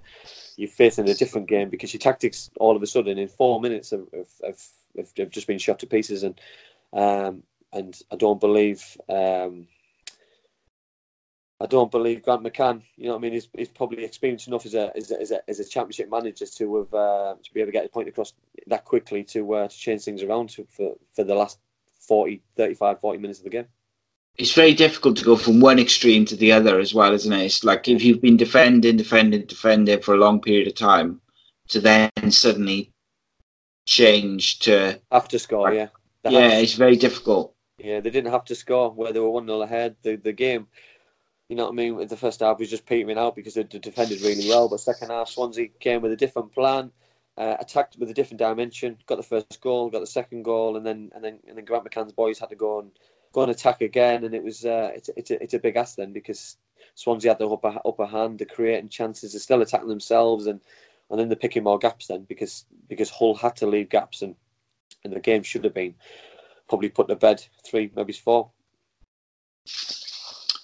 you're 0.56 0.68
facing 0.68 1.08
a 1.08 1.14
different 1.14 1.48
game 1.48 1.68
because 1.68 1.92
your 1.92 2.00
tactics 2.00 2.50
all 2.58 2.76
of 2.76 2.82
a 2.82 2.86
sudden 2.86 3.18
in 3.18 3.28
four 3.28 3.60
minutes 3.60 3.90
have, 3.90 4.06
have, 4.14 4.62
have, 4.96 5.12
have 5.18 5.30
just 5.30 5.46
been 5.46 5.58
shot 5.58 5.78
to 5.80 5.86
pieces. 5.86 6.22
And 6.22 6.40
um, 6.92 7.42
and 7.72 7.98
I 8.10 8.16
don't 8.16 8.40
believe. 8.40 8.96
Um, 9.08 9.68
I 11.58 11.64
don't 11.64 11.90
believe 11.90 12.22
Grant 12.22 12.42
McCann. 12.42 12.82
You 12.96 13.06
know 13.06 13.12
what 13.12 13.18
I 13.18 13.22
mean? 13.22 13.32
He's, 13.32 13.48
he's 13.56 13.70
probably 13.70 14.04
experienced 14.04 14.46
enough 14.46 14.66
as 14.66 14.74
a 14.74 14.94
as 14.94 15.10
a, 15.10 15.20
as 15.20 15.30
a, 15.30 15.50
as 15.50 15.58
a 15.58 15.64
championship 15.64 16.10
manager 16.10 16.44
to 16.44 16.76
have 16.76 16.94
uh, 16.94 17.34
to 17.42 17.54
be 17.54 17.60
able 17.60 17.68
to 17.68 17.72
get 17.72 17.86
a 17.86 17.88
point 17.88 18.08
across 18.08 18.34
that 18.66 18.84
quickly 18.84 19.24
to 19.24 19.54
uh, 19.54 19.68
to 19.68 19.76
change 19.76 20.02
things 20.02 20.22
around 20.22 20.52
for 20.52 20.94
for 21.14 21.24
the 21.24 21.34
last 21.34 21.58
40, 22.06 22.42
35, 22.56 23.00
40 23.00 23.18
minutes 23.18 23.40
of 23.40 23.44
the 23.44 23.50
game. 23.50 23.66
It's 24.36 24.52
very 24.52 24.74
difficult 24.74 25.16
to 25.16 25.24
go 25.24 25.36
from 25.36 25.60
one 25.60 25.78
extreme 25.78 26.26
to 26.26 26.36
the 26.36 26.52
other 26.52 26.78
as 26.78 26.92
well, 26.92 27.12
isn't 27.12 27.32
it? 27.32 27.44
It's 27.44 27.64
like 27.64 27.88
if 27.88 28.02
you've 28.02 28.20
been 28.20 28.36
defending, 28.36 28.96
defending, 28.96 29.46
defending 29.46 30.02
for 30.02 30.14
a 30.14 30.18
long 30.18 30.40
period 30.40 30.68
of 30.68 30.74
time, 30.74 31.20
to 31.68 31.80
then 31.80 32.10
suddenly 32.28 32.92
change 33.86 34.58
to 34.60 35.00
have 35.10 35.28
to 35.28 35.38
score. 35.38 35.72
Yeah, 35.72 35.88
they 36.22 36.32
yeah, 36.32 36.58
it's 36.58 36.74
very 36.74 36.96
difficult. 36.96 37.54
Yeah, 37.78 38.00
they 38.00 38.10
didn't 38.10 38.32
have 38.32 38.44
to 38.46 38.54
score 38.54 38.90
where 38.90 39.12
they 39.12 39.20
were 39.20 39.30
one 39.30 39.46
0 39.46 39.62
ahead. 39.62 39.96
The 40.02 40.16
the 40.16 40.32
game 40.32 40.66
you 41.48 41.54
know 41.54 41.64
what 41.64 41.72
I 41.72 41.74
mean? 41.74 42.06
The 42.06 42.16
first 42.16 42.40
half 42.40 42.58
was 42.58 42.70
just 42.70 42.86
petering 42.86 43.18
out 43.18 43.36
because 43.36 43.54
they 43.54 43.62
defended 43.62 44.20
really 44.20 44.48
well. 44.48 44.68
But 44.68 44.80
second 44.80 45.10
half, 45.10 45.28
Swansea 45.28 45.68
came 45.78 46.02
with 46.02 46.12
a 46.12 46.16
different 46.16 46.52
plan, 46.52 46.90
uh, 47.38 47.56
attacked 47.60 47.96
with 47.98 48.10
a 48.10 48.14
different 48.14 48.38
dimension, 48.38 48.96
got 49.06 49.16
the 49.16 49.22
first 49.22 49.60
goal, 49.60 49.90
got 49.90 50.00
the 50.00 50.06
second 50.06 50.42
goal, 50.42 50.76
and 50.76 50.86
then 50.86 51.10
and 51.14 51.22
then 51.22 51.38
and 51.46 51.56
then 51.56 51.64
Grant 51.64 51.84
McCann's 51.84 52.12
boys 52.12 52.38
had 52.38 52.50
to 52.50 52.56
go 52.56 52.80
and 52.80 52.90
go 53.32 53.42
and 53.42 53.50
attack 53.50 53.80
again. 53.82 54.24
And 54.24 54.34
it 54.34 54.42
was 54.42 54.64
uh, 54.64 54.90
it's 54.94 55.10
it's 55.16 55.30
a, 55.30 55.42
it's 55.42 55.54
a 55.54 55.58
big 55.58 55.76
ask 55.76 55.96
then 55.96 56.12
because 56.12 56.56
Swansea 56.94 57.30
had 57.30 57.38
the 57.38 57.48
upper 57.48 57.78
upper 57.84 58.06
hand, 58.06 58.38
they're 58.38 58.46
creating 58.46 58.88
chances, 58.88 59.32
they're 59.32 59.40
still 59.40 59.62
attacking 59.62 59.88
themselves, 59.88 60.46
and 60.46 60.60
and 61.10 61.20
then 61.20 61.28
they're 61.28 61.36
picking 61.36 61.64
more 61.64 61.78
gaps 61.78 62.06
then 62.06 62.24
because 62.24 62.64
because 62.88 63.10
Hull 63.10 63.34
had 63.34 63.56
to 63.56 63.66
leave 63.66 63.90
gaps 63.90 64.22
and 64.22 64.34
and 65.04 65.12
the 65.12 65.20
game 65.20 65.42
should 65.42 65.64
have 65.64 65.74
been 65.74 65.94
probably 66.68 66.88
put 66.88 67.08
to 67.08 67.16
bed 67.16 67.44
three 67.64 67.90
maybe 67.94 68.12
four. 68.12 68.50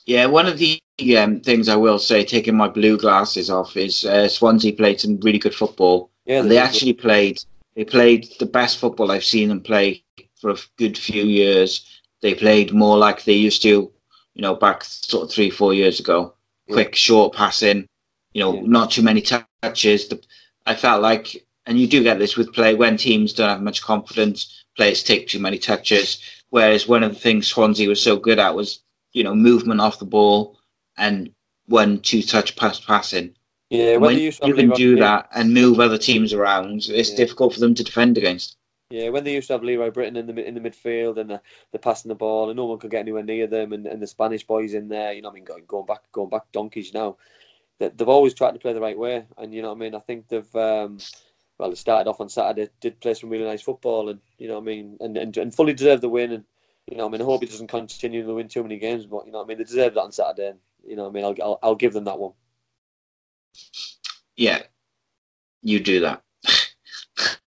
Yeah, 0.05 0.27
one 0.27 0.47
of 0.47 0.59
the 0.59 0.81
um, 1.17 1.41
things 1.41 1.69
I 1.69 1.77
will 1.77 1.99
say, 1.99 2.25
taking 2.25 2.57
my 2.57 2.69
blue 2.69 2.99
glasses 2.99 3.51
off, 3.51 3.77
is 3.77 4.05
uh, 4.05 4.29
Swansea 4.29 4.73
played 4.73 5.01
some 5.01 5.21
really 5.21 5.39
good 5.39 5.55
football. 5.55 6.11
Yeah, 6.25 6.43
they, 6.43 6.49
they 6.51 6.59
actually 6.59 6.93
played. 6.93 7.39
They 7.75 7.85
played 7.85 8.29
the 8.39 8.47
best 8.47 8.79
football 8.79 9.11
I've 9.11 9.25
seen 9.25 9.49
them 9.49 9.61
play 9.61 10.05
for 10.41 10.51
a 10.51 10.57
good 10.77 10.97
few 10.97 11.25
years. 11.25 12.01
They 12.21 12.35
played 12.35 12.73
more 12.73 12.99
like 12.99 13.25
they 13.25 13.33
used 13.33 13.63
to, 13.63 13.91
you 14.35 14.43
know, 14.43 14.55
back 14.55 14.85
sort 14.85 15.25
of 15.25 15.33
three, 15.33 15.51
four 15.51 15.73
years 15.73 15.99
ago. 15.99 16.35
Yeah. 16.67 16.75
Quick, 16.75 16.95
short 16.95 17.35
passing, 17.35 17.87
you 18.35 18.41
know, 18.43 18.55
yeah. 18.55 18.63
not 18.65 18.91
too 18.91 19.03
many 19.03 19.23
touches. 19.23 20.13
I 20.67 20.75
felt 20.75 21.03
like, 21.03 21.45
and 21.67 21.79
you 21.79 21.87
do 21.87 22.03
get 22.03 22.19
this 22.19 22.37
with 22.37 22.53
play 22.53 22.75
when 22.75 22.97
teams 22.97 23.33
don't 23.33 23.49
have 23.49 23.63
much 23.63 23.83
confidence, 23.83 24.65
players 24.77 25.03
take 25.03 25.29
too 25.29 25.41
many 25.41 25.59
touches. 25.59 26.21
Whereas 26.51 26.87
one 26.87 27.03
of 27.03 27.15
the 27.15 27.19
things 27.19 27.47
Swansea 27.47 27.89
was 27.89 28.03
so 28.03 28.17
good 28.17 28.39
at 28.39 28.55
was 28.55 28.81
you 29.13 29.25
know, 29.25 29.35
movement 29.35 29.81
off 29.81 29.99
the 29.99 30.05
ball 30.05 30.59
and 30.97 31.31
one 31.67 32.01
two 32.01 32.23
touch 32.23 32.57
pass 32.57 32.81
passing. 32.81 33.35
Yeah, 33.73 33.97
when 33.97 34.19
you 34.19 34.33
can 34.33 34.71
do 34.71 34.97
that 34.97 35.29
and 35.35 35.55
move 35.55 35.81
other 35.81 35.97
teams 35.97 36.35
around, 36.35 36.89
it's 36.89 37.11
yeah. 37.11 37.17
difficult 37.17 37.55
for 37.55 37.61
them 37.61 37.75
to 37.75 37.83
defend 37.83 38.19
against. 38.19 38.57
Yeah, 38.91 39.09
when 39.09 39.25
they 39.25 39.33
used 39.33 39.47
to 39.47 39.55
have 39.55 39.63
Leroy 39.63 39.91
Britton 39.91 40.17
in 40.17 40.27
the 40.27 40.47
in 40.47 40.53
the 40.55 40.61
midfield 40.61 41.17
and 41.17 41.31
the, 41.31 41.41
the 41.73 41.79
passing 41.79 42.11
the 42.11 42.15
ball 42.15 42.51
and 42.51 42.57
no 42.59 42.67
one 42.67 42.79
could 42.79 42.91
get 42.91 43.01
anywhere 43.01 43.23
near 43.23 43.47
them 43.47 43.73
and, 43.73 43.87
and 43.87 44.03
the 44.03 44.07
Spanish 44.07 44.47
boys 44.47 44.75
in 44.75 44.89
there, 44.89 45.15
you 45.15 45.23
know, 45.23 45.29
what 45.29 45.33
I 45.33 45.37
mean, 45.37 45.45
going, 45.45 45.65
going 45.67 45.87
back 45.87 46.03
going 46.13 46.29
back 46.29 46.53
donkeys 46.53 46.93
now. 46.93 47.17
They've 47.79 48.09
always 48.09 48.35
tried 48.35 48.53
to 48.53 48.61
play 48.61 48.75
the 48.75 48.81
right 48.81 48.97
way, 48.97 49.25
and 49.39 49.55
you 49.55 49.63
know, 49.63 49.69
what 49.69 49.79
I 49.79 49.81
mean, 49.81 49.95
I 49.95 50.01
think 50.01 50.29
they've 50.29 50.55
um, 50.55 50.99
well, 51.59 51.71
they 51.71 51.75
started 51.75 52.11
off 52.11 52.21
on 52.21 52.29
Saturday, 52.29 52.69
did 52.81 53.01
play 53.01 53.15
some 53.15 53.31
really 53.31 53.45
nice 53.45 53.63
football, 53.63 54.11
and 54.11 54.21
you 54.37 54.49
know, 54.49 54.55
what 54.55 54.65
I 54.65 54.67
mean, 54.67 54.99
and, 55.01 55.17
and, 55.17 55.37
and 55.37 55.55
fully 55.55 55.73
deserved 55.73 56.03
the 56.03 56.09
win. 56.11 56.33
And 56.33 56.45
you 56.87 56.97
know, 56.99 57.07
what 57.07 57.11
I 57.11 57.13
mean, 57.13 57.23
I 57.23 57.25
hope 57.25 57.41
he 57.41 57.49
doesn't 57.49 57.69
continue 57.69 58.27
to 58.27 58.35
win 58.35 58.49
too 58.49 58.63
many 58.63 58.79
games, 58.79 59.07
but 59.07 59.25
you 59.25 59.33
know, 59.33 59.39
what 59.39 59.45
I 59.45 59.49
mean, 59.49 59.59
they 59.59 59.65
deserve 59.65 59.95
that 59.95 60.03
on 60.03 60.13
Saturday. 60.13 60.49
And, 60.49 60.59
you 60.87 60.97
know, 60.97 61.05
what 61.05 61.11
I 61.11 61.13
mean, 61.13 61.25
I'll, 61.25 61.37
I'll, 61.43 61.59
I'll 61.63 61.75
give 61.75 61.95
them 61.95 62.05
that 62.05 62.19
one. 62.19 62.33
Yeah, 64.37 64.63
you 65.63 65.81
do 65.81 66.01
that. 66.01 66.23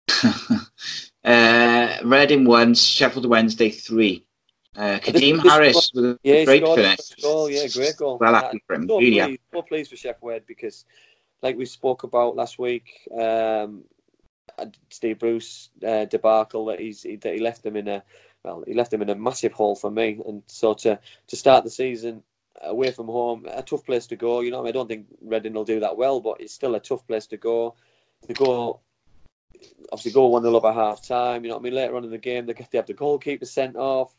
uh, 1.24 1.98
Reading 2.04 2.44
won, 2.44 2.74
Sheffield 2.74 3.26
Wednesday 3.26 3.70
three. 3.70 4.26
Uh, 4.76 4.98
Kadeem 4.98 5.40
Harris 5.40 5.92
with 5.94 6.04
a 6.04 6.18
yeah, 6.24 6.44
great 6.44 6.66
finish. 6.66 7.14
Goal, 7.22 7.48
yeah, 7.48 7.68
great 7.68 7.96
goal. 7.96 8.18
Well 8.18 8.34
happy 8.34 8.62
for 8.66 8.74
him. 8.74 8.88
So 8.88 8.98
really 8.98 9.20
pleased, 9.20 9.40
so 9.52 9.62
pleased 9.62 9.90
for 9.90 9.96
Sheffield 9.96 10.42
because, 10.46 10.84
like 11.42 11.56
we 11.56 11.64
spoke 11.64 12.02
about 12.02 12.34
last 12.34 12.58
week, 12.58 13.08
um, 13.16 13.84
Steve 14.90 15.18
Bruce 15.20 15.70
uh, 15.86 16.06
debacle 16.06 16.66
that 16.66 16.80
he's 16.80 17.02
that 17.02 17.34
he 17.34 17.40
left 17.40 17.62
them 17.62 17.76
in 17.76 17.88
a 17.88 18.02
well, 18.44 18.62
he 18.66 18.74
left 18.74 18.90
them 18.90 19.02
in 19.02 19.10
a 19.10 19.14
massive 19.14 19.52
hole 19.52 19.74
for 19.74 19.90
me. 19.90 20.20
And 20.26 20.42
so 20.46 20.74
to, 20.74 20.98
to 21.26 21.36
start 21.36 21.64
the 21.64 21.70
season 21.70 22.22
away 22.62 22.90
from 22.90 23.06
home, 23.06 23.46
a 23.50 23.62
tough 23.62 23.84
place 23.84 24.06
to 24.08 24.16
go. 24.16 24.40
You 24.40 24.50
know, 24.50 24.60
I, 24.60 24.62
mean, 24.62 24.68
I 24.68 24.72
don't 24.72 24.88
think 24.88 25.06
Reading 25.22 25.54
will 25.54 25.64
do 25.64 25.80
that 25.80 25.96
well, 25.96 26.20
but 26.20 26.40
it's 26.40 26.54
still 26.54 26.74
a 26.74 26.80
tough 26.80 27.06
place 27.06 27.26
to 27.28 27.36
go. 27.36 27.74
To 28.26 28.32
go, 28.32 28.80
obviously, 29.92 30.12
go 30.12 30.26
1 30.26 30.42
0 30.42 30.66
at 30.66 30.74
half 30.74 31.06
time. 31.06 31.44
You 31.44 31.50
know 31.50 31.56
what 31.56 31.62
I 31.62 31.64
mean? 31.64 31.74
Later 31.74 31.96
on 31.96 32.04
in 32.04 32.10
the 32.10 32.18
game, 32.18 32.46
they, 32.46 32.52
they 32.52 32.78
have 32.78 32.86
the 32.86 32.94
goalkeeper 32.94 33.46
sent 33.46 33.76
off. 33.76 34.14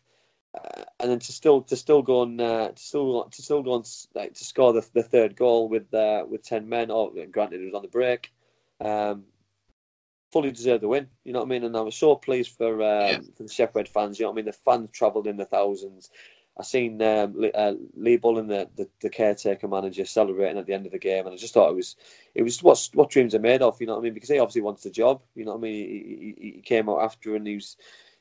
Uh, 0.56 0.84
and 1.02 1.12
then 1.12 1.20
to 1.20 1.34
still 1.34 1.62
to 1.62 1.76
still 1.76 2.02
go 2.02 2.22
on 2.22 2.40
uh, 2.40 2.70
to 2.70 2.82
still 2.82 3.24
to 3.26 3.42
still 3.42 3.62
go 3.62 3.76
and 3.76 3.86
like, 4.14 4.34
to 4.34 4.46
score 4.46 4.72
the, 4.72 4.88
the 4.94 5.04
third 5.04 5.36
goal 5.36 5.68
with 5.68 5.94
uh, 5.94 6.24
with 6.30 6.44
ten 6.44 6.70
men. 6.70 6.90
Or 6.90 7.12
oh, 7.14 7.26
granted, 7.30 7.62
it 7.62 7.66
was 7.66 7.74
on 7.74 7.82
the 7.82 7.90
break. 7.90 8.32
Um, 8.80 9.26
fully 10.32 10.52
deserved 10.52 10.84
the 10.84 10.88
win. 10.88 11.08
You 11.24 11.34
know 11.34 11.40
what 11.40 11.46
I 11.46 11.50
mean? 11.50 11.64
And 11.64 11.76
I 11.76 11.82
was 11.82 11.96
so 11.96 12.16
pleased 12.16 12.52
for 12.52 12.74
um, 12.76 12.80
yeah. 12.82 13.20
for 13.36 13.44
the 13.44 13.50
Sheffield 13.50 13.90
fans. 13.90 14.20
You 14.20 14.26
know 14.26 14.30
what 14.32 14.36
I 14.36 14.38
mean? 14.38 14.46
The 14.46 14.54
fans 14.54 14.90
travelled 14.92 15.28
in 15.28 15.38
the 15.38 15.46
thousands. 15.46 16.10
I 16.58 16.64
seen 16.64 17.02
um, 17.02 17.50
uh, 17.54 17.74
Lee 17.96 18.16
Bullen, 18.16 18.48
the, 18.48 18.70
the, 18.78 18.88
the 19.02 19.10
caretaker 19.10 19.68
manager, 19.68 20.06
celebrating 20.06 20.58
at 20.58 20.66
the 20.66 20.74
end 20.74 20.86
of 20.86 20.94
the 20.94 21.00
game, 21.00 21.26
and 21.26 21.34
I 21.34 21.38
just 21.38 21.54
thought 21.54 21.70
it 21.70 21.76
was 21.76 21.98
it 22.34 22.44
was 22.44 22.64
what 22.64 22.90
what 22.94 23.10
dreams 23.10 23.36
are 23.36 23.40
made 23.40 23.62
of. 23.62 23.80
You 23.82 23.88
know 23.88 23.94
what 23.94 24.00
I 24.00 24.04
mean? 24.04 24.14
Because 24.14 24.30
he 24.30 24.40
obviously 24.40 24.62
wants 24.62 24.84
the 24.84 24.90
job. 24.90 25.22
You 25.36 25.46
know 25.46 25.52
what 25.52 25.58
I 25.58 25.62
mean? 25.62 25.74
He, 25.74 26.36
he, 26.40 26.52
he 26.56 26.62
came 26.62 26.90
out 26.90 27.02
after 27.02 27.36
and 27.36 27.46
he 27.46 27.56
was 27.56 27.76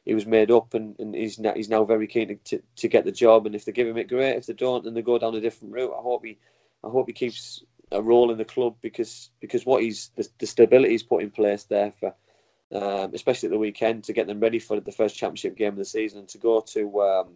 he 0.05 0.14
was 0.14 0.26
made 0.26 0.51
up, 0.51 0.74
and, 0.74 0.99
and 0.99 1.14
he's 1.14 1.39
now 1.39 1.55
he's 1.55 1.68
now 1.68 1.85
very 1.85 2.09
keen 2.09 2.28
to, 2.28 2.35
to, 2.37 2.62
to 2.76 2.89
get 2.89 3.05
the 3.05 3.12
job. 3.12 3.47
And 3.47 3.55
if 3.55 3.64
they 3.64 3.72
give 3.72 3.87
him 3.87 3.99
it, 3.99 4.09
great. 4.09 4.37
If 4.37 4.47
they 4.47 4.53
don't, 4.53 4.85
then 4.85 4.95
they 4.95 5.03
go 5.03 5.18
down 5.18 5.37
a 5.37 5.41
different 5.41 5.74
route, 5.74 5.95
I 5.97 6.03
hope 6.03 6.24
he 6.24 6.39
I 6.82 6.89
hope 6.91 7.07
he 7.07 7.12
keeps 7.12 7.62
a 7.93 8.03
role 8.03 8.30
in 8.32 8.39
the 8.39 8.45
club 8.45 8.74
because 8.82 9.30
because 9.41 9.64
what 9.64 9.82
he's 9.82 10.11
the, 10.16 10.28
the 10.39 10.47
stability 10.47 10.91
he's 10.91 11.03
put 11.03 11.22
in 11.22 11.30
place 11.30 11.64
there 11.64 11.93
for 11.93 12.14
um, 12.72 13.12
especially 13.14 13.47
at 13.47 13.53
the 13.53 13.59
weekend 13.59 14.03
to 14.05 14.12
get 14.12 14.26
them 14.26 14.41
ready 14.41 14.59
for 14.59 14.80
the 14.80 14.91
first 14.91 15.16
championship 15.16 15.57
game 15.57 15.74
of 15.74 15.76
the 15.76 15.85
season 15.85 16.20
and 16.20 16.28
to 16.28 16.39
go 16.39 16.61
to 16.61 17.01
um, 17.03 17.28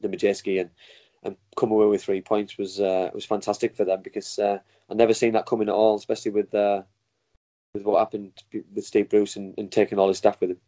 the 0.00 0.08
Madejski 0.08 0.60
and 0.60 0.70
and 1.22 1.36
come 1.56 1.72
away 1.72 1.86
with 1.86 2.04
three 2.04 2.20
points 2.20 2.56
was 2.56 2.80
uh, 2.80 3.10
was 3.12 3.24
fantastic 3.24 3.74
for 3.74 3.84
them 3.84 4.00
because 4.02 4.38
uh, 4.38 4.58
I've 4.88 4.96
never 4.96 5.14
seen 5.14 5.32
that 5.32 5.46
coming 5.46 5.68
at 5.68 5.74
all, 5.74 5.96
especially 5.96 6.30
with 6.30 6.54
uh, 6.54 6.82
with 7.74 7.84
what 7.84 7.98
happened 7.98 8.32
with 8.52 8.84
Steve 8.84 9.08
Bruce 9.08 9.36
and, 9.36 9.54
and 9.58 9.70
taking 9.70 9.98
all 9.98 10.08
his 10.08 10.18
staff 10.18 10.40
with 10.40 10.50
him. 10.50 10.60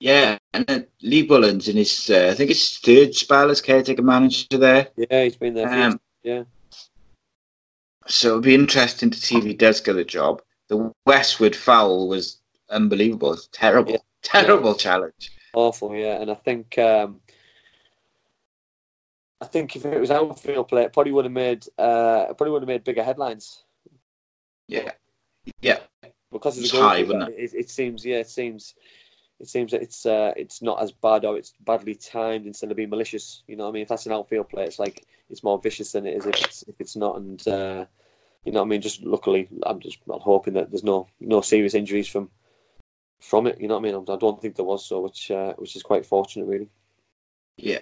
Yeah, 0.00 0.38
and 0.52 0.70
uh, 0.70 0.80
Lee 1.02 1.22
Bullen's 1.22 1.68
in 1.68 1.76
his, 1.76 2.10
uh, 2.10 2.28
I 2.30 2.34
think 2.34 2.50
it's 2.50 2.78
third 2.78 3.14
spell 3.14 3.50
as 3.50 3.60
caretaker 3.60 4.02
manager 4.02 4.58
there. 4.58 4.88
Yeah, 4.96 5.24
he's 5.24 5.36
been 5.36 5.54
there. 5.54 5.68
Um, 5.68 6.00
yeah. 6.22 6.44
So 8.06 8.28
it'll 8.28 8.40
be 8.40 8.54
interesting 8.54 9.10
to 9.10 9.18
see 9.18 9.38
if 9.38 9.44
he 9.44 9.54
does 9.54 9.80
get 9.80 9.96
a 9.96 10.04
job. 10.04 10.42
The 10.68 10.92
Westwood 11.06 11.56
foul 11.56 12.08
was 12.08 12.40
unbelievable. 12.68 13.32
It's 13.32 13.48
terrible, 13.52 13.92
yeah. 13.92 13.98
terrible 14.22 14.72
yeah. 14.72 14.76
challenge. 14.76 15.32
Awful, 15.54 15.94
yeah. 15.94 16.20
And 16.20 16.30
I 16.30 16.34
think 16.34 16.76
um, 16.78 17.20
I 19.44 19.46
think 19.46 19.76
if 19.76 19.84
it 19.84 20.00
was 20.00 20.08
an 20.08 20.16
outfield 20.16 20.68
play, 20.68 20.84
it 20.84 20.92
probably 20.94 21.12
would 21.12 21.26
have 21.26 21.32
made 21.32 21.66
uh, 21.78 22.26
probably 22.28 22.50
would 22.50 22.62
have 22.62 22.68
made 22.68 22.82
bigger 22.82 23.04
headlines. 23.04 23.64
Yeah, 24.68 24.92
yeah. 25.60 25.80
Because 26.32 26.58
it's 26.58 26.70
high, 26.70 27.00
it? 27.00 27.10
It, 27.10 27.54
it? 27.54 27.70
seems, 27.70 28.04
yeah, 28.04 28.16
it 28.16 28.28
seems, 28.28 28.74
it 29.38 29.46
seems 29.46 29.72
that 29.72 29.82
it's 29.82 30.06
uh, 30.06 30.32
it's 30.34 30.62
not 30.62 30.82
as 30.82 30.92
bad 30.92 31.26
or 31.26 31.36
it's 31.36 31.52
badly 31.60 31.94
timed 31.94 32.46
instead 32.46 32.70
of 32.70 32.76
being 32.78 32.88
malicious. 32.88 33.42
You 33.46 33.56
know, 33.56 33.64
what 33.64 33.70
I 33.70 33.72
mean, 33.74 33.82
if 33.82 33.88
that's 33.88 34.06
an 34.06 34.12
outfield 34.12 34.48
play, 34.48 34.64
it's 34.64 34.78
like 34.78 35.06
it's 35.28 35.44
more 35.44 35.60
vicious 35.60 35.92
than 35.92 36.06
it 36.06 36.16
is 36.16 36.24
if 36.24 36.42
it's 36.42 36.62
if 36.62 36.80
it's 36.80 36.96
not. 36.96 37.16
And 37.16 37.46
uh, 37.46 37.84
you 38.44 38.52
know, 38.52 38.60
what 38.60 38.66
I 38.66 38.70
mean, 38.70 38.80
just 38.80 39.02
luckily, 39.02 39.48
I'm 39.64 39.78
just 39.78 39.98
I'm 40.10 40.20
hoping 40.20 40.54
that 40.54 40.70
there's 40.70 40.84
no 40.84 41.06
no 41.20 41.42
serious 41.42 41.74
injuries 41.74 42.08
from 42.08 42.30
from 43.20 43.46
it. 43.46 43.60
You 43.60 43.68
know 43.68 43.74
what 43.78 43.86
I 43.88 43.92
mean? 43.92 44.06
I 44.08 44.16
don't 44.16 44.40
think 44.40 44.56
there 44.56 44.64
was 44.64 44.86
so, 44.86 45.00
which 45.00 45.30
uh, 45.30 45.52
which 45.58 45.76
is 45.76 45.82
quite 45.82 46.06
fortunate, 46.06 46.46
really. 46.46 46.70
Yeah. 47.58 47.80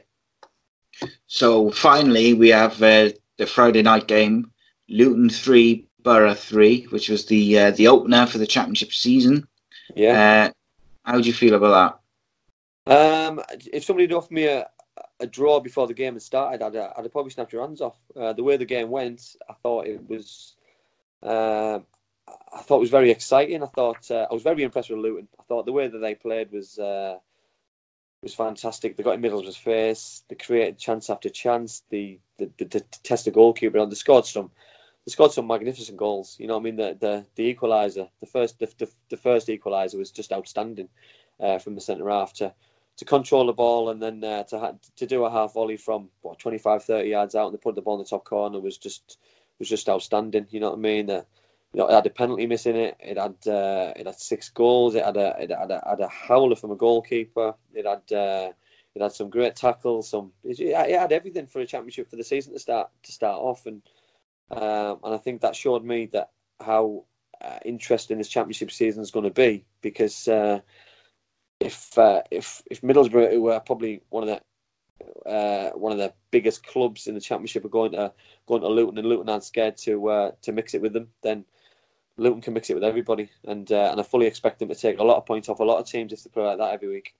So 1.27 1.71
finally, 1.71 2.35
we 2.35 2.51
have 2.51 2.83
uh, 2.83 3.11
the 3.39 3.47
Friday 3.47 3.83
night 3.83 4.07
game: 4.07 4.51
Luton 4.89 5.31
three, 5.31 5.87
Borough 6.03 6.35
three, 6.35 6.85
which 6.85 7.09
was 7.09 7.27
the 7.27 7.59
uh, 7.59 7.71
the 7.73 7.89
opener 7.89 8.27
for 8.27 8.39
the 8.39 8.47
championship 8.47 8.93
season. 8.93 9.47
Yeah. 9.95 10.51
Uh, 10.51 11.11
how 11.11 11.21
do 11.21 11.27
you 11.27 11.33
feel 11.35 11.55
about 11.55 12.01
that? 12.87 13.29
Um, 13.29 13.41
if 13.73 13.85
somebody 13.85 14.05
had 14.05 14.13
offered 14.13 14.33
me 14.33 14.47
a, 14.47 14.69
a 15.21 15.27
draw 15.27 15.61
before 15.61 15.87
the 15.87 15.95
game 15.95 16.15
had 16.15 16.23
started, 16.23 16.63
I'd, 16.63 16.77
I'd 16.77 17.03
have 17.03 17.13
probably 17.13 17.31
snapped 17.31 17.53
your 17.53 17.63
hands 17.63 17.81
off. 17.81 17.97
Uh, 18.17 18.33
the 18.33 18.43
way 18.43 18.57
the 18.57 18.65
game 18.65 18.91
went, 18.91 19.37
I 19.49 19.55
thought 19.63 19.87
it 19.87 20.09
was. 20.09 20.55
Uh, 21.23 21.81
I 22.55 22.63
thought 22.63 22.77
it 22.77 22.81
was 22.81 22.91
very 22.91 23.11
exciting. 23.11 23.63
I 23.63 23.67
thought 23.67 24.11
uh, 24.11 24.27
I 24.31 24.35
was 24.35 24.43
very 24.43 24.63
impressed 24.63 24.91
with 24.91 25.01
Luton. 25.01 25.29
I 25.39 25.43
thought 25.45 25.67
the 25.67 25.73
way 25.73 25.89
that 25.89 25.99
they 25.99 26.15
played 26.15 26.51
was 26.53 26.79
uh, 26.79 27.19
was 28.23 28.35
fantastic. 28.35 28.97
They 28.97 29.03
got 29.03 29.15
in 29.15 29.21
Middlesbrough's 29.21 29.57
face. 29.57 30.23
They 30.29 30.37
created 30.37 30.79
chance 30.79 31.11
after 31.11 31.29
chance. 31.29 31.83
The 31.91 32.19
the, 32.39 32.51
the, 32.59 32.65
the 32.67 32.81
test 33.03 33.25
the 33.25 33.31
goalkeeper 33.31 33.79
on. 33.79 33.89
They 33.89 33.97
scored 33.97 34.27
some. 34.27 34.51
They 35.05 35.11
scored 35.11 35.33
some 35.33 35.49
magnificent 35.49 35.99
goals. 35.99 36.37
You 36.39 36.47
know, 36.47 36.57
I 36.57 36.61
mean, 36.61 36.77
the 36.77 36.97
the, 36.99 37.27
the 37.35 37.55
equaliser, 37.55 38.09
the 38.21 38.27
first 38.27 38.59
the, 38.59 38.73
the, 38.79 38.89
the 39.11 39.17
first 39.17 39.49
equaliser 39.49 39.99
was 39.99 40.13
just 40.13 40.33
outstanding 40.33 40.89
uh, 41.41 41.59
from 41.59 41.75
the 41.75 41.81
centre 41.81 42.09
half 42.09 42.33
to 42.35 42.55
to 42.97 43.05
control 43.05 43.47
the 43.47 43.53
ball 43.53 43.89
and 43.89 44.01
then 44.01 44.23
uh, 44.23 44.45
to 44.45 44.59
ha- 44.59 44.75
to 44.97 45.07
do 45.07 45.25
a 45.25 45.31
half 45.31 45.55
volley 45.55 45.77
from 45.77 46.09
what 46.21 46.39
25, 46.39 46.85
30 46.85 47.09
yards 47.09 47.35
out 47.35 47.47
and 47.47 47.55
they 47.55 47.61
put 47.61 47.75
the 47.75 47.83
ball 47.83 47.95
in 47.95 48.01
the 48.01 48.09
top 48.09 48.25
corner 48.25 48.61
was 48.61 48.79
just 48.79 49.19
was 49.59 49.69
just 49.69 49.89
outstanding. 49.89 50.47
You 50.51 50.61
know 50.61 50.71
what 50.71 50.79
I 50.79 50.83
mean? 50.83 51.11
Uh, 51.11 51.23
you 51.73 51.81
know, 51.81 51.89
it 51.89 51.95
had 51.95 52.07
a 52.07 52.11
penalty 52.11 52.47
miss 52.47 52.67
in 52.67 52.77
it. 52.77 52.97
It 53.01 53.17
had 53.17 53.37
uh, 53.47 53.93
it 53.97 54.07
had 54.07 54.19
six 54.19 54.51
goals. 54.51 54.95
It 54.95 55.05
had 55.05 55.17
a 55.17 55.35
it 55.41 55.51
had 55.51 55.71
a, 55.71 55.83
had 55.89 56.01
a 56.01 56.09
howler 56.09 56.57
from 56.57 56.71
a 56.71 56.77
goalkeeper. 56.77 57.55
It 57.73 57.87
had 57.87 58.17
uh, 58.17 58.53
it 58.95 59.01
had 59.01 59.13
some 59.13 59.31
great 59.31 59.57
tackles. 59.57 60.11
Some 60.11 60.33
it, 60.45 60.61
it 60.61 60.75
had 60.75 61.13
everything 61.13 61.47
for 61.47 61.61
a 61.61 61.67
championship 61.67 62.11
for 62.11 62.17
the 62.17 62.25
season 62.25 62.53
to 62.53 62.59
start 62.59 62.91
to 63.05 63.13
start 63.13 63.39
off. 63.39 63.65
And 63.65 63.83
um, 64.51 65.01
and 65.03 65.15
I 65.15 65.19
think 65.19 65.41
that 65.41 65.57
showed 65.57 65.83
me 65.83 66.07
that 66.13 66.31
how 66.61 67.05
uh, 67.41 67.59
interesting 67.65 68.19
this 68.19 68.29
championship 68.29 68.71
season 68.71 69.03
is 69.03 69.11
going 69.11 69.25
to 69.25 69.31
be 69.31 69.65
because 69.81 70.29
uh, 70.29 70.61
if 71.59 71.97
uh, 71.97 72.21
if 72.31 72.63
if 72.71 72.83
Middlesbrough, 72.83 73.33
who 73.33 73.49
are 73.49 73.61
probably 73.61 74.03
one 74.11 74.29
of 74.29 74.29
the 74.29 75.31
uh, 75.31 75.71
one 75.71 75.93
of 75.93 75.99
the 75.99 76.13
biggest 76.31 76.67
clubs 76.67 77.07
in 77.07 77.15
the 77.15 77.21
championship, 77.21 77.65
are 77.65 77.71
going 77.71 77.93
to 77.93 78.13
going 78.47 78.61
to 78.61 78.69
Luton, 78.69 78.99
and 78.99 79.09
Luton 79.09 79.31
aren't 79.31 79.45
scared 79.45 79.79
to 79.79 80.35
to 80.43 80.53
mix 80.53 80.75
it 80.75 80.83
with 80.83 80.93
them, 80.93 81.09
then 81.23 81.47
Luton 82.17 82.41
can 82.43 82.55
mix 82.55 82.71
it 82.71 82.75
with 82.75 82.85
everybody, 82.85 83.31
and 83.45 83.71
uh, 83.73 83.89
and 83.91 84.01
I 84.01 84.03
fully 84.03 84.27
expect 84.27 84.59
them 84.59 84.69
to 84.69 84.75
take 84.75 84.99
a 84.99 85.05
lot 85.05 85.17
of 85.17 85.27
points 85.27 85.49
off 85.49 85.61
a 85.61 85.65
lot 85.65 85.79
of 85.79 85.87
teams 85.87 86.13
if 86.13 86.23
they 86.23 86.31
play 86.31 86.45
like 86.45 86.59
that 86.59 86.75
every 86.75 86.89
week. 86.89 87.15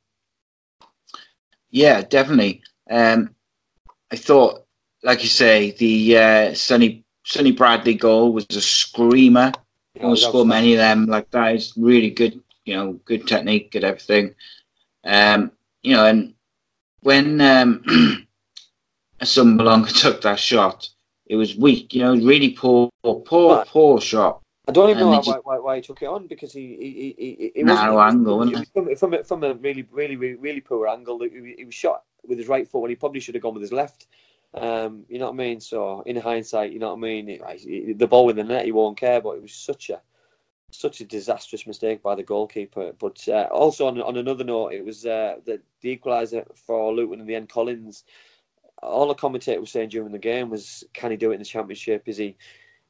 Yeah, 1.71 2.03
definitely. 2.03 2.63
Um, 2.91 3.35
I 4.11 4.17
thought, 4.17 4.67
like 5.03 5.23
you 5.23 5.29
say, 5.29 5.73
the 5.73 6.19
uh, 6.19 6.55
Sonny 6.55 7.05
Sonny 7.25 7.53
Bradley 7.53 7.95
goal 7.95 8.33
was 8.33 8.47
a 8.51 8.61
screamer. 8.61 9.53
Yeah, 9.95 10.15
score 10.15 10.47
many 10.47 10.73
of 10.73 10.79
them 10.79 11.07
like 11.07 11.31
that. 11.31 11.55
It's 11.55 11.77
really 11.77 12.11
good 12.11 12.43
you 12.65 12.77
know, 12.77 12.93
good 13.05 13.27
technique, 13.27 13.73
good 13.73 13.85
everything. 13.85 14.35
Um, 15.05 15.53
you 15.83 15.97
know, 15.97 16.07
and 16.07 16.35
when 17.01 17.41
um, 17.41 17.83
Assombalonga 19.21 19.89
took 20.01 20.23
that 20.23 20.39
shot, 20.39 20.89
it 21.27 21.37
was 21.37 21.57
weak. 21.57 21.95
You 21.95 22.03
know, 22.03 22.17
really 22.17 22.51
poor, 22.51 22.91
poor, 23.03 23.57
but 23.57 23.69
poor 23.69 24.01
shot. 24.01 24.42
I 24.69 24.73
don't 24.73 24.91
even 24.91 25.11
know 25.11 25.21
why, 25.21 25.39
why, 25.43 25.59
why, 25.59 25.77
he 25.77 25.83
took 25.83 26.03
it 26.03 26.07
on 26.07 26.29
because 26.29 26.53
he 26.53 26.77
he 26.81 27.15
he, 27.19 27.53
he 27.55 27.63
narrow 27.63 28.01
angle, 28.01 28.43
it 28.43 28.69
from, 28.73 28.95
from, 28.95 29.15
a, 29.15 29.25
from 29.25 29.43
a 29.43 29.55
really 29.55 29.87
really 29.91 30.17
really, 30.17 30.37
really 30.37 30.61
poor 30.61 30.87
angle. 30.87 31.19
He, 31.21 31.55
he 31.59 31.65
was 31.65 31.75
shot 31.75 32.05
with 32.25 32.39
his 32.39 32.49
right 32.49 32.69
foot 32.69 32.81
when 32.81 32.91
he 32.91 32.97
probably 32.97 33.21
should 33.21 33.35
have 33.35 33.43
gone 33.43 33.55
with 33.55 33.63
his 33.63 33.73
left. 33.73 34.07
Um, 34.55 35.05
you 35.09 35.19
know 35.19 35.27
what 35.27 35.35
I 35.35 35.37
mean? 35.37 35.61
So 35.61 36.03
in 36.03 36.17
hindsight, 36.17 36.73
you 36.73 36.79
know 36.79 36.91
what 36.91 36.99
I 36.99 37.01
mean. 37.01 37.29
It, 37.29 37.99
the 37.99 38.07
ball 38.07 38.31
in 38.31 38.37
the 38.37 38.45
net, 38.45 38.67
he 38.67 38.73
won't 38.73 38.99
care, 38.99 39.21
but 39.21 39.33
it 39.37 39.43
was 39.43 39.55
such 39.55 39.91
a 39.91 40.01
such 40.71 41.01
a 41.01 41.05
disastrous 41.05 41.67
mistake 41.67 42.03
by 42.03 42.15
the 42.15 42.23
goalkeeper. 42.23 42.93
But 42.99 43.27
uh, 43.29 43.49
also 43.51 43.87
on, 43.87 44.01
on 44.01 44.17
another 44.17 44.45
note, 44.45 44.73
it 44.73 44.85
was 44.85 45.05
uh, 45.05 45.37
the, 45.45 45.61
the 45.81 45.97
equaliser 45.97 46.47
for 46.57 46.93
Luton 46.95 47.21
in 47.21 47.27
the 47.27 47.35
end. 47.35 47.49
Collins, 47.49 48.05
all 48.83 49.09
the 49.09 49.15
commentator 49.15 49.61
was 49.61 49.71
saying 49.71 49.91
during 49.91 50.13
the 50.13 50.19
game 50.19 50.51
was, 50.51 50.85
can 50.93 51.11
he 51.11 51.17
do 51.17 51.31
it 51.31 51.35
in 51.35 51.41
the 51.41 51.45
Championship? 51.45 52.05
Is 52.07 52.17
he 52.17 52.37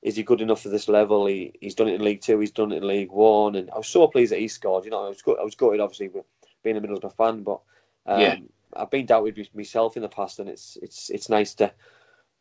is 0.02 0.16
he 0.16 0.22
good 0.22 0.40
enough 0.40 0.62
for 0.62 0.68
this 0.68 0.88
level? 0.88 1.26
He 1.26 1.52
he's 1.60 1.74
done 1.74 1.88
it 1.88 1.94
in 1.94 2.04
League 2.04 2.20
Two, 2.20 2.40
he's 2.40 2.50
done 2.50 2.72
it 2.72 2.78
in 2.78 2.86
League 2.86 3.12
One, 3.12 3.54
and 3.54 3.70
I 3.70 3.78
was 3.78 3.88
so 3.88 4.06
pleased 4.08 4.32
that 4.32 4.40
he 4.40 4.48
scored. 4.48 4.84
You 4.84 4.90
know, 4.90 5.06
I 5.06 5.08
was 5.08 5.22
I 5.26 5.44
was 5.44 5.54
gutted 5.54 5.80
obviously 5.80 6.10
being 6.62 6.76
a 6.76 6.80
Middlesbrough 6.80 7.16
fan, 7.16 7.42
but 7.42 7.60
um, 8.06 8.20
yeah. 8.20 8.36
I've 8.76 8.90
been 8.90 9.06
doubted 9.06 9.48
myself 9.54 9.96
in 9.96 10.02
the 10.02 10.08
past, 10.08 10.38
and 10.38 10.48
it's 10.48 10.76
it's 10.82 11.10
it's 11.10 11.28
nice 11.28 11.54
to 11.54 11.72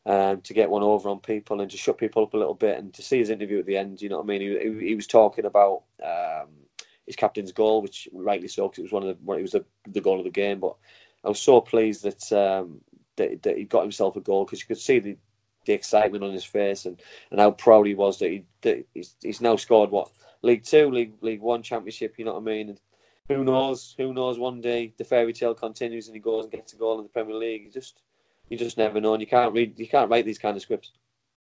um, 0.06 0.42
to 0.42 0.54
get 0.54 0.70
one 0.70 0.84
over 0.84 1.10
on 1.10 1.20
people 1.20 1.62
and 1.62 1.70
to 1.70 1.78
shut 1.78 1.98
people 1.98 2.24
up 2.24 2.34
a 2.34 2.38
little 2.38 2.56
bit 2.56 2.80
and 2.80 2.94
to 2.94 3.02
see 3.02 3.20
his 3.20 3.30
interview 3.30 3.60
at 3.60 3.66
the 3.66 3.78
end. 3.78 4.02
You 4.02 4.10
know 4.10 4.18
what 4.18 4.24
I 4.24 4.40
mean? 4.40 4.42
He, 4.42 4.88
he 4.88 4.96
was 4.96 5.08
talking 5.08 5.46
about 5.46 5.84
um, 6.04 6.50
his 7.06 7.16
captain's 7.16 7.52
goal, 7.52 7.82
which 7.82 8.08
rightly 8.12 8.48
so 8.48 8.68
because 8.68 8.80
it 8.80 8.84
was 8.84 8.92
one 8.92 9.04
of 9.04 9.10
the 9.10 9.34
it 9.34 9.42
was 9.42 9.52
the, 9.52 9.66
the 9.88 10.02
goal 10.02 10.18
of 10.18 10.24
the 10.24 10.32
game. 10.32 10.60
But 10.60 10.76
I 11.24 11.30
was 11.30 11.40
so 11.40 11.62
pleased 11.62 12.04
that 12.04 12.32
um, 12.34 12.82
that, 13.18 13.44
that, 13.44 13.58
he 13.58 13.66
got 13.66 13.84
himself 13.84 14.16
a 14.16 14.22
goal 14.22 14.46
because 14.46 14.62
you 14.62 14.68
could 14.68 14.80
see 14.80 15.00
the 15.00 15.18
the 15.66 15.74
excitement 15.74 16.24
on 16.24 16.32
his 16.32 16.44
face 16.44 16.86
and, 16.86 17.00
and 17.30 17.40
how 17.40 17.52
proud 17.52 17.86
he 17.86 17.94
was 17.94 18.20
that 18.20 18.30
he 18.30 18.46
that 18.62 18.86
he's, 18.94 19.16
he's 19.22 19.42
now 19.42 19.56
scored 19.56 19.92
what 19.92 20.10
League 20.42 20.64
Two, 20.64 20.90
League 20.90 21.14
League 21.22 21.42
One 21.42 21.62
Championship. 21.62 22.16
You 22.18 22.26
know 22.26 22.34
what 22.34 22.42
I 22.42 22.46
mean? 22.46 22.70
And 22.70 22.80
who 23.28 23.44
knows? 23.44 23.94
Who 23.98 24.14
knows? 24.14 24.40
One 24.40 24.62
day 24.62 24.94
the 24.98 25.04
fairy 25.04 25.34
tale 25.34 25.54
continues 25.54 26.08
and 26.08 26.16
he 26.16 26.22
goes 26.22 26.46
and 26.46 26.52
gets 26.52 26.74
a 26.74 26.78
goal 26.78 26.98
in 26.98 27.04
the 27.04 27.10
Premier 27.10 27.36
League. 27.36 27.64
He 27.64 27.70
just 27.70 28.02
you 28.52 28.58
just 28.58 28.78
never 28.78 29.00
know, 29.00 29.14
and 29.14 29.22
you 29.22 29.28
can't 29.28 29.54
read, 29.54 29.80
you 29.80 29.88
can't 29.88 30.12
write 30.12 30.26
these 30.26 30.38
kind 30.38 30.58
of 30.58 30.62
scripts. 30.62 30.92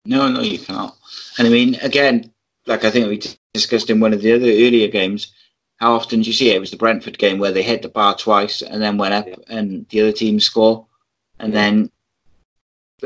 No, 0.06 0.28
no, 0.30 0.42
you 0.42 0.60
cannot. 0.60 0.96
And 1.40 1.48
I 1.48 1.50
mean, 1.50 1.76
again, 1.76 2.32
like 2.68 2.86
I 2.86 2.92
think 2.92 3.08
we 3.08 3.22
discussed 3.54 3.90
in 3.90 4.00
one 4.00 4.14
of 4.14 4.22
the 4.22 4.34
other 4.34 4.46
earlier 4.46 4.88
games, 4.88 5.34
how 5.78 5.94
often 5.94 6.22
do 6.22 6.28
you 6.28 6.34
see 6.34 6.52
it? 6.52 6.58
It 6.58 6.60
was 6.60 6.72
the 6.72 6.78
Brentford 6.78 7.18
game 7.18 7.40
where 7.40 7.52
they 7.52 7.64
hit 7.64 7.82
the 7.82 7.90
bar 7.90 8.16
twice 8.16 8.62
and 8.62 8.82
then 8.82 8.98
went 8.98 9.16
up, 9.16 9.28
yeah. 9.28 9.36
and 9.48 9.88
the 9.90 10.02
other 10.02 10.12
team 10.12 10.40
score, 10.40 10.86
and 11.40 11.52
yeah. 11.52 11.62
then 11.62 11.92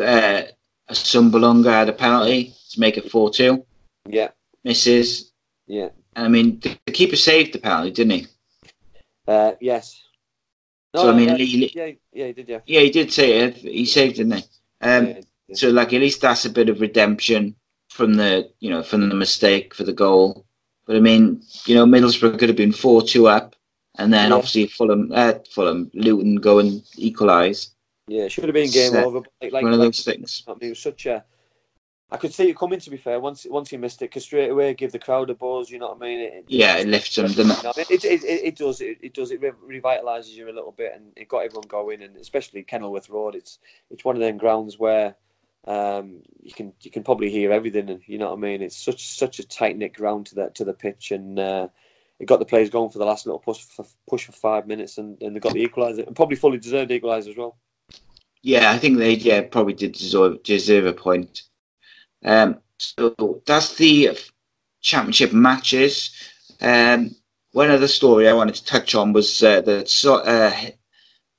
uh, 0.05 0.51
Assombalonga 0.89 1.71
had 1.71 1.89
a 1.89 1.93
penalty 1.93 2.53
to 2.71 2.79
make 2.79 2.97
it 2.97 3.11
four 3.11 3.29
two. 3.29 3.65
Yeah, 4.07 4.29
misses. 4.63 5.31
Yeah, 5.67 5.89
and 6.15 6.25
I 6.25 6.29
mean 6.29 6.59
the 6.59 6.91
keeper 6.91 7.15
saved 7.15 7.53
the 7.53 7.59
penalty, 7.59 7.91
didn't 7.91 8.11
he? 8.11 8.27
Uh, 9.27 9.51
yes, 9.59 10.01
no, 10.93 11.03
so 11.03 11.11
I 11.11 11.15
mean, 11.15 11.29
yeah, 11.29 11.35
he, 11.35 11.71
yeah, 11.75 11.91
yeah, 12.13 12.25
he 12.27 12.33
did, 12.33 12.49
yeah. 12.49 12.59
Yeah, 12.65 12.79
he 12.81 12.89
did 12.89 13.11
say 13.13 13.39
it. 13.39 13.55
He 13.57 13.85
saved, 13.85 14.15
didn't 14.15 14.37
he? 14.37 14.43
Um, 14.81 15.07
yeah, 15.07 15.19
yeah. 15.47 15.55
So 15.55 15.69
like, 15.69 15.93
at 15.93 16.01
least 16.01 16.21
that's 16.21 16.45
a 16.45 16.49
bit 16.49 16.69
of 16.69 16.81
redemption 16.81 17.55
from 17.89 18.15
the, 18.15 18.49
you 18.59 18.69
know, 18.69 18.83
from 18.83 19.09
the 19.09 19.15
mistake 19.15 19.73
for 19.73 19.83
the 19.83 19.93
goal. 19.93 20.45
But 20.85 20.95
I 20.95 20.99
mean, 20.99 21.43
you 21.65 21.75
know, 21.75 21.85
Middlesbrough 21.85 22.39
could 22.39 22.49
have 22.49 22.57
been 22.57 22.71
four 22.71 23.01
two 23.01 23.27
up, 23.27 23.55
and 23.99 24.11
then 24.13 24.31
obviously 24.31 24.67
Fulham, 24.67 25.11
uh, 25.13 25.33
Fulham, 25.51 25.91
Luton 25.93 26.37
go 26.37 26.59
and 26.59 26.81
equalise. 26.95 27.75
Yeah, 28.07 28.23
it 28.23 28.31
should 28.31 28.45
have 28.45 28.53
been 28.53 28.71
game 28.71 28.95
over. 28.95 29.19
Like, 29.41 29.51
like, 29.51 29.63
one 29.63 29.73
of 29.73 29.79
those 29.79 30.05
like, 30.07 30.15
things. 30.15 30.43
It 30.61 30.69
was 30.69 30.79
such 30.79 31.05
a 31.05 31.25
I 32.09 32.15
could 32.15 32.33
see 32.33 32.49
it 32.49 32.57
coming. 32.57 32.79
To 32.79 32.89
be 32.89 32.97
fair, 32.97 33.19
once 33.19 33.45
once 33.49 33.69
he 33.69 33.77
missed 33.77 34.01
it, 34.01 34.05
because 34.05 34.23
straight 34.23 34.49
away 34.49 34.73
give 34.73 34.93
the 34.93 34.99
crowd 34.99 35.29
a 35.29 35.35
buzz. 35.35 35.69
You 35.69 35.79
know 35.79 35.89
what 35.89 35.97
I 35.97 35.99
mean? 35.99 36.19
It, 36.19 36.45
yeah, 36.47 36.77
it 36.77 36.87
lifts 36.87 37.15
them, 37.15 37.27
doesn't 37.27 37.77
it? 37.77 37.91
It, 37.91 38.05
it, 38.05 38.23
it, 38.23 38.45
it, 38.45 38.55
does. 38.55 38.79
It, 38.79 38.97
it 39.01 39.13
does. 39.13 39.31
It 39.31 39.41
revitalises 39.41 40.29
you 40.29 40.49
a 40.49 40.53
little 40.53 40.71
bit, 40.71 40.93
and 40.95 41.11
it 41.17 41.27
got 41.27 41.39
everyone 41.39 41.67
going. 41.67 42.01
And 42.01 42.15
especially 42.15 42.63
Kenilworth 42.63 43.09
Road, 43.09 43.35
it's 43.35 43.59
it's 43.89 44.05
one 44.05 44.15
of 44.15 44.21
them 44.21 44.37
grounds 44.37 44.79
where 44.79 45.15
um, 45.65 46.21
you 46.41 46.53
can 46.53 46.71
you 46.81 46.91
can 46.91 47.03
probably 47.03 47.29
hear 47.29 47.51
everything, 47.51 47.89
and 47.89 48.01
you 48.05 48.17
know 48.17 48.29
what 48.29 48.37
I 48.37 48.41
mean. 48.41 48.61
It's 48.61 48.77
such 48.77 49.17
such 49.17 49.39
a 49.39 49.47
tight 49.47 49.77
knit 49.77 49.93
ground 49.93 50.27
to 50.27 50.35
the 50.35 50.49
to 50.51 50.63
the 50.63 50.73
pitch, 50.73 51.11
and 51.11 51.37
uh, 51.37 51.67
it 52.19 52.25
got 52.25 52.39
the 52.39 52.45
players 52.45 52.69
going 52.69 52.89
for 52.89 52.99
the 52.99 53.05
last 53.05 53.25
little 53.25 53.39
push 53.39 53.65
for 53.65 53.85
push 54.09 54.27
for 54.27 54.31
five 54.31 54.65
minutes, 54.65 54.97
and, 54.97 55.21
and 55.21 55.35
they 55.35 55.41
got 55.41 55.51
the 55.53 55.67
equaliser, 55.67 56.07
and 56.07 56.15
probably 56.15 56.37
fully 56.37 56.57
deserved 56.57 56.89
equaliser 56.89 57.31
as 57.31 57.37
well. 57.37 57.57
Yeah, 58.47 58.71
I 58.71 58.77
think 58.77 58.97
they 58.97 59.15
yeah 59.15 59.41
probably 59.41 59.73
did 59.73 59.91
deserve 59.91 60.41
deserve 60.41 60.85
a 60.85 60.93
point. 60.93 61.41
Um, 62.23 62.59
so 62.77 63.41
that's 63.45 63.75
the 63.75 64.17
championship 64.79 65.33
matches. 65.33 66.11
Um, 66.61 67.13
one 67.51 67.69
other 67.69 67.89
story 67.89 68.29
I 68.29 68.33
wanted 68.33 68.55
to 68.55 68.63
touch 68.63 68.95
on 68.95 69.11
was 69.11 69.43
uh, 69.43 69.59
that 69.63 69.89
so, 69.89 70.19
uh, 70.19 70.53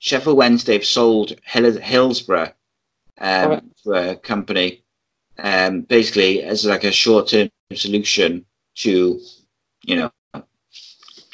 Sheffield 0.00 0.36
Wednesday 0.36 0.74
have 0.74 0.84
sold 0.84 1.32
Hill- 1.44 1.80
Hillsborough 1.80 2.52
um, 3.18 3.50
right. 3.50 3.62
to 3.84 3.92
a 3.92 4.16
company, 4.16 4.84
um, 5.38 5.80
basically 5.80 6.42
as 6.42 6.66
like 6.66 6.84
a 6.84 6.92
short-term 6.92 7.48
solution 7.72 8.44
to, 8.82 9.18
you 9.82 9.96
know, 9.96 10.12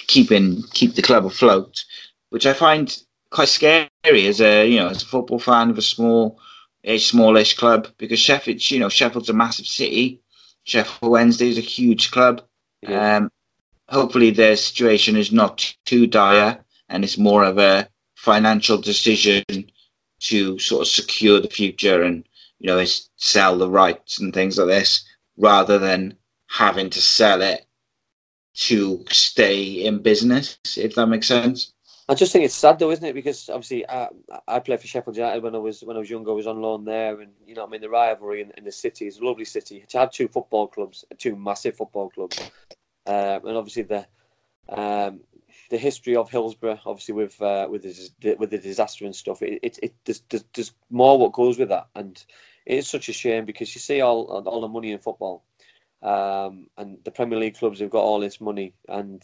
keeping 0.07 0.63
keep 0.73 0.95
the 0.95 1.03
club 1.03 1.27
afloat, 1.27 1.85
which 2.31 2.47
I 2.47 2.53
find 2.53 2.97
quite 3.31 3.49
scary 3.49 3.89
as 4.05 4.41
a 4.41 4.69
you 4.69 4.79
know 4.79 4.89
as 4.89 5.03
a 5.03 5.07
football 5.07 5.39
fan 5.39 5.71
of 5.71 5.79
a 5.79 5.83
small 5.83 6.39
a 6.85 6.99
smallish 6.99 7.57
club 7.57 7.89
because 7.99 8.21
Sheffield, 8.21 8.71
you 8.71 8.79
know, 8.79 8.89
Sheffield's 8.89 9.31
a 9.31 9.33
massive 9.33 9.67
city. 9.67 10.21
Sheffield 10.65 11.11
Wednesday 11.11 11.49
is 11.49 11.59
a 11.59 11.63
huge 11.63 12.11
club. 12.11 12.43
Yeah. 12.83 13.17
Um, 13.17 13.31
hopefully, 13.89 14.31
their 14.31 14.57
situation 14.57 15.17
is 15.17 15.33
not 15.33 15.75
too 15.87 16.07
dire 16.07 16.63
and 16.89 17.05
it's 17.05 17.19
more 17.19 17.45
of 17.45 17.59
a 17.59 17.89
financial 18.15 18.79
decision 18.79 19.45
to 20.21 20.59
sort 20.59 20.83
of 20.83 20.89
secure 20.89 21.41
the 21.41 21.49
future 21.49 22.03
and 22.03 22.27
you 22.59 22.67
know 22.69 22.83
sell 23.17 23.59
the 23.59 23.69
rights 23.69 24.19
and 24.19 24.33
things 24.33 24.59
like 24.59 24.69
this 24.69 25.05
rather 25.37 25.79
than 25.79 26.17
having 26.49 26.89
to 26.89 27.01
sell 27.01 27.43
it 27.43 27.67
to 28.55 29.05
stay 29.11 29.85
in 29.85 29.99
business 29.99 30.59
if 30.79 30.95
that 30.95 31.09
makes 31.09 31.27
sense 31.27 31.74
I 32.09 32.15
just 32.15 32.33
think 32.33 32.45
it's 32.45 32.55
sad 32.55 32.79
though, 32.79 32.91
isn't 32.91 33.05
it? 33.05 33.15
Because 33.15 33.49
obviously 33.49 33.89
I, 33.89 34.09
I 34.47 34.59
played 34.59 34.81
for 34.81 34.87
Sheffield 34.87 35.17
United 35.17 35.43
when 35.43 35.55
I 35.55 35.59
was 35.59 35.83
when 35.83 35.97
I 35.97 36.01
was 36.01 36.11
younger. 36.11 36.33
I 36.33 36.35
was 36.35 36.47
on 36.47 36.61
loan 36.61 36.85
there, 36.85 37.21
and 37.21 37.33
you 37.47 37.55
know 37.55 37.65
I 37.65 37.69
mean 37.69 37.81
the 37.81 37.89
rivalry 37.89 38.43
in, 38.43 38.53
in 38.59 38.65
the 38.65 38.73
city 38.73 39.07
is 39.07 39.19
a 39.19 39.25
lovely 39.25 39.47
city. 39.47 39.85
To 39.89 39.99
have 39.99 40.11
two 40.11 40.29
football 40.29 40.69
clubs, 40.69 41.05
two 41.17 41.35
massive 41.35 41.77
football 41.77 42.11
clubs, 42.11 42.39
uh, 43.07 43.41
and 43.43 43.57
obviously 43.57 43.85
the 43.85 44.07
um, 44.69 45.21
the 45.71 45.79
history 45.79 46.15
of 46.15 46.31
Hillsborough, 46.31 46.81
obviously 46.85 47.15
with 47.15 47.41
uh, 47.41 47.69
with 47.71 47.83
the 47.83 48.35
with 48.35 48.51
the 48.51 48.59
disaster 48.59 49.07
and 49.07 49.17
stuff. 49.17 49.41
It 49.41 49.61
it, 49.63 49.79
it 49.83 49.95
there's, 50.05 50.23
there's, 50.29 50.45
there's 50.55 50.73
more 50.91 51.19
what 51.19 51.33
goes 51.33 51.59
with 51.59 51.71
that, 51.71 51.87
and 51.95 52.23
it 52.67 52.79
is 52.79 52.89
such 52.89 53.09
a 53.09 53.15
shame 53.15 53.47
because 53.47 53.75
you 53.75 53.81
see 53.81 54.03
all 54.03 54.27
all 54.27 54.61
the 54.61 54.69
money 54.69 54.93
in 54.93 54.99
football, 54.99 55.43
um, 56.03 56.67
and 56.77 56.99
the 57.05 57.11
Premier 57.11 57.39
League 57.39 57.57
clubs 57.57 57.81
have 57.81 57.89
got 57.89 58.05
all 58.05 58.21
this 58.21 58.43
money 58.43 58.75
and 58.89 59.23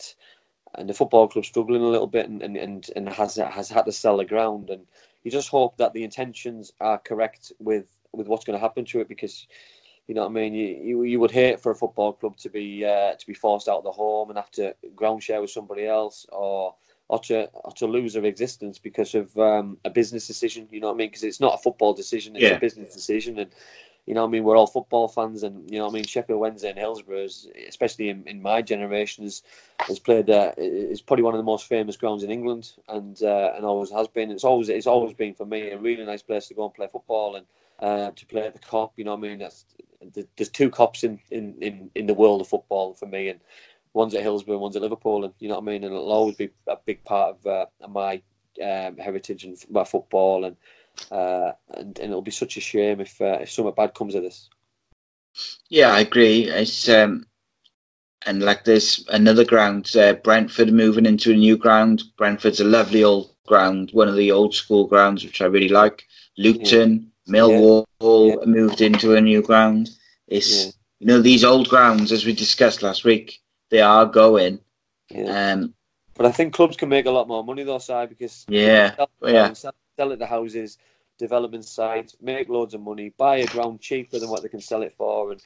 and 0.75 0.89
the 0.89 0.95
football 0.95 1.29
club 1.29 1.45
struggling 1.45 1.83
a 1.83 1.89
little 1.89 2.07
bit 2.07 2.29
and, 2.29 2.43
and, 2.43 2.57
and, 2.57 2.91
and 2.97 3.09
has 3.09 3.37
has 3.37 3.69
had 3.69 3.85
to 3.87 3.93
sell 3.93 4.17
the 4.17 4.25
ground. 4.25 4.71
And 4.71 4.87
you 5.25 5.31
just 5.31 5.49
hope 5.49 5.77
that 5.79 5.93
the 5.93 6.05
intentions 6.05 6.73
are 6.81 6.99
correct 6.99 7.53
with 7.59 7.87
with 8.13 8.29
what's 8.29 8.45
going 8.45 8.59
to 8.59 8.63
happen 8.63 8.85
to 8.85 9.01
it 9.01 9.09
because 9.09 9.47
you 10.07 10.15
know 10.15 10.23
what 10.23 10.31
I 10.31 10.35
mean 10.35 10.55
you, 10.55 10.67
you, 10.67 11.03
you 11.05 11.21
would 11.21 11.31
hate 11.31 11.61
for 11.61 11.71
a 11.71 11.75
football 11.75 12.13
club 12.13 12.37
to 12.39 12.49
be 12.49 12.85
uh, 12.85 13.15
to 13.15 13.27
be 13.27 13.35
forced 13.35 13.69
out 13.69 13.79
of 13.79 13.85
the 13.85 13.93
home 13.93 14.31
and 14.31 14.39
have 14.39 14.51
to 14.53 14.75
ground 14.97 15.23
share 15.23 15.41
with 15.41 15.51
somebody 15.51 15.87
else 15.87 16.27
or 16.33 16.75
or 17.09 17.19
to 17.21 17.47
or 17.47 17.73
to 17.73 17.87
lose 17.87 18.15
their 18.15 18.25
existence 18.25 18.79
because 18.79 19.15
of 19.15 19.37
um, 19.39 19.79
a 19.85 19.91
business 19.91 20.27
decision 20.27 20.67
you 20.71 20.81
know 20.81 20.89
what 20.89 20.95
I 20.95 20.97
mean? 20.97 21.09
Because 21.09 21.25
it's 21.25 21.41
not 21.41 21.55
a 21.55 21.59
football 21.59 21.93
decision 21.93 22.35
it's 22.35 22.43
yeah. 22.43 22.51
a 22.51 22.61
business 22.61 22.93
decision. 22.93 23.39
And 23.39 23.51
you 24.07 24.15
know, 24.15 24.25
I 24.25 24.29
mean, 24.29 24.45
we're 24.45 24.57
all 24.57 24.67
football 24.67 25.09
fans, 25.09 25.43
and 25.43 25.71
you 25.71 25.79
know, 25.79 25.89
I 25.89 25.91
mean, 25.91 26.05
Sheffield 26.05 26.41
Wednesday 26.41 26.71
and 26.71 26.79
Hillsborough, 26.79 27.25
is, 27.25 27.49
especially 27.69 28.09
in, 28.09 28.27
in 28.27 28.43
my 28.43 28.63
generation, 28.63 29.25
has 29.25 29.43
has 29.81 29.99
played. 29.99 30.31
Uh, 30.31 30.53
is 30.57 31.01
probably 31.01 31.23
one 31.23 31.35
of 31.35 31.39
the 31.39 31.45
most 31.45 31.67
famous 31.67 31.97
grounds 31.97 32.23
in 32.23 32.31
England, 32.31 32.73
and 32.89 33.23
uh, 33.23 33.53
and 33.55 33.65
always 33.65 33.91
has 33.91 34.09
been. 34.09 34.31
It's 34.31 34.45
always 34.45 34.69
it's 34.69 34.87
always 34.87 35.15
been 35.15 35.35
for 35.35 35.47
me 35.47 35.71
a 35.71 35.79
really 35.79 36.05
nice 36.05 36.23
place 36.23 36.49
to 36.49 36.55
go 36.55 36.65
and 36.65 36.75
play 36.75 36.89
football 36.91 37.37
and 37.37 37.47
uh, 37.81 38.11
to 38.11 38.27
play 38.27 38.47
at 38.47 38.55
the 38.55 38.61
Kop. 38.61 38.93
You 38.97 39.05
know, 39.05 39.15
I 39.15 39.17
mean, 39.17 39.39
that's 39.39 39.65
there's 40.37 40.49
two 40.49 40.71
Kops 40.71 41.05
in, 41.05 41.21
in, 41.31 41.57
in, 41.61 41.91
in 41.95 42.07
the 42.07 42.15
world 42.15 42.41
of 42.41 42.49
football 42.49 42.95
for 42.95 43.07
me, 43.07 43.29
and 43.29 43.41
one's 43.93 44.15
at 44.15 44.23
Hillsborough, 44.23 44.59
one's 44.59 44.77
at 44.77 44.83
Liverpool, 44.83 45.25
and 45.25 45.35
you 45.39 45.49
know 45.49 45.57
what 45.57 45.65
I 45.65 45.67
mean. 45.67 45.85
And 45.85 45.95
it'll 45.95 46.13
always 46.13 46.37
be 46.37 46.51
a 46.67 46.77
big 46.85 47.05
part 47.05 47.37
of 47.37 47.47
uh, 47.47 47.67
my 47.89 48.23
um, 48.63 48.97
heritage 48.97 49.45
and 49.45 49.57
my 49.71 49.85
football 49.85 50.45
and 50.45 50.57
uh, 51.11 51.53
and, 51.75 51.99
and 51.99 52.11
it'll 52.11 52.23
be 52.23 52.31
such 52.31 52.57
a 52.57 52.61
shame 52.61 53.01
if 53.01 53.21
uh, 53.21 53.39
if 53.41 53.51
something 53.51 53.75
bad 53.75 53.95
comes 53.95 54.15
of 54.15 54.23
this. 54.23 54.49
Yeah, 55.69 55.93
I 55.93 56.01
agree. 56.01 56.45
It's 56.45 56.89
um, 56.89 57.27
and 58.27 58.43
like 58.43 58.65
there's 58.65 59.07
another 59.09 59.45
ground, 59.45 59.95
uh, 59.97 60.15
Brentford 60.15 60.73
moving 60.73 61.07
into 61.07 61.33
a 61.33 61.37
new 61.37 61.57
ground. 61.57 62.03
Brentford's 62.17 62.61
a 62.61 62.65
lovely 62.65 63.05
old 63.05 63.35
ground, 63.47 63.91
one 63.93 64.09
of 64.09 64.17
the 64.17 64.31
old 64.31 64.55
school 64.55 64.87
grounds 64.87 65.25
which 65.25 65.41
I 65.41 65.47
really 65.47 65.69
like. 65.69 66.07
Luton, 66.37 67.11
yeah. 67.27 67.35
Millwall 67.35 67.87
yeah. 68.01 68.45
moved 68.47 68.81
into 68.81 69.15
a 69.15 69.21
new 69.21 69.43
ground. 69.43 69.91
It's 70.27 70.67
you 70.99 71.07
know 71.07 71.21
these 71.21 71.45
old 71.45 71.69
grounds, 71.69 72.13
as 72.13 72.25
we 72.25 72.35
discussed 72.35 72.83
last 72.83 73.05
week, 73.05 73.41
they 73.71 73.81
are 73.81 74.07
going. 74.07 74.61
Um, 75.27 75.75
but 76.15 76.27
I 76.27 76.33
think 76.33 76.53
clubs 76.53 76.77
can 76.77 76.89
make 76.89 77.07
a 77.07 77.11
lot 77.11 77.29
more 77.29 77.43
money 77.43 77.65
though, 77.65 77.79
side 77.79 78.11
because 78.11 78.45
yeah, 78.49 78.95
yeah, 79.23 79.53
sell, 80.01 80.13
it 80.13 80.19
the 80.19 80.27
houses, 80.27 80.79
development 81.19 81.65
sites, 81.65 82.17
make 82.23 82.49
loads 82.49 82.73
of 82.73 82.81
money, 82.81 83.13
buy 83.19 83.37
a 83.37 83.47
ground 83.47 83.81
cheaper 83.81 84.19
than 84.19 84.31
what 84.31 84.43
they 84.43 84.49
can 84.49 84.61
sell 84.61 84.83
it 84.83 84.95
for, 84.97 85.33
and 85.33 85.43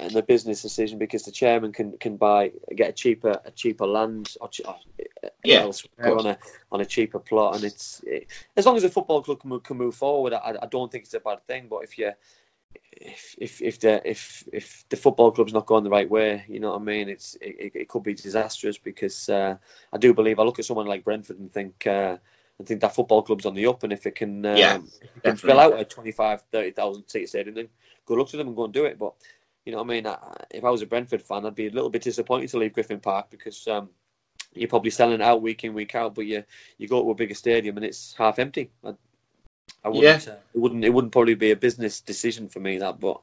and 0.00 0.12
the 0.12 0.22
business 0.22 0.62
decision 0.62 0.98
because 0.98 1.24
the 1.24 1.30
chairman 1.30 1.72
can 1.72 1.96
can 1.98 2.16
buy 2.16 2.50
get 2.76 2.90
a 2.90 2.92
cheaper 2.92 3.38
a 3.44 3.50
cheaper 3.50 3.86
land 3.86 4.34
or, 4.40 4.50
or 4.66 4.76
yeah, 5.44 5.60
elsewhere 5.60 6.18
on 6.18 6.26
a 6.26 6.38
on 6.72 6.80
a 6.80 6.84
cheaper 6.84 7.18
plot, 7.18 7.56
and 7.56 7.64
it's 7.64 8.02
it, 8.06 8.26
as 8.56 8.66
long 8.66 8.76
as 8.76 8.82
the 8.82 8.88
football 8.88 9.22
club 9.22 9.40
can 9.40 9.50
move, 9.50 9.62
can 9.62 9.76
move 9.76 9.94
forward, 9.94 10.32
I, 10.34 10.56
I 10.62 10.66
don't 10.66 10.90
think 10.92 11.04
it's 11.04 11.14
a 11.14 11.20
bad 11.20 11.46
thing. 11.46 11.66
But 11.68 11.84
if 11.84 11.98
you 11.98 12.12
if 12.92 13.34
if 13.38 13.62
if 13.62 13.80
the 13.80 14.00
if 14.08 14.46
if 14.52 14.84
the 14.88 14.96
football 14.96 15.32
club's 15.32 15.52
not 15.52 15.66
going 15.66 15.84
the 15.84 15.90
right 15.98 16.10
way, 16.10 16.44
you 16.48 16.60
know 16.60 16.72
what 16.72 16.82
I 16.82 16.84
mean. 16.84 17.08
It's 17.08 17.36
it, 17.40 17.72
it 17.74 17.88
could 17.88 18.02
be 18.02 18.14
disastrous 18.14 18.78
because 18.78 19.28
uh, 19.28 19.56
I 19.92 19.98
do 19.98 20.12
believe 20.14 20.38
I 20.38 20.44
look 20.44 20.58
at 20.58 20.64
someone 20.64 20.86
like 20.86 21.04
Brentford 21.04 21.38
and 21.38 21.52
think 21.52 21.86
uh, 21.86 22.16
I 22.60 22.64
think 22.64 22.80
that 22.80 22.94
football 22.94 23.22
club's 23.22 23.46
on 23.46 23.54
the 23.54 23.66
up, 23.66 23.82
and 23.82 23.92
if 23.92 24.06
it 24.06 24.14
can, 24.14 24.44
um, 24.46 24.56
yeah, 24.56 24.78
it 25.02 25.22
can 25.22 25.36
fill 25.36 25.58
out 25.58 25.78
a 25.78 25.84
25, 25.84 26.42
30,000 26.52 27.08
seat 27.08 27.28
stadium, 27.28 27.54
then 27.56 27.68
good 28.06 28.18
luck 28.18 28.28
to 28.28 28.36
them 28.36 28.48
and 28.48 28.56
go 28.56 28.64
and 28.64 28.72
do 28.72 28.84
it. 28.84 28.98
But 28.98 29.14
you 29.64 29.72
know 29.72 29.78
what 29.78 29.90
I 29.90 30.00
mean? 30.00 30.06
if 30.50 30.64
I 30.64 30.70
was 30.70 30.82
a 30.82 30.86
Brentford 30.86 31.22
fan, 31.22 31.46
I'd 31.46 31.54
be 31.54 31.66
a 31.66 31.72
little 31.72 31.90
bit 31.90 32.02
disappointed 32.02 32.50
to 32.50 32.58
leave 32.58 32.72
Griffin 32.72 33.00
Park 33.00 33.30
because 33.30 33.66
um, 33.66 33.88
you're 34.54 34.68
probably 34.68 34.90
selling 34.90 35.22
out 35.22 35.42
week 35.42 35.64
in, 35.64 35.74
week 35.74 35.94
out, 35.94 36.14
but 36.14 36.26
you 36.26 36.44
you 36.78 36.86
go 36.86 37.02
to 37.02 37.10
a 37.10 37.14
bigger 37.14 37.34
stadium 37.34 37.76
and 37.76 37.84
it's 37.84 38.14
half 38.16 38.38
empty. 38.38 38.70
I, 38.84 38.94
I 39.82 39.88
wouldn't, 39.88 40.26
yeah. 40.26 40.32
Uh, 40.32 40.36
it 40.54 40.58
wouldn't, 40.58 40.84
it 40.84 40.90
wouldn't 40.90 41.12
probably 41.12 41.34
be 41.34 41.50
a 41.50 41.56
business 41.56 42.00
decision 42.00 42.48
for 42.48 42.60
me 42.60 42.78
that, 42.78 43.00
but 43.00 43.20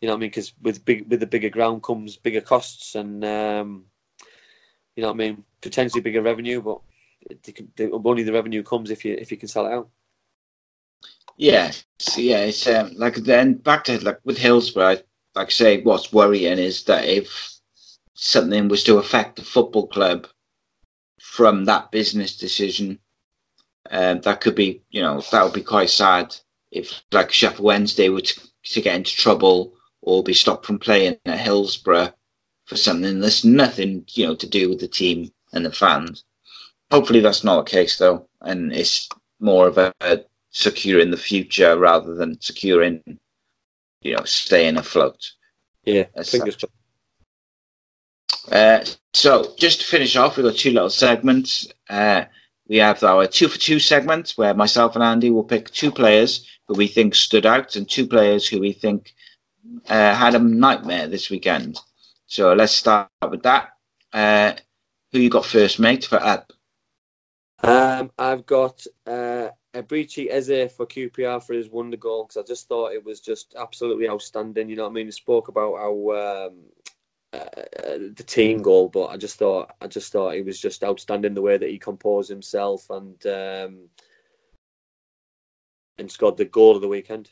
you 0.00 0.06
know 0.06 0.14
what 0.14 0.18
I 0.18 0.20
mean? 0.20 0.30
Because 0.30 0.52
with 0.62 0.84
big, 0.84 1.08
with 1.08 1.20
the 1.20 1.26
bigger 1.26 1.50
ground 1.50 1.82
comes 1.82 2.16
bigger 2.16 2.40
costs, 2.40 2.94
and 2.94 3.24
um, 3.24 3.84
you 4.96 5.02
know 5.02 5.08
what 5.08 5.14
I 5.14 5.18
mean? 5.18 5.44
Potentially 5.60 6.00
bigger 6.00 6.22
revenue, 6.22 6.60
but 6.60 6.80
the, 7.76 7.90
only 8.04 8.22
the 8.22 8.32
revenue 8.32 8.62
comes 8.62 8.90
if 8.90 9.04
you 9.04 9.14
if 9.14 9.30
you 9.30 9.36
can 9.36 9.48
sell 9.48 9.66
it 9.66 9.72
out. 9.72 9.88
Yeah, 11.36 11.72
so 11.98 12.20
yeah, 12.20 12.40
it's 12.40 12.66
um, 12.66 12.92
like 12.96 13.16
then 13.16 13.54
back 13.54 13.84
to 13.84 14.02
like 14.04 14.20
with 14.24 14.38
Hillsborough. 14.38 14.98
Like 15.34 15.46
I 15.46 15.50
say, 15.50 15.82
what's 15.82 16.12
worrying 16.12 16.58
is 16.58 16.84
that 16.84 17.04
if 17.04 17.60
something 18.14 18.68
was 18.68 18.84
to 18.84 18.98
affect 18.98 19.36
the 19.36 19.42
football 19.42 19.86
club 19.86 20.26
from 21.20 21.64
that 21.64 21.90
business 21.90 22.36
decision, 22.36 22.98
um, 23.90 24.20
that 24.22 24.40
could 24.40 24.54
be, 24.54 24.82
you 24.90 25.00
know, 25.00 25.22
that 25.30 25.42
would 25.42 25.52
be 25.52 25.62
quite 25.62 25.90
sad 25.90 26.34
if 26.70 27.02
like 27.12 27.32
Sheffield 27.32 27.64
Wednesday 27.64 28.08
were 28.08 28.20
to, 28.20 28.40
to 28.64 28.80
get 28.80 28.96
into 28.96 29.16
trouble 29.16 29.74
or 30.02 30.22
be 30.22 30.34
stopped 30.34 30.66
from 30.66 30.78
playing 30.78 31.16
at 31.26 31.38
Hillsborough 31.38 32.12
for 32.66 32.76
something 32.76 33.20
that's 33.20 33.44
nothing, 33.44 34.04
you 34.10 34.26
know, 34.26 34.34
to 34.34 34.48
do 34.48 34.68
with 34.68 34.80
the 34.80 34.88
team 34.88 35.30
and 35.52 35.64
the 35.64 35.72
fans. 35.72 36.24
Hopefully, 36.90 37.20
that's 37.20 37.44
not 37.44 37.64
the 37.64 37.70
case 37.70 37.98
though, 37.98 38.26
and 38.40 38.72
it's 38.72 39.08
more 39.38 39.68
of 39.68 39.78
a, 39.78 39.92
a 40.00 40.20
secure 40.50 41.00
in 41.00 41.10
the 41.10 41.16
future 41.16 41.78
rather 41.78 42.14
than 42.14 42.40
securing, 42.40 43.02
you 44.02 44.16
know, 44.16 44.24
staying 44.24 44.76
afloat. 44.76 45.32
Yeah, 45.84 46.04
fingers 46.24 46.56
crossed. 46.56 46.74
Uh, 48.50 48.84
so, 49.12 49.54
just 49.58 49.80
to 49.80 49.86
finish 49.86 50.16
off, 50.16 50.36
we've 50.36 50.46
got 50.46 50.56
two 50.56 50.72
little 50.72 50.90
segments. 50.90 51.68
Uh, 51.88 52.24
we 52.68 52.76
have 52.76 53.02
our 53.02 53.26
two 53.26 53.48
for 53.48 53.58
two 53.58 53.78
segment 53.78 54.32
where 54.36 54.54
myself 54.54 54.94
and 54.94 55.04
Andy 55.04 55.30
will 55.30 55.44
pick 55.44 55.70
two 55.70 55.90
players 55.90 56.46
who 56.68 56.74
we 56.74 56.86
think 56.86 57.14
stood 57.14 57.46
out 57.46 57.74
and 57.76 57.88
two 57.88 58.06
players 58.06 58.46
who 58.46 58.60
we 58.60 58.72
think 58.72 59.12
uh, 59.88 60.14
had 60.14 60.34
a 60.34 60.38
nightmare 60.38 61.08
this 61.08 61.30
weekend. 61.30 61.80
So 62.26 62.52
let's 62.52 62.72
start 62.72 63.08
with 63.28 63.42
that. 63.42 63.70
Uh, 64.12 64.52
who 65.12 65.18
you 65.18 65.30
got 65.30 65.44
first, 65.44 65.80
mate, 65.80 66.04
for 66.04 66.22
up? 66.22 66.52
Um, 67.62 68.10
I've 68.18 68.46
got 68.46 68.86
uh, 69.06 69.48
Eberechi 69.74 70.30
Eze 70.30 70.72
for 70.72 70.86
QPR 70.86 71.44
for 71.44 71.52
his 71.52 71.68
wonder 71.68 71.96
goal 71.96 72.24
because 72.24 72.42
I 72.42 72.46
just 72.46 72.68
thought 72.68 72.92
it 72.92 73.04
was 73.04 73.20
just 73.20 73.54
absolutely 73.58 74.08
outstanding. 74.08 74.68
You 74.68 74.76
know 74.76 74.84
what 74.84 74.90
I 74.90 74.94
mean? 74.94 75.06
He 75.06 75.12
spoke 75.12 75.48
about 75.48 75.76
how 75.76 76.48
um, 76.48 76.54
uh, 77.32 77.98
the 78.14 78.24
team 78.26 78.62
goal, 78.62 78.88
but 78.88 79.06
I 79.06 79.16
just 79.16 79.38
thought 79.38 79.74
I 79.80 79.86
just 79.86 80.10
thought 80.10 80.34
he 80.34 80.42
was 80.42 80.60
just 80.60 80.82
outstanding 80.82 81.34
the 81.34 81.42
way 81.42 81.58
that 81.58 81.68
he 81.68 81.78
composed 81.78 82.30
himself 82.30 82.88
and 82.90 83.26
um, 83.26 83.88
and 85.98 86.10
scored 86.10 86.38
the 86.38 86.46
goal 86.46 86.76
of 86.76 86.82
the 86.82 86.88
weekend. 86.88 87.30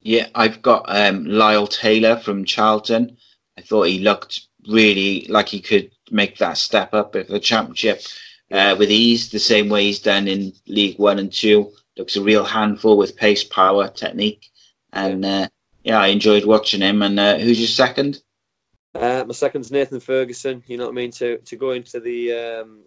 Yeah, 0.00 0.28
I've 0.34 0.62
got 0.62 0.84
um, 0.88 1.24
Lyle 1.26 1.66
Taylor 1.66 2.16
from 2.16 2.44
Charlton. 2.44 3.16
I 3.58 3.62
thought 3.62 3.88
he 3.88 3.98
looked 3.98 4.48
really 4.68 5.26
like 5.28 5.48
he 5.48 5.60
could 5.60 5.90
make 6.10 6.38
that 6.38 6.56
step 6.58 6.94
up 6.94 7.14
at 7.16 7.28
the 7.28 7.38
championship 7.38 8.02
uh, 8.50 8.76
with 8.78 8.90
ease, 8.90 9.30
the 9.30 9.38
same 9.38 9.68
way 9.68 9.84
he's 9.84 10.00
done 10.00 10.28
in 10.28 10.52
League 10.66 10.98
One 10.98 11.18
and 11.18 11.32
Two. 11.32 11.72
Looks 11.96 12.16
a 12.16 12.22
real 12.22 12.44
handful 12.44 12.98
with 12.98 13.16
pace, 13.16 13.44
power, 13.44 13.88
technique, 13.88 14.50
and 14.92 15.24
uh, 15.24 15.48
yeah 15.82 15.98
I 15.98 16.08
enjoyed 16.08 16.44
watching 16.44 16.80
him. 16.80 17.02
And 17.02 17.18
uh, 17.18 17.38
who's 17.38 17.58
your 17.58 17.68
second? 17.68 18.20
Uh, 18.94 19.24
my 19.26 19.32
second's 19.34 19.70
Nathan 19.70 20.00
Ferguson. 20.00 20.62
You 20.66 20.76
know 20.76 20.84
what 20.84 20.92
I 20.92 20.94
mean? 20.94 21.10
To 21.12 21.38
to 21.38 21.56
go 21.56 21.70
into 21.70 22.00
the 22.00 22.32
um, 22.32 22.84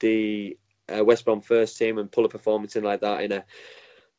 the 0.00 0.56
uh, 0.94 1.04
West 1.04 1.24
Brom 1.24 1.40
first 1.40 1.78
team 1.78 1.98
and 1.98 2.10
pull 2.10 2.24
a 2.24 2.28
performance 2.28 2.76
in 2.76 2.84
like 2.84 3.00
that 3.00 3.22
in 3.22 3.32
a 3.32 3.44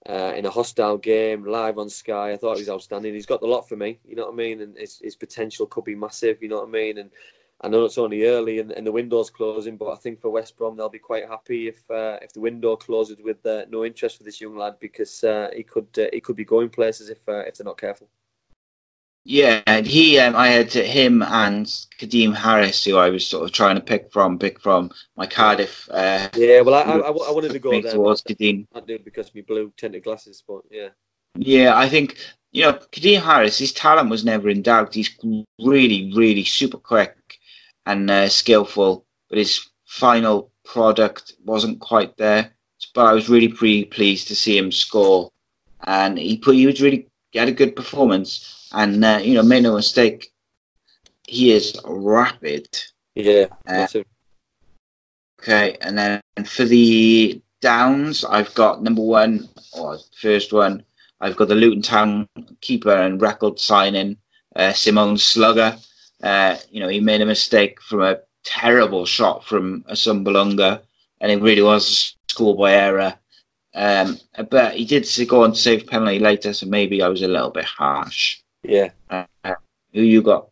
uh, 0.07 0.33
in 0.35 0.45
a 0.45 0.49
hostile 0.49 0.97
game, 0.97 1.43
live 1.45 1.77
on 1.77 1.89
Sky. 1.89 2.31
I 2.31 2.37
thought 2.37 2.57
he 2.57 2.61
was 2.61 2.69
outstanding. 2.69 3.13
He's 3.13 3.25
got 3.25 3.41
the 3.41 3.47
lot 3.47 3.67
for 3.67 3.75
me, 3.75 3.99
you 4.05 4.15
know 4.15 4.25
what 4.25 4.33
I 4.33 4.35
mean? 4.35 4.61
And 4.61 4.77
his, 4.77 4.99
his 4.99 5.15
potential 5.15 5.65
could 5.65 5.83
be 5.83 5.95
massive, 5.95 6.41
you 6.41 6.47
know 6.47 6.59
what 6.59 6.67
I 6.67 6.71
mean? 6.71 6.99
And 6.99 7.09
I 7.61 7.69
know 7.69 7.85
it's 7.85 7.97
only 7.97 8.25
early 8.25 8.59
and, 8.59 8.71
and, 8.71 8.85
the 8.85 8.91
window's 8.91 9.29
closing, 9.29 9.77
but 9.77 9.89
I 9.89 9.95
think 9.95 10.19
for 10.19 10.29
West 10.29 10.57
Brom 10.57 10.75
they'll 10.75 10.89
be 10.89 10.99
quite 10.99 11.27
happy 11.27 11.69
if 11.69 11.89
uh, 11.89 12.19
if 12.21 12.33
the 12.33 12.41
window 12.41 12.75
closes 12.75 13.17
with 13.23 13.45
uh, 13.45 13.65
no 13.69 13.85
interest 13.85 14.17
for 14.17 14.23
this 14.23 14.41
young 14.41 14.57
lad 14.57 14.75
because 14.79 15.23
uh, 15.23 15.49
he 15.55 15.63
could 15.63 15.87
uh, 15.97 16.07
he 16.11 16.19
could 16.19 16.35
be 16.35 16.45
going 16.45 16.69
places 16.69 17.09
if 17.09 17.19
uh, 17.27 17.39
if 17.39 17.55
they're 17.55 17.65
not 17.65 17.77
careful. 17.77 18.09
Yeah, 19.27 19.63
and 19.65 19.87
he, 19.87 20.19
um, 20.19 20.35
I 20.35 20.49
had 20.49 20.71
him 20.71 21.23
and 21.23 21.65
Kadeem 21.65 22.35
Harris, 22.35 22.83
who 22.83 22.97
I 22.97 23.09
was 23.09 23.25
sort 23.25 23.43
of 23.43 23.51
trying 23.51 23.73
to 23.73 23.81
pick 23.81 24.11
from, 24.11 24.37
pick 24.37 24.61
from 24.61 24.91
my 25.17 25.25
Cardiff. 25.25 25.89
Uh, 25.89 26.29
yeah, 26.35 26.61
well, 26.61 26.75
I, 26.75 26.81
I, 26.81 27.07
I 27.07 27.09
wanted 27.31 27.51
to 27.53 27.57
go 27.57 27.71
there 27.71 27.91
towards 27.91 28.21
Kadeem. 28.21 28.67
I 28.75 28.81
do 28.81 28.99
because 28.99 29.33
my 29.33 29.41
blue 29.41 29.73
tinted 29.77 30.03
glasses, 30.03 30.43
but 30.47 30.61
yeah. 30.69 30.89
Yeah, 31.37 31.75
I 31.75 31.89
think 31.89 32.17
you 32.51 32.63
know 32.65 32.73
Kadeem 32.73 33.21
Harris. 33.21 33.57
His 33.57 33.73
talent 33.73 34.11
was 34.11 34.23
never 34.23 34.47
in 34.47 34.61
doubt. 34.61 34.93
He's 34.93 35.17
really, 35.59 36.13
really 36.15 36.43
super 36.43 36.77
quick 36.77 37.15
and 37.85 38.09
uh, 38.09 38.29
skillful, 38.29 39.05
but 39.29 39.37
his 39.37 39.69
final 39.85 40.51
product 40.63 41.33
wasn't 41.45 41.79
quite 41.79 42.17
there. 42.17 42.51
But 42.93 43.07
I 43.07 43.13
was 43.13 43.29
really 43.29 43.47
pretty 43.47 43.85
pleased 43.85 44.27
to 44.27 44.35
see 44.35 44.57
him 44.57 44.71
score, 44.71 45.31
and 45.85 46.17
he 46.17 46.37
put 46.37 46.55
he 46.55 46.65
was 46.65 46.81
really 46.81 47.07
he 47.31 47.39
had 47.39 47.49
a 47.49 47.53
good 47.53 47.75
performance 47.75 48.55
and 48.75 49.03
uh, 49.03 49.19
you 49.21 49.33
know, 49.33 49.43
make 49.43 49.63
no 49.63 49.75
mistake, 49.75 50.31
he 51.27 51.51
is 51.51 51.79
rapid. 51.85 52.67
Yeah. 53.15 53.47
Uh, 53.67 53.87
okay, 55.41 55.77
and 55.81 55.97
then 55.97 56.21
for 56.45 56.65
the 56.65 57.41
downs, 57.61 58.25
I've 58.25 58.53
got 58.53 58.83
number 58.83 59.01
one 59.01 59.49
or 59.73 59.97
first 60.19 60.53
one. 60.53 60.83
I've 61.21 61.37
got 61.37 61.47
the 61.47 61.55
Luton 61.55 61.81
Town 61.81 62.27
keeper 62.61 62.93
and 62.93 63.21
record 63.21 63.57
signing, 63.59 64.17
uh, 64.55 64.73
Simon 64.73 65.15
Sluga. 65.15 65.81
Uh, 66.25 66.57
you 66.71 66.79
know, 66.79 66.87
he 66.87 66.99
made 66.99 67.21
a 67.21 67.25
mistake 67.25 67.79
from 67.81 68.01
a 68.01 68.17
terrible 68.43 69.05
shot 69.05 69.45
from 69.45 69.83
Assombalonga, 69.83 70.81
and 71.21 71.31
it 71.31 71.39
really 71.39 71.61
was 71.61 72.15
a 72.27 72.31
schoolboy 72.31 72.71
error. 72.71 73.13
Um, 73.75 74.17
but 74.49 74.73
he 74.73 74.85
did 74.85 75.07
go 75.27 75.43
on 75.43 75.51
to 75.51 75.59
save 75.59 75.85
penalty 75.85 76.17
later, 76.17 76.51
so 76.51 76.65
maybe 76.65 77.03
I 77.03 77.09
was 77.09 77.21
a 77.21 77.27
little 77.27 77.51
bit 77.51 77.65
harsh. 77.65 78.41
Yeah. 78.63 78.89
Uh, 79.09 79.25
who 79.93 80.01
you 80.01 80.23
got? 80.23 80.49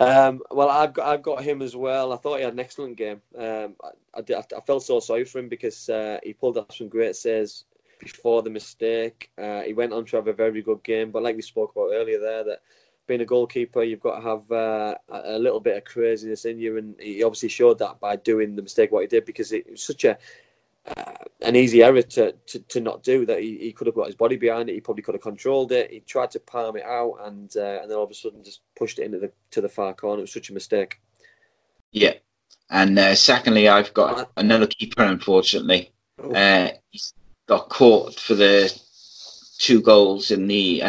Um, 0.00 0.40
well, 0.50 0.68
I've 0.68 0.92
got 0.92 1.06
I've 1.06 1.22
got 1.22 1.44
him 1.44 1.62
as 1.62 1.76
well. 1.76 2.12
I 2.12 2.16
thought 2.16 2.38
he 2.38 2.42
had 2.44 2.54
an 2.54 2.58
excellent 2.58 2.96
game. 2.96 3.22
Um, 3.38 3.76
I, 3.84 4.20
I, 4.20 4.44
I 4.56 4.60
felt 4.66 4.82
so 4.82 4.98
sorry 4.98 5.24
for 5.24 5.38
him 5.38 5.48
because 5.48 5.88
uh, 5.88 6.18
he 6.24 6.32
pulled 6.32 6.58
off 6.58 6.74
some 6.74 6.88
great 6.88 7.14
saves 7.14 7.66
before 8.00 8.42
the 8.42 8.50
mistake. 8.50 9.30
Uh, 9.38 9.60
he 9.60 9.74
went 9.74 9.92
on 9.92 10.04
to 10.06 10.16
have 10.16 10.26
a 10.26 10.32
very 10.32 10.62
good 10.62 10.82
game, 10.82 11.12
but 11.12 11.22
like 11.22 11.36
we 11.36 11.42
spoke 11.42 11.70
about 11.76 11.90
earlier, 11.92 12.18
there 12.18 12.42
that 12.42 12.62
being 13.06 13.20
a 13.20 13.26
goalkeeper, 13.26 13.82
you've 13.82 14.00
got 14.00 14.20
to 14.20 14.28
have 14.28 14.50
uh, 14.50 14.94
a 15.08 15.38
little 15.38 15.60
bit 15.60 15.76
of 15.76 15.84
craziness 15.84 16.44
in 16.44 16.58
you, 16.58 16.78
and 16.78 16.94
he 16.98 17.22
obviously 17.22 17.48
showed 17.48 17.78
that 17.78 18.00
by 18.00 18.16
doing 18.16 18.56
the 18.56 18.62
mistake 18.62 18.92
what 18.92 19.02
he 19.02 19.06
did 19.06 19.24
because 19.24 19.52
it 19.52 19.70
was 19.70 19.82
such 19.82 20.04
a 20.04 20.16
uh, 20.86 21.14
an 21.42 21.56
easy 21.56 21.82
error 21.82 22.02
to, 22.02 22.32
to, 22.46 22.58
to 22.60 22.80
not 22.80 23.02
do 23.02 23.24
that. 23.24 23.40
He, 23.40 23.56
he 23.58 23.72
could 23.72 23.86
have 23.86 23.96
got 23.96 24.06
his 24.06 24.14
body 24.14 24.36
behind 24.36 24.68
it. 24.68 24.74
He 24.74 24.80
probably 24.80 25.02
could 25.02 25.14
have 25.14 25.22
controlled 25.22 25.72
it. 25.72 25.90
He 25.90 26.00
tried 26.00 26.30
to 26.32 26.40
palm 26.40 26.76
it 26.76 26.84
out, 26.84 27.16
and 27.24 27.50
uh, 27.56 27.80
and 27.80 27.90
then 27.90 27.96
all 27.96 28.04
of 28.04 28.10
a 28.10 28.14
sudden 28.14 28.44
just 28.44 28.60
pushed 28.76 28.98
it 28.98 29.04
into 29.04 29.18
the 29.18 29.32
to 29.52 29.60
the 29.60 29.68
far 29.68 29.94
corner. 29.94 30.18
It 30.18 30.22
was 30.22 30.32
such 30.32 30.50
a 30.50 30.54
mistake. 30.54 31.00
Yeah, 31.92 32.14
and 32.70 32.98
uh, 32.98 33.14
secondly, 33.14 33.68
I've 33.68 33.94
got 33.94 34.30
another 34.36 34.66
keeper. 34.66 35.02
Unfortunately, 35.02 35.92
oh. 36.22 36.32
uh, 36.32 36.70
he's 36.90 37.14
got 37.46 37.68
caught 37.68 38.18
for 38.18 38.34
the 38.34 38.70
two 39.58 39.80
goals 39.80 40.30
in 40.30 40.46
the. 40.46 40.82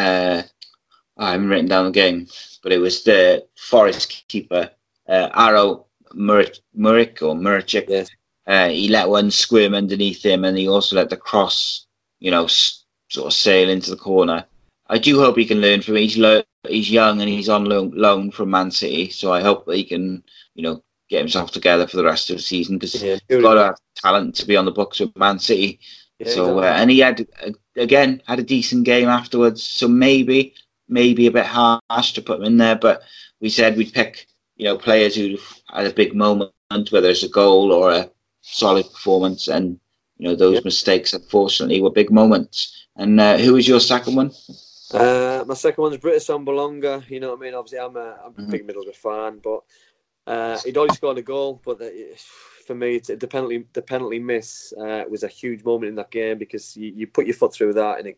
I 1.17 1.31
haven't 1.31 1.49
written 1.49 1.67
down 1.67 1.85
the 1.85 1.91
game, 1.91 2.27
but 2.61 2.71
it 2.71 2.79
was 2.79 3.03
the 3.03 3.45
Forest 3.57 4.25
keeper, 4.27 4.69
uh, 5.07 5.29
Aro 5.29 5.85
Muric 6.13 7.21
or 7.21 7.35
Muric. 7.35 7.87
Yes. 7.87 8.09
Uh, 8.47 8.69
he 8.69 8.89
let 8.89 9.09
one 9.09 9.31
squirm 9.31 9.73
underneath 9.73 10.23
him, 10.23 10.45
and 10.45 10.57
he 10.57 10.67
also 10.67 10.95
let 10.95 11.09
the 11.09 11.17
cross, 11.17 11.87
you 12.19 12.29
know, 12.31 12.45
s- 12.45 12.83
sort 13.09 13.27
of 13.27 13.33
sail 13.33 13.69
into 13.69 13.89
the 13.89 13.97
corner. 13.97 14.45
I 14.87 14.99
do 14.99 15.19
hope 15.19 15.35
he 15.37 15.45
can 15.45 15.61
learn 15.61 15.81
from 15.81 15.95
it. 15.97 16.01
He's, 16.01 16.17
lo- 16.17 16.43
he's 16.67 16.91
young 16.91 17.21
and 17.21 17.29
he's 17.29 17.49
on 17.49 17.65
loan, 17.65 17.91
loan 17.95 18.29
from 18.29 18.51
Man 18.51 18.69
City, 18.69 19.09
so 19.09 19.33
I 19.33 19.41
hope 19.41 19.65
that 19.65 19.75
he 19.77 19.83
can, 19.83 20.23
you 20.53 20.61
know, 20.63 20.83
get 21.09 21.19
himself 21.19 21.51
together 21.51 21.87
for 21.87 21.97
the 21.97 22.03
rest 22.03 22.29
of 22.29 22.37
the 22.37 22.41
season 22.41 22.77
because 22.77 23.01
yeah, 23.01 23.17
he's 23.29 23.41
got 23.41 23.55
to 23.55 23.63
have 23.63 23.79
talent 23.95 24.35
to 24.35 24.45
be 24.45 24.57
on 24.57 24.65
the 24.65 24.71
books 24.71 24.99
with 24.99 25.15
Man 25.17 25.39
City. 25.39 25.79
Yeah, 26.19 26.31
so 26.31 26.59
uh, 26.59 26.63
and 26.63 26.89
he 26.91 26.99
had 26.99 27.27
uh, 27.43 27.51
again 27.75 28.21
had 28.27 28.39
a 28.39 28.43
decent 28.43 28.85
game 28.85 29.07
afterwards. 29.09 29.61
So 29.63 29.87
maybe 29.87 30.53
maybe 30.87 31.27
a 31.27 31.31
bit 31.31 31.45
harsh 31.45 32.13
to 32.13 32.21
put 32.21 32.39
him 32.39 32.45
in 32.45 32.57
there, 32.57 32.75
but 32.75 33.01
we 33.39 33.49
said 33.49 33.77
we'd 33.77 33.93
pick 33.93 34.27
you 34.55 34.65
know 34.65 34.77
players 34.77 35.15
who 35.15 35.37
had 35.69 35.85
a 35.85 35.93
big 35.93 36.15
moment, 36.15 36.51
whether 36.89 37.09
it's 37.09 37.23
a 37.23 37.29
goal 37.29 37.71
or 37.71 37.91
a 37.91 38.09
solid 38.41 38.85
performance, 38.91 39.47
and 39.47 39.79
you 40.17 40.27
know 40.27 40.35
those 40.35 40.63
mistakes 40.63 41.13
unfortunately 41.13 41.81
were 41.81 41.91
big 41.91 42.11
moments. 42.11 42.87
And 42.97 43.19
uh, 43.19 43.37
who 43.37 43.53
was 43.53 43.67
your 43.67 43.79
second 43.79 44.15
one? 44.15 44.31
Uh, 44.93 45.43
my 45.45 45.53
second 45.53 45.81
one 45.81 45.91
is 45.91 45.97
Britt 45.97 46.21
Assombalonga. 46.21 47.09
You 47.09 47.19
know 47.19 47.31
what 47.31 47.39
I 47.39 47.41
mean? 47.41 47.53
Obviously, 47.53 47.79
I'm 47.79 47.97
a, 47.97 48.17
I'm 48.23 48.31
a 48.31 48.41
mm-hmm. 48.41 48.51
big 48.51 48.67
Middlesbrough 48.67 48.95
fan, 48.95 49.41
but 49.43 49.63
uh, 50.27 50.59
he'd 50.63 50.77
already 50.77 50.95
scored 50.95 51.17
a 51.17 51.21
goal. 51.21 51.61
But 51.65 51.79
the, 51.79 52.15
for 52.65 52.75
me, 52.75 52.99
the 52.99 53.27
penalty 53.27 53.65
the 53.73 53.81
penalty 53.81 54.19
miss 54.19 54.73
uh, 54.79 55.03
was 55.09 55.23
a 55.23 55.27
huge 55.27 55.63
moment 55.63 55.89
in 55.89 55.95
that 55.95 56.11
game 56.11 56.37
because 56.37 56.77
you, 56.77 56.93
you 56.95 57.07
put 57.07 57.25
your 57.25 57.35
foot 57.35 57.53
through 57.53 57.73
that 57.73 57.99
and 57.99 58.07
it 58.07 58.17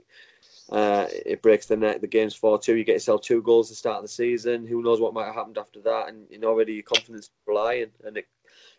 uh, 0.69 1.06
it 1.26 1.41
breaks 1.41 1.65
the 1.65 1.77
net. 1.77 2.02
The 2.02 2.07
game's 2.07 2.35
four 2.35 2.60
two. 2.60 2.76
You 2.76 2.84
get 2.84 2.94
yourself 2.94 3.22
two 3.22 3.41
goals 3.41 3.69
to 3.69 3.76
start 3.76 3.98
of 3.98 4.03
the 4.03 4.10
season. 4.10 4.65
Who 4.68 4.81
knows 4.81 4.99
what 4.99 5.14
might 5.14 5.26
have 5.26 5.35
happened 5.35 5.57
after 5.57 5.80
that? 5.81 6.10
And 6.10 6.27
you 6.30 6.39
know 6.39 6.49
already 6.49 6.73
your 6.73 6.84
confidence 6.84 7.30
flying, 7.45 7.88
and 8.03 8.18
it 8.18 8.27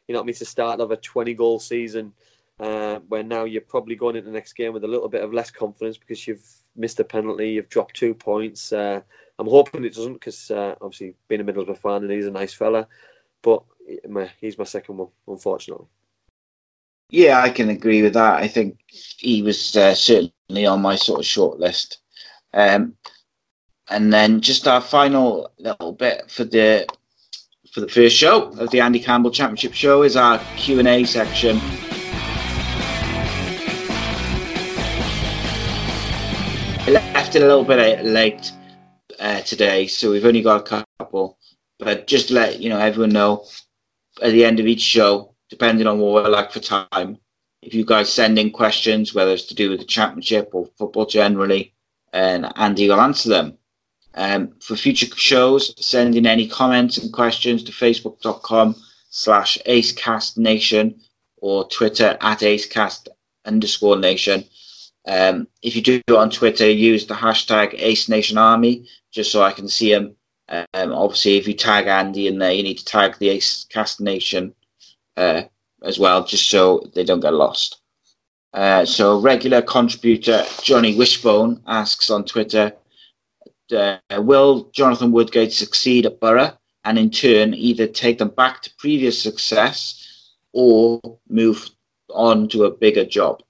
you 0.09 0.15
know, 0.15 0.21
I 0.21 0.25
mean, 0.25 0.35
to 0.37 0.45
start 0.45 0.81
of 0.81 0.91
a 0.91 0.97
20 0.97 1.35
goal 1.35 1.61
season, 1.61 2.13
uh, 2.59 2.99
where 3.09 3.23
now 3.23 3.45
you're 3.45 3.61
probably 3.61 3.95
going 3.95 4.17
into 4.17 4.27
the 4.27 4.35
next 4.35 4.55
game 4.55 4.73
with 4.73 4.85
a 4.85 4.89
little 4.89 5.09
bit 5.09 5.23
of 5.23 5.33
less 5.33 5.51
confidence 5.51 5.99
because 5.99 6.27
you've 6.27 6.45
missed 6.75 6.99
a 6.99 7.05
penalty, 7.05 7.51
you've 7.51 7.69
dropped 7.69 7.95
two 7.95 8.15
points. 8.15 8.73
Uh, 8.73 9.01
I'm 9.39 9.47
hoping 9.47 9.85
it 9.85 9.95
doesn't 9.95 10.15
because 10.15 10.51
uh, 10.51 10.75
obviously 10.81 11.15
being 11.29 11.43
a 11.43 11.45
middle 11.45 11.63
of 11.63 11.69
Middlesbrough 11.69 11.83
fan 11.83 12.03
and 12.03 12.11
he's 12.11 12.27
a 12.27 12.31
nice 12.31 12.55
fella, 12.55 12.89
but 13.43 13.63
he's 14.41 14.59
my 14.59 14.65
second 14.65 14.97
one, 14.97 15.09
unfortunately. 15.29 15.87
Yeah, 17.11 17.41
I 17.41 17.49
can 17.49 17.71
agree 17.71 18.03
with 18.03 18.15
that. 18.15 18.35
I 18.35 18.49
think 18.49 18.79
he 18.89 19.43
was 19.43 19.75
uh, 19.77 19.95
certainly 19.95 20.67
on 20.67 20.83
my 20.83 20.95
sort 20.97 21.21
of 21.21 21.27
short 21.27 21.59
list. 21.59 22.01
Um, 22.53 22.97
and 23.89 24.13
then 24.13 24.43
just 24.43 24.69
our 24.69 24.83
final 24.83 25.51
little 25.59 25.93
bit 25.93 26.31
for 26.31 26.45
the 26.45 26.87
for 27.73 27.81
the 27.81 27.89
first 27.89 28.17
show 28.17 28.49
of 28.59 28.71
the 28.71 28.81
Andy 28.81 28.99
Campbell 28.99 29.31
Championship 29.31 29.75
Show 29.75 30.03
is 30.03 30.17
our 30.17 30.39
Q&A 30.57 31.05
section. 31.05 31.61
I 36.81 36.91
left 36.91 37.37
it 37.37 37.43
a 37.43 37.47
little 37.47 37.65
bit 37.65 38.05
late 38.05 38.53
uh, 39.21 39.41
today, 39.43 39.87
so 39.87 40.11
we've 40.11 40.25
only 40.25 40.43
got 40.43 40.61
a 40.61 40.85
couple. 40.99 41.39
But 41.79 42.07
just 42.07 42.29
to 42.29 42.35
let 42.35 42.61
you 42.61 42.71
know, 42.71 42.79
everyone 42.79 43.11
know, 43.11 43.45
at 44.23 44.33
the 44.33 44.45
end 44.45 44.61
of 44.61 44.67
each 44.67 44.81
show, 44.81 45.35
depending 45.51 45.87
on 45.87 45.99
what 45.99 46.25
we're 46.25 46.31
like 46.31 46.53
for 46.53 46.61
time, 46.61 47.19
if 47.63 47.75
you 47.75 47.85
guys 47.85 48.13
send 48.13 48.39
in 48.39 48.51
questions, 48.51 49.15
whether 49.15 49.33
it's 49.33 49.45
to 49.45 49.55
do 49.55 49.71
with 49.71 49.81
the 49.81 49.85
championship 49.85 50.51
or 50.53 50.69
football 50.79 51.07
generally, 51.07 51.75
and 52.13 52.51
Andy 52.57 52.89
will 52.89 53.01
answer 53.01 53.29
them. 53.29 53.59
Um, 54.15 54.55
for 54.61 54.77
future 54.77 55.07
shows, 55.17 55.75
send 55.85 56.17
in 56.17 56.27
any 56.27 56.49
comments 56.49 56.99
and 56.99 57.13
questions 57.13 57.63
to 57.65 57.73
facebook.com 57.73 58.75
slash 59.11 59.59
acecastnation 59.67 61.01
or 61.37 61.69
Twitter 61.69 62.17
at 62.21 62.41
acecast 62.41 63.09
underscore 63.45 63.99
nation. 63.99 64.45
Um, 65.07 65.49
if 65.63 65.75
you 65.77 65.83
do 65.83 66.01
it 66.07 66.15
on 66.15 66.31
Twitter, 66.31 66.69
use 66.69 67.07
the 67.07 67.15
hashtag 67.15 67.75
Ace 67.75 68.09
Nation 68.09 68.39
Army 68.39 68.87
just 69.11 69.33
so 69.33 69.43
I 69.43 69.53
can 69.53 69.69
see 69.69 69.93
them. 69.93 70.15
Um, 70.49 70.93
obviously, 70.93 71.37
if 71.37 71.47
you 71.47 71.55
tag 71.55 71.87
Andy 71.87 72.27
in 72.27 72.39
there, 72.39 72.53
you 72.53 72.63
need 72.63 72.79
to 72.79 72.85
tag 72.85 73.17
the 73.19 73.29
Ace 73.29 73.67
Cast 73.71 74.01
Nation 74.01 74.55
uh, 75.19 75.43
as 75.83 75.99
well, 75.99 76.25
just 76.25 76.49
so 76.49 76.89
they 76.95 77.05
don't 77.05 77.21
get 77.21 77.35
lost. 77.35 77.81
Uh, 78.55 78.85
so, 78.85 79.21
regular 79.21 79.61
contributor 79.61 80.45
Johnny 80.63 80.95
Wishbone 80.97 81.61
asks 81.67 82.09
on 82.11 82.25
Twitter, 82.25 82.73
uh, 83.77 83.99
will 84.17 84.71
Jonathan 84.73 85.13
Woodgate 85.13 85.53
succeed 85.53 86.07
at 86.07 86.21
Borough 86.21 86.57
and 86.85 86.99
in 86.99 87.11
turn 87.11 87.53
either 87.53 87.87
take 87.87 88.19
them 88.19 88.31
back 88.31 88.63
to 88.63 88.71
previous 88.79 89.21
success 89.21 90.33
or 90.55 91.01
move 91.29 91.69
on 92.11 92.49
to 92.49 92.65
a 92.65 92.71
bigger 92.71 93.05
job? 93.05 93.43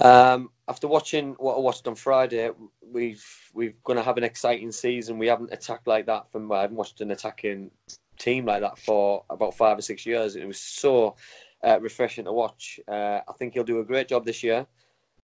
Um, 0.00 0.50
after 0.68 0.88
watching 0.88 1.34
what 1.38 1.56
I 1.56 1.60
watched 1.60 1.86
on 1.86 1.94
Friday, 1.94 2.50
we've 2.82 3.24
we're 3.54 3.74
going 3.84 3.96
to 3.96 4.02
have 4.02 4.18
an 4.18 4.24
exciting 4.24 4.72
season. 4.72 5.18
We 5.18 5.28
haven't 5.28 5.52
attacked 5.52 5.86
like 5.86 6.06
that 6.06 6.30
from 6.30 6.50
I 6.52 6.62
haven't 6.62 6.76
watched 6.76 7.00
an 7.00 7.10
attacking 7.10 7.70
team 8.22 8.46
like 8.46 8.60
that 8.60 8.78
for 8.78 9.24
about 9.28 9.54
five 9.54 9.78
or 9.78 9.82
six 9.82 10.06
years. 10.06 10.36
It 10.36 10.46
was 10.46 10.60
so 10.60 11.16
uh, 11.64 11.78
refreshing 11.80 12.24
to 12.24 12.32
watch. 12.32 12.80
Uh, 12.86 13.20
I 13.28 13.32
think 13.38 13.54
he'll 13.54 13.64
do 13.64 13.80
a 13.80 13.84
great 13.84 14.08
job 14.08 14.24
this 14.24 14.42
year. 14.42 14.66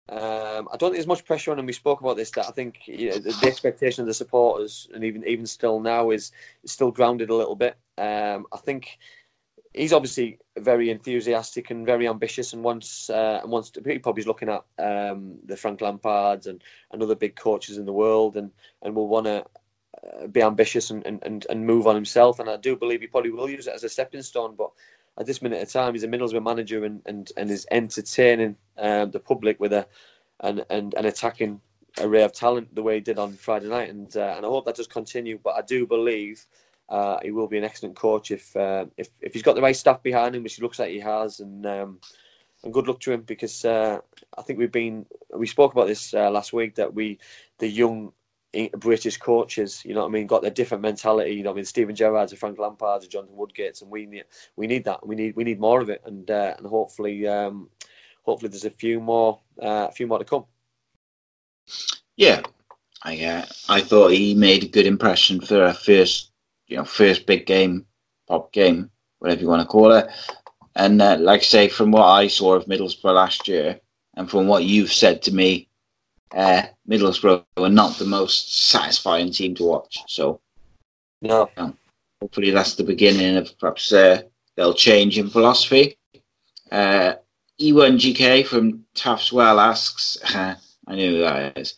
Um, 0.08 0.68
I 0.72 0.76
don't 0.76 0.90
think 0.90 0.94
there's 0.94 1.06
much 1.06 1.24
pressure 1.24 1.50
on 1.50 1.58
him. 1.58 1.66
We 1.66 1.72
spoke 1.72 2.00
about 2.00 2.16
this. 2.16 2.30
That 2.30 2.46
I 2.46 2.52
think 2.52 2.86
you 2.86 3.10
know, 3.10 3.18
the, 3.18 3.36
the, 3.40 3.48
expectation 3.48 4.02
of 4.02 4.06
the 4.06 4.14
supporters, 4.14 4.88
and 4.94 5.02
even 5.02 5.26
even 5.26 5.46
still 5.46 5.80
now, 5.80 6.10
is, 6.10 6.30
still 6.64 6.92
grounded 6.92 7.28
a 7.28 7.34
little 7.34 7.56
bit. 7.56 7.76
Um, 7.98 8.46
I 8.52 8.58
think 8.58 8.98
he's 9.74 9.92
obviously 9.92 10.38
very 10.58 10.90
enthusiastic 10.90 11.70
and 11.70 11.84
very 11.84 12.06
ambitious, 12.06 12.52
and 12.52 12.62
wants 12.62 13.10
uh, 13.10 13.40
and 13.42 13.50
wants 13.50 13.70
to. 13.70 13.82
He 13.84 13.98
probably 13.98 14.20
is 14.20 14.28
looking 14.28 14.48
at 14.48 14.64
um, 14.78 15.38
the 15.44 15.56
Frank 15.56 15.80
Lampards 15.80 16.46
and, 16.46 16.62
and 16.92 17.02
other 17.02 17.16
big 17.16 17.34
coaches 17.34 17.76
in 17.76 17.84
the 17.84 17.92
world, 17.92 18.36
and 18.36 18.52
and 18.82 18.94
will 18.94 19.08
want 19.08 19.26
to 19.26 19.44
be 20.32 20.42
ambitious 20.42 20.90
and, 20.90 21.04
and, 21.06 21.46
and 21.48 21.66
move 21.66 21.86
on 21.86 21.94
himself. 21.94 22.38
And 22.38 22.48
I 22.48 22.56
do 22.56 22.76
believe 22.76 23.00
he 23.00 23.06
probably 23.06 23.30
will 23.30 23.50
use 23.50 23.66
it 23.66 23.74
as 23.74 23.84
a 23.84 23.88
stepping 23.88 24.22
stone. 24.22 24.54
But 24.56 24.70
at 25.18 25.26
this 25.26 25.42
minute 25.42 25.62
of 25.62 25.70
time, 25.70 25.94
he's 25.94 26.04
a 26.04 26.08
Middlesbrough 26.08 26.42
manager 26.42 26.84
and, 26.84 27.02
and, 27.06 27.30
and 27.36 27.50
is 27.50 27.66
entertaining 27.70 28.56
um, 28.78 29.10
the 29.10 29.20
public 29.20 29.58
with 29.60 29.72
a 29.72 29.86
an, 30.40 30.62
and, 30.68 30.94
an 30.94 31.06
attacking 31.06 31.60
array 31.98 32.22
of 32.22 32.32
talent 32.32 32.74
the 32.74 32.82
way 32.82 32.96
he 32.96 33.00
did 33.00 33.18
on 33.18 33.32
Friday 33.32 33.68
night. 33.68 33.88
And 33.88 34.14
uh, 34.16 34.34
and 34.36 34.44
I 34.44 34.48
hope 34.48 34.66
that 34.66 34.76
does 34.76 34.86
continue. 34.86 35.38
But 35.42 35.56
I 35.56 35.62
do 35.62 35.86
believe 35.86 36.44
uh, 36.88 37.18
he 37.22 37.30
will 37.30 37.48
be 37.48 37.58
an 37.58 37.64
excellent 37.64 37.96
coach 37.96 38.30
if 38.30 38.54
uh, 38.56 38.86
if 38.96 39.08
if 39.20 39.32
he's 39.32 39.42
got 39.42 39.54
the 39.54 39.62
right 39.62 39.76
staff 39.76 40.02
behind 40.02 40.34
him, 40.34 40.42
which 40.42 40.56
he 40.56 40.62
looks 40.62 40.78
like 40.78 40.90
he 40.90 41.00
has. 41.00 41.40
And 41.40 41.64
um, 41.66 42.00
and 42.62 42.72
good 42.72 42.88
luck 42.88 43.00
to 43.00 43.12
him 43.12 43.22
because 43.22 43.64
uh, 43.64 43.98
I 44.36 44.42
think 44.42 44.58
we've 44.58 44.72
been 44.72 45.06
we 45.34 45.46
spoke 45.46 45.72
about 45.72 45.86
this 45.86 46.14
uh, 46.14 46.30
last 46.30 46.52
week 46.52 46.74
that 46.76 46.92
we 46.92 47.18
the 47.58 47.68
young 47.68 48.12
British 48.76 49.18
coaches, 49.18 49.82
you 49.84 49.94
know 49.94 50.00
what 50.00 50.08
I 50.08 50.10
mean, 50.10 50.26
got 50.26 50.44
a 50.44 50.50
different 50.50 50.82
mentality. 50.82 51.32
You 51.32 51.42
know, 51.42 51.50
I 51.50 51.54
mean, 51.54 51.64
Steven 51.64 51.94
Gerrard's, 51.94 52.32
and 52.32 52.38
Frank 52.38 52.58
Lampard's, 52.58 53.04
and 53.04 53.12
Jonathan 53.12 53.36
Woodgate's, 53.36 53.82
and 53.82 53.90
we 53.90 54.06
need 54.06 54.24
we 54.56 54.66
need 54.66 54.84
that. 54.84 55.06
We 55.06 55.14
need 55.14 55.36
we 55.36 55.44
need 55.44 55.60
more 55.60 55.80
of 55.80 55.90
it, 55.90 56.02
and 56.06 56.30
uh, 56.30 56.54
and 56.56 56.66
hopefully 56.66 57.26
um, 57.26 57.68
hopefully 58.22 58.48
there's 58.48 58.64
a 58.64 58.70
few 58.70 59.00
more 59.00 59.40
uh, 59.62 59.88
a 59.88 59.92
few 59.92 60.06
more 60.06 60.18
to 60.18 60.24
come. 60.24 60.44
Yeah, 62.16 62.42
I 63.02 63.24
uh, 63.24 63.46
I 63.68 63.80
thought 63.80 64.12
he 64.12 64.34
made 64.34 64.64
a 64.64 64.68
good 64.68 64.86
impression 64.86 65.40
for 65.40 65.64
a 65.64 65.74
first 65.74 66.32
you 66.68 66.76
know 66.76 66.84
first 66.84 67.26
big 67.26 67.46
game, 67.46 67.84
pop 68.26 68.52
game, 68.52 68.90
whatever 69.18 69.42
you 69.42 69.48
want 69.48 69.62
to 69.62 69.68
call 69.68 69.92
it. 69.92 70.08
And 70.76 71.00
uh, 71.00 71.16
like 71.18 71.40
I 71.40 71.44
say, 71.44 71.68
from 71.68 71.90
what 71.90 72.06
I 72.06 72.28
saw 72.28 72.54
of 72.54 72.66
Middlesbrough 72.66 73.14
last 73.14 73.48
year, 73.48 73.80
and 74.14 74.30
from 74.30 74.46
what 74.46 74.64
you've 74.64 74.92
said 74.92 75.22
to 75.22 75.34
me 75.34 75.68
uh, 76.36 76.66
Middlesbrough 76.88 77.44
are 77.56 77.68
not 77.70 77.96
the 77.96 78.04
most 78.04 78.68
satisfying 78.68 79.32
team 79.32 79.54
to 79.54 79.64
watch. 79.64 79.98
So, 80.06 80.40
no. 81.22 81.50
hopefully, 82.20 82.50
that's 82.50 82.74
the 82.74 82.84
beginning 82.84 83.36
of 83.36 83.58
perhaps 83.58 83.90
uh, 83.90 84.22
they'll 84.54 84.74
change 84.74 85.18
in 85.18 85.30
philosophy. 85.30 85.96
Uh, 86.70 87.14
E1GK 87.58 88.46
from 88.46 88.84
Taff's 88.94 89.32
Well 89.32 89.58
asks, 89.58 90.18
I 90.34 90.56
knew 90.90 91.16
who 91.16 91.18
that 91.20 91.56
is. 91.56 91.74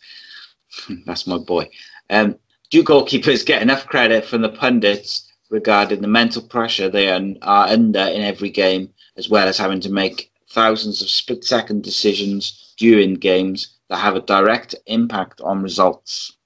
that's 1.05 1.25
my 1.25 1.37
boy. 1.37 1.69
Um, 2.09 2.37
do 2.69 2.83
goalkeepers 2.83 3.45
get 3.45 3.61
enough 3.61 3.85
credit 3.85 4.25
from 4.25 4.41
the 4.41 4.49
pundits 4.49 5.31
regarding 5.49 6.01
the 6.01 6.07
mental 6.07 6.41
pressure 6.41 6.89
they 6.89 7.09
are, 7.09 7.21
are 7.43 7.67
under 7.67 8.01
in 8.01 8.21
every 8.21 8.49
game, 8.49 8.93
as 9.15 9.29
well 9.29 9.47
as 9.47 9.57
having 9.57 9.79
to 9.79 9.89
make 9.89 10.31
thousands 10.51 11.01
of 11.01 11.09
split 11.09 11.45
second 11.45 11.81
decisions 11.81 12.73
during 12.77 13.13
games 13.13 13.78
that 13.89 13.97
have 13.97 14.15
a 14.15 14.21
direct 14.21 14.75
impact 14.85 15.41
on 15.41 15.61
results? 15.61 16.37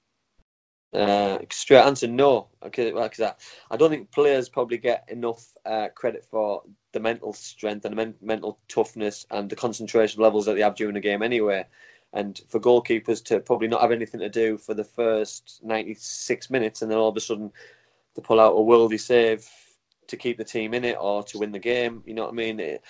Uh, 0.93 1.39
straight 1.49 1.79
answer 1.79 2.07
no, 2.07 2.49
Okay, 2.63 2.93
well, 2.93 3.09
I, 3.19 3.33
I 3.71 3.77
don't 3.77 3.89
think 3.89 4.11
players 4.11 4.47
probably 4.47 4.77
get 4.77 5.05
enough 5.09 5.51
uh, 5.65 5.87
credit 5.95 6.23
for 6.23 6.61
the 6.91 6.99
mental 6.99 7.33
strength 7.33 7.85
and 7.85 7.93
the 7.93 7.95
men- 7.95 8.15
mental 8.21 8.59
toughness 8.67 9.25
and 9.31 9.49
the 9.49 9.55
concentration 9.55 10.21
levels 10.21 10.45
that 10.45 10.53
they 10.53 10.61
have 10.61 10.75
during 10.75 10.93
the 10.93 10.99
game 10.99 11.23
anyway. 11.23 11.65
And 12.13 12.39
for 12.47 12.59
goalkeepers 12.59 13.23
to 13.25 13.39
probably 13.39 13.67
not 13.67 13.81
have 13.81 13.91
anything 13.91 14.19
to 14.19 14.29
do 14.29 14.57
for 14.57 14.75
the 14.75 14.83
first 14.83 15.59
96 15.63 16.49
minutes 16.51 16.83
and 16.83 16.91
then 16.91 16.99
all 16.99 17.09
of 17.09 17.17
a 17.17 17.19
sudden 17.19 17.51
to 18.13 18.21
pull 18.21 18.39
out 18.39 18.53
a 18.53 18.59
worldy 18.59 18.99
save 18.99 19.47
to 20.07 20.15
keep 20.15 20.37
the 20.37 20.43
team 20.43 20.75
in 20.75 20.85
it 20.85 20.97
or 20.99 21.23
to 21.23 21.39
win 21.39 21.51
the 21.51 21.59
game, 21.59 22.03
you 22.05 22.13
know 22.13 22.23
what 22.23 22.31
I 22.31 22.35
mean? 22.35 22.59
It, 22.59 22.83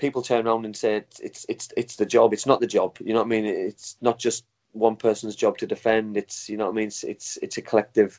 people 0.00 0.22
turn 0.22 0.46
around 0.46 0.64
and 0.64 0.74
say 0.74 1.04
it's, 1.20 1.46
it's 1.48 1.68
it's 1.76 1.96
the 1.96 2.06
job. 2.06 2.32
It's 2.32 2.46
not 2.46 2.60
the 2.60 2.66
job. 2.66 2.96
You 3.00 3.12
know 3.12 3.20
what 3.20 3.26
I 3.26 3.28
mean? 3.28 3.44
It's 3.44 3.96
not 4.00 4.18
just 4.18 4.46
one 4.72 4.96
person's 4.96 5.36
job 5.36 5.58
to 5.58 5.66
defend. 5.66 6.16
It's 6.16 6.48
you 6.48 6.56
know 6.56 6.64
what 6.64 6.72
I 6.72 6.76
mean. 6.76 6.88
It's 6.88 7.04
it's, 7.04 7.36
it's 7.42 7.58
a 7.58 7.62
collective 7.62 8.18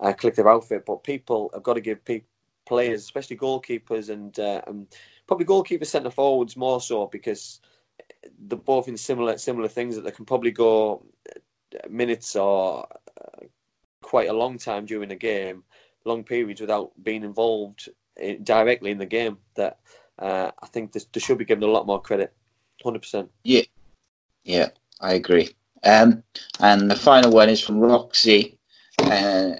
uh, 0.00 0.12
collective 0.12 0.46
outfit. 0.46 0.84
But 0.84 1.04
people 1.04 1.50
have 1.54 1.62
got 1.62 1.74
to 1.74 1.80
give 1.80 2.04
pe- 2.04 2.24
players, 2.66 3.02
especially 3.02 3.36
goalkeepers 3.36 4.10
and 4.10 4.38
uh, 4.38 4.60
and 4.66 4.88
probably 5.26 5.46
goalkeepers, 5.46 5.86
centre 5.86 6.10
forwards 6.10 6.56
more 6.56 6.80
so 6.80 7.06
because 7.06 7.60
they're 8.46 8.58
both 8.58 8.88
in 8.88 8.96
similar 8.96 9.38
similar 9.38 9.68
things 9.68 9.94
that 9.94 10.02
they 10.02 10.10
can 10.10 10.24
probably 10.24 10.50
go 10.50 11.06
minutes 11.88 12.34
or 12.34 12.86
uh, 13.24 13.44
quite 14.02 14.28
a 14.28 14.32
long 14.32 14.58
time 14.58 14.84
during 14.84 15.12
a 15.12 15.16
game, 15.16 15.62
long 16.04 16.24
periods 16.24 16.60
without 16.60 16.90
being 17.04 17.22
involved 17.22 17.88
in, 18.16 18.42
directly 18.42 18.90
in 18.90 18.98
the 18.98 19.06
game. 19.06 19.38
That 19.54 19.78
uh, 20.20 20.50
I 20.62 20.66
think 20.66 20.92
this, 20.92 21.06
they 21.12 21.20
should 21.20 21.38
be 21.38 21.44
given 21.44 21.64
a 21.64 21.72
lot 21.72 21.86
more 21.86 22.00
credit. 22.00 22.32
Hundred 22.82 23.00
percent. 23.00 23.30
Yeah, 23.44 23.62
yeah, 24.44 24.68
I 25.00 25.14
agree. 25.14 25.50
Um, 25.84 26.22
and 26.60 26.90
the 26.90 26.96
final 26.96 27.32
one 27.32 27.48
is 27.48 27.60
from 27.60 27.80
Roxy. 27.80 28.58
Uh, 28.98 29.52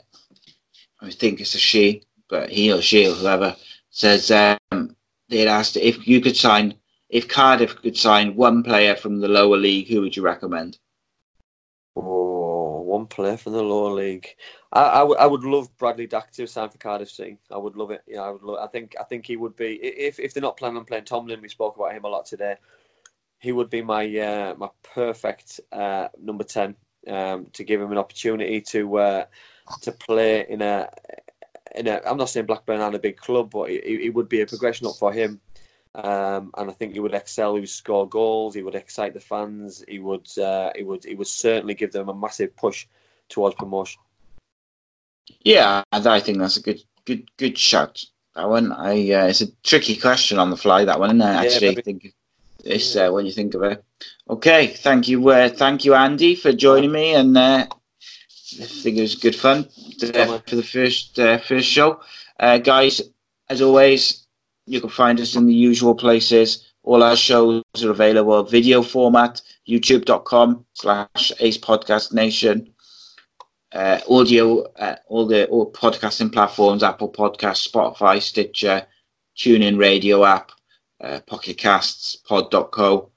I 1.00 1.10
think 1.10 1.40
it's 1.40 1.54
a 1.54 1.58
she, 1.58 2.02
but 2.28 2.50
he 2.50 2.72
or 2.72 2.82
she 2.82 3.08
or 3.08 3.14
whoever 3.14 3.56
says 3.90 4.30
um, 4.30 4.96
they'd 5.28 5.48
asked 5.48 5.76
if 5.76 6.06
you 6.06 6.20
could 6.20 6.36
sign, 6.36 6.74
if 7.08 7.28
Cardiff 7.28 7.76
could 7.76 7.96
sign 7.96 8.36
one 8.36 8.62
player 8.62 8.94
from 8.96 9.20
the 9.20 9.28
lower 9.28 9.56
league, 9.56 9.88
who 9.88 10.02
would 10.02 10.16
you 10.16 10.22
recommend? 10.22 10.78
Player 13.10 13.36
from 13.36 13.52
the 13.52 13.62
lower 13.62 13.92
league. 13.92 14.28
I, 14.72 14.82
I, 14.82 14.98
w- 15.00 15.18
I 15.18 15.26
would 15.26 15.44
love 15.44 15.76
Bradley 15.76 16.06
Dack 16.06 16.30
to 16.32 16.46
sign 16.46 16.70
for 16.70 16.78
Cardiff 16.78 17.10
City. 17.10 17.38
I 17.50 17.58
would 17.58 17.76
love 17.76 17.90
it. 17.90 18.02
Yeah, 18.06 18.22
I 18.22 18.30
would. 18.30 18.42
Love, 18.42 18.58
I 18.60 18.66
think. 18.68 18.94
I 18.98 19.04
think 19.04 19.26
he 19.26 19.36
would 19.36 19.56
be 19.56 19.74
if 19.82 20.18
if 20.18 20.32
they're 20.32 20.40
not 20.40 20.56
planning 20.56 20.78
on 20.78 20.84
playing 20.84 21.04
Tomlin. 21.04 21.40
We 21.42 21.48
spoke 21.48 21.76
about 21.76 21.92
him 21.92 22.04
a 22.04 22.08
lot 22.08 22.26
today. 22.26 22.56
He 23.40 23.52
would 23.52 23.68
be 23.68 23.82
my 23.82 24.04
uh, 24.18 24.54
my 24.56 24.68
perfect 24.82 25.60
uh, 25.72 26.08
number 26.20 26.44
ten 26.44 26.76
um, 27.08 27.46
to 27.52 27.64
give 27.64 27.80
him 27.80 27.92
an 27.92 27.98
opportunity 27.98 28.60
to 28.60 28.98
uh, 28.98 29.24
to 29.82 29.92
play 29.92 30.46
in 30.48 30.62
a 30.62 30.88
in 31.74 31.88
a. 31.88 32.00
I'm 32.06 32.16
not 32.16 32.30
saying 32.30 32.46
Blackburn 32.46 32.80
aren't 32.80 32.96
a 32.96 33.00
big 33.00 33.16
club, 33.16 33.50
but 33.50 33.70
it, 33.70 33.84
it 33.84 34.14
would 34.14 34.28
be 34.28 34.40
a 34.40 34.46
progression 34.46 34.86
up 34.86 34.96
for 34.96 35.12
him. 35.12 35.40
Um, 35.92 36.52
and 36.56 36.70
I 36.70 36.72
think 36.72 36.92
he 36.92 37.00
would 37.00 37.14
excel. 37.14 37.54
He 37.54 37.60
would 37.60 37.68
score 37.68 38.08
goals. 38.08 38.54
He 38.54 38.62
would 38.62 38.76
excite 38.76 39.12
the 39.12 39.20
fans. 39.20 39.84
He 39.88 39.98
would. 39.98 40.28
Uh, 40.38 40.70
he 40.76 40.84
would. 40.84 41.04
He 41.04 41.16
would 41.16 41.26
certainly 41.26 41.74
give 41.74 41.92
them 41.92 42.08
a 42.08 42.14
massive 42.14 42.54
push 42.56 42.86
towards 43.30 43.56
promotion. 43.56 44.00
Yeah, 45.42 45.82
I 45.92 46.20
think 46.20 46.38
that's 46.38 46.58
a 46.58 46.62
good, 46.62 46.82
good, 47.06 47.30
good 47.38 47.56
shout. 47.56 48.04
That 48.34 48.48
one, 48.48 48.72
I 48.72 49.10
uh, 49.12 49.26
it's 49.26 49.40
a 49.40 49.50
tricky 49.64 49.96
question 49.96 50.38
on 50.38 50.50
the 50.50 50.56
fly. 50.56 50.84
That 50.84 51.00
one, 51.00 51.10
isn't 51.10 51.22
it? 51.22 51.24
Actually, 51.24 51.72
yeah, 51.72 51.78
I 51.78 51.82
think 51.82 52.14
it's 52.64 52.96
uh, 52.96 53.10
when 53.10 53.26
you 53.26 53.32
think 53.32 53.54
of 53.54 53.62
it. 53.64 53.84
Okay, 54.28 54.68
thank 54.68 55.08
you, 55.08 55.28
uh, 55.28 55.48
thank 55.48 55.84
you, 55.84 55.94
Andy, 55.94 56.34
for 56.34 56.52
joining 56.52 56.92
me, 56.92 57.14
and 57.14 57.36
uh, 57.36 57.66
I 57.70 58.64
think 58.64 58.98
it 58.98 59.02
was 59.02 59.14
good 59.16 59.34
fun 59.34 59.68
uh, 60.14 60.38
for 60.46 60.56
the 60.56 60.62
first 60.62 61.18
uh, 61.18 61.38
first 61.38 61.68
show, 61.68 62.00
guys. 62.38 63.02
As 63.48 63.62
always, 63.62 64.26
you 64.66 64.80
can 64.80 64.90
find 64.90 65.18
us 65.20 65.34
in 65.34 65.46
the 65.46 65.54
usual 65.54 65.94
places. 65.94 66.66
All 66.82 67.02
our 67.02 67.16
shows 67.16 67.62
are 67.82 67.90
available 67.90 68.42
video 68.44 68.82
format, 68.82 69.42
youtube.com 69.68 70.64
slash 70.74 71.32
ace 71.40 71.58
podcast 71.58 72.12
nation 72.12 72.69
uh, 73.72 74.00
audio, 74.08 74.62
uh, 74.74 74.96
all 75.06 75.26
the 75.26 75.46
all 75.48 75.70
podcasting 75.72 76.32
platforms, 76.32 76.82
Apple 76.82 77.12
Podcasts, 77.12 77.70
Spotify, 77.70 78.20
Stitcher, 78.20 78.86
TuneIn 79.36 79.78
Radio 79.78 80.24
app, 80.24 80.52
uh, 81.00 81.20
Pocket 81.26 81.56
Casts, 81.56 82.16
Pod.co, 82.16 83.10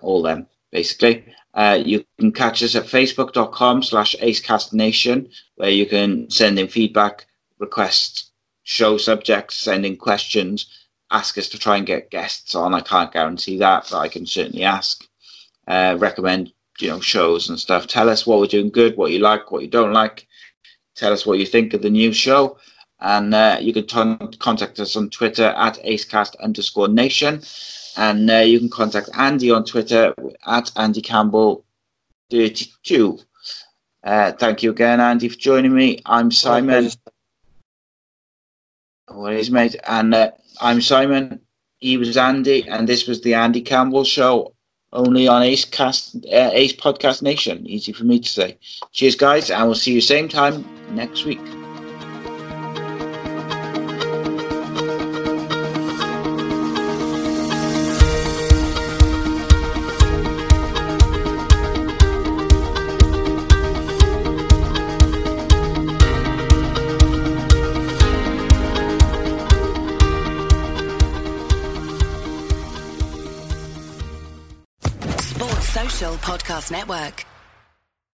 all 0.00 0.22
them 0.22 0.46
basically. 0.74 1.24
Uh, 1.54 1.80
you 1.84 2.04
can 2.18 2.32
catch 2.32 2.62
us 2.62 2.74
at 2.74 2.84
facebook.com 2.84 3.82
slash 3.82 4.16
acecastnation, 4.20 5.32
where 5.54 5.70
you 5.70 5.86
can 5.86 6.28
send 6.28 6.58
in 6.58 6.66
feedback, 6.66 7.26
request 7.60 8.32
show 8.64 8.98
subjects, 8.98 9.54
send 9.54 9.86
in 9.86 9.96
questions, 9.96 10.66
ask 11.12 11.38
us 11.38 11.48
to 11.48 11.58
try 11.58 11.76
and 11.76 11.86
get 11.86 12.10
guests 12.10 12.56
on. 12.56 12.74
I 12.74 12.80
can't 12.80 13.12
guarantee 13.12 13.58
that, 13.58 13.86
but 13.88 13.98
I 13.98 14.08
can 14.08 14.26
certainly 14.26 14.64
ask. 14.64 15.06
Uh, 15.68 15.96
recommend 15.98 16.52
you 16.80 16.88
know 16.88 17.00
shows 17.00 17.48
and 17.48 17.58
stuff. 17.58 17.86
Tell 17.86 18.08
us 18.08 18.26
what 18.26 18.40
we're 18.40 18.46
doing 18.46 18.70
good, 18.70 18.96
what 18.96 19.12
you 19.12 19.18
like, 19.18 19.50
what 19.50 19.62
you 19.62 19.68
don't 19.68 19.92
like. 19.92 20.26
Tell 20.96 21.12
us 21.12 21.26
what 21.26 21.38
you 21.38 21.46
think 21.46 21.74
of 21.74 21.82
the 21.82 21.90
new 21.90 22.12
show, 22.12 22.58
and 23.00 23.34
uh, 23.34 23.58
you 23.60 23.72
can 23.72 23.86
t- 23.86 24.36
contact 24.38 24.78
us 24.80 24.96
on 24.96 25.10
Twitter 25.10 25.46
at 25.56 25.82
acecast 25.84 26.38
underscore 26.40 26.88
nation, 26.88 27.42
and 27.96 28.30
uh, 28.30 28.38
you 28.38 28.58
can 28.58 28.70
contact 28.70 29.10
Andy 29.14 29.50
on 29.50 29.64
Twitter 29.64 30.14
at 30.46 30.70
Andy 30.76 31.00
Campbell 31.00 31.64
thirty 32.30 32.70
two. 32.82 33.18
Uh, 34.02 34.32
thank 34.32 34.62
you 34.62 34.70
again, 34.70 35.00
Andy, 35.00 35.28
for 35.28 35.38
joining 35.38 35.74
me. 35.74 36.00
I'm 36.06 36.30
Simon. 36.30 36.90
What 39.08 39.32
is 39.34 39.50
mate? 39.50 39.76
And 39.86 40.14
uh, 40.14 40.30
I'm 40.60 40.80
Simon. 40.80 41.40
He 41.78 41.96
was 41.96 42.16
Andy, 42.16 42.66
and 42.68 42.88
this 42.88 43.06
was 43.06 43.20
the 43.20 43.34
Andy 43.34 43.60
Campbell 43.60 44.04
Show 44.04 44.53
only 44.94 45.28
on 45.28 45.42
Ace 45.42 45.64
Cast, 45.64 46.16
uh, 46.16 46.50
Ace 46.52 46.72
Podcast 46.72 47.22
Nation. 47.22 47.66
Easy 47.66 47.92
for 47.92 48.04
me 48.04 48.20
to 48.20 48.28
say. 48.28 48.56
Cheers, 48.92 49.16
guys, 49.16 49.50
and 49.50 49.64
we'll 49.64 49.74
see 49.74 49.92
you 49.92 50.00
same 50.00 50.28
time 50.28 50.64
next 50.94 51.24
week. 51.24 51.40
Podcast 76.54 76.70
Network. 76.70 77.33